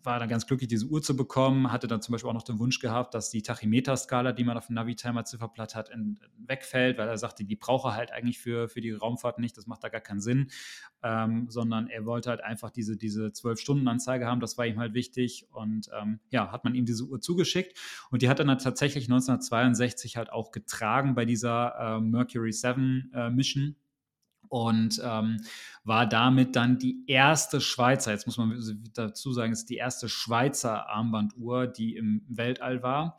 war 0.02 0.18
dann 0.18 0.28
ganz 0.28 0.46
glücklich, 0.46 0.68
diese 0.68 0.86
Uhr 0.86 1.02
zu 1.02 1.16
bekommen, 1.16 1.70
hatte 1.70 1.86
dann 1.86 2.02
zum 2.02 2.12
Beispiel 2.12 2.28
auch 2.30 2.34
noch 2.34 2.42
den 2.42 2.58
Wunsch 2.58 2.80
gehabt, 2.80 3.14
dass 3.14 3.30
die 3.30 3.42
Tachymeter-Skala, 3.42 4.32
die 4.32 4.44
man 4.44 4.56
auf 4.56 4.66
dem 4.66 4.74
Navitimer-Zifferblatt 4.74 5.74
hat, 5.74 5.88
in, 5.90 6.18
wegfällt, 6.36 6.98
weil 6.98 7.08
er 7.08 7.18
sagte, 7.18 7.44
die 7.44 7.56
brauche 7.56 7.88
er 7.88 7.94
halt 7.94 8.12
eigentlich 8.12 8.38
für, 8.38 8.68
für 8.68 8.80
die 8.80 8.92
Raumfahrt 8.92 9.38
nicht, 9.38 9.56
das 9.56 9.66
macht 9.66 9.84
da 9.84 9.88
gar 9.88 10.00
keinen 10.00 10.20
Sinn, 10.20 10.50
ähm, 11.02 11.46
sondern 11.48 11.88
er 11.88 12.06
wollte 12.06 12.30
halt 12.30 12.42
einfach 12.42 12.70
diese, 12.70 12.96
diese 12.96 13.26
12-Stunden-Anzeige 13.26 14.26
haben, 14.26 14.40
das 14.40 14.58
war 14.58 14.66
ihm 14.66 14.78
halt 14.78 14.94
wichtig 14.94 15.46
und 15.52 15.88
ähm, 16.00 16.20
ja, 16.30 16.50
hat 16.50 16.64
man 16.64 16.74
ihm 16.74 16.84
diese 16.84 17.04
Uhr 17.04 17.20
zugeschickt 17.20 17.78
und 18.10 18.22
die 18.22 18.28
hat 18.28 18.38
er 18.38 18.44
dann 18.44 18.58
tatsächlich 18.58 19.04
1962 19.04 20.16
halt 20.16 20.30
auch 20.32 20.50
getragen 20.50 21.14
bei 21.14 21.24
dieser 21.24 21.74
äh, 21.78 22.00
Mercury 22.00 22.52
7 22.52 23.12
äh, 23.14 23.30
Mission 23.30 23.76
und 24.48 25.00
ähm, 25.04 25.40
war 25.84 26.06
damit 26.06 26.56
dann 26.56 26.78
die 26.78 27.04
erste 27.06 27.60
Schweizer, 27.60 28.12
jetzt 28.12 28.26
muss 28.26 28.38
man 28.38 28.62
dazu 28.94 29.32
sagen, 29.32 29.52
es 29.52 29.60
ist 29.60 29.70
die 29.70 29.76
erste 29.76 30.08
Schweizer 30.08 30.88
Armbanduhr, 30.88 31.66
die 31.66 31.96
im 31.96 32.22
Weltall 32.28 32.82
war. 32.82 33.16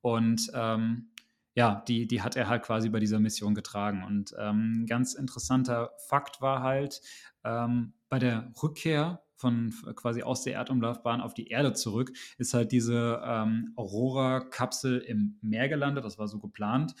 Und 0.00 0.50
ähm, 0.54 1.08
ja, 1.54 1.82
die, 1.86 2.06
die 2.06 2.22
hat 2.22 2.36
er 2.36 2.48
halt 2.48 2.62
quasi 2.62 2.88
bei 2.88 3.00
dieser 3.00 3.20
Mission 3.20 3.54
getragen. 3.54 4.04
Und 4.04 4.34
ähm, 4.38 4.86
ganz 4.88 5.14
interessanter 5.14 5.92
Fakt 6.08 6.40
war 6.40 6.62
halt, 6.62 7.00
ähm, 7.44 7.94
bei 8.08 8.18
der 8.18 8.52
Rückkehr 8.62 9.22
von 9.36 9.74
quasi 9.96 10.22
aus 10.22 10.42
der 10.42 10.54
Erdumlaufbahn 10.54 11.20
auf 11.20 11.34
die 11.34 11.48
Erde 11.48 11.72
zurück, 11.72 12.12
ist 12.38 12.54
halt 12.54 12.72
diese 12.72 13.20
ähm, 13.24 13.72
Aurora-Kapsel 13.76 15.00
im 15.00 15.38
Meer 15.42 15.68
gelandet. 15.68 16.04
Das 16.04 16.18
war 16.18 16.28
so 16.28 16.38
geplant. 16.38 16.94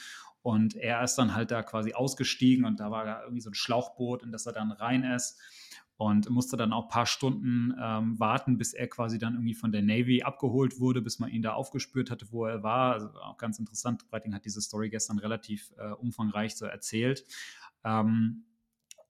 Und 0.44 0.76
er 0.76 1.02
ist 1.02 1.14
dann 1.14 1.34
halt 1.34 1.50
da 1.50 1.62
quasi 1.62 1.94
ausgestiegen 1.94 2.66
und 2.66 2.78
da 2.78 2.90
war 2.90 3.06
da 3.06 3.22
irgendwie 3.22 3.40
so 3.40 3.48
ein 3.48 3.54
Schlauchboot, 3.54 4.22
in 4.22 4.30
das 4.30 4.44
er 4.44 4.52
dann 4.52 4.72
rein 4.72 5.02
ist 5.02 5.40
und 5.96 6.28
musste 6.28 6.58
dann 6.58 6.74
auch 6.74 6.82
ein 6.82 6.90
paar 6.90 7.06
Stunden 7.06 7.72
ähm, 7.80 8.20
warten, 8.20 8.58
bis 8.58 8.74
er 8.74 8.86
quasi 8.88 9.18
dann 9.18 9.36
irgendwie 9.36 9.54
von 9.54 9.72
der 9.72 9.80
Navy 9.80 10.22
abgeholt 10.22 10.78
wurde, 10.80 11.00
bis 11.00 11.18
man 11.18 11.30
ihn 11.30 11.40
da 11.40 11.54
aufgespürt 11.54 12.10
hatte, 12.10 12.26
wo 12.30 12.44
er 12.44 12.62
war. 12.62 12.92
Also 12.92 13.08
auch 13.22 13.38
ganz 13.38 13.58
interessant. 13.58 14.06
Breiting 14.10 14.34
hat 14.34 14.44
diese 14.44 14.60
Story 14.60 14.90
gestern 14.90 15.18
relativ 15.18 15.72
äh, 15.78 15.92
umfangreich 15.92 16.56
so 16.56 16.66
erzählt. 16.66 17.24
Ähm, 17.82 18.44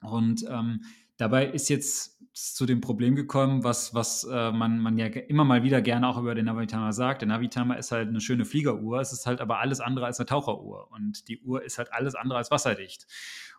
und 0.03 0.47
ähm, 0.49 0.83
Dabei 1.17 1.47
ist 1.47 1.69
jetzt 1.69 2.14
zu 2.35 2.67
dem 2.67 2.81
Problem 2.81 3.15
gekommen, 3.15 3.63
was, 3.63 3.95
was 3.95 4.25
äh, 4.25 4.51
man, 4.51 4.81
man 4.81 4.99
ja 4.99 5.07
immer 5.07 5.45
mal 5.45 5.63
wieder 5.63 5.81
gerne 5.81 6.09
auch 6.09 6.19
über 6.19 6.35
den 6.35 6.47
Navitimer 6.47 6.93
sagt. 6.93 7.23
Der 7.23 7.29
Navitimer 7.29 7.79
ist 7.79 7.93
halt 7.93 8.09
eine 8.09 8.21
schöne 8.21 8.45
Fliegeruhr, 8.45 9.01
es 9.01 9.13
ist 9.13 9.25
halt 9.27 9.41
aber 9.41 9.61
alles 9.61 9.81
andere 9.81 10.07
als 10.07 10.19
eine 10.19 10.27
Taucheruhr. 10.27 10.91
Und 10.91 11.29
die 11.29 11.41
Uhr 11.41 11.63
ist 11.63 11.79
halt 11.79 11.93
alles 11.93 12.17
andere 12.17 12.39
als 12.39 12.51
wasserdicht. 12.51 13.07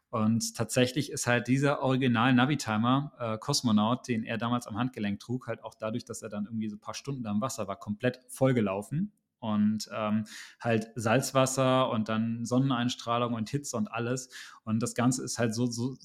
Und 0.09 0.55
tatsächlich 0.55 1.09
ist 1.09 1.25
halt 1.25 1.47
dieser 1.47 1.81
Original 1.81 2.33
Navitimer 2.33 3.13
äh, 3.17 3.37
Kosmonaut, 3.37 4.07
den 4.07 4.23
er 4.23 4.37
damals 4.37 4.67
am 4.67 4.77
Handgelenk 4.77 5.19
trug, 5.19 5.47
halt 5.47 5.63
auch 5.63 5.73
dadurch, 5.73 6.03
dass 6.03 6.21
er 6.21 6.29
dann 6.29 6.45
irgendwie 6.45 6.69
so 6.69 6.75
ein 6.75 6.81
paar 6.81 6.93
Stunden 6.93 7.23
da 7.23 7.31
im 7.31 7.41
Wasser 7.41 7.67
war, 7.67 7.77
komplett 7.77 8.19
vollgelaufen 8.27 9.13
und 9.39 9.89
ähm, 9.93 10.25
halt 10.59 10.91
Salzwasser 10.95 11.89
und 11.89 12.09
dann 12.09 12.45
Sonneneinstrahlung 12.45 13.33
und 13.33 13.49
Hitze 13.49 13.77
und 13.77 13.87
alles. 13.87 14.29
Und 14.63 14.81
das 14.81 14.95
Ganze 14.95 15.23
ist 15.23 15.37
halt 15.37 15.53
so, 15.53 15.65
so 15.67 15.95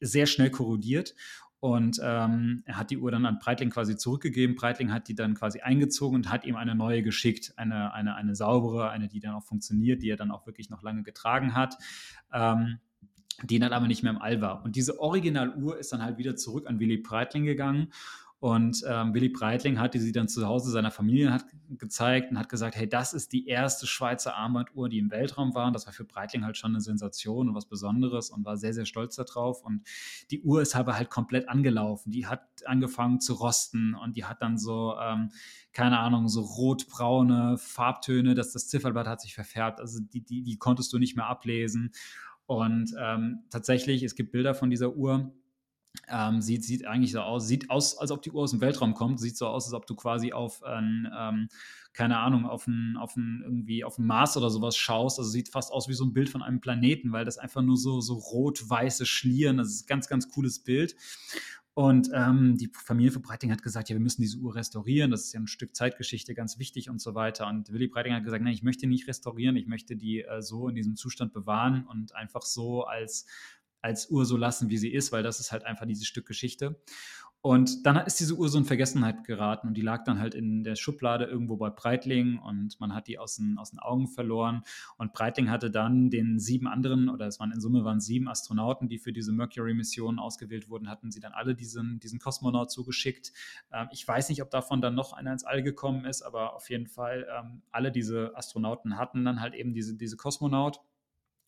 sehr 0.00 0.26
schnell 0.26 0.50
korrodiert. 0.50 1.14
Und 1.60 2.00
ähm, 2.02 2.62
er 2.64 2.78
hat 2.78 2.90
die 2.90 2.96
Uhr 2.96 3.10
dann 3.10 3.26
an 3.26 3.38
Breitling 3.38 3.68
quasi 3.68 3.96
zurückgegeben. 3.96 4.56
Breitling 4.56 4.92
hat 4.92 5.08
die 5.08 5.14
dann 5.14 5.34
quasi 5.34 5.60
eingezogen 5.60 6.16
und 6.16 6.32
hat 6.32 6.46
ihm 6.46 6.56
eine 6.56 6.74
neue 6.74 7.02
geschickt. 7.02 7.52
Eine, 7.56 7.92
eine, 7.92 8.14
eine 8.14 8.34
saubere, 8.34 8.88
eine, 8.88 9.08
die 9.08 9.20
dann 9.20 9.34
auch 9.34 9.44
funktioniert, 9.44 10.02
die 10.02 10.08
er 10.08 10.16
dann 10.16 10.30
auch 10.30 10.46
wirklich 10.46 10.70
noch 10.70 10.82
lange 10.82 11.02
getragen 11.02 11.54
hat. 11.54 11.76
Ähm, 12.32 12.78
die 13.42 13.58
dann 13.58 13.72
aber 13.72 13.86
nicht 13.86 14.02
mehr 14.02 14.12
im 14.12 14.20
All 14.20 14.40
war. 14.40 14.64
Und 14.64 14.76
diese 14.76 15.00
Originaluhr 15.00 15.78
ist 15.78 15.92
dann 15.92 16.02
halt 16.02 16.18
wieder 16.18 16.36
zurück 16.36 16.66
an 16.66 16.78
Willy 16.78 16.98
Breitling 16.98 17.44
gegangen. 17.44 17.92
Und 18.40 18.82
ähm, 18.88 19.12
Willy 19.12 19.28
Breitling 19.28 19.78
hatte 19.78 20.00
sie 20.00 20.12
dann 20.12 20.26
zu 20.26 20.46
Hause 20.46 20.70
seiner 20.70 20.90
Familie 20.90 21.30
hat 21.30 21.44
gezeigt 21.76 22.30
und 22.30 22.38
hat 22.38 22.48
gesagt, 22.48 22.74
hey, 22.74 22.88
das 22.88 23.12
ist 23.12 23.32
die 23.32 23.46
erste 23.46 23.86
Schweizer 23.86 24.34
Armbanduhr, 24.34 24.88
die 24.88 24.98
im 24.98 25.10
Weltraum 25.10 25.54
war. 25.54 25.66
Und 25.66 25.74
das 25.74 25.84
war 25.84 25.92
für 25.92 26.04
Breitling 26.04 26.46
halt 26.46 26.56
schon 26.56 26.70
eine 26.70 26.80
Sensation 26.80 27.50
und 27.50 27.54
was 27.54 27.66
Besonderes 27.66 28.30
und 28.30 28.46
war 28.46 28.56
sehr, 28.56 28.72
sehr 28.72 28.86
stolz 28.86 29.16
darauf. 29.16 29.62
Und 29.62 29.86
die 30.30 30.40
Uhr 30.40 30.62
ist 30.62 30.74
aber 30.74 30.96
halt 30.96 31.10
komplett 31.10 31.50
angelaufen. 31.50 32.12
Die 32.12 32.26
hat 32.26 32.40
angefangen 32.64 33.20
zu 33.20 33.34
rosten 33.34 33.94
und 33.94 34.16
die 34.16 34.24
hat 34.24 34.40
dann 34.40 34.56
so, 34.56 34.94
ähm, 34.98 35.32
keine 35.74 35.98
Ahnung, 35.98 36.28
so 36.28 36.40
rotbraune 36.40 37.58
Farbtöne, 37.58 38.34
dass 38.34 38.52
das 38.52 38.68
Zifferblatt 38.68 39.06
hat 39.06 39.20
sich 39.20 39.34
verfärbt. 39.34 39.80
Also 39.80 40.00
die, 40.00 40.24
die, 40.24 40.42
die 40.42 40.56
konntest 40.56 40.90
du 40.94 40.98
nicht 40.98 41.14
mehr 41.14 41.26
ablesen. 41.26 41.92
Und 42.46 42.94
ähm, 42.98 43.44
tatsächlich, 43.50 44.02
es 44.02 44.14
gibt 44.14 44.32
Bilder 44.32 44.54
von 44.54 44.70
dieser 44.70 44.96
Uhr 44.96 45.30
ähm, 46.08 46.40
sieht, 46.40 46.64
sieht 46.64 46.86
eigentlich 46.86 47.12
so 47.12 47.20
aus, 47.20 47.46
sieht 47.46 47.70
aus, 47.70 47.98
als 47.98 48.10
ob 48.10 48.22
die 48.22 48.30
Uhr 48.30 48.42
aus 48.42 48.50
dem 48.50 48.60
Weltraum 48.60 48.94
kommt, 48.94 49.20
sieht 49.20 49.36
so 49.36 49.46
aus, 49.46 49.66
als 49.66 49.74
ob 49.74 49.86
du 49.86 49.94
quasi 49.94 50.32
auf 50.32 50.62
ein, 50.62 51.10
ähm, 51.16 51.48
keine 51.92 52.18
Ahnung, 52.18 52.46
auf 52.46 52.66
ein, 52.66 52.96
auf 52.96 53.16
ein, 53.16 53.42
irgendwie 53.44 53.84
auf 53.84 53.98
ein 53.98 54.06
Mars 54.06 54.36
oder 54.36 54.50
sowas 54.50 54.76
schaust. 54.76 55.18
Also 55.18 55.30
sieht 55.30 55.48
fast 55.48 55.72
aus 55.72 55.88
wie 55.88 55.94
so 55.94 56.04
ein 56.04 56.12
Bild 56.12 56.28
von 56.28 56.42
einem 56.42 56.60
Planeten, 56.60 57.12
weil 57.12 57.24
das 57.24 57.38
einfach 57.38 57.62
nur 57.62 57.76
so, 57.76 58.00
so 58.00 58.14
rot-weiße 58.14 59.06
Schlieren, 59.06 59.56
das 59.56 59.68
ist 59.68 59.84
ein 59.84 59.86
ganz, 59.86 60.08
ganz 60.08 60.28
cooles 60.28 60.60
Bild. 60.60 60.94
Und 61.74 62.10
ähm, 62.12 62.58
die 62.58 62.70
Familie 62.72 63.12
von 63.12 63.22
Breiting 63.22 63.52
hat 63.52 63.62
gesagt, 63.62 63.88
ja, 63.88 63.94
wir 63.94 64.00
müssen 64.00 64.20
diese 64.20 64.38
Uhr 64.38 64.54
restaurieren, 64.54 65.10
das 65.10 65.26
ist 65.26 65.32
ja 65.32 65.40
ein 65.40 65.46
Stück 65.46 65.74
Zeitgeschichte, 65.74 66.34
ganz 66.34 66.58
wichtig 66.58 66.90
und 66.90 67.00
so 67.00 67.14
weiter. 67.14 67.46
Und 67.46 67.72
Willy 67.72 67.86
Breiting 67.86 68.12
hat 68.12 68.24
gesagt, 68.24 68.42
nein, 68.42 68.52
ich 68.52 68.64
möchte 68.64 68.86
nicht 68.86 69.06
restaurieren, 69.06 69.56
ich 69.56 69.66
möchte 69.66 69.96
die 69.96 70.22
äh, 70.22 70.42
so 70.42 70.68
in 70.68 70.74
diesem 70.74 70.96
Zustand 70.96 71.32
bewahren 71.32 71.86
und 71.86 72.14
einfach 72.14 72.42
so 72.42 72.84
als 72.84 73.26
als 73.82 74.10
Uhr 74.10 74.24
so 74.24 74.36
lassen, 74.36 74.70
wie 74.70 74.78
sie 74.78 74.92
ist, 74.92 75.12
weil 75.12 75.22
das 75.22 75.40
ist 75.40 75.52
halt 75.52 75.64
einfach 75.64 75.86
dieses 75.86 76.06
Stück 76.06 76.26
Geschichte. 76.26 76.80
Und 77.42 77.86
dann 77.86 77.96
ist 77.96 78.20
diese 78.20 78.34
Uhr 78.34 78.50
so 78.50 78.58
in 78.58 78.66
Vergessenheit 78.66 79.24
geraten 79.24 79.68
und 79.68 79.74
die 79.74 79.80
lag 79.80 80.04
dann 80.04 80.18
halt 80.18 80.34
in 80.34 80.62
der 80.62 80.76
Schublade 80.76 81.24
irgendwo 81.24 81.56
bei 81.56 81.70
Breitling 81.70 82.38
und 82.38 82.78
man 82.80 82.94
hat 82.94 83.06
die 83.06 83.18
aus 83.18 83.36
den, 83.36 83.56
aus 83.56 83.70
den 83.70 83.78
Augen 83.78 84.08
verloren. 84.08 84.62
Und 84.98 85.14
Breitling 85.14 85.48
hatte 85.48 85.70
dann 85.70 86.10
den 86.10 86.38
sieben 86.38 86.68
anderen, 86.68 87.08
oder 87.08 87.26
es 87.26 87.40
waren 87.40 87.50
in 87.50 87.60
Summe 87.60 87.82
waren 87.82 87.98
sieben 87.98 88.28
Astronauten, 88.28 88.88
die 88.88 88.98
für 88.98 89.14
diese 89.14 89.32
Mercury-Mission 89.32 90.18
ausgewählt 90.18 90.68
wurden, 90.68 90.90
hatten 90.90 91.10
sie 91.10 91.20
dann 91.20 91.32
alle 91.32 91.54
diesen, 91.54 91.98
diesen 91.98 92.18
Kosmonaut 92.18 92.70
zugeschickt. 92.70 93.32
Ähm, 93.72 93.88
ich 93.90 94.06
weiß 94.06 94.28
nicht, 94.28 94.42
ob 94.42 94.50
davon 94.50 94.82
dann 94.82 94.94
noch 94.94 95.14
einer 95.14 95.32
ins 95.32 95.44
All 95.44 95.62
gekommen 95.62 96.04
ist, 96.04 96.20
aber 96.20 96.54
auf 96.54 96.68
jeden 96.68 96.88
Fall 96.88 97.26
ähm, 97.34 97.62
alle 97.70 97.90
diese 97.90 98.36
Astronauten 98.36 98.98
hatten 98.98 99.24
dann 99.24 99.40
halt 99.40 99.54
eben 99.54 99.72
diese, 99.72 99.96
diese 99.96 100.18
Kosmonaut. 100.18 100.82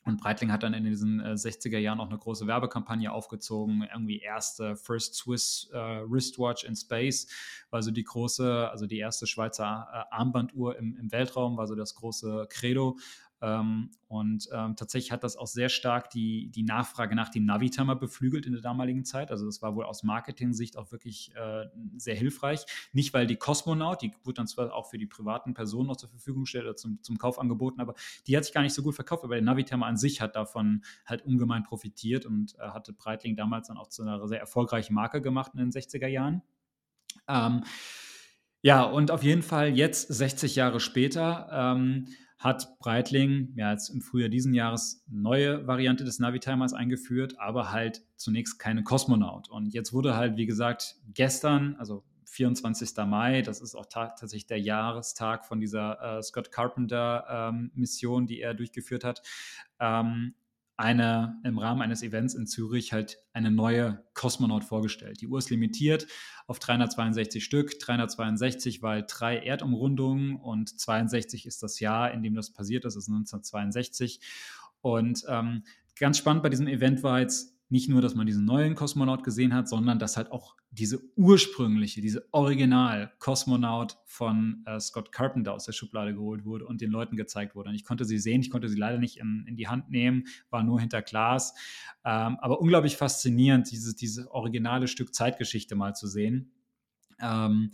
Und 0.04 0.20
Breitling 0.20 0.50
hat 0.50 0.64
dann 0.64 0.74
in 0.74 0.84
diesen 0.84 1.20
äh, 1.20 1.32
60er 1.34 1.78
Jahren 1.78 2.00
auch 2.00 2.08
eine 2.08 2.18
große 2.18 2.46
Werbekampagne 2.46 3.12
aufgezogen, 3.12 3.86
irgendwie 3.90 4.18
erste 4.18 4.76
First 4.76 5.14
Swiss 5.14 5.70
äh, 5.72 5.76
Wristwatch 5.76 6.64
in 6.64 6.74
Space, 6.74 7.28
war 7.70 7.82
so 7.82 7.92
die 7.92 8.02
große, 8.02 8.68
also 8.70 8.86
die 8.86 8.98
erste 8.98 9.26
Schweizer 9.26 9.88
äh, 9.92 10.14
Armbanduhr 10.14 10.76
im, 10.76 10.96
im 10.96 11.12
Weltraum, 11.12 11.56
war 11.56 11.66
so 11.66 11.76
das 11.76 11.94
große 11.94 12.46
Credo. 12.50 12.96
Ähm, 13.42 13.90
und 14.06 14.48
ähm, 14.52 14.76
tatsächlich 14.76 15.10
hat 15.10 15.24
das 15.24 15.36
auch 15.36 15.48
sehr 15.48 15.68
stark 15.68 16.10
die, 16.10 16.48
die 16.50 16.62
Nachfrage 16.62 17.16
nach 17.16 17.28
dem 17.28 17.44
Navitimer 17.44 17.96
beflügelt 17.96 18.46
in 18.46 18.52
der 18.52 18.62
damaligen 18.62 19.04
Zeit. 19.04 19.32
Also 19.32 19.46
das 19.46 19.60
war 19.62 19.74
wohl 19.74 19.84
aus 19.84 20.04
Marketing-Sicht 20.04 20.76
auch 20.76 20.92
wirklich 20.92 21.34
äh, 21.34 21.66
sehr 21.96 22.14
hilfreich. 22.14 22.64
Nicht, 22.92 23.12
weil 23.14 23.26
die 23.26 23.34
Kosmonaut, 23.34 24.00
die 24.00 24.12
wurde 24.22 24.34
dann 24.34 24.46
zwar 24.46 24.72
auch 24.72 24.88
für 24.88 24.98
die 24.98 25.06
privaten 25.06 25.54
Personen 25.54 25.88
noch 25.88 25.96
zur 25.96 26.08
Verfügung 26.08 26.44
gestellt 26.44 26.64
oder 26.64 26.76
zum, 26.76 27.02
zum 27.02 27.18
Kauf 27.18 27.40
angeboten, 27.40 27.80
aber 27.80 27.94
die 28.28 28.36
hat 28.36 28.44
sich 28.44 28.54
gar 28.54 28.62
nicht 28.62 28.74
so 28.74 28.82
gut 28.82 28.94
verkauft, 28.94 29.24
aber 29.24 29.34
der 29.34 29.42
Navitimer 29.42 29.86
an 29.86 29.96
sich 29.96 30.20
hat 30.20 30.36
davon 30.36 30.84
halt 31.04 31.22
ungemein 31.26 31.64
profitiert 31.64 32.24
und 32.24 32.54
äh, 32.60 32.68
hatte 32.68 32.92
Breitling 32.92 33.34
damals 33.34 33.66
dann 33.68 33.76
auch 33.76 33.88
zu 33.88 34.02
einer 34.02 34.28
sehr 34.28 34.38
erfolgreichen 34.38 34.94
Marke 34.94 35.20
gemacht 35.20 35.50
in 35.54 35.58
den 35.58 35.72
60er 35.72 36.06
Jahren. 36.06 36.42
Ähm, 37.26 37.64
ja, 38.60 38.84
und 38.84 39.10
auf 39.10 39.24
jeden 39.24 39.42
Fall 39.42 39.76
jetzt, 39.76 40.06
60 40.06 40.54
Jahre 40.54 40.78
später, 40.78 41.48
ähm, 41.50 42.06
hat 42.42 42.76
Breitling 42.80 43.52
ja 43.56 43.70
jetzt 43.70 43.88
im 43.88 44.00
Frühjahr 44.00 44.28
diesen 44.28 44.52
Jahres 44.52 45.04
neue 45.08 45.66
Variante 45.68 46.04
des 46.04 46.18
Navitimers 46.18 46.72
eingeführt, 46.72 47.38
aber 47.38 47.70
halt 47.70 48.02
zunächst 48.16 48.58
keine 48.58 48.82
Kosmonaut. 48.82 49.48
Und 49.48 49.72
jetzt 49.72 49.92
wurde 49.92 50.16
halt, 50.16 50.36
wie 50.36 50.46
gesagt, 50.46 50.96
gestern, 51.14 51.76
also 51.76 52.04
24. 52.24 52.96
Mai, 53.06 53.42
das 53.42 53.60
ist 53.60 53.74
auch 53.74 53.86
tatsächlich 53.86 54.46
der 54.46 54.58
Jahrestag 54.58 55.44
von 55.44 55.60
dieser 55.60 56.18
äh, 56.18 56.22
Scott 56.22 56.50
Carpenter-Mission, 56.50 58.22
ähm, 58.22 58.26
die 58.26 58.40
er 58.40 58.54
durchgeführt 58.54 59.04
hat, 59.04 59.22
ähm, 59.78 60.34
eine, 60.82 61.40
im 61.44 61.58
Rahmen 61.58 61.80
eines 61.80 62.02
Events 62.02 62.34
in 62.34 62.46
Zürich 62.46 62.92
halt 62.92 63.18
eine 63.32 63.52
neue 63.52 64.04
Kosmonaut 64.14 64.64
vorgestellt. 64.64 65.20
Die 65.20 65.28
Uhr 65.28 65.38
ist 65.38 65.48
limitiert 65.48 66.08
auf 66.48 66.58
362 66.58 67.44
Stück, 67.44 67.78
362, 67.78 68.82
weil 68.82 69.04
drei 69.06 69.38
Erdumrundungen 69.38 70.34
und 70.34 70.80
62 70.80 71.46
ist 71.46 71.62
das 71.62 71.78
Jahr, 71.78 72.10
in 72.10 72.22
dem 72.22 72.34
das 72.34 72.52
passiert 72.52 72.84
ist, 72.84 72.96
das 72.96 73.04
ist 73.04 73.08
1962. 73.08 74.20
Und 74.80 75.24
ähm, 75.28 75.62
ganz 75.96 76.18
spannend 76.18 76.42
bei 76.42 76.48
diesem 76.48 76.66
Event 76.66 77.04
war 77.04 77.20
jetzt, 77.20 77.56
nicht 77.72 77.88
nur, 77.88 78.02
dass 78.02 78.14
man 78.14 78.26
diesen 78.26 78.44
neuen 78.44 78.74
Kosmonaut 78.74 79.24
gesehen 79.24 79.54
hat, 79.54 79.66
sondern 79.66 79.98
dass 79.98 80.18
halt 80.18 80.30
auch 80.30 80.56
diese 80.70 81.00
ursprüngliche, 81.16 82.02
diese 82.02 82.28
Original-Kosmonaut 82.30 83.96
von 84.04 84.62
äh, 84.66 84.78
Scott 84.78 85.10
Carpenter 85.10 85.54
aus 85.54 85.64
der 85.64 85.72
Schublade 85.72 86.12
geholt 86.12 86.44
wurde 86.44 86.66
und 86.66 86.82
den 86.82 86.90
Leuten 86.90 87.16
gezeigt 87.16 87.54
wurde. 87.54 87.70
Und 87.70 87.74
ich 87.74 87.84
konnte 87.84 88.04
sie 88.04 88.18
sehen, 88.18 88.42
ich 88.42 88.50
konnte 88.50 88.68
sie 88.68 88.78
leider 88.78 88.98
nicht 88.98 89.16
in, 89.16 89.46
in 89.48 89.56
die 89.56 89.68
Hand 89.68 89.90
nehmen, 89.90 90.24
war 90.50 90.62
nur 90.62 90.80
hinter 90.80 91.00
Glas. 91.00 91.54
Ähm, 92.04 92.36
aber 92.40 92.60
unglaublich 92.60 92.98
faszinierend, 92.98 93.70
dieses, 93.70 93.96
dieses 93.96 94.26
originale 94.28 94.86
Stück 94.86 95.14
Zeitgeschichte 95.14 95.74
mal 95.74 95.94
zu 95.94 96.08
sehen. 96.08 96.52
Ähm, 97.22 97.70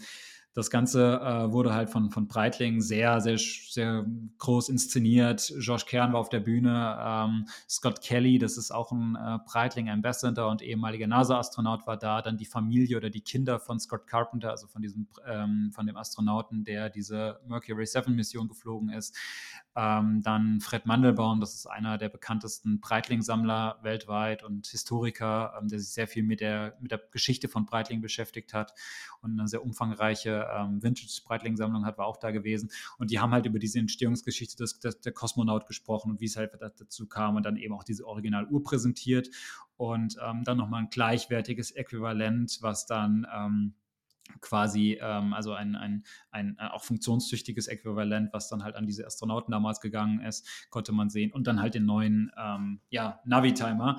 das 0.58 0.70
Ganze 0.70 1.20
äh, 1.20 1.52
wurde 1.52 1.72
halt 1.72 1.88
von, 1.88 2.10
von 2.10 2.26
Breitling 2.26 2.80
sehr, 2.80 3.20
sehr, 3.20 3.38
sehr 3.38 4.04
groß 4.38 4.68
inszeniert. 4.70 5.54
Josh 5.60 5.86
Kern 5.86 6.12
war 6.12 6.18
auf 6.18 6.30
der 6.30 6.40
Bühne, 6.40 6.98
ähm, 7.00 7.46
Scott 7.68 8.00
Kelly, 8.02 8.38
das 8.38 8.56
ist 8.56 8.72
auch 8.72 8.90
ein 8.90 9.14
äh, 9.14 9.38
Breitling 9.46 9.88
Ambassador 9.88 10.50
und 10.50 10.60
ehemaliger 10.60 11.06
NASA-Astronaut 11.06 11.86
war 11.86 11.96
da. 11.96 12.22
Dann 12.22 12.36
die 12.36 12.44
Familie 12.44 12.96
oder 12.96 13.08
die 13.08 13.20
Kinder 13.20 13.60
von 13.60 13.78
Scott 13.78 14.08
Carpenter, 14.08 14.50
also 14.50 14.66
von 14.66 14.82
diesem, 14.82 15.06
ähm, 15.28 15.70
von 15.72 15.86
dem 15.86 15.96
Astronauten, 15.96 16.64
der 16.64 16.90
diese 16.90 17.38
Mercury 17.46 17.86
7 17.86 18.12
Mission 18.12 18.48
geflogen 18.48 18.88
ist. 18.88 19.16
Ähm, 19.78 20.22
dann 20.24 20.60
Fred 20.60 20.86
Mandelbaum, 20.86 21.38
das 21.38 21.54
ist 21.54 21.66
einer 21.66 21.98
der 21.98 22.08
bekanntesten 22.08 22.80
Breitling-Sammler 22.80 23.78
weltweit 23.82 24.42
und 24.42 24.66
Historiker, 24.66 25.54
ähm, 25.56 25.68
der 25.68 25.78
sich 25.78 25.90
sehr 25.90 26.08
viel 26.08 26.24
mit 26.24 26.40
der, 26.40 26.76
mit 26.80 26.90
der 26.90 27.00
Geschichte 27.12 27.46
von 27.46 27.64
Breitling 27.64 28.00
beschäftigt 28.00 28.54
hat 28.54 28.74
und 29.20 29.38
eine 29.38 29.46
sehr 29.46 29.62
umfangreiche 29.62 30.48
ähm, 30.52 30.82
Vintage-Breitling-Sammlung 30.82 31.86
hat, 31.86 31.96
war 31.96 32.06
auch 32.06 32.16
da 32.16 32.32
gewesen. 32.32 32.70
Und 32.98 33.12
die 33.12 33.20
haben 33.20 33.30
halt 33.30 33.46
über 33.46 33.60
diese 33.60 33.78
Entstehungsgeschichte 33.78 34.56
des, 34.56 34.80
des, 34.80 35.00
der 35.00 35.12
Kosmonaut 35.12 35.66
gesprochen 35.66 36.10
und 36.10 36.20
wie 36.20 36.26
es 36.26 36.36
halt 36.36 36.58
dazu 36.60 37.06
kam 37.06 37.36
und 37.36 37.46
dann 37.46 37.56
eben 37.56 37.72
auch 37.72 37.84
diese 37.84 38.04
Originaluhr 38.04 38.64
präsentiert 38.64 39.28
und 39.76 40.16
ähm, 40.20 40.42
dann 40.42 40.56
nochmal 40.56 40.82
ein 40.82 40.90
gleichwertiges 40.90 41.70
Äquivalent, 41.70 42.58
was 42.62 42.86
dann 42.86 43.28
ähm, 43.32 43.74
quasi, 44.40 44.98
ähm, 45.00 45.32
also 45.32 45.52
ein, 45.52 45.76
ein, 45.76 46.04
ein 46.30 46.56
äh, 46.58 46.68
auch 46.68 46.84
funktionstüchtiges 46.84 47.68
Äquivalent, 47.68 48.32
was 48.32 48.48
dann 48.48 48.62
halt 48.62 48.76
an 48.76 48.86
diese 48.86 49.06
Astronauten 49.06 49.52
damals 49.52 49.80
gegangen 49.80 50.20
ist, 50.20 50.48
konnte 50.70 50.92
man 50.92 51.10
sehen. 51.10 51.32
Und 51.32 51.46
dann 51.46 51.60
halt 51.60 51.74
den 51.74 51.86
neuen 51.86 52.30
ähm, 52.36 52.80
ja, 52.90 53.20
Navi-Timer. 53.24 53.98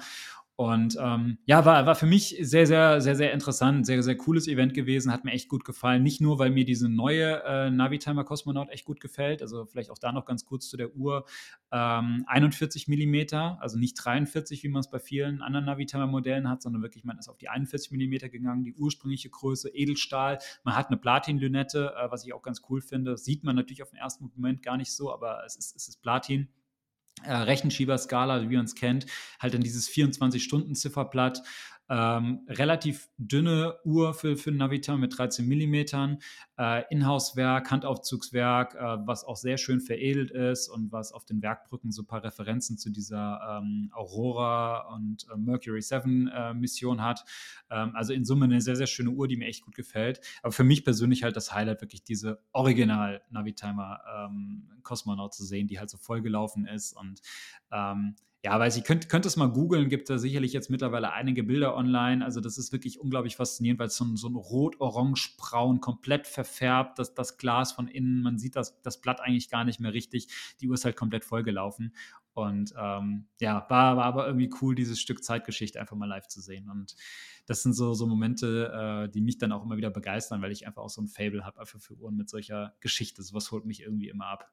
Und 0.60 0.98
ähm, 1.00 1.38
ja, 1.46 1.64
war, 1.64 1.86
war 1.86 1.96
für 1.96 2.06
mich 2.06 2.36
sehr, 2.42 2.68
sehr, 2.68 3.00
sehr, 3.00 3.16
sehr 3.16 3.32
interessant, 3.32 3.86
sehr, 3.86 4.04
sehr 4.04 4.18
cooles 4.18 4.46
Event 4.46 4.74
gewesen, 4.74 5.10
hat 5.10 5.24
mir 5.24 5.32
echt 5.32 5.48
gut 5.48 5.64
gefallen. 5.64 6.04
Nicht 6.04 6.20
nur, 6.20 6.38
weil 6.38 6.50
mir 6.50 6.66
diese 6.66 6.90
neue 6.90 7.42
äh, 7.46 7.70
Navitimer 7.70 8.26
Cosmonaut 8.26 8.68
echt 8.70 8.84
gut 8.84 9.00
gefällt, 9.00 9.42
also 9.42 9.66
vielleicht 9.68 9.90
auch 9.90 9.98
da 9.98 10.12
noch 10.12 10.26
ganz 10.26 10.44
kurz 10.44 10.68
zu 10.68 10.76
der 10.76 10.94
Uhr. 10.98 11.24
Ähm, 11.72 12.26
41 12.28 12.90
Millimeter, 12.90 13.58
also 13.62 13.80
nicht 13.80 13.94
43, 13.94 14.62
wie 14.64 14.68
man 14.68 14.82
es 14.82 14.90
bei 14.90 15.00
vielen 15.00 15.42
anderen 15.42 15.66
Navitimer 15.66 16.08
Modellen 16.08 16.50
hat, 16.50 16.62
sondern 16.62 16.82
wirklich, 16.82 17.06
man 17.06 17.18
ist 17.18 17.30
auf 17.30 17.38
die 17.38 17.48
41 17.48 17.92
Millimeter 17.92 18.28
gegangen, 18.28 18.66
die 18.66 18.74
ursprüngliche 18.74 19.30
Größe, 19.30 19.70
Edelstahl. 19.70 20.40
Man 20.66 20.76
hat 20.76 20.88
eine 20.88 20.98
Platin-Lünette, 20.98 21.94
äh, 21.96 22.12
was 22.12 22.26
ich 22.26 22.34
auch 22.34 22.42
ganz 22.42 22.64
cool 22.70 22.82
finde. 22.82 23.16
Sieht 23.16 23.46
man 23.46 23.56
natürlich 23.56 23.82
auf 23.82 23.92
den 23.92 24.00
ersten 24.00 24.30
Moment 24.36 24.62
gar 24.62 24.76
nicht 24.76 24.92
so, 24.92 25.14
aber 25.14 25.42
es 25.46 25.56
ist, 25.56 25.74
es 25.78 25.88
ist 25.88 26.02
Platin. 26.02 26.50
Äh, 27.24 27.34
Rechenschieberskala, 27.34 28.50
wie 28.50 28.56
man 28.56 28.66
es 28.66 28.76
kennt, 28.76 29.06
halt 29.40 29.54
dann 29.54 29.62
dieses 29.62 29.90
24-Stunden-Zifferblatt 29.90 31.42
ähm, 31.90 32.46
relativ 32.48 33.10
dünne 33.18 33.78
Uhr 33.84 34.14
für, 34.14 34.38
für 34.38 34.52
Navita 34.52 34.96
mit 34.96 35.18
13 35.18 35.48
mm, 35.48 36.18
äh, 36.58 36.84
Inhouse-Werk, 36.92 37.72
Handaufzugswerk, 37.72 38.76
äh, 38.76 38.98
was 39.08 39.24
auch 39.24 39.36
sehr 39.36 39.58
schön 39.58 39.82
veredelt 39.82 40.30
ist 40.32 40.70
und 40.70 40.92
was 40.92 41.12
auf 41.12 41.26
den 41.26 41.42
Werkbrücken 41.42 41.92
so 41.92 42.04
ein 42.04 42.08
paar 42.08 42.24
Referenzen 42.24 42.78
zu 42.78 42.92
dieser 42.92 43.60
ähm, 43.62 43.90
Aurora 43.94 44.94
und 44.94 45.26
äh, 45.34 45.38
Mercury 45.38 45.82
7 45.82 46.28
äh, 46.28 46.54
Mission 46.54 47.02
hat. 47.02 47.26
Ähm, 47.72 47.96
also 47.96 48.14
in 48.14 48.24
Summe 48.24 48.46
eine 48.46 48.62
sehr, 48.62 48.76
sehr 48.76 48.88
schöne 48.88 49.10
Uhr, 49.10 49.28
die 49.28 49.38
mir 49.38 49.48
echt 49.48 49.66
gut 49.66 49.76
gefällt. 49.76 50.22
Aber 50.44 50.52
für 50.52 50.64
mich 50.64 50.84
persönlich 50.84 51.24
halt 51.24 51.36
das 51.36 51.54
Highlight 51.54 51.82
wirklich 51.82 52.04
diese 52.04 52.40
Original 52.52 53.22
Navitimer 53.32 54.02
ähm, 54.16 54.70
Cosmonaut 54.84 55.34
zu 55.34 55.44
sehen, 55.44 55.68
die 55.68 55.80
halt 55.80 55.90
so 55.90 55.98
vollgelaufen 55.98 56.68
ist 56.68 56.94
und 56.94 57.22
ähm, 57.72 58.16
ja, 58.42 58.58
weiß 58.58 58.78
ich, 58.78 58.86
könnt, 58.86 59.10
könnt 59.10 59.26
es 59.26 59.36
mal 59.36 59.48
googeln, 59.48 59.90
gibt 59.90 60.10
da 60.10 60.18
sicherlich 60.18 60.54
jetzt 60.54 60.70
mittlerweile 60.70 61.12
einige 61.12 61.44
Bilder 61.44 61.76
online. 61.76 62.24
Also 62.24 62.40
das 62.40 62.58
ist 62.58 62.72
wirklich 62.72 62.98
unglaublich 62.98 63.36
faszinierend, 63.36 63.80
weil 63.80 63.88
es 63.88 63.98
so 63.98 64.06
ein, 64.06 64.16
so 64.16 64.30
ein 64.30 64.36
rot-orange-braun 64.36 65.82
komplett 65.82 66.26
verfärbt, 66.26 67.00
das, 67.00 67.14
das 67.14 67.38
Glas 67.38 67.74
von 67.74 67.90
innen, 67.90 68.22
man 68.22 68.38
sieht 68.38 68.56
das, 68.56 68.82
das 68.82 69.02
Blatt 69.02 69.20
eigentlich 69.20 69.50
gar 69.50 69.66
nicht 69.66 69.82
mehr 69.82 69.94
richtig. 69.94 70.30
Die 70.62 70.70
Uhr 70.70 70.76
ist 70.76 70.86
halt 70.86 70.96
komplett 70.96 71.26
vollgelaufen. 71.26 71.94
Und 72.32 72.74
ähm, 72.78 73.28
ja, 73.42 73.66
war, 73.70 73.98
war 73.98 74.06
aber 74.06 74.26
irgendwie 74.28 74.50
cool, 74.62 74.74
dieses 74.74 75.02
Stück 75.02 75.22
Zeitgeschichte 75.22 75.82
einfach 75.82 75.98
mal 75.98 76.06
live 76.06 76.28
zu 76.28 76.40
sehen. 76.40 76.70
Und 76.70 76.96
das 77.46 77.62
sind 77.62 77.74
so, 77.74 77.94
so 77.94 78.08
Momente, 78.08 78.72
äh, 78.72 79.12
die 79.12 79.20
mich 79.20 79.38
dann 79.38 79.52
auch 79.52 79.66
immer 79.66 79.76
wieder 79.76 79.90
begeistern, 79.90 80.42
weil 80.42 80.54
ich 80.54 80.66
einfach 80.66 80.84
auch 80.84 80.90
so 80.90 81.02
ein 81.02 81.10
Fable 81.10 81.44
habe, 81.44 81.60
einfach 81.60 81.82
für 81.82 81.96
Uhren 81.96 82.16
mit 82.16 82.30
solcher 82.30 82.74
Geschichte. 82.80 83.22
Sowas 83.22 83.52
holt 83.52 83.66
mich 83.66 83.82
irgendwie 83.82 84.08
immer 84.08 84.28
ab. 84.28 84.50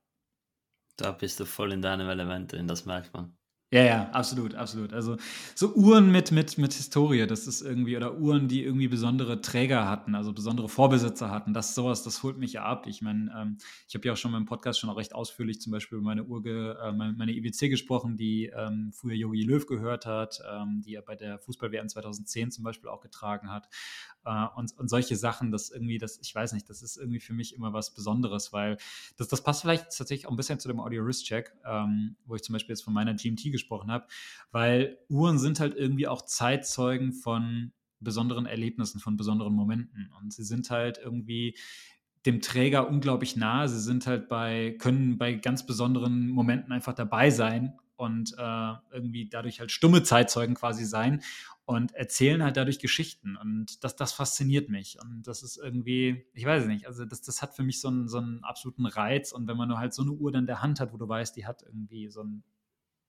Da 0.97 1.13
bist 1.13 1.39
du 1.39 1.45
voll 1.45 1.73
in 1.73 1.83
deinem 1.83 2.09
Element 2.09 2.51
drin, 2.51 2.67
das 2.67 2.85
merkt 2.85 3.15
man. 3.15 3.37
Ja, 3.73 3.83
ja, 3.83 4.11
absolut, 4.11 4.55
absolut. 4.55 4.93
Also 4.93 5.17
so 5.57 5.75
Uhren 5.75 6.13
mit, 6.13 6.31
mit, 6.31 6.57
mit 6.57 6.73
Historie, 6.73 7.27
das 7.27 7.49
ist 7.49 7.63
irgendwie, 7.63 7.97
oder 7.97 8.17
Uhren, 8.17 8.47
die 8.47 8.63
irgendwie 8.63 8.87
besondere 8.87 9.41
Träger 9.41 9.89
hatten, 9.89 10.15
also 10.15 10.33
besondere 10.33 10.69
Vorbesitzer 10.69 11.33
hatten, 11.33 11.53
das 11.53 11.75
sowas, 11.75 12.05
das 12.05 12.23
holt 12.23 12.39
mich 12.39 12.53
ja 12.53 12.63
ab. 12.63 12.87
Ich 12.87 13.03
meine, 13.03 13.29
ähm, 13.37 13.59
ich 13.89 13.97
habe 13.97 14.07
ja 14.07 14.13
auch 14.13 14.17
schon 14.17 14.31
mal 14.31 14.39
im 14.39 14.45
Podcast 14.45 14.79
schon 14.79 14.89
auch 14.89 14.97
recht 14.97 15.17
ausführlich 15.17 15.61
zum 15.61 15.73
Beispiel 15.73 15.99
über 15.99 16.05
meine 16.07 16.23
Uhr, 16.23 16.47
äh, 16.47 16.93
meine, 16.93 17.15
meine 17.15 17.33
IWC 17.33 17.69
gesprochen, 17.69 18.17
die 18.17 18.53
ähm, 18.57 18.93
früher 18.95 19.15
Yogi 19.15 19.43
Löw 19.43 19.67
gehört 19.67 20.07
hat, 20.07 20.39
ähm, 20.49 20.83
die 20.87 20.95
er 20.95 21.03
bei 21.03 21.17
der 21.17 21.41
Fußball-WM 21.41 21.89
2010 21.89 22.53
zum 22.53 22.63
Beispiel 22.63 22.89
auch 22.89 23.01
getragen 23.01 23.51
hat. 23.51 23.69
Äh, 24.27 24.47
und, 24.57 24.77
und 24.77 24.89
solche 24.89 25.17
Sachen, 25.17 25.53
das 25.53 25.71
irgendwie, 25.71 25.99
das, 25.99 26.19
ich 26.21 26.35
weiß 26.35 26.53
nicht, 26.53 26.69
das 26.69 26.83
ist 26.83 26.97
irgendwie 26.97 27.21
für 27.21 27.33
mich 27.33 27.55
immer 27.55 27.73
was 27.73 27.95
Besonderes, 27.95 28.53
weil 28.53 28.77
das, 29.17 29.29
das 29.29 29.43
passt 29.43 29.63
vielleicht 29.63 29.85
tatsächlich 29.85 30.27
auch 30.27 30.33
ein 30.33 30.37
bisschen 30.37 30.59
zu 30.59 30.69
dem 30.69 30.81
Audio-Wrist-Check, 30.81 31.53
ähm, 31.65 32.17
wo 32.27 32.35
ich 32.35 32.43
zum 32.43 32.53
Beispiel 32.53 32.73
jetzt 32.75 32.83
von 32.83 32.93
meiner 32.93 33.15
GMT 33.15 33.53
gesprochen 33.53 33.91
habe, 33.91 34.07
weil 34.51 34.99
Uhren 35.09 35.39
sind 35.39 35.61
halt 35.61 35.77
irgendwie 35.77 36.09
auch 36.09 36.23
Zeitzeugen 36.23 37.13
von 37.13 37.73
besonderen 38.01 38.47
Erlebnissen, 38.47 39.01
von 39.01 39.17
besonderen 39.17 39.55
Momenten. 39.55 40.11
Und 40.21 40.33
sie 40.33 40.45
sind 40.45 40.69
halt 40.71 40.99
irgendwie 40.99 41.57
dem 42.27 42.41
Träger 42.41 42.89
unglaublich 42.89 43.37
nah. 43.37 43.69
Sie 43.69 43.81
sind 43.81 44.07
halt 44.07 44.29
bei, 44.29 44.77
können 44.79 45.17
bei 45.17 45.35
ganz 45.35 45.65
besonderen 45.65 46.29
Momenten 46.29 46.73
einfach 46.73 46.93
dabei 46.93 47.31
sein 47.31 47.79
und 47.97 48.35
äh, 48.39 48.73
irgendwie 48.93 49.29
dadurch 49.29 49.61
halt 49.61 49.71
stumme 49.71 50.03
Zeitzeugen 50.03 50.55
quasi 50.55 50.85
sein 50.85 51.23
und 51.65 51.93
erzählen 51.95 52.43
halt 52.43 52.57
dadurch 52.57 52.79
Geschichten. 52.79 53.37
Und 53.37 53.83
das, 53.83 53.97
das 53.97 54.13
fasziniert 54.13 54.69
mich. 54.69 54.99
Und 55.03 55.27
das 55.27 55.43
ist 55.43 55.57
irgendwie, 55.57 56.25
ich 56.33 56.45
weiß 56.45 56.67
nicht, 56.67 56.87
also 56.87 57.05
das, 57.05 57.23
das 57.23 57.43
hat 57.43 57.55
für 57.55 57.63
mich 57.63 57.81
so 57.81 57.89
einen, 57.89 58.09
so 58.09 58.19
einen 58.19 58.45
absoluten 58.45 58.87
Reiz. 58.87 59.33
Und 59.33 59.49
wenn 59.49 59.57
man 59.57 59.69
nur 59.69 59.79
halt 59.79 59.93
so 59.93 60.03
eine 60.03 60.13
Uhr 60.13 60.31
dann 60.31 60.43
in 60.43 60.47
der 60.47 60.63
Hand 60.63 60.79
hat, 60.79 60.93
wo 60.93 60.97
du 60.97 61.09
weißt, 61.09 61.35
die 61.35 61.47
hat 61.47 61.63
irgendwie 61.63 62.09
so 62.09 62.21
einen 62.21 62.45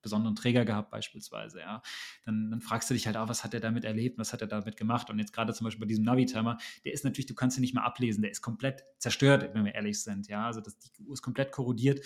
besonderen 0.01 0.35
Träger 0.35 0.63
gehabt 0.63 0.89
beispielsweise, 0.89 1.59
ja, 1.59 1.81
dann, 2.25 2.49
dann 2.49 2.61
fragst 2.61 2.89
du 2.89 2.93
dich 2.93 3.07
halt 3.07 3.17
auch, 3.17 3.27
was 3.27 3.43
hat 3.43 3.53
er 3.53 3.59
damit 3.59 3.83
erlebt, 3.83 4.17
was 4.17 4.31
hat 4.31 4.41
er 4.41 4.47
damit 4.47 4.77
gemacht 4.77 5.09
und 5.09 5.19
jetzt 5.19 5.33
gerade 5.33 5.53
zum 5.53 5.65
Beispiel 5.65 5.81
bei 5.81 5.87
diesem 5.87 6.05
Navi-Timer, 6.05 6.57
der 6.85 6.93
ist 6.93 7.03
natürlich, 7.03 7.25
du 7.25 7.35
kannst 7.35 7.57
ihn 7.57 7.61
nicht 7.61 7.73
mehr 7.73 7.83
ablesen, 7.83 8.21
der 8.21 8.31
ist 8.31 8.41
komplett 8.41 8.83
zerstört, 8.99 9.49
wenn 9.53 9.65
wir 9.65 9.75
ehrlich 9.75 10.01
sind, 10.01 10.27
ja, 10.27 10.45
also 10.45 10.61
das, 10.61 10.77
die 10.77 11.03
Uhr 11.03 11.13
ist 11.13 11.21
komplett 11.21 11.51
korrodiert, 11.51 12.05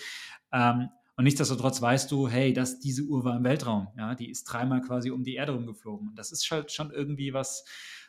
ähm, 0.52 0.88
und 1.16 1.24
nichtsdestotrotz 1.24 1.82
weißt 1.82 2.10
du, 2.10 2.28
hey, 2.28 2.52
dass 2.52 2.80
diese 2.80 3.02
Uhr 3.02 3.24
war 3.24 3.36
im 3.36 3.44
Weltraum. 3.44 3.88
Ja, 3.96 4.14
die 4.14 4.30
ist 4.30 4.44
dreimal 4.44 4.80
quasi 4.80 5.10
um 5.10 5.24
die 5.24 5.34
Erde 5.34 5.52
rumgeflogen. 5.52 6.08
Und 6.08 6.18
das 6.18 6.32
ist 6.32 6.50
halt 6.50 6.72
schon 6.72 6.90
irgendwie 6.90 7.34
was, 7.34 7.64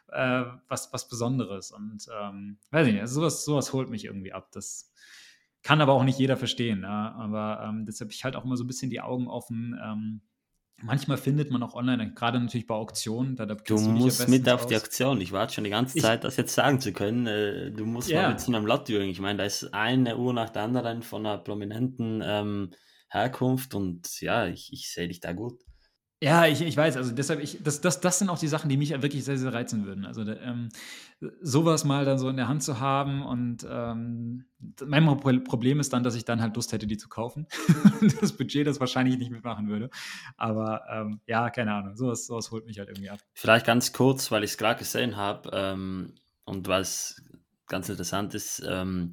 äh, 0.08 0.44
was, 0.70 0.94
was 0.94 1.10
Besonderes. 1.10 1.72
Und 1.72 2.08
ähm, 2.22 2.58
weiß 2.72 2.88
nicht, 2.88 3.02
also 3.02 3.16
sowas, 3.16 3.44
sowas 3.44 3.74
holt 3.74 3.90
mich 3.90 4.06
irgendwie 4.06 4.32
ab. 4.32 4.50
Das 4.54 4.94
kann 5.64 5.82
aber 5.82 5.94
auch 5.94 6.06
nicht 6.06 6.18
jeder 6.18 6.38
verstehen. 6.38 6.84
Ja? 6.84 7.14
Aber 7.16 7.66
ähm, 7.68 7.86
deshalb 7.86 8.12
ich 8.12 8.24
halt 8.24 8.38
auch 8.38 8.46
immer 8.46 8.56
so 8.56 8.64
ein 8.64 8.68
bisschen 8.68 8.90
die 8.90 9.02
Augen 9.02 9.28
offen. 9.28 9.78
Ähm, 9.84 10.22
Manchmal 10.82 11.18
findet 11.18 11.50
man 11.50 11.64
auch 11.64 11.76
online, 11.76 12.14
gerade 12.14 12.40
natürlich 12.40 12.68
bei 12.68 12.76
Auktionen. 12.76 13.38
Da, 13.38 13.46
da 13.46 13.56
du 13.56 13.78
musst 13.78 14.22
ja 14.22 14.28
mit 14.28 14.50
auf 14.50 14.64
aus. 14.64 14.68
die 14.68 14.76
Auktion. 14.76 15.22
Ich 15.22 15.32
warte 15.32 15.54
schon 15.54 15.64
die 15.64 15.70
ganze 15.70 15.98
Zeit, 16.00 16.20
ich, 16.20 16.22
das 16.24 16.36
jetzt 16.36 16.54
sagen 16.54 16.82
zu 16.82 16.92
können. 16.92 17.26
Äh, 17.26 17.72
du 17.72 17.86
musst 17.86 18.10
ja. 18.10 18.24
mal 18.24 18.30
mit 18.32 18.42
so 18.42 18.52
einem 18.52 18.66
Lot 18.66 18.90
Ich 18.90 19.22
meine, 19.22 19.38
da 19.38 19.46
ist 19.46 19.74
eine 19.74 20.18
Uhr 20.18 20.34
nach 20.34 20.50
der 20.50 20.64
anderen 20.64 21.02
von 21.02 21.26
einer 21.26 21.38
prominenten 21.38 22.22
ähm, 22.26 22.72
Herkunft 23.14 23.76
und 23.76 24.22
ja, 24.22 24.48
ich, 24.48 24.74
ich 24.74 24.92
sehe 24.92 25.08
dich 25.08 25.20
da 25.20 25.34
gut. 25.34 25.62
Ja, 26.24 26.48
ich, 26.48 26.62
ich 26.62 26.78
weiß, 26.78 26.96
also 26.96 27.12
deshalb, 27.12 27.42
ich, 27.42 27.62
das, 27.62 27.82
das, 27.82 28.00
das 28.00 28.18
sind 28.18 28.30
auch 28.30 28.40
die 28.40 28.48
Sachen, 28.48 28.70
die 28.70 28.78
mich 28.78 28.92
wirklich 28.92 29.26
sehr, 29.26 29.38
sehr 29.38 29.54
reizen 29.54 29.86
würden. 29.86 30.06
Also 30.06 30.22
ähm, 30.22 30.70
sowas 31.42 31.84
mal 31.84 32.06
dann 32.06 32.18
so 32.18 32.30
in 32.30 32.38
der 32.38 32.48
Hand 32.48 32.64
zu 32.64 32.80
haben 32.80 33.26
und 33.26 33.68
ähm, 33.70 34.46
mein 34.86 35.06
Problem 35.44 35.82
ist 35.82 35.92
dann, 35.92 36.04
dass 36.04 36.16
ich 36.16 36.24
dann 36.24 36.42
halt 36.42 36.56
Lust 36.56 36.72
hätte, 36.72 36.88
die 36.88 36.96
zu 36.96 37.10
kaufen. 37.10 37.46
das 38.22 38.32
Budget 38.32 38.66
das 38.66 38.80
wahrscheinlich 38.80 39.18
nicht 39.18 39.32
mitmachen 39.32 39.68
würde. 39.68 39.90
Aber 40.38 40.84
ähm, 40.90 41.20
ja, 41.28 41.50
keine 41.50 41.74
Ahnung, 41.74 41.98
sowas, 41.98 42.26
sowas 42.26 42.52
holt 42.52 42.66
mich 42.66 42.80
halt 42.80 42.88
irgendwie 42.88 43.10
ab. 43.10 43.20
Vielleicht 43.34 43.66
ganz 43.66 43.92
kurz, 43.92 44.32
weil 44.32 44.46
ich 44.46 44.52
es 44.52 44.58
gerade 44.58 44.80
gesehen 44.80 45.18
habe 45.18 45.50
ähm, 45.52 46.16
und 46.46 46.70
was 46.70 47.22
ganz 47.68 47.90
interessant 47.90 48.34
ist, 48.34 48.64
ähm, 48.66 49.12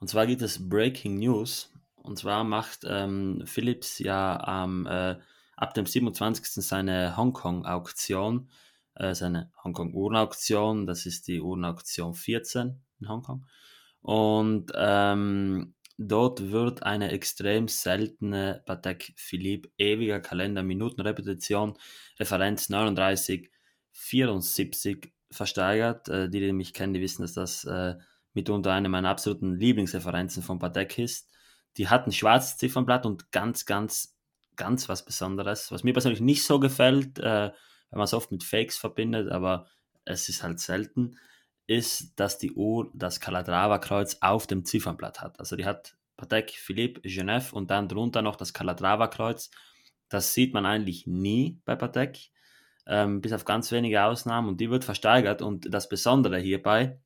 und 0.00 0.08
zwar 0.08 0.26
gibt 0.26 0.42
es 0.42 0.68
Breaking 0.68 1.18
News 1.18 1.71
und 2.02 2.18
zwar 2.18 2.44
macht 2.44 2.80
ähm, 2.84 3.42
Philips 3.46 3.98
ja 3.98 4.38
am, 4.42 4.86
äh, 4.86 5.16
ab 5.56 5.74
dem 5.74 5.86
27. 5.86 6.64
seine 6.64 7.16
Hongkong-Auktion, 7.16 8.50
äh, 8.94 9.14
seine 9.14 9.52
Hongkong-Uhrenauktion, 9.62 10.86
das 10.86 11.06
ist 11.06 11.28
die 11.28 11.40
Uhrenauktion 11.40 12.14
14 12.14 12.80
in 13.00 13.08
Hongkong. 13.08 13.46
Und 14.00 14.72
ähm, 14.74 15.74
dort 15.96 16.50
wird 16.50 16.82
eine 16.82 17.12
extrem 17.12 17.68
seltene 17.68 18.62
Patek 18.66 19.12
Philippe 19.16 19.70
ewiger 19.78 20.20
Kalender 20.20 20.62
Minutenrepetition 20.62 21.78
Referenz 22.18 22.68
39 22.68 23.50
74 23.92 25.12
versteigert. 25.30 26.08
Äh, 26.08 26.28
die, 26.28 26.40
die 26.40 26.52
mich 26.52 26.74
kennen, 26.74 26.94
die 26.94 27.00
wissen, 27.00 27.22
dass 27.22 27.34
das 27.34 27.64
äh, 27.64 27.94
mitunter 28.34 28.72
eine 28.72 28.88
meiner 28.88 29.10
absoluten 29.10 29.54
Lieblingsreferenzen 29.54 30.42
von 30.42 30.58
Patek 30.58 30.98
ist. 30.98 31.30
Die 31.76 31.88
hat 31.88 32.06
ein 32.06 32.12
schwarzes 32.12 32.56
Ziffernblatt 32.56 33.06
und 33.06 33.32
ganz, 33.32 33.64
ganz, 33.66 34.16
ganz 34.56 34.88
was 34.88 35.04
Besonderes. 35.04 35.72
Was 35.72 35.84
mir 35.84 35.92
persönlich 35.92 36.20
nicht 36.20 36.44
so 36.44 36.60
gefällt, 36.60 37.18
äh, 37.18 37.50
wenn 37.90 37.98
man 37.98 38.04
es 38.04 38.14
oft 38.14 38.30
mit 38.30 38.44
Fakes 38.44 38.78
verbindet, 38.78 39.30
aber 39.30 39.66
es 40.04 40.28
ist 40.28 40.42
halt 40.42 40.60
selten, 40.60 41.16
ist, 41.66 42.18
dass 42.18 42.38
die 42.38 42.52
Uhr 42.52 42.90
das 42.94 43.20
Calatrava-Kreuz 43.20 44.18
auf 44.20 44.46
dem 44.46 44.64
Ziffernblatt 44.64 45.20
hat. 45.20 45.38
Also 45.38 45.56
die 45.56 45.64
hat 45.64 45.96
Patek 46.16 46.50
Philippe 46.50 47.00
Genève 47.02 47.52
und 47.52 47.70
dann 47.70 47.88
drunter 47.88 48.22
noch 48.22 48.36
das 48.36 48.52
Calatrava-Kreuz. 48.52 49.50
Das 50.08 50.34
sieht 50.34 50.54
man 50.54 50.66
eigentlich 50.66 51.06
nie 51.06 51.60
bei 51.64 51.74
Patek, 51.76 52.30
ähm, 52.86 53.20
bis 53.20 53.32
auf 53.32 53.44
ganz 53.44 53.70
wenige 53.72 54.02
Ausnahmen 54.04 54.48
und 54.48 54.60
die 54.60 54.70
wird 54.70 54.84
versteigert. 54.84 55.40
Und 55.42 55.72
das 55.72 55.88
Besondere 55.88 56.38
hierbei 56.38 57.00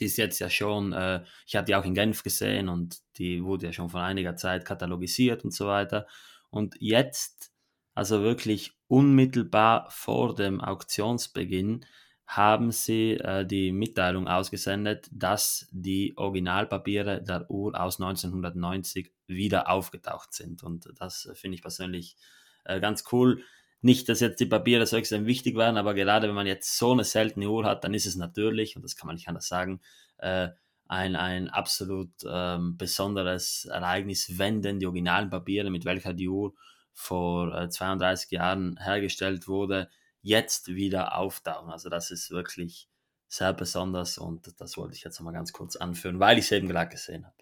die 0.00 0.06
ist 0.06 0.16
jetzt 0.16 0.38
ja 0.38 0.50
schon, 0.50 0.92
äh, 0.92 1.22
ich 1.46 1.56
habe 1.56 1.66
die 1.66 1.74
auch 1.74 1.84
in 1.84 1.94
Genf 1.94 2.22
gesehen 2.22 2.68
und 2.68 2.98
die 3.18 3.44
wurde 3.44 3.66
ja 3.66 3.72
schon 3.72 3.90
vor 3.90 4.00
einiger 4.00 4.36
Zeit 4.36 4.64
katalogisiert 4.64 5.44
und 5.44 5.52
so 5.52 5.66
weiter. 5.66 6.06
Und 6.50 6.76
jetzt, 6.80 7.52
also 7.94 8.22
wirklich 8.22 8.72
unmittelbar 8.88 9.88
vor 9.90 10.34
dem 10.34 10.60
Auktionsbeginn, 10.60 11.84
haben 12.26 12.72
sie 12.72 13.12
äh, 13.12 13.44
die 13.46 13.72
Mitteilung 13.72 14.28
ausgesendet, 14.28 15.08
dass 15.12 15.68
die 15.72 16.14
Originalpapiere 16.16 17.22
der 17.22 17.50
Uhr 17.50 17.78
aus 17.78 18.00
1990 18.00 19.12
wieder 19.26 19.68
aufgetaucht 19.68 20.32
sind. 20.32 20.62
Und 20.62 20.88
das 20.98 21.26
äh, 21.26 21.34
finde 21.34 21.56
ich 21.56 21.62
persönlich 21.62 22.16
äh, 22.64 22.80
ganz 22.80 23.04
cool. 23.12 23.42
Nicht, 23.84 24.08
dass 24.08 24.20
jetzt 24.20 24.40
die 24.40 24.46
Papiere 24.46 24.86
so 24.86 24.96
extrem 24.96 25.26
wichtig 25.26 25.56
waren, 25.56 25.76
aber 25.76 25.92
gerade 25.92 26.26
wenn 26.26 26.34
man 26.34 26.46
jetzt 26.46 26.78
so 26.78 26.92
eine 26.92 27.04
seltene 27.04 27.50
Uhr 27.50 27.66
hat, 27.66 27.84
dann 27.84 27.92
ist 27.92 28.06
es 28.06 28.16
natürlich, 28.16 28.76
und 28.76 28.82
das 28.82 28.96
kann 28.96 29.06
man 29.06 29.14
nicht 29.14 29.28
anders 29.28 29.46
sagen, 29.46 29.82
äh, 30.16 30.48
ein, 30.88 31.16
ein 31.16 31.50
absolut 31.50 32.08
ähm, 32.26 32.78
besonderes 32.78 33.66
Ereignis, 33.66 34.38
wenn 34.38 34.62
denn 34.62 34.78
die 34.78 34.86
originalen 34.86 35.28
Papiere, 35.28 35.68
mit 35.68 35.84
welcher 35.84 36.14
die 36.14 36.30
Uhr 36.30 36.54
vor 36.94 37.54
äh, 37.54 37.68
32 37.68 38.30
Jahren 38.30 38.78
hergestellt 38.82 39.48
wurde, 39.48 39.90
jetzt 40.22 40.68
wieder 40.68 41.18
auftauchen. 41.18 41.70
Also 41.70 41.90
das 41.90 42.10
ist 42.10 42.30
wirklich 42.30 42.88
sehr 43.28 43.52
besonders 43.52 44.16
und 44.16 44.58
das 44.62 44.78
wollte 44.78 44.94
ich 44.94 45.04
jetzt 45.04 45.20
nochmal 45.20 45.34
ganz 45.34 45.52
kurz 45.52 45.76
anführen, 45.76 46.20
weil 46.20 46.38
ich 46.38 46.46
es 46.46 46.52
eben 46.52 46.68
gerade 46.68 46.88
gesehen 46.88 47.26
habe. 47.26 47.36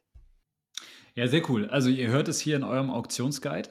Ja, 1.15 1.29
sehr 1.29 1.49
cool. 1.49 1.69
Also 1.69 1.89
ihr 1.89 2.09
hört 2.09 2.27
es 2.27 2.41
hier 2.41 2.57
in 2.57 2.65
eurem 2.65 2.91
Auktionsguide. 2.91 3.69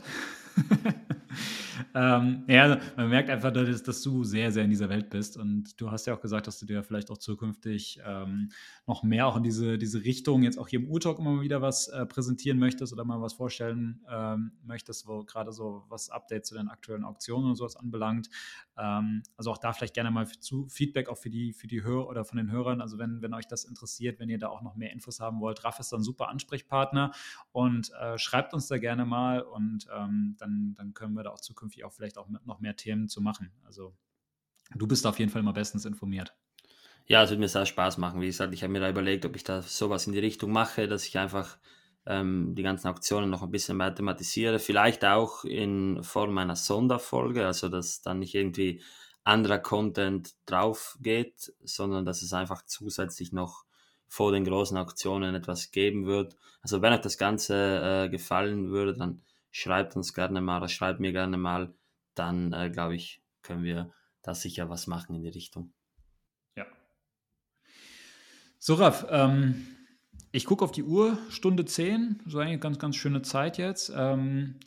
ähm, 1.96 2.44
ja, 2.48 2.80
man 2.96 3.10
merkt 3.10 3.30
einfach, 3.30 3.52
dass, 3.52 3.84
dass, 3.84 4.02
du 4.02 4.24
sehr, 4.24 4.52
sehr 4.52 4.64
in 4.64 4.70
dieser 4.70 4.90
Welt 4.90 5.10
bist. 5.10 5.38
Und 5.38 5.80
du 5.80 5.92
hast 5.92 6.08
ja 6.08 6.14
auch 6.14 6.22
gesagt, 6.22 6.48
dass 6.48 6.60
du 6.60 6.66
dir 6.66 6.84
vielleicht 6.84 7.12
auch 7.12 7.18
zukünftig 7.18 8.00
ähm, 8.06 8.50
noch 8.88 9.04
mehr 9.04 9.28
auch 9.28 9.38
in 9.38 9.44
diese, 9.44 9.78
diese 9.78 10.04
Richtung, 10.04 10.44
jetzt 10.44 10.58
auch 10.58 10.68
hier 10.68 10.80
im 10.80 10.90
U-Talk 10.90 11.20
immer 11.20 11.42
wieder 11.42 11.62
was 11.62 11.88
äh, 11.88 12.06
präsentieren 12.06 12.60
möchtest 12.60 12.94
oder 12.94 13.06
mal 13.06 13.22
was 13.22 13.34
vorstellen 13.34 14.02
ähm, 14.10 14.52
möchtest, 14.64 15.08
wo 15.08 15.24
gerade 15.24 15.52
so 15.52 15.84
was 15.90 16.10
Updates 16.10 16.50
zu 16.50 16.56
den 16.56 16.68
aktuellen 16.68 17.04
Auktionen 17.04 17.50
und 17.50 17.56
sowas 17.56 17.76
anbelangt. 17.76 18.30
Ähm, 18.78 19.24
also 19.38 19.52
auch 19.52 19.58
da 19.58 19.74
vielleicht 19.74 19.94
gerne 19.94 20.12
mal 20.12 20.28
zu 20.28 20.68
Feedback 20.68 21.10
auch 21.10 21.18
für 21.18 21.30
die, 21.30 21.54
für 21.54 21.68
die 21.68 21.84
Hörer 21.84 22.08
oder 22.08 22.26
von 22.26 22.38
den 22.38 22.52
Hörern. 22.52 22.82
Also 22.82 22.98
wenn, 22.98 23.22
wenn 23.22 23.34
euch 23.34 23.48
das 23.48 23.64
interessiert, 23.64 24.20
wenn 24.20 24.30
ihr 24.30 24.40
da 24.40 24.50
auch 24.50 24.62
noch 24.62 24.76
mehr 24.76 24.92
Infos 24.92 25.20
haben 25.20 25.40
wollt, 25.40 25.64
Raff 25.64 25.80
ist 25.80 25.92
dann 25.92 26.04
super 26.04 26.30
Ansprechpartner 26.30 27.12
und 27.52 27.92
äh, 28.00 28.18
schreibt 28.18 28.54
uns 28.54 28.68
da 28.68 28.78
gerne 28.78 29.06
mal 29.06 29.42
und 29.42 29.88
ähm, 29.96 30.36
dann, 30.40 30.74
dann 30.76 30.94
können 30.94 31.14
wir 31.14 31.21
da 31.24 31.32
auch 31.32 31.42
zukünftig 31.42 31.84
auch 31.84 31.94
vielleicht 31.94 32.18
auch 32.18 32.28
noch 32.46 32.60
mehr 32.60 32.76
Themen 32.76 33.08
zu 33.08 33.22
machen. 33.22 33.52
Also 33.64 33.96
du 34.76 34.88
bist 34.88 35.06
auf 35.06 35.20
jeden 35.20 35.32
Fall 35.32 35.42
immer 35.42 35.54
bestens 35.54 35.86
informiert. 35.86 36.36
Ja, 37.08 37.24
es 37.24 37.30
wird 37.30 37.40
mir 37.40 37.48
sehr 37.48 37.66
Spaß 37.66 37.98
machen. 37.98 38.22
Wie 38.22 38.28
gesagt, 38.28 38.54
ich 38.54 38.64
habe 38.64 38.72
mir 38.72 38.80
da 38.80 38.90
überlegt, 38.90 39.26
ob 39.26 39.36
ich 39.36 39.44
da 39.44 39.62
sowas 39.62 40.08
in 40.08 40.14
die 40.14 40.20
Richtung 40.20 40.52
mache, 40.52 40.88
dass 40.88 41.06
ich 41.06 41.18
einfach 41.18 41.58
ähm, 42.06 42.56
die 42.56 42.64
ganzen 42.64 42.88
Auktionen 42.88 43.30
noch 43.30 43.44
ein 43.44 43.52
bisschen 43.52 43.78
mathematisiere. 43.78 44.60
Vielleicht 44.60 45.04
auch 45.06 45.44
in 45.44 46.04
Form 46.04 46.38
einer 46.38 46.56
Sonderfolge, 46.56 47.46
also 47.46 47.70
dass 47.70 48.02
dann 48.02 48.20
nicht 48.20 48.36
irgendwie 48.36 48.82
anderer 49.24 49.60
Content 49.60 50.34
drauf 50.46 50.98
geht, 51.02 51.54
sondern 51.64 52.06
dass 52.06 52.22
es 52.22 52.34
einfach 52.34 52.66
zusätzlich 52.66 53.32
noch 53.32 53.66
vor 54.08 54.32
den 54.32 54.44
großen 54.44 54.78
Auktionen 54.78 55.36
etwas 55.36 55.72
geben 55.72 56.06
wird. 56.06 56.36
Also 56.62 56.82
wenn 56.82 56.94
euch 56.94 57.02
das 57.02 57.18
Ganze 57.18 58.06
äh, 58.06 58.10
gefallen 58.10 58.70
würde, 58.70 58.94
dann 58.94 59.22
schreibt 59.52 59.96
uns 59.96 60.14
gerne 60.14 60.42
mal 60.42 60.58
oder 60.58 60.70
schreibt 60.70 61.00
mir 61.00 61.12
gerne 61.12 61.38
mal. 61.38 61.74
Dann 62.16 62.54
äh, 62.54 62.70
glaube 62.70 62.96
ich, 62.96 63.22
können 63.42 63.64
wir 63.64 63.94
da 64.22 64.34
sicher 64.34 64.70
was 64.70 64.88
machen 64.88 65.16
in 65.16 65.24
die 65.24 65.30
Richtung. 65.30 65.74
Ja. 66.56 66.66
So, 68.60 68.76
Raff, 68.76 69.06
ähm, 69.10 69.68
ich 70.32 70.46
gucke 70.46 70.64
auf 70.64 70.72
die 70.72 70.84
Uhr, 70.84 71.18
Stunde 71.30 71.66
10, 71.66 72.22
so 72.26 72.40
eine 72.40 72.60
ganz, 72.60 72.80
ganz 72.80 72.96
schöne 72.96 73.22
Zeit 73.22 73.58
jetzt. 73.58 73.92
Ähm, 73.96 74.60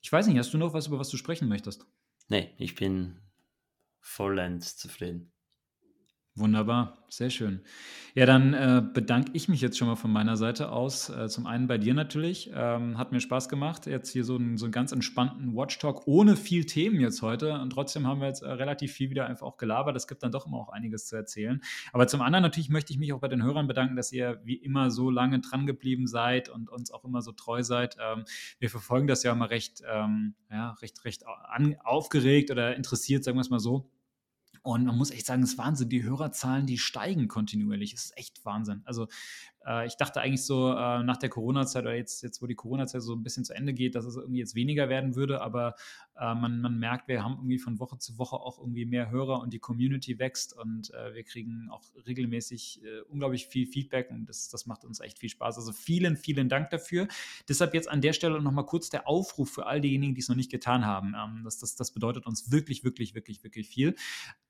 ich 0.00 0.12
weiß 0.12 0.26
nicht, 0.26 0.38
hast 0.38 0.52
du 0.52 0.58
noch 0.58 0.74
was, 0.74 0.88
über 0.88 0.98
was 0.98 1.10
du 1.10 1.16
sprechen 1.16 1.48
möchtest? 1.48 1.86
Nee, 2.28 2.54
ich 2.58 2.74
bin 2.74 3.20
vollends 4.00 4.76
zufrieden. 4.76 5.32
Wunderbar, 6.34 6.96
sehr 7.10 7.28
schön. 7.28 7.60
Ja, 8.14 8.24
dann 8.24 8.54
äh, 8.54 8.82
bedanke 8.82 9.32
ich 9.34 9.50
mich 9.50 9.60
jetzt 9.60 9.76
schon 9.76 9.86
mal 9.86 9.96
von 9.96 10.10
meiner 10.10 10.38
Seite 10.38 10.72
aus. 10.72 11.10
Äh, 11.10 11.28
zum 11.28 11.46
einen 11.46 11.66
bei 11.66 11.76
dir 11.76 11.92
natürlich. 11.92 12.50
Ähm, 12.54 12.96
hat 12.96 13.12
mir 13.12 13.20
Spaß 13.20 13.50
gemacht. 13.50 13.84
Jetzt 13.86 14.10
hier 14.12 14.24
so, 14.24 14.36
ein, 14.36 14.56
so 14.56 14.64
einen 14.64 14.72
ganz 14.72 14.92
entspannten 14.92 15.54
Watch-Talk 15.54 16.06
ohne 16.06 16.36
viel 16.36 16.64
Themen 16.64 17.00
jetzt 17.00 17.20
heute. 17.20 17.52
Und 17.60 17.68
trotzdem 17.68 18.06
haben 18.06 18.22
wir 18.22 18.28
jetzt 18.28 18.40
äh, 18.40 18.50
relativ 18.50 18.92
viel 18.92 19.10
wieder 19.10 19.26
einfach 19.26 19.46
auch 19.46 19.56
gelabert. 19.58 19.94
Es 19.94 20.06
gibt 20.06 20.22
dann 20.22 20.32
doch 20.32 20.46
immer 20.46 20.56
auch 20.56 20.70
einiges 20.70 21.06
zu 21.06 21.16
erzählen. 21.16 21.60
Aber 21.92 22.06
zum 22.06 22.22
anderen 22.22 22.44
natürlich 22.44 22.70
möchte 22.70 22.94
ich 22.94 22.98
mich 22.98 23.12
auch 23.12 23.20
bei 23.20 23.28
den 23.28 23.42
Hörern 23.42 23.66
bedanken, 23.66 23.94
dass 23.94 24.10
ihr 24.10 24.40
wie 24.42 24.56
immer 24.56 24.90
so 24.90 25.10
lange 25.10 25.40
dran 25.40 25.66
geblieben 25.66 26.06
seid 26.06 26.48
und 26.48 26.70
uns 26.70 26.90
auch 26.90 27.04
immer 27.04 27.20
so 27.20 27.32
treu 27.32 27.62
seid. 27.62 27.98
Ähm, 28.00 28.24
wir 28.58 28.70
verfolgen 28.70 29.06
das 29.06 29.22
ja 29.22 29.32
immer 29.32 29.50
recht, 29.50 29.82
ähm, 29.86 30.34
ja, 30.50 30.70
recht, 30.80 31.04
recht 31.04 31.24
an, 31.26 31.76
aufgeregt 31.84 32.50
oder 32.50 32.74
interessiert, 32.74 33.22
sagen 33.22 33.36
wir 33.36 33.42
es 33.42 33.50
mal 33.50 33.60
so. 33.60 33.90
Und 34.62 34.84
man 34.84 34.96
muss 34.96 35.10
echt 35.10 35.26
sagen, 35.26 35.42
es 35.42 35.52
ist 35.52 35.58
Wahnsinn. 35.58 35.88
Die 35.88 36.04
Hörerzahlen, 36.04 36.66
die 36.66 36.78
steigen 36.78 37.26
kontinuierlich. 37.26 37.92
Es 37.94 38.06
ist 38.06 38.16
echt 38.16 38.44
Wahnsinn. 38.44 38.82
Also 38.84 39.08
äh, 39.66 39.86
ich 39.86 39.96
dachte 39.96 40.20
eigentlich 40.20 40.44
so 40.44 40.70
äh, 40.70 41.02
nach 41.02 41.16
der 41.16 41.28
Corona-Zeit 41.28 41.84
oder 41.84 41.94
jetzt, 41.94 42.22
jetzt, 42.22 42.42
wo 42.42 42.46
die 42.46 42.54
Corona-Zeit 42.54 43.02
so 43.02 43.14
ein 43.14 43.22
bisschen 43.22 43.44
zu 43.44 43.54
Ende 43.54 43.72
geht, 43.72 43.94
dass 43.94 44.04
es 44.04 44.16
irgendwie 44.16 44.40
jetzt 44.40 44.54
weniger 44.54 44.88
werden 44.88 45.14
würde. 45.14 45.40
Aber 45.40 45.74
äh, 46.16 46.34
man, 46.34 46.60
man 46.60 46.78
merkt, 46.78 47.08
wir 47.08 47.22
haben 47.22 47.34
irgendwie 47.34 47.58
von 47.58 47.78
Woche 47.78 47.98
zu 47.98 48.18
Woche 48.18 48.36
auch 48.36 48.58
irgendwie 48.58 48.84
mehr 48.84 49.10
Hörer 49.10 49.40
und 49.40 49.52
die 49.52 49.58
Community 49.58 50.18
wächst 50.18 50.56
und 50.56 50.92
äh, 50.94 51.14
wir 51.14 51.24
kriegen 51.24 51.68
auch 51.70 51.82
regelmäßig 52.06 52.82
äh, 52.84 53.00
unglaublich 53.08 53.46
viel 53.46 53.66
Feedback 53.66 54.10
und 54.10 54.26
das, 54.26 54.48
das 54.48 54.66
macht 54.66 54.84
uns 54.84 55.00
echt 55.00 55.18
viel 55.18 55.28
Spaß. 55.28 55.56
Also 55.56 55.72
vielen, 55.72 56.16
vielen 56.16 56.48
Dank 56.48 56.70
dafür. 56.70 57.08
Deshalb 57.48 57.74
jetzt 57.74 57.88
an 57.88 58.00
der 58.00 58.12
Stelle 58.12 58.40
nochmal 58.40 58.66
kurz 58.66 58.90
der 58.90 59.08
Aufruf 59.08 59.50
für 59.50 59.66
all 59.66 59.80
diejenigen, 59.80 60.14
die 60.14 60.20
es 60.20 60.28
noch 60.28 60.36
nicht 60.36 60.50
getan 60.50 60.86
haben. 60.86 61.14
Ähm, 61.16 61.42
das, 61.44 61.58
das, 61.58 61.76
das 61.76 61.92
bedeutet 61.92 62.26
uns 62.26 62.50
wirklich, 62.50 62.84
wirklich, 62.84 63.14
wirklich, 63.14 63.42
wirklich 63.44 63.68
viel. 63.68 63.94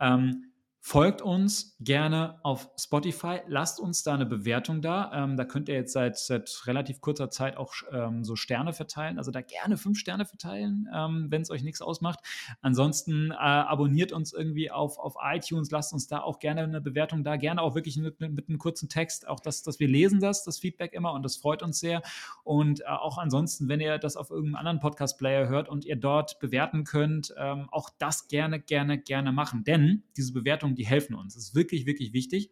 Ähm, 0.00 0.51
Folgt 0.84 1.22
uns 1.22 1.76
gerne 1.78 2.40
auf 2.42 2.68
Spotify, 2.76 3.38
lasst 3.46 3.78
uns 3.78 4.02
da 4.02 4.14
eine 4.14 4.26
Bewertung 4.26 4.82
da. 4.82 5.12
Ähm, 5.14 5.36
da 5.36 5.44
könnt 5.44 5.68
ihr 5.68 5.76
jetzt 5.76 5.92
seit, 5.92 6.18
seit 6.18 6.62
relativ 6.66 7.00
kurzer 7.00 7.30
Zeit 7.30 7.56
auch 7.56 7.72
ähm, 7.92 8.24
so 8.24 8.34
Sterne 8.34 8.72
verteilen. 8.72 9.16
Also 9.16 9.30
da 9.30 9.42
gerne 9.42 9.76
fünf 9.76 9.96
Sterne 9.96 10.26
verteilen, 10.26 10.88
ähm, 10.92 11.28
wenn 11.30 11.40
es 11.40 11.50
euch 11.50 11.62
nichts 11.62 11.82
ausmacht. 11.82 12.18
Ansonsten 12.62 13.30
äh, 13.30 13.34
abonniert 13.36 14.10
uns 14.10 14.32
irgendwie 14.32 14.72
auf, 14.72 14.98
auf 14.98 15.14
iTunes, 15.22 15.70
lasst 15.70 15.92
uns 15.92 16.08
da 16.08 16.20
auch 16.20 16.40
gerne 16.40 16.62
eine 16.62 16.80
Bewertung 16.80 17.22
da. 17.22 17.36
Gerne 17.36 17.62
auch 17.62 17.76
wirklich 17.76 17.96
mit, 17.96 18.18
mit 18.18 18.48
einem 18.48 18.58
kurzen 18.58 18.88
Text. 18.88 19.28
Auch 19.28 19.38
das, 19.38 19.62
dass 19.62 19.78
wir 19.78 19.86
lesen 19.86 20.18
das, 20.18 20.42
das 20.42 20.58
Feedback 20.58 20.94
immer 20.94 21.12
und 21.12 21.22
das 21.22 21.36
freut 21.36 21.62
uns 21.62 21.78
sehr. 21.78 22.02
Und 22.42 22.80
äh, 22.80 22.86
auch 22.86 23.18
ansonsten, 23.18 23.68
wenn 23.68 23.78
ihr 23.78 23.98
das 23.98 24.16
auf 24.16 24.30
irgendeinem 24.30 24.56
anderen 24.56 24.80
Podcast-Player 24.80 25.48
hört 25.48 25.68
und 25.68 25.84
ihr 25.84 25.94
dort 25.96 26.40
bewerten 26.40 26.82
könnt, 26.82 27.32
ähm, 27.38 27.68
auch 27.70 27.88
das 28.00 28.26
gerne, 28.26 28.58
gerne, 28.58 28.98
gerne 28.98 29.30
machen. 29.30 29.62
Denn 29.62 30.02
diese 30.16 30.32
Bewertung 30.32 30.71
Bewertungen, 30.72 30.76
die 30.76 30.86
helfen 30.86 31.14
uns. 31.14 31.34
Das 31.34 31.44
ist 31.44 31.54
wirklich, 31.54 31.86
wirklich 31.86 32.12
wichtig. 32.12 32.50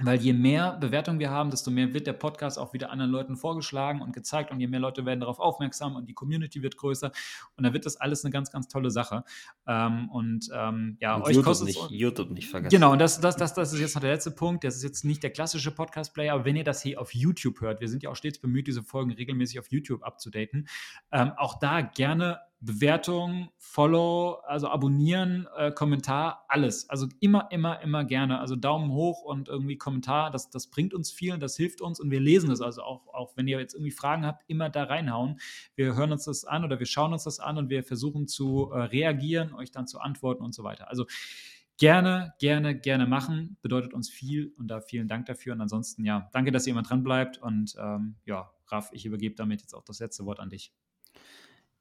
Weil 0.00 0.18
je 0.22 0.32
mehr 0.32 0.78
Bewertungen 0.78 1.18
wir 1.18 1.28
haben, 1.28 1.50
desto 1.50 1.70
mehr 1.70 1.92
wird 1.92 2.06
der 2.06 2.14
Podcast 2.14 2.58
auch 2.58 2.72
wieder 2.72 2.90
anderen 2.90 3.10
Leuten 3.10 3.36
vorgeschlagen 3.36 4.00
und 4.00 4.14
gezeigt 4.14 4.50
und 4.50 4.58
je 4.58 4.66
mehr 4.66 4.80
Leute 4.80 5.04
werden 5.04 5.20
darauf 5.20 5.38
aufmerksam 5.38 5.96
und 5.96 6.08
die 6.08 6.14
Community 6.14 6.62
wird 6.62 6.78
größer 6.78 7.12
und 7.56 7.64
dann 7.64 7.74
wird 7.74 7.84
das 7.84 7.98
alles 7.98 8.24
eine 8.24 8.32
ganz, 8.32 8.50
ganz 8.50 8.68
tolle 8.68 8.90
Sache. 8.90 9.22
Ähm, 9.66 10.08
und 10.08 10.48
ähm, 10.54 10.96
ja, 10.98 11.16
und 11.16 11.24
euch 11.24 11.34
YouTube 11.34 11.44
kostet 11.44 11.66
nicht, 11.66 11.90
YouTube 11.90 12.30
nicht 12.30 12.48
vergessen. 12.48 12.74
Genau, 12.74 12.92
und 12.92 13.00
das, 13.00 13.20
das, 13.20 13.36
das, 13.36 13.52
das 13.52 13.74
ist 13.74 13.80
jetzt 13.80 13.94
noch 13.94 14.00
der 14.00 14.12
letzte 14.12 14.30
Punkt. 14.30 14.64
Das 14.64 14.76
ist 14.76 14.82
jetzt 14.82 15.04
nicht 15.04 15.22
der 15.22 15.30
klassische 15.30 15.70
Podcast-Player, 15.70 16.32
aber 16.32 16.46
wenn 16.46 16.56
ihr 16.56 16.64
das 16.64 16.80
hier 16.80 16.98
auf 16.98 17.14
YouTube 17.14 17.60
hört, 17.60 17.82
wir 17.82 17.88
sind 17.88 18.02
ja 18.02 18.08
auch 18.08 18.16
stets 18.16 18.38
bemüht, 18.38 18.68
diese 18.68 18.82
Folgen 18.82 19.12
regelmäßig 19.12 19.60
auf 19.60 19.70
YouTube 19.70 20.02
abzudaten, 20.04 20.68
ähm, 21.12 21.32
auch 21.36 21.58
da 21.58 21.82
gerne 21.82 22.38
Bewertung, 22.64 23.50
Follow, 23.58 24.34
also 24.46 24.68
abonnieren, 24.68 25.48
äh, 25.56 25.72
Kommentar, 25.72 26.44
alles. 26.48 26.88
Also 26.88 27.08
immer, 27.18 27.48
immer, 27.50 27.80
immer 27.82 28.04
gerne. 28.04 28.38
Also 28.38 28.54
Daumen 28.54 28.92
hoch 28.92 29.22
und 29.22 29.48
irgendwie 29.48 29.76
Kommentar, 29.76 30.30
das, 30.30 30.48
das 30.48 30.68
bringt 30.68 30.94
uns 30.94 31.10
viel, 31.10 31.36
das 31.38 31.56
hilft 31.56 31.80
uns 31.80 31.98
und 31.98 32.12
wir 32.12 32.20
lesen 32.20 32.50
das. 32.50 32.60
Also 32.60 32.82
auch, 32.82 33.08
auch 33.12 33.36
wenn 33.36 33.48
ihr 33.48 33.58
jetzt 33.58 33.74
irgendwie 33.74 33.90
Fragen 33.90 34.24
habt, 34.24 34.44
immer 34.46 34.70
da 34.70 34.84
reinhauen. 34.84 35.40
Wir 35.74 35.96
hören 35.96 36.12
uns 36.12 36.24
das 36.24 36.44
an 36.44 36.64
oder 36.64 36.78
wir 36.78 36.86
schauen 36.86 37.12
uns 37.12 37.24
das 37.24 37.40
an 37.40 37.58
und 37.58 37.68
wir 37.68 37.82
versuchen 37.82 38.28
zu 38.28 38.70
äh, 38.72 38.78
reagieren, 38.78 39.52
euch 39.54 39.72
dann 39.72 39.88
zu 39.88 39.98
antworten 39.98 40.44
und 40.44 40.54
so 40.54 40.62
weiter. 40.62 40.88
Also 40.88 41.06
gerne, 41.78 42.34
gerne, 42.38 42.78
gerne 42.78 43.06
machen. 43.06 43.56
Bedeutet 43.60 43.92
uns 43.92 44.08
viel 44.08 44.54
und 44.56 44.68
da 44.68 44.80
vielen 44.80 45.08
Dank 45.08 45.26
dafür. 45.26 45.54
Und 45.54 45.60
ansonsten, 45.62 46.04
ja, 46.04 46.28
danke, 46.32 46.52
dass 46.52 46.66
ihr 46.68 46.72
immer 46.72 46.82
dran 46.82 47.02
bleibt. 47.02 47.38
Und 47.38 47.74
ähm, 47.76 48.14
ja, 48.24 48.52
Raff, 48.68 48.90
ich 48.92 49.04
übergebe 49.04 49.34
damit 49.34 49.62
jetzt 49.62 49.74
auch 49.74 49.82
das 49.82 49.98
letzte 49.98 50.24
Wort 50.24 50.38
an 50.38 50.48
dich. 50.48 50.72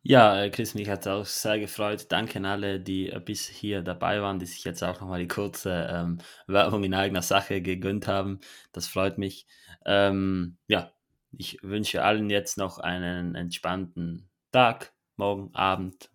Ja, 0.03 0.41
äh, 0.44 0.49
Chris, 0.49 0.73
mich 0.73 0.90
hat 0.90 1.02
es 1.02 1.07
auch 1.07 1.26
sehr 1.26 1.60
gefreut. 1.60 2.07
Danke 2.10 2.40
an 2.40 2.45
alle, 2.45 2.80
die 2.80 3.10
äh, 3.10 3.19
bis 3.19 3.48
hier 3.48 3.84
dabei 3.84 4.22
waren, 4.22 4.40
die 4.40 4.48
sich 4.48 4.64
jetzt 4.64 4.84
auch 4.84 4.99
nochmal 4.99 5.19
die 5.19 5.28
kurze 5.28 5.88
ähm, 5.91 6.18
Werbung 6.48 6.84
in 6.84 6.95
eigener 6.95 7.22
Sache 7.22 7.61
gegönnt 7.61 8.07
haben. 8.07 8.40
Das 8.72 8.88
freut 8.88 9.19
mich. 9.19 9.45
Ähm, 9.86 10.57
ja, 10.68 10.91
ich 11.32 11.60
wünsche 11.61 12.03
allen 12.03 12.32
jetzt 12.32 12.57
noch 12.57 12.80
einen 12.80 13.36
entspannten 13.36 14.28
Tag, 14.52 14.94
morgen, 15.18 15.53
Abend, 15.53 16.10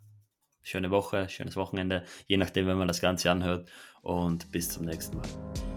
schöne 0.62 0.90
Woche, 0.90 1.28
schönes 1.28 1.54
Wochenende, 1.54 2.02
je 2.26 2.38
nachdem, 2.38 2.66
wenn 2.66 2.78
man 2.78 2.88
das 2.88 3.00
Ganze 3.00 3.30
anhört. 3.30 3.70
Und 4.02 4.50
bis 4.50 4.68
zum 4.68 4.84
nächsten 4.84 5.16
Mal. 5.16 5.75